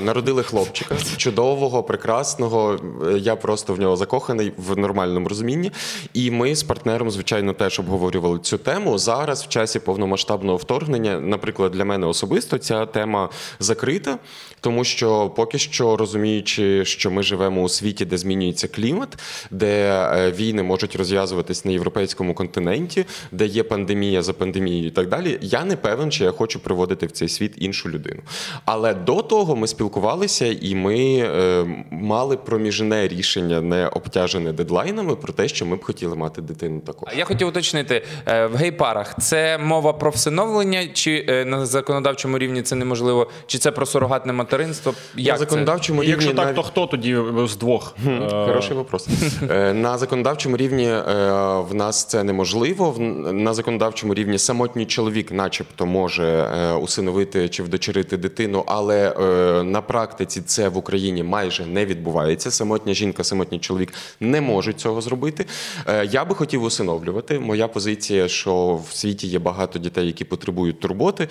Народили 0.00 0.42
хлопчика 0.42 0.96
чудового, 1.16 1.82
прекрасного. 1.82 2.78
Я 3.18 3.36
просто 3.36 3.74
в 3.74 3.80
нього 3.80 3.96
закоханий 3.96 4.52
в 4.56 4.78
нормальному 4.78 5.28
розумінні. 5.28 5.72
І 6.14 6.30
ми 6.30 6.54
з 6.54 6.62
партнером, 6.62 7.10
звичайно, 7.10 7.52
теж 7.52 7.80
обговорювали 7.80 8.38
цю 8.38 8.58
тему. 8.58 8.98
Зараз, 8.98 9.42
в 9.42 9.48
часі 9.48 9.78
повномасштабного 9.78 10.56
вторгнення, 10.56 11.20
наприклад, 11.20 11.72
для 11.72 11.84
мене 11.84 12.06
особисто 12.06 12.58
ця 12.58 12.86
тема 12.86 13.28
закрита, 13.60 14.18
тому 14.60 14.84
що 14.84 15.30
поки 15.36 15.58
що 15.58 15.96
розуміючи, 15.96 16.84
що 16.84 17.10
ми 17.10 17.22
живемо 17.22 17.62
у 17.62 17.68
світі, 17.68 18.04
де 18.04 18.18
змінюється 18.18 18.68
клімат, 18.68 19.18
де 19.50 19.90
е, 19.92 20.30
війни 20.30 20.62
можуть 20.62 20.96
розв'язуватись 21.40 21.64
на 21.64 21.72
європейському 21.72 22.34
континенті, 22.34 23.06
де 23.32 23.46
є 23.46 23.62
пандемія 23.62 24.22
за 24.22 24.32
пандемією 24.32 24.86
і 24.86 24.90
так 24.90 25.08
далі. 25.08 25.38
Я 25.40 25.64
не 25.64 25.76
певен, 25.76 26.10
чи 26.10 26.24
я 26.24 26.30
хочу 26.30 26.60
приводити 26.60 27.06
в 27.06 27.10
цей 27.10 27.28
світ 27.28 27.54
іншу 27.58 27.88
людину. 27.88 28.22
Але 28.64 28.94
до 28.94 29.22
того 29.22 29.56
ми 29.56 29.66
спілкувалися 29.66 30.46
і 30.46 30.74
ми 30.74 30.96
е, 30.96 31.64
мали 31.90 32.36
проміжне 32.36 33.08
рішення, 33.08 33.60
не 33.60 33.88
обтяжене 33.88 34.52
дедлайнами, 34.52 35.16
про 35.16 35.32
те, 35.32 35.48
що 35.48 35.66
ми 35.66 35.76
б 35.76 35.84
хотіли 35.84 36.16
мати 36.16 36.42
дитину 36.42 36.80
також. 36.80 37.08
Я 37.16 37.24
хотів 37.24 37.48
уточнити 37.48 38.02
е, 38.26 38.46
в 38.46 38.56
гей-парах 38.56 39.14
це 39.20 39.58
мова 39.58 39.92
про 39.92 40.10
всиновлення, 40.10 40.88
чи 40.92 41.24
е, 41.28 41.44
на 41.44 41.66
законодавчому 41.66 42.38
рівні 42.38 42.62
це 42.62 42.76
неможливо, 42.76 43.30
чи 43.46 43.58
це 43.58 43.70
про 43.70 43.86
сурогатне 43.86 44.32
материнство? 44.32 44.94
Як 45.16 45.34
на 45.34 45.38
законодавчому 45.38 46.00
це? 46.00 46.06
рівні 46.06 46.24
Якщо 46.24 46.34
так, 46.34 46.44
навіть... 46.44 46.56
то 46.56 46.62
хто 46.62 46.86
тоді 46.86 47.16
з 47.46 47.56
двох? 47.56 47.96
Хороший 48.30 48.76
вопрос. 48.76 49.08
На 49.74 49.98
законодавчому 49.98 50.56
рівні 50.56 50.90
в 51.70 51.74
нас 51.74 52.04
це 52.04 52.24
неможливо. 52.24 52.94
На 53.32 53.54
законодавчому 53.54 54.14
рівні 54.14 54.38
самотній 54.38 54.86
чоловік, 54.86 55.32
начебто, 55.32 55.86
може 55.86 56.48
усиновити 56.82 57.48
чи 57.48 57.62
вдочерити 57.62 58.16
дитину, 58.16 58.64
але 58.66 59.14
на 59.64 59.80
практиці 59.80 60.42
це 60.46 60.68
в 60.68 60.76
Україні 60.76 61.22
майже 61.22 61.66
не 61.66 61.86
відбувається. 61.86 62.50
Самотня 62.50 62.94
жінка, 62.94 63.24
самотній 63.24 63.58
чоловік 63.58 63.92
не 64.20 64.40
можуть 64.40 64.80
цього 64.80 65.00
зробити. 65.00 65.46
Я 66.10 66.24
би 66.24 66.34
хотів 66.34 66.62
усиновлювати. 66.62 67.38
Моя 67.38 67.68
позиція, 67.68 68.28
що 68.28 68.80
в 68.88 68.94
світі 68.96 69.26
є 69.26 69.38
багато 69.38 69.78
дітей, 69.78 70.06
які 70.06 70.24
потребують 70.24 70.80
турботи. 70.80 71.28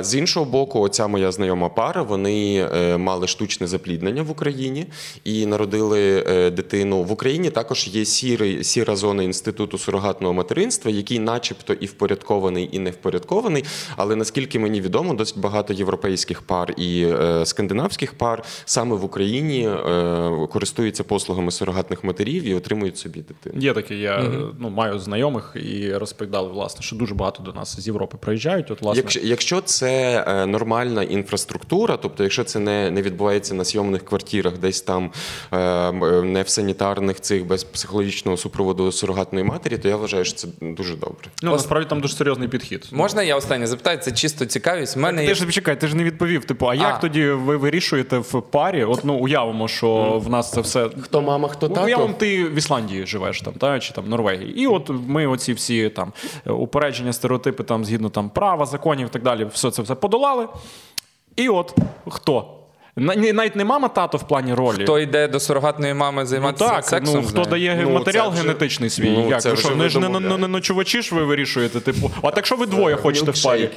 З 0.00 0.14
іншого 0.14 0.46
боку, 0.46 0.80
оця 0.80 1.06
моя 1.06 1.32
знайома 1.32 1.68
пара, 1.68 2.02
вони 2.02 2.68
мали 2.98 3.26
штучне 3.26 3.66
запліднення 3.66 4.22
в 4.22 4.30
Україні 4.30 4.86
і 5.24 5.46
народили 5.46 6.22
дитину. 6.50 7.02
В 7.02 7.12
Україні 7.12 7.50
також 7.50 7.88
є 7.88 8.04
сірий, 8.04 8.64
сіра 8.64 8.96
зона 8.98 9.22
інституту 9.22 9.78
сурогатного 9.78 10.34
материнства, 10.34 10.90
який, 10.90 11.18
начебто, 11.18 11.72
і 11.72 11.86
впорядкований, 11.86 12.68
і 12.72 12.78
не 12.78 12.90
впорядкований. 12.90 13.64
Але 13.96 14.16
наскільки 14.16 14.58
мені 14.58 14.80
відомо, 14.80 15.14
досить 15.14 15.38
багато 15.38 15.72
європейських 15.72 16.42
пар 16.42 16.74
і 16.76 17.06
скандинавських 17.44 18.14
пар 18.14 18.42
саме 18.64 18.96
в 18.96 19.04
Україні 19.04 19.70
користуються 20.50 21.04
послугами 21.04 21.50
сурогатних 21.50 22.04
матерів 22.04 22.44
і 22.44 22.54
отримують 22.54 22.98
собі 22.98 23.20
дитину. 23.20 23.62
Є 23.62 23.72
таке, 23.72 23.94
я 23.94 24.18
mm-hmm. 24.18 24.50
ну, 24.58 24.70
маю 24.70 24.98
знайомих 24.98 25.56
і 25.64 25.92
розповідали, 25.92 26.48
власне, 26.48 26.82
що 26.82 26.96
дуже 26.96 27.14
багато 27.14 27.42
до 27.42 27.52
нас 27.52 27.80
з 27.80 27.86
Європи 27.86 28.16
приїжджають. 28.20 28.70
От, 28.70 28.82
власне... 28.82 29.02
Якщо 29.02 29.20
якщо 29.20 29.60
це 29.60 30.24
е, 30.28 30.46
нормальна 30.46 31.02
інфраструктура, 31.02 31.96
тобто, 31.96 32.22
якщо 32.22 32.44
це 32.44 32.58
не 32.58 32.90
не 32.90 33.02
відбувається 33.02 33.54
на 33.54 33.64
сйомних 33.64 34.04
квартирах, 34.04 34.58
десь 34.58 34.80
там 34.80 35.10
е, 35.52 35.92
не 36.22 36.42
в 36.42 36.48
санітарних 36.48 37.20
цих 37.20 37.46
без 37.46 37.64
психологічного 37.64 38.36
супроводу 38.36 38.77
сурогатної 38.92 39.44
матері, 39.44 39.78
то 39.78 39.88
я 39.88 39.96
вважаю, 39.96 40.24
що 40.24 40.34
це 40.34 40.48
дуже 40.60 40.96
добре. 40.96 41.28
Ну 41.42 41.50
насправді 41.50 41.88
там 41.88 42.00
дуже 42.00 42.14
серйозний 42.14 42.48
підхід. 42.48 42.88
Можна 42.92 43.22
я 43.22 43.36
останнє 43.36 43.66
запитаю? 43.66 43.98
Це 43.98 44.12
чисто 44.12 44.46
цікавість. 44.46 44.96
В 44.96 44.98
мене 44.98 45.26
Ти 45.26 45.34
ж 45.34 45.50
чекай, 45.50 45.80
ти 45.80 45.86
ж 45.88 45.96
не 45.96 46.04
відповів. 46.04 46.44
Типу, 46.44 46.66
а, 46.66 46.70
а 46.70 46.74
як 46.74 47.00
тоді 47.00 47.30
ви 47.30 47.56
вирішуєте 47.56 48.18
в 48.18 48.42
парі? 48.42 48.84
От 48.84 49.04
ну 49.04 49.14
уявимо, 49.14 49.68
що 49.68 49.86
mm. 49.86 50.20
в 50.20 50.30
нас 50.30 50.52
це 50.52 50.60
все 50.60 50.90
хто 51.00 51.22
мама, 51.22 51.48
хто 51.48 51.68
тато? 51.68 51.86
Уявимо, 51.86 52.14
ти 52.18 52.44
в 52.44 52.54
Ісландії 52.54 53.06
живеш 53.06 53.40
там, 53.40 53.54
та 53.54 53.80
чи 53.80 53.92
там 53.92 54.08
Норвегії, 54.08 54.60
і 54.60 54.66
от 54.66 54.90
ми 55.06 55.26
оці 55.26 55.52
всі 55.52 55.88
там 55.88 56.12
упередження, 56.46 57.12
стереотипи 57.12 57.62
там 57.62 57.84
згідно 57.84 58.10
там 58.10 58.30
права, 58.30 58.66
законів 58.66 59.06
і 59.06 59.10
так 59.10 59.22
далі, 59.22 59.46
все 59.52 59.70
це 59.70 59.82
все 59.82 59.94
подолали. 59.94 60.48
І 61.36 61.48
от 61.48 61.74
хто? 62.08 62.57
Навіть 62.98 63.56
не 63.56 63.64
мама 63.64 63.88
тато 63.88 64.18
в 64.18 64.22
плані 64.22 64.54
ролі. 64.54 64.82
Хто 64.82 64.98
йде 64.98 65.28
до 65.28 65.40
сурогатної 65.40 65.94
мами 65.94 66.26
займатися 66.26 66.64
ну, 66.64 66.70
так, 66.70 66.84
сексом? 66.84 67.20
Ну, 67.22 67.28
Хто 67.28 67.44
дає 67.44 67.80
ну, 67.82 67.90
матеріал 67.90 68.30
вже... 68.30 68.42
генетичний 68.42 68.90
свій? 68.90 69.10
Ну, 69.10 69.28
Як? 69.30 69.42
Це 69.42 69.50
ви 69.50 69.56
що, 69.56 69.76
не 69.76 69.88
ж 69.88 69.98
не, 69.98 70.08
не, 70.08 70.36
не 70.36 70.48
ночувачі 70.48 71.02
ж 71.02 71.14
ви 71.14 71.24
вирішуєте? 71.24 71.80
Типу, 71.80 72.10
а 72.22 72.30
так 72.30 72.46
що 72.46 72.56
ви 72.56 72.66
двоє 72.66 72.96
хочете 72.96 73.30
в 73.30 73.42
парі? 73.42 73.70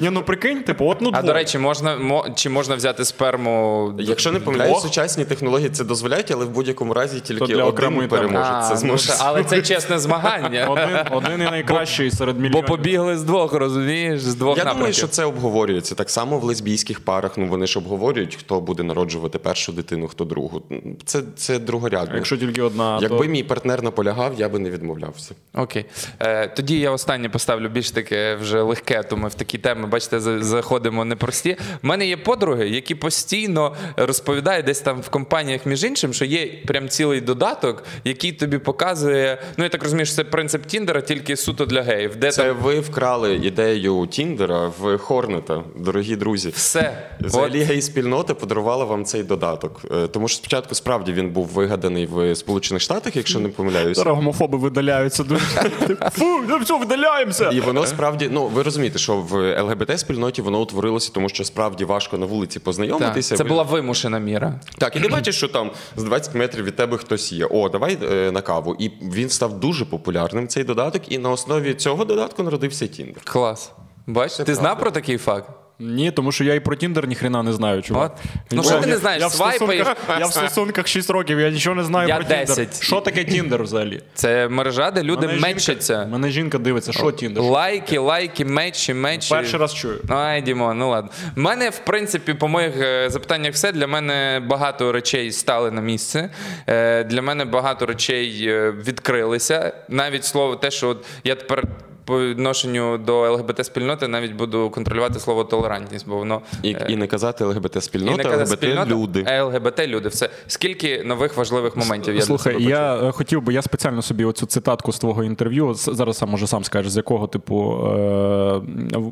Ні, 0.00 0.10
ну 0.10 0.22
прикинь, 0.22 0.62
типу, 0.62 0.86
от 0.86 1.00
ну 1.00 1.10
А 1.12 1.22
до 1.22 1.32
речі, 1.32 1.58
можна 1.58 1.98
чи 2.34 2.48
можна 2.48 2.74
взяти 2.74 3.04
сперму? 3.04 3.92
Якщо 3.98 4.32
не 4.32 4.40
помиляюсь, 4.40 4.82
сучасні 4.82 5.24
технології 5.24 5.70
це 5.70 5.84
дозволяють, 5.84 6.30
але 6.30 6.44
в 6.44 6.50
будь-якому 6.50 6.94
разі 6.94 7.20
тільки 7.20 7.46
для 7.46 7.64
один 7.64 8.08
переможе. 8.08 8.64
Це 8.68 8.76
зможе. 8.76 9.12
Але 9.18 9.44
це 9.44 9.62
чесне 9.62 9.98
змагання. 9.98 10.66
Один 10.68 10.88
один 11.10 11.40
і 11.40 11.50
найкращий 11.50 12.10
серед 12.10 12.36
мільйонів. 12.36 12.62
Бо 12.62 12.76
побігли 12.76 13.18
з 13.18 13.22
двох, 13.22 13.52
розумієш? 13.52 14.20
З 14.20 14.34
двох 14.34 14.58
Я 14.58 14.64
думаю, 14.64 14.92
що 14.92 15.08
це 15.08 15.24
обговорюється. 15.24 15.94
Так 15.94 16.10
само 16.10 16.38
в 16.38 16.44
лесбійських 16.44 17.00
парах. 17.00 17.32
Ну 17.36 17.46
вони 17.46 17.66
ж 17.66 17.78
обговорюють, 17.78 18.09
хто 18.38 18.60
буде 18.60 18.82
народжувати 18.82 19.38
першу 19.38 19.72
дитину, 19.72 20.08
хто 20.08 20.24
другу. 20.24 20.62
Це 21.04 21.22
це 21.36 21.58
другорядно. 21.58 22.16
Якщо 22.16 22.36
тільки 22.36 22.62
одна, 22.62 22.98
якби 23.02 23.18
то... 23.18 23.24
мій 23.24 23.42
партнер 23.42 23.82
наполягав, 23.82 24.34
я 24.38 24.48
би 24.48 24.58
не 24.58 24.70
відмовлявся. 24.70 25.34
Окей. 25.54 25.84
Е, 26.20 26.48
Тоді 26.48 26.78
я 26.78 26.90
останнє 26.90 27.28
поставлю 27.28 27.68
більш 27.68 27.90
таке 27.90 28.34
вже 28.34 28.62
легке, 28.62 29.02
то 29.02 29.16
ми 29.16 29.28
в 29.28 29.34
такі 29.34 29.58
теми, 29.58 29.86
бачите, 29.86 30.20
заходимо 30.20 31.04
непрості. 31.04 31.56
У 31.82 31.86
мене 31.86 32.06
є 32.06 32.16
подруги, 32.16 32.68
які 32.68 32.94
постійно 32.94 33.74
розповідають 33.96 34.66
десь 34.66 34.80
там 34.80 35.00
в 35.00 35.08
компаніях, 35.08 35.66
між 35.66 35.84
іншим, 35.84 36.12
що 36.12 36.24
є 36.24 36.46
прям 36.66 36.88
цілий 36.88 37.20
додаток, 37.20 37.84
який 38.04 38.32
тобі 38.32 38.58
показує. 38.58 39.38
Ну 39.56 39.64
я 39.64 39.70
так 39.70 39.82
розумію, 39.82 40.06
що 40.06 40.14
це 40.14 40.24
принцип 40.24 40.66
Тіндера, 40.66 41.00
тільки 41.00 41.36
суто 41.36 41.66
для 41.66 41.82
геїв. 41.82 42.16
Де 42.16 42.30
Це 42.30 42.44
там... 42.44 42.56
ви 42.56 42.80
вкрали 42.80 43.34
ідею 43.34 44.06
Тіндера 44.10 44.72
в 44.80 44.98
Хорнета, 44.98 45.64
дорогі 45.76 46.16
друзі. 46.16 46.48
Все. 46.48 47.10
Взагалі 47.20 47.64
гей-спільнота 47.90 48.34
подарувала 48.34 48.84
вам 48.84 49.04
цей 49.04 49.22
додаток. 49.22 49.80
Е, 49.90 50.06
тому 50.06 50.28
що 50.28 50.36
спочатку 50.36 50.74
справді 50.74 51.12
він 51.12 51.30
був 51.30 51.46
вигаданий 51.46 52.06
в 52.06 52.36
Сполучених 52.36 52.82
Штатах, 52.82 53.16
якщо 53.16 53.40
не 53.40 53.48
помиляюся. 53.48 54.00
Зараз 54.00 54.16
гомофоби 54.16 54.58
видаляються. 54.58 55.24
Фу, 56.12 56.40
все, 56.62 56.78
видаляємося. 56.78 57.50
І 57.50 57.60
воно 57.60 57.86
справді, 57.86 58.28
ну 58.32 58.46
ви 58.46 58.62
розумієте, 58.62 58.98
що 58.98 59.16
в 59.16 59.62
ЛГБТ-спільноті 59.62 60.42
воно 60.42 60.60
утворилося, 60.60 61.10
тому 61.14 61.28
що 61.28 61.44
справді 61.44 61.84
важко 61.84 62.18
на 62.18 62.26
вулиці 62.26 62.58
познайомитися. 62.58 63.36
Це 63.36 63.44
була 63.44 63.62
вимушена 63.62 64.18
міра. 64.18 64.60
Так, 64.78 64.96
і 64.96 65.00
ти 65.00 65.08
бачиш, 65.08 65.36
що 65.36 65.48
там 65.48 65.70
з 65.96 66.02
20 66.02 66.34
метрів 66.34 66.64
від 66.64 66.76
тебе 66.76 66.96
хтось 66.96 67.32
є. 67.32 67.46
О, 67.50 67.68
давай 67.68 67.98
е, 68.02 68.30
на 68.32 68.40
каву. 68.42 68.76
І 68.78 68.90
він 69.02 69.28
став 69.28 69.60
дуже 69.60 69.84
популярним, 69.84 70.48
цей 70.48 70.64
додаток, 70.64 71.02
і 71.12 71.18
на 71.18 71.30
основі 71.30 71.74
цього 71.74 72.04
додатку 72.04 72.42
народився 72.42 72.86
Тіндер. 72.86 73.22
Клас. 73.24 73.72
Бачиш, 74.06 74.36
ти 74.36 74.44
правда. 74.44 74.60
знав 74.60 74.78
про 74.78 74.90
такий 74.90 75.18
факт? 75.18 75.59
Ні, 75.80 76.10
тому 76.10 76.32
що 76.32 76.44
я 76.44 76.54
і 76.54 76.60
про 76.60 76.76
Тіндер 76.76 77.06
ніхрена 77.06 77.42
не 77.42 77.52
знаю. 77.52 77.82
чувак. 77.82 78.16
Ну 78.50 78.62
що 78.62 78.80
ти 78.80 78.86
не 78.86 78.96
знаєш? 78.96 79.20
Я 79.20 79.26
в 79.26 79.32
стосунках, 79.32 79.96
я 80.20 80.26
в 80.26 80.32
стосунках 80.32 80.86
6 80.88 81.10
років, 81.10 81.40
я 81.40 81.50
нічого 81.50 81.76
не 81.76 81.84
знаю 81.84 82.08
я 82.08 82.16
про 82.16 82.24
10. 82.24 82.56
Тіндер. 82.56 82.84
Що 82.84 83.00
таке 83.00 83.24
Тіндер 83.24 83.62
взагалі? 83.62 84.02
Це 84.14 84.48
мережа, 84.48 84.90
де 84.90 85.02
люди 85.02 85.26
мене 85.26 85.40
мечаться. 85.40 85.94
Жінка, 85.94 86.10
мене 86.12 86.30
жінка 86.30 86.58
дивиться, 86.58 86.92
що 86.92 87.12
Тіндер? 87.12 87.42
Лайки, 87.42 87.98
лайки, 87.98 88.44
мечі, 88.44 88.94
мечі. 88.94 89.34
Перший 89.34 89.60
раз 89.60 89.74
чую. 89.74 90.00
Ай, 90.08 90.42
Дімо, 90.42 90.74
ну 90.74 90.90
ладно. 90.90 91.10
У 91.36 91.40
мене, 91.40 91.70
в 91.70 91.78
принципі, 91.78 92.34
по 92.34 92.48
моїх 92.48 92.76
е, 92.76 93.10
запитаннях 93.10 93.54
все. 93.54 93.72
Для 93.72 93.86
мене 93.86 94.42
багато 94.46 94.92
речей 94.92 95.32
стали 95.32 95.70
на 95.70 95.80
місце. 95.80 96.30
Е, 96.66 97.04
для 97.04 97.22
мене 97.22 97.44
багато 97.44 97.86
речей 97.86 98.48
е, 98.48 98.70
відкрилися. 98.70 99.72
Навіть 99.88 100.24
слово 100.24 100.56
те, 100.56 100.70
що 100.70 100.88
от 100.88 101.06
я 101.24 101.34
тепер 101.34 101.64
по 102.04 102.20
відношенню 102.20 102.98
до 102.98 103.32
ЛГБТ-спільноти 103.32 104.08
навіть 104.08 104.32
буду 104.32 104.70
контролювати 104.70 105.20
слово 105.20 105.44
толерантність, 105.44 106.08
бо 106.08 106.16
воно 106.16 106.40
і 106.62 106.76
і 106.88 106.96
не 106.96 107.06
казати 107.06 107.44
ЛГБТ-спільнота, 107.44 108.36
ЛГБТ-люди. 108.36 109.24
ЛГБТ-люди. 109.42 110.08
Все 110.08 110.30
скільки 110.46 111.02
нових 111.04 111.36
важливих 111.36 111.76
моментів 111.76 112.14
я 112.14 112.22
слухай. 112.22 112.62
Я 112.62 113.10
хотів 113.14 113.42
би, 113.42 113.52
я 113.54 113.62
спеціально 113.62 114.02
собі 114.02 114.24
оцю 114.24 114.46
цитатку 114.46 114.92
з 114.92 114.98
твого 114.98 115.24
інтерв'ю. 115.24 115.74
Зараз 115.74 116.16
сам 116.18 116.30
може 116.30 116.46
сам 116.46 116.64
скажеш, 116.64 116.92
з 116.92 116.96
якого 116.96 117.26
типу 117.26 117.86
е- 117.86 118.60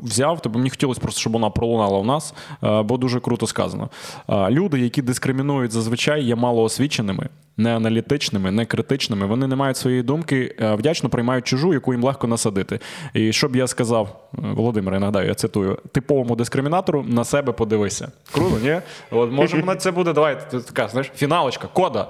взяв. 0.05 0.41
Тобто 0.43 0.59
мені 0.59 0.71
хотілося 0.71 1.01
просто, 1.01 1.21
щоб 1.21 1.33
вона 1.33 1.51
пролунала 1.51 1.99
у 1.99 2.05
нас, 2.05 2.35
е- 2.65 2.83
бо 2.83 2.97
дуже 2.97 3.21
круто 3.21 3.47
сказано. 3.47 3.89
Е- 4.29 4.51
люди, 4.51 4.81
які 4.81 5.03
дискримінують 5.03 5.73
зазвичай, 5.73 6.25
є 6.25 6.35
малоосвіченими 6.35 7.29
не 7.59 7.77
аналітичними, 7.77 8.51
не 8.51 8.67
критичними. 8.67 9.27
Вони 9.27 9.47
не 9.47 9.57
мають 9.57 9.77
своєї 9.77 10.03
думки, 10.03 10.55
е, 10.61 10.75
вдячно 10.75 11.09
приймають 11.09 11.47
чужу, 11.47 11.73
яку 11.73 11.93
їм 11.93 12.05
легко 12.05 12.27
насадити. 12.27 12.81
І 13.15 13.33
що 13.33 13.49
б 13.49 13.57
я 13.57 13.67
сказав, 13.67 14.21
Володимире 14.33 14.69
Володимир, 14.79 14.95
я 14.95 15.01
нагадаю, 15.01 15.29
я 15.29 15.35
цитую: 15.35 15.79
типовому 15.93 16.37
дискримінатору 16.37 17.03
на 17.09 17.25
себе 17.25 17.53
подивися. 17.53 18.11
Круто, 18.33 18.59
ні? 18.63 18.81
От 19.11 19.33
може 19.33 19.63
на 19.63 19.77
це 19.77 19.91
буде. 19.91 20.13
Давай 20.13 20.39
така 20.51 20.89
знаєш, 20.89 21.11
фіналочка, 21.17 21.69
кода. 21.73 22.09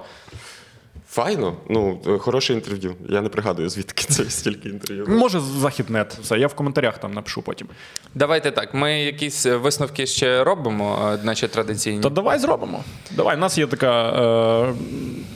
Файно, 1.11 1.53
ну 1.69 1.99
хороше 2.19 2.53
інтерв'ю. 2.53 2.95
Я 3.09 3.21
не 3.21 3.29
пригадую, 3.29 3.69
звідки 3.69 4.05
це 4.09 4.23
стільки 4.29 4.69
інтерв'ю. 4.69 5.05
Може, 5.07 5.39
західнет. 5.39 6.17
Все, 6.21 6.39
я 6.39 6.47
в 6.47 6.53
коментарях 6.53 6.97
там 6.97 7.13
напишу 7.13 7.41
потім. 7.41 7.67
Давайте 8.15 8.51
так. 8.51 8.73
Ми 8.73 9.01
якісь 9.01 9.45
висновки 9.45 10.05
ще 10.05 10.43
робимо, 10.43 11.17
наче 11.23 11.47
традиційні. 11.47 12.01
Та 12.01 12.09
давай 12.09 12.39
зробимо. 12.39 12.83
Давай, 13.11 13.35
у 13.35 13.39
нас 13.39 13.57
є 13.57 13.67
така 13.67 14.09
е, 14.09 14.73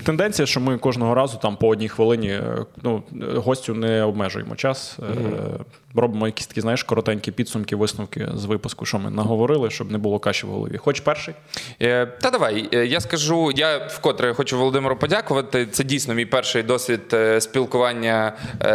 тенденція, 0.04 0.46
що 0.46 0.60
ми 0.60 0.78
кожного 0.78 1.16
разу 1.16 1.38
там 1.42 1.58
по 1.58 1.68
одній 1.68 1.90
хвилині 1.90 2.40
ну, 2.84 3.04
гостю 3.36 3.74
не 3.74 4.04
обмежуємо 4.04 4.56
час. 4.56 4.98
Е, 5.00 5.60
робимо 5.96 6.26
якісь 6.26 6.48
такі, 6.48 6.62
знаєш, 6.62 6.84
коротенькі 6.84 7.32
підсумки, 7.32 7.76
висновки 7.76 8.30
з 8.36 8.46
випуску, 8.46 8.86
що 8.86 9.00
ми 9.00 9.10
наговорили, 9.10 9.70
щоб 9.70 9.92
не 9.92 9.98
було 9.98 10.20
каші 10.20 10.46
в 10.46 10.50
голові. 10.50 10.78
Хоч 10.78 11.00
перший? 11.00 11.34
Е, 11.82 12.06
та 12.06 12.30
давай. 12.30 12.70
Е, 12.74 12.86
я 12.86 13.00
скажу, 13.00 13.52
я 13.56 13.78
вкотре 13.78 14.34
хочу 14.34 14.58
Володимиру 14.58 14.96
подякувати. 14.96 15.66
Це 15.66 15.84
дійсно 15.84 16.14
мій 16.14 16.26
перший 16.26 16.64
досвід 16.64 17.02
е, 17.14 17.42
спілкування 17.42 18.34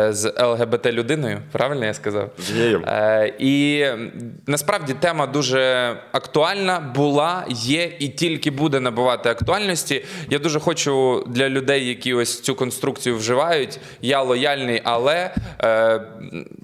з 0.09 0.33
ЛГБТ 0.43 0.87
людиною. 0.87 1.39
Правильно 1.53 1.85
я 1.85 1.95
сказав? 1.95 2.31
Є. 2.57 2.81
І 3.39 3.87
насправді 4.47 4.95
тема 4.95 5.27
дуже 5.27 5.95
актуальна 6.13 6.81
була, 6.95 7.45
є 7.49 7.93
і 7.99 8.09
тільки 8.09 8.51
буде 8.51 8.81
набувати 8.81 9.29
актуальності. 9.29 10.05
Я 10.31 10.39
дуже 10.39 10.61
хочу 10.61 11.25
для 11.27 11.49
людей, 11.49 11.89
які 11.89 12.15
ось 12.15 12.41
цю 12.41 12.55
конструкцію 12.55 13.17
вживають. 13.17 13.81
Я 14.03 14.23
лояльний, 14.23 14.81
але 14.85 15.35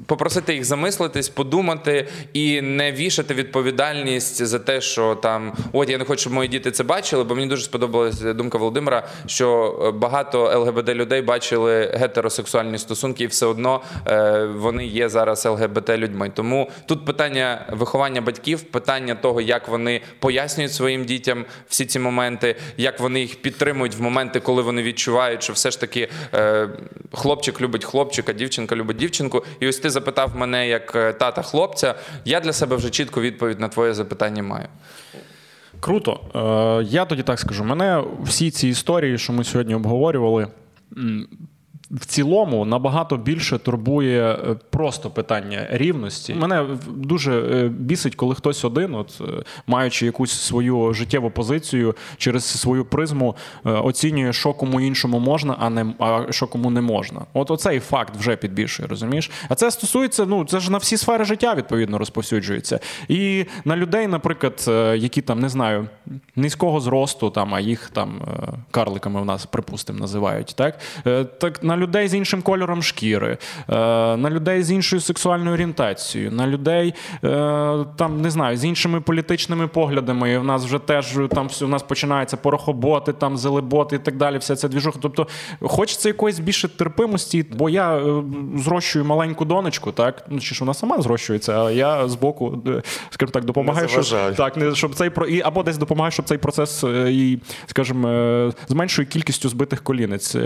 попросити 0.07 0.44
змусити 0.45 0.55
їх 0.55 0.65
замислитись, 0.65 1.29
подумати 1.29 2.09
і 2.33 2.61
не 2.61 2.93
вішати 2.93 3.35
відповідальність 3.35 4.47
за 4.47 4.59
те, 4.59 4.81
що 4.81 5.15
там 5.15 5.53
от 5.73 5.91
я 5.91 5.99
не 5.99 6.05
хочу, 6.05 6.21
щоб 6.21 6.33
мої 6.33 6.49
діти 6.49 6.71
це 6.71 6.85
бачили, 6.85 7.25
бо 7.25 7.35
мені 7.35 7.47
дуже 7.47 7.63
сподобалася 7.63 8.33
думка 8.33 8.59
Володимира, 8.59 9.07
що 9.27 9.81
е, 9.87 9.91
багато 9.91 10.61
ЛГБТ 10.61 10.89
людей 10.89 11.23
бачили 11.23 11.91
гетеросексуальні 11.95 12.79
стосунки, 12.79 13.25
і 13.25 13.27
все 13.27 13.47
одно 13.47 13.81
е, 14.07 14.45
вони 14.45 14.87
є 14.87 15.09
зараз 15.09 15.47
ЛГБТ 15.47 15.91
людьми. 15.91 16.31
Тому 16.35 16.71
тут 16.87 17.05
питання 17.05 17.67
виховання 17.73 18.21
батьків, 18.21 18.63
питання 18.63 19.15
того, 19.15 19.41
як 19.41 19.69
вони 19.69 20.01
пояснюють 20.19 20.73
своїм 20.73 21.05
дітям 21.05 21.45
всі 21.69 21.87
ці 21.87 21.99
моменти, 21.99 22.57
як 22.77 23.01
вони 23.01 23.21
їх 23.21 23.43
підтримують 23.43 23.95
в 23.95 24.03
моменти, 24.03 24.41
коли 24.41 24.63
вони 24.63 24.83
відчувають, 24.83 25.43
що 25.43 25.53
все 25.53 25.71
ж 25.71 25.81
таки 25.81 26.09
е, 26.35 26.69
хлопчик 27.13 27.61
любить 27.61 27.85
хлопчика, 27.85 28.33
дівчинка 28.33 28.77
любить 28.77 28.97
дівчинку. 28.97 29.45
І 29.61 29.69
ось 29.69 29.79
ти 29.79 29.91
запитав 29.91 30.34
мене 30.35 30.69
як 30.69 30.93
е, 30.97 31.13
тата 31.13 31.43
хлопця, 31.43 31.95
я 32.25 32.41
для 32.41 32.53
себе 32.53 32.77
вже 32.77 32.91
чітку 32.91 33.21
відповідь 33.21 33.61
на 33.61 33.69
твоє 33.69 33.95
запитання 33.95 34.43
маю. 34.43 34.67
Круто. 35.81 36.21
Е, 36.81 36.85
Я 36.85 37.05
тоді 37.05 37.23
так 37.23 37.39
скажу. 37.41 37.65
Мене 37.65 38.05
всі 38.23 38.51
ці 38.51 38.69
історії, 38.69 39.19
що 39.19 39.33
ми 39.33 39.45
сьогодні 39.45 39.75
обговорювали, 39.75 40.47
в 41.95 42.07
цілому 42.07 42.65
набагато 42.65 43.17
більше 43.17 43.59
турбує 43.59 44.33
е, 44.33 44.57
просто 44.71 45.11
питання 45.11 45.67
рівності. 45.71 46.35
Мене 46.35 46.67
дуже 46.89 47.41
е, 47.41 47.69
бісить, 47.69 48.15
коли 48.15 48.35
хтось 48.35 48.65
один, 48.65 48.95
от 48.95 49.21
е, 49.21 49.25
маючи 49.67 50.07
якусь 50.07 50.33
свою 50.33 50.95
життєву 50.95 51.31
позицію 51.31 51.95
через 52.17 52.45
свою 52.45 52.85
призму, 52.85 53.37
оцінює, 53.65 54.33
що 54.33 54.53
кому 54.53 54.81
іншому 54.81 55.19
можна, 55.19 55.57
а 55.59 55.71
не 55.71 55.95
а 55.99 56.27
що 56.31 56.47
кому 56.47 56.71
не 56.71 56.81
можна. 56.81 57.21
От 57.33 57.51
оцей 57.51 57.81
факт 57.81 58.17
вже 58.17 58.37
підбільшує, 58.37 58.89
розумієш? 58.89 59.31
А 59.49 59.55
це 59.55 59.71
стосується, 59.71 60.27
ну 60.27 60.45
це 60.45 60.61
ж 60.61 60.73
на 60.73 60.79
всі 60.79 60.97
сфери 60.97 61.25
життя 61.25 61.55
відповідно 61.55 61.99
розповсюджується. 61.99 62.81
І 63.09 63.45
на 63.65 63.77
людей, 63.77 64.07
наприклад, 64.07 64.65
які 65.03 65.23
там 65.23 65.41
не 65.41 65.49
знаю, 65.49 65.89
низького 66.37 66.81
зросту, 66.81 67.31
там, 67.31 67.55
а 67.55 67.61
їх 67.61 67.91
там 67.91 68.21
карликами 68.71 69.21
в 69.21 69.25
нас, 69.25 69.47
припустимо, 69.47 69.99
називають. 69.99 70.55
Так 70.57 70.79
так 71.39 71.63
на 71.63 71.77
людей 71.85 72.09
з 72.09 72.15
іншим 72.15 72.43
кольором 72.43 72.83
шкіри, 72.83 73.39
е, 73.69 73.75
на 74.17 74.31
людей 74.31 74.63
з 74.63 74.71
іншою 74.71 75.01
сексуальною 75.01 75.55
орієнтацією, 75.55 76.33
на 76.33 76.47
людей 76.47 76.95
е, 77.25 77.29
там 77.97 78.21
не 78.21 78.31
знаю, 78.31 78.57
з 78.57 78.65
іншими 78.65 79.01
політичними 79.01 79.67
поглядами. 79.67 80.33
І 80.33 80.39
в 80.39 80.45
нас 80.45 80.65
вже 80.65 80.79
теж 80.79 81.19
там 81.31 81.49
у 81.63 81.67
нас 81.67 81.83
починається 81.83 82.37
порохоботи, 82.37 83.13
там 83.13 83.37
зелеботи 83.37 83.97
і 83.97 83.99
так 83.99 84.17
далі. 84.17 84.39
Вся 84.39 84.57
ця 84.57 84.69
двіжуха. 84.69 84.99
Тобто 85.03 85.27
хочеться 85.61 86.09
якоїсь 86.09 86.39
більше 86.39 86.69
терпимості, 86.69 87.47
бо 87.53 87.71
я 87.71 87.97
е, 87.97 88.23
зрощую 88.57 89.05
маленьку 89.05 89.45
донечку, 89.45 89.93
так 89.93 90.27
ну 90.29 90.41
чи 90.41 90.55
ж 90.55 90.61
вона 90.61 90.75
сама 90.75 91.03
зрощується, 91.03 91.65
а 91.65 91.71
я 91.71 92.09
з 92.09 92.15
боку, 92.15 92.63
скажімо 93.11 93.33
так, 93.33 93.45
допомагаю, 93.45 93.89
щоб 93.89 94.35
так 94.37 94.57
не 94.57 94.75
щоб 94.75 94.95
цей 94.95 95.11
про 95.11 95.27
і 95.27 95.41
або 95.41 95.63
десь 95.63 95.79
допомагаю, 95.79 96.13
щоб 96.13 96.27
цей 96.27 96.39
процес 96.39 96.85
і, 97.09 97.39
скажімо, 97.67 98.09
з 98.69 98.75
меншою 98.75 99.09
кількістю 99.09 99.49
збитих 99.49 99.83
колінець 99.83 100.37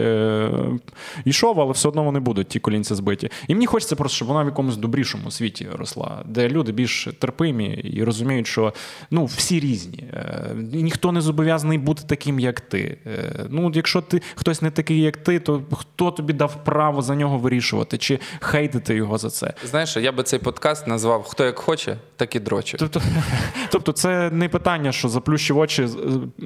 йшов, 1.25 1.61
але 1.61 1.73
все 1.73 1.89
одно 1.89 2.05
вони 2.05 2.21
будуть, 2.21 2.49
ті 2.49 2.59
колінці 2.59 2.95
збиті. 2.95 3.31
І 3.49 3.55
мені 3.55 3.67
хочеться 3.67 3.97
просто, 3.97 4.17
щоб 4.17 4.29
вона 4.29 4.43
в 4.43 4.47
якомусь 4.47 4.77
добрішому 4.77 5.31
світі 5.31 5.67
росла, 5.73 6.23
де 6.27 6.49
люди 6.49 6.73
більш 6.73 7.09
терпимі 7.19 7.67
і 7.69 8.05
розуміють, 8.05 8.47
що 8.47 8.73
ну, 9.11 9.25
всі 9.25 9.61
різні. 9.61 10.05
Е, 10.13 10.51
ніхто 10.73 11.13
не 11.13 11.21
зобов'язаний 11.21 11.79
бути 11.79 12.03
таким, 12.07 12.41
як 12.41 12.61
ти. 12.61 12.99
Е, 13.07 13.47
ну, 13.49 13.73
Якщо 13.75 14.01
ти 14.01 14.23
хтось 14.35 14.63
не 14.63 14.71
такий, 14.71 15.01
як 15.01 15.17
ти, 15.17 15.41
то 15.41 15.63
хто 15.73 16.11
тобі 16.11 16.33
дав 16.33 16.65
право 16.65 17.03
за 17.03 17.15
нього 17.15 17.39
вирішувати 17.39 17.99
чи 17.99 18.19
хейтити 18.41 18.95
його 18.95 19.19
за 19.19 19.31
це? 19.31 19.55
Знаєш, 19.65 19.97
я 19.97 20.13
би 20.13 20.23
цей 20.23 20.39
подкаст 20.39 20.87
назвав 20.87 21.25
Хто 21.29 21.45
як 21.45 21.59
хоче, 21.59 21.97
так 22.17 22.37
і 22.37 22.41
дроче. 22.41 22.77
Тобто, 22.79 23.03
тобто 23.71 23.93
це 23.93 24.31
не 24.31 24.49
питання, 24.49 24.93
що 24.93 25.09
заплющив 25.09 25.59
очі, 25.59 25.89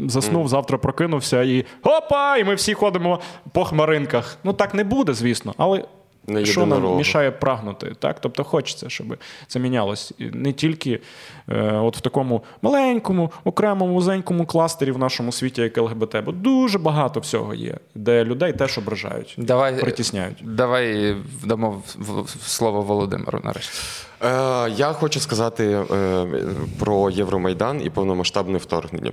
заснув, 0.07 0.49
завтра 0.49 0.79
прокинувся 0.79 1.43
і 1.43 1.65
опа! 1.83 2.37
І 2.37 2.45
ми 2.45 2.55
всі 2.55 2.75
ходимо 2.75 3.21
по 3.53 3.65
хмаринках. 3.65 4.39
Ну 4.45 4.53
так 4.63 4.75
не 4.75 4.85
буде, 4.85 5.15
звісно, 5.15 5.55
але. 5.57 5.85
Не 6.27 6.45
що 6.45 6.67
нам 6.67 6.97
мішає 6.97 7.31
прагнути, 7.31 7.95
так? 7.99 8.21
Тобто 8.21 8.45
хочеться, 8.45 8.89
щоб 8.89 9.17
це 9.47 9.59
мінялось 9.59 10.13
не 10.19 10.53
тільки 10.53 11.01
е, 11.49 11.73
от 11.73 11.97
в 11.97 12.01
такому 12.01 12.43
маленькому, 12.63 13.33
окремому 13.45 13.95
вузенькому 13.95 14.47
кластері 14.47 14.91
в 14.91 14.99
нашому 14.99 15.33
світі, 15.33 15.63
як 15.63 15.79
ЛГБТ, 15.79 16.17
бо 16.25 16.33
дуже 16.33 16.79
багато 16.79 17.21
всього 17.21 17.55
є, 17.55 17.75
де 17.95 18.25
людей 18.25 18.53
теж 18.53 18.79
ображають, 18.79 19.35
давай, 19.39 19.81
притісняють. 19.81 20.39
Давай 20.43 21.17
дамо 21.45 21.83
слово 22.47 22.83
Володимиру 22.83 23.41
нарешті. 23.45 23.79
Е, 24.25 24.71
я 24.77 24.93
хочу 24.93 25.21
сказати 25.21 25.65
е, 25.65 26.27
про 26.79 27.11
Євромайдан 27.11 27.83
і 27.85 27.91
повномасштабне 27.91 28.59
вторгнення. 28.59 29.13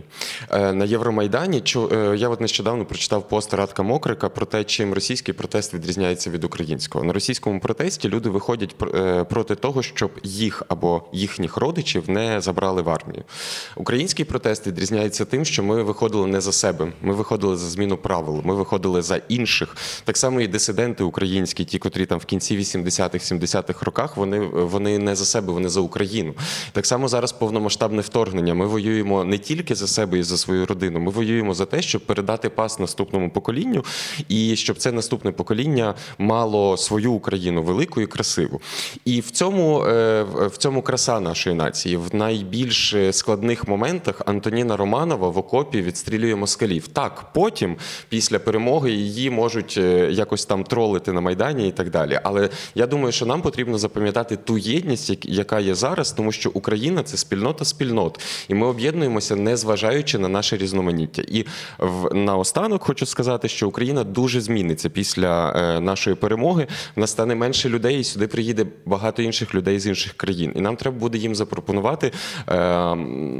Е, 0.52 0.74
на 0.74 0.86
Євромайдані 0.86 1.62
чу, 1.62 2.14
я 2.16 2.30
от 2.30 2.42
нещодавно 2.42 2.86
прочитав 2.86 3.28
пост 3.28 3.54
Радка 3.54 3.84
Мокрика 3.84 4.30
про 4.30 4.46
те, 4.46 4.64
чим 4.64 4.94
російський 4.94 5.34
протест 5.34 5.74
відрізняється 5.74 6.30
від 6.30 6.44
українського. 6.44 6.99
На 7.04 7.14
російському 7.14 7.60
протесті 7.60 8.10
люди 8.10 8.30
виходять 8.30 8.76
проти 9.30 9.56
того, 9.56 9.84
щоб 9.84 10.12
їх 10.24 10.64
або 10.68 11.04
їхніх 11.14 11.58
родичів 11.58 12.10
не 12.10 12.42
забрали 12.42 12.82
в 12.82 12.90
армію. 12.90 13.24
Український 13.76 14.26
протест 14.26 14.68
відрізняється 14.68 15.26
тим, 15.26 15.46
що 15.46 15.64
ми 15.64 15.84
виходили 15.84 16.28
не 16.28 16.42
за 16.42 16.52
себе, 16.52 16.92
ми 17.02 17.14
виходили 17.14 17.58
за 17.58 17.70
зміну 17.70 17.98
правил, 17.98 18.42
ми 18.44 18.56
виходили 18.56 19.02
за 19.02 19.22
інших. 19.30 19.78
Так 20.04 20.18
само 20.18 20.42
і 20.42 20.48
дисиденти 20.48 21.04
українські, 21.04 21.66
ті, 21.66 21.80
котрі 21.80 22.06
там 22.06 22.20
в 22.20 22.26
кінці 22.26 22.58
80-х, 22.58 23.36
70-х 23.36 23.86
роках, 23.86 24.18
вони 24.18 24.40
вони 24.40 25.00
не 25.00 25.16
за 25.16 25.26
себе, 25.26 25.54
вони 25.54 25.70
за 25.70 25.80
Україну. 25.80 26.34
Так 26.72 26.86
само 26.86 27.08
зараз 27.08 27.32
повномасштабне 27.32 28.02
вторгнення. 28.02 28.54
Ми 28.54 28.66
воюємо 28.66 29.24
не 29.24 29.38
тільки 29.38 29.76
за 29.76 29.88
себе 29.88 30.20
і 30.20 30.24
за 30.24 30.38
свою 30.38 30.66
родину. 30.66 31.00
Ми 31.00 31.12
воюємо 31.12 31.54
за 31.54 31.66
те, 31.66 31.82
щоб 31.82 32.06
передати 32.06 32.50
пас 32.50 32.80
наступному 32.80 33.30
поколінню, 33.30 33.84
і 34.28 34.56
щоб 34.56 34.78
це 34.78 34.92
наступне 34.92 35.32
покоління 35.32 35.96
мало 36.18 36.78
свою 36.90 37.14
Україну 37.14 37.64
велику 37.64 38.02
і 38.02 38.06
красиву. 38.06 38.62
І 39.06 39.20
в 39.20 39.32
цьому 39.32 39.84
е, 39.84 40.24
в 40.24 40.58
цьому 40.58 40.82
краса 40.82 41.20
нашої 41.20 41.56
нації 41.56 41.98
в 41.98 42.16
найбільш 42.16 42.96
складних 43.12 43.68
моментах 43.68 44.22
Антоніна 44.26 44.78
Романова 44.78 45.30
в 45.30 45.38
окопі 45.38 45.82
відстрілює 45.82 46.36
москалів. 46.36 46.88
Так, 46.88 47.26
потім, 47.34 47.78
після 48.10 48.40
перемоги, 48.40 48.92
її 48.92 49.30
можуть 49.30 49.76
е, 49.78 50.10
якось 50.12 50.46
там 50.46 50.64
тролити 50.64 51.12
на 51.12 51.22
майдані 51.22 51.68
і 51.68 51.72
так 51.72 51.90
далі. 51.90 52.20
Але 52.24 52.50
я 52.76 52.88
думаю, 52.88 53.12
що 53.12 53.26
нам 53.26 53.42
потрібно 53.42 53.78
запам'ятати 53.78 54.36
ту 54.36 54.58
єдність 54.58 55.26
яка 55.26 55.60
є 55.60 55.76
зараз, 55.76 56.12
тому 56.12 56.32
що 56.32 56.52
Україна 56.54 57.04
це 57.04 57.18
спільнота 57.18 57.66
спільнот, 57.66 58.20
і 58.48 58.54
ми 58.54 58.68
об'єднуємося, 58.68 59.36
не 59.36 59.58
зважаючи 59.58 60.18
на 60.18 60.28
наше 60.28 60.58
різноманіття. 60.58 61.22
І 61.28 61.46
в 61.80 62.16
наостанок 62.16 62.84
хочу 62.84 63.06
сказати, 63.06 63.48
що 63.48 63.68
Україна 63.68 64.04
дуже 64.04 64.42
зміниться 64.42 64.90
після 64.90 65.52
е, 65.52 65.80
нашої 65.80 66.16
перемоги. 66.16 66.68
В 66.96 67.00
нас 67.00 67.12
стане 67.12 67.36
менше 67.36 67.70
людей, 67.70 68.00
і 68.00 68.04
сюди 68.04 68.28
приїде 68.28 68.66
багато 68.86 69.22
інших 69.22 69.56
людей 69.56 69.80
з 69.80 69.88
інших 69.88 70.14
країн. 70.14 70.54
І 70.56 70.62
нам 70.62 70.76
треба 70.76 70.98
буде 70.98 71.18
їм 71.18 71.36
запропонувати 71.36 72.12
е, 72.50 72.96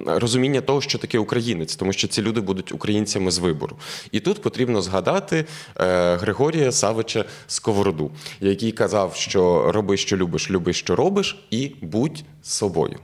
розуміння 0.06 0.62
того, 0.62 0.82
що 0.82 0.98
таке 0.98 1.20
українець, 1.20 1.76
тому 1.76 1.94
що 1.94 2.08
ці 2.08 2.22
люди 2.22 2.42
будуть 2.42 2.72
українцями 2.72 3.32
з 3.32 3.38
вибору. 3.38 3.78
І 4.12 4.20
тут 4.20 4.42
потрібно 4.42 4.82
згадати 4.82 5.46
е, 5.78 6.16
Григорія 6.16 6.72
Савича 6.72 7.26
Сковороду, 7.48 8.12
який 8.42 8.72
казав, 8.72 9.16
що 9.16 9.72
роби, 9.72 9.98
що 9.98 10.18
любиш, 10.18 10.52
люби, 10.52 10.74
що 10.74 10.96
робиш 10.96 11.48
і 11.52 11.72
будь 11.82 12.24
собою. 12.42 13.00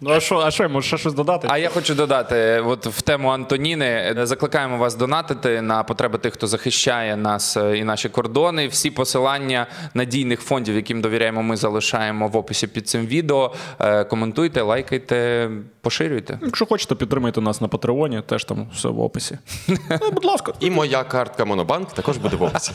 Ну 0.00 0.10
а 0.10 0.20
що, 0.20 0.38
а 0.38 0.50
що, 0.50 0.68
може 0.68 0.86
ще 0.86 0.98
щось 0.98 1.14
додати? 1.14 1.48
А 1.50 1.58
я 1.58 1.68
хочу 1.68 1.94
додати: 1.94 2.60
от 2.60 2.86
в 2.86 3.02
тему 3.02 3.28
Антоніни 3.28 4.14
закликаємо 4.22 4.78
вас 4.78 4.94
донатити 4.94 5.62
на 5.62 5.82
потреби 5.82 6.18
тих, 6.18 6.32
хто 6.34 6.46
захищає 6.46 7.16
нас 7.16 7.56
е, 7.56 7.78
і 7.78 7.84
наші 7.84 8.08
кордони. 8.08 8.68
Всі 8.68 8.90
посилання 8.90 9.66
надійних 9.94 10.40
фондів, 10.40 10.74
яким 10.76 11.00
довіряємо, 11.00 11.42
ми 11.42 11.56
залишаємо 11.56 12.28
в 12.28 12.36
описі 12.36 12.66
під 12.66 12.88
цим 12.88 13.06
відео. 13.06 13.54
Е, 13.80 14.04
Коментуйте, 14.04 14.62
лайкайте, 14.62 15.50
поширюйте. 15.80 16.38
Якщо 16.42 16.66
хочете, 16.66 16.94
підтримайте 16.94 17.40
нас 17.40 17.60
на 17.60 17.68
Патреоні, 17.68 18.22
теж 18.26 18.44
там 18.44 18.66
все 18.74 18.88
в 18.88 19.00
описі. 19.00 19.38
Ну, 20.02 20.10
будь 20.12 20.24
ласка. 20.24 20.52
І 20.60 20.70
моя 20.70 21.04
картка 21.04 21.44
Монобанк 21.44 21.92
також 21.92 22.16
буде 22.16 22.36
в 22.36 22.42
описі. 22.42 22.72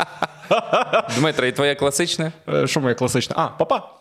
Дмитро, 1.18 1.48
і 1.48 1.52
твоє 1.52 1.76
класичне? 1.76 2.32
Е, 2.50 2.68
Що 2.68 2.80
моє 2.80 2.96
класичне? 2.96 3.36
А, 3.38 3.48
папа. 3.48 4.01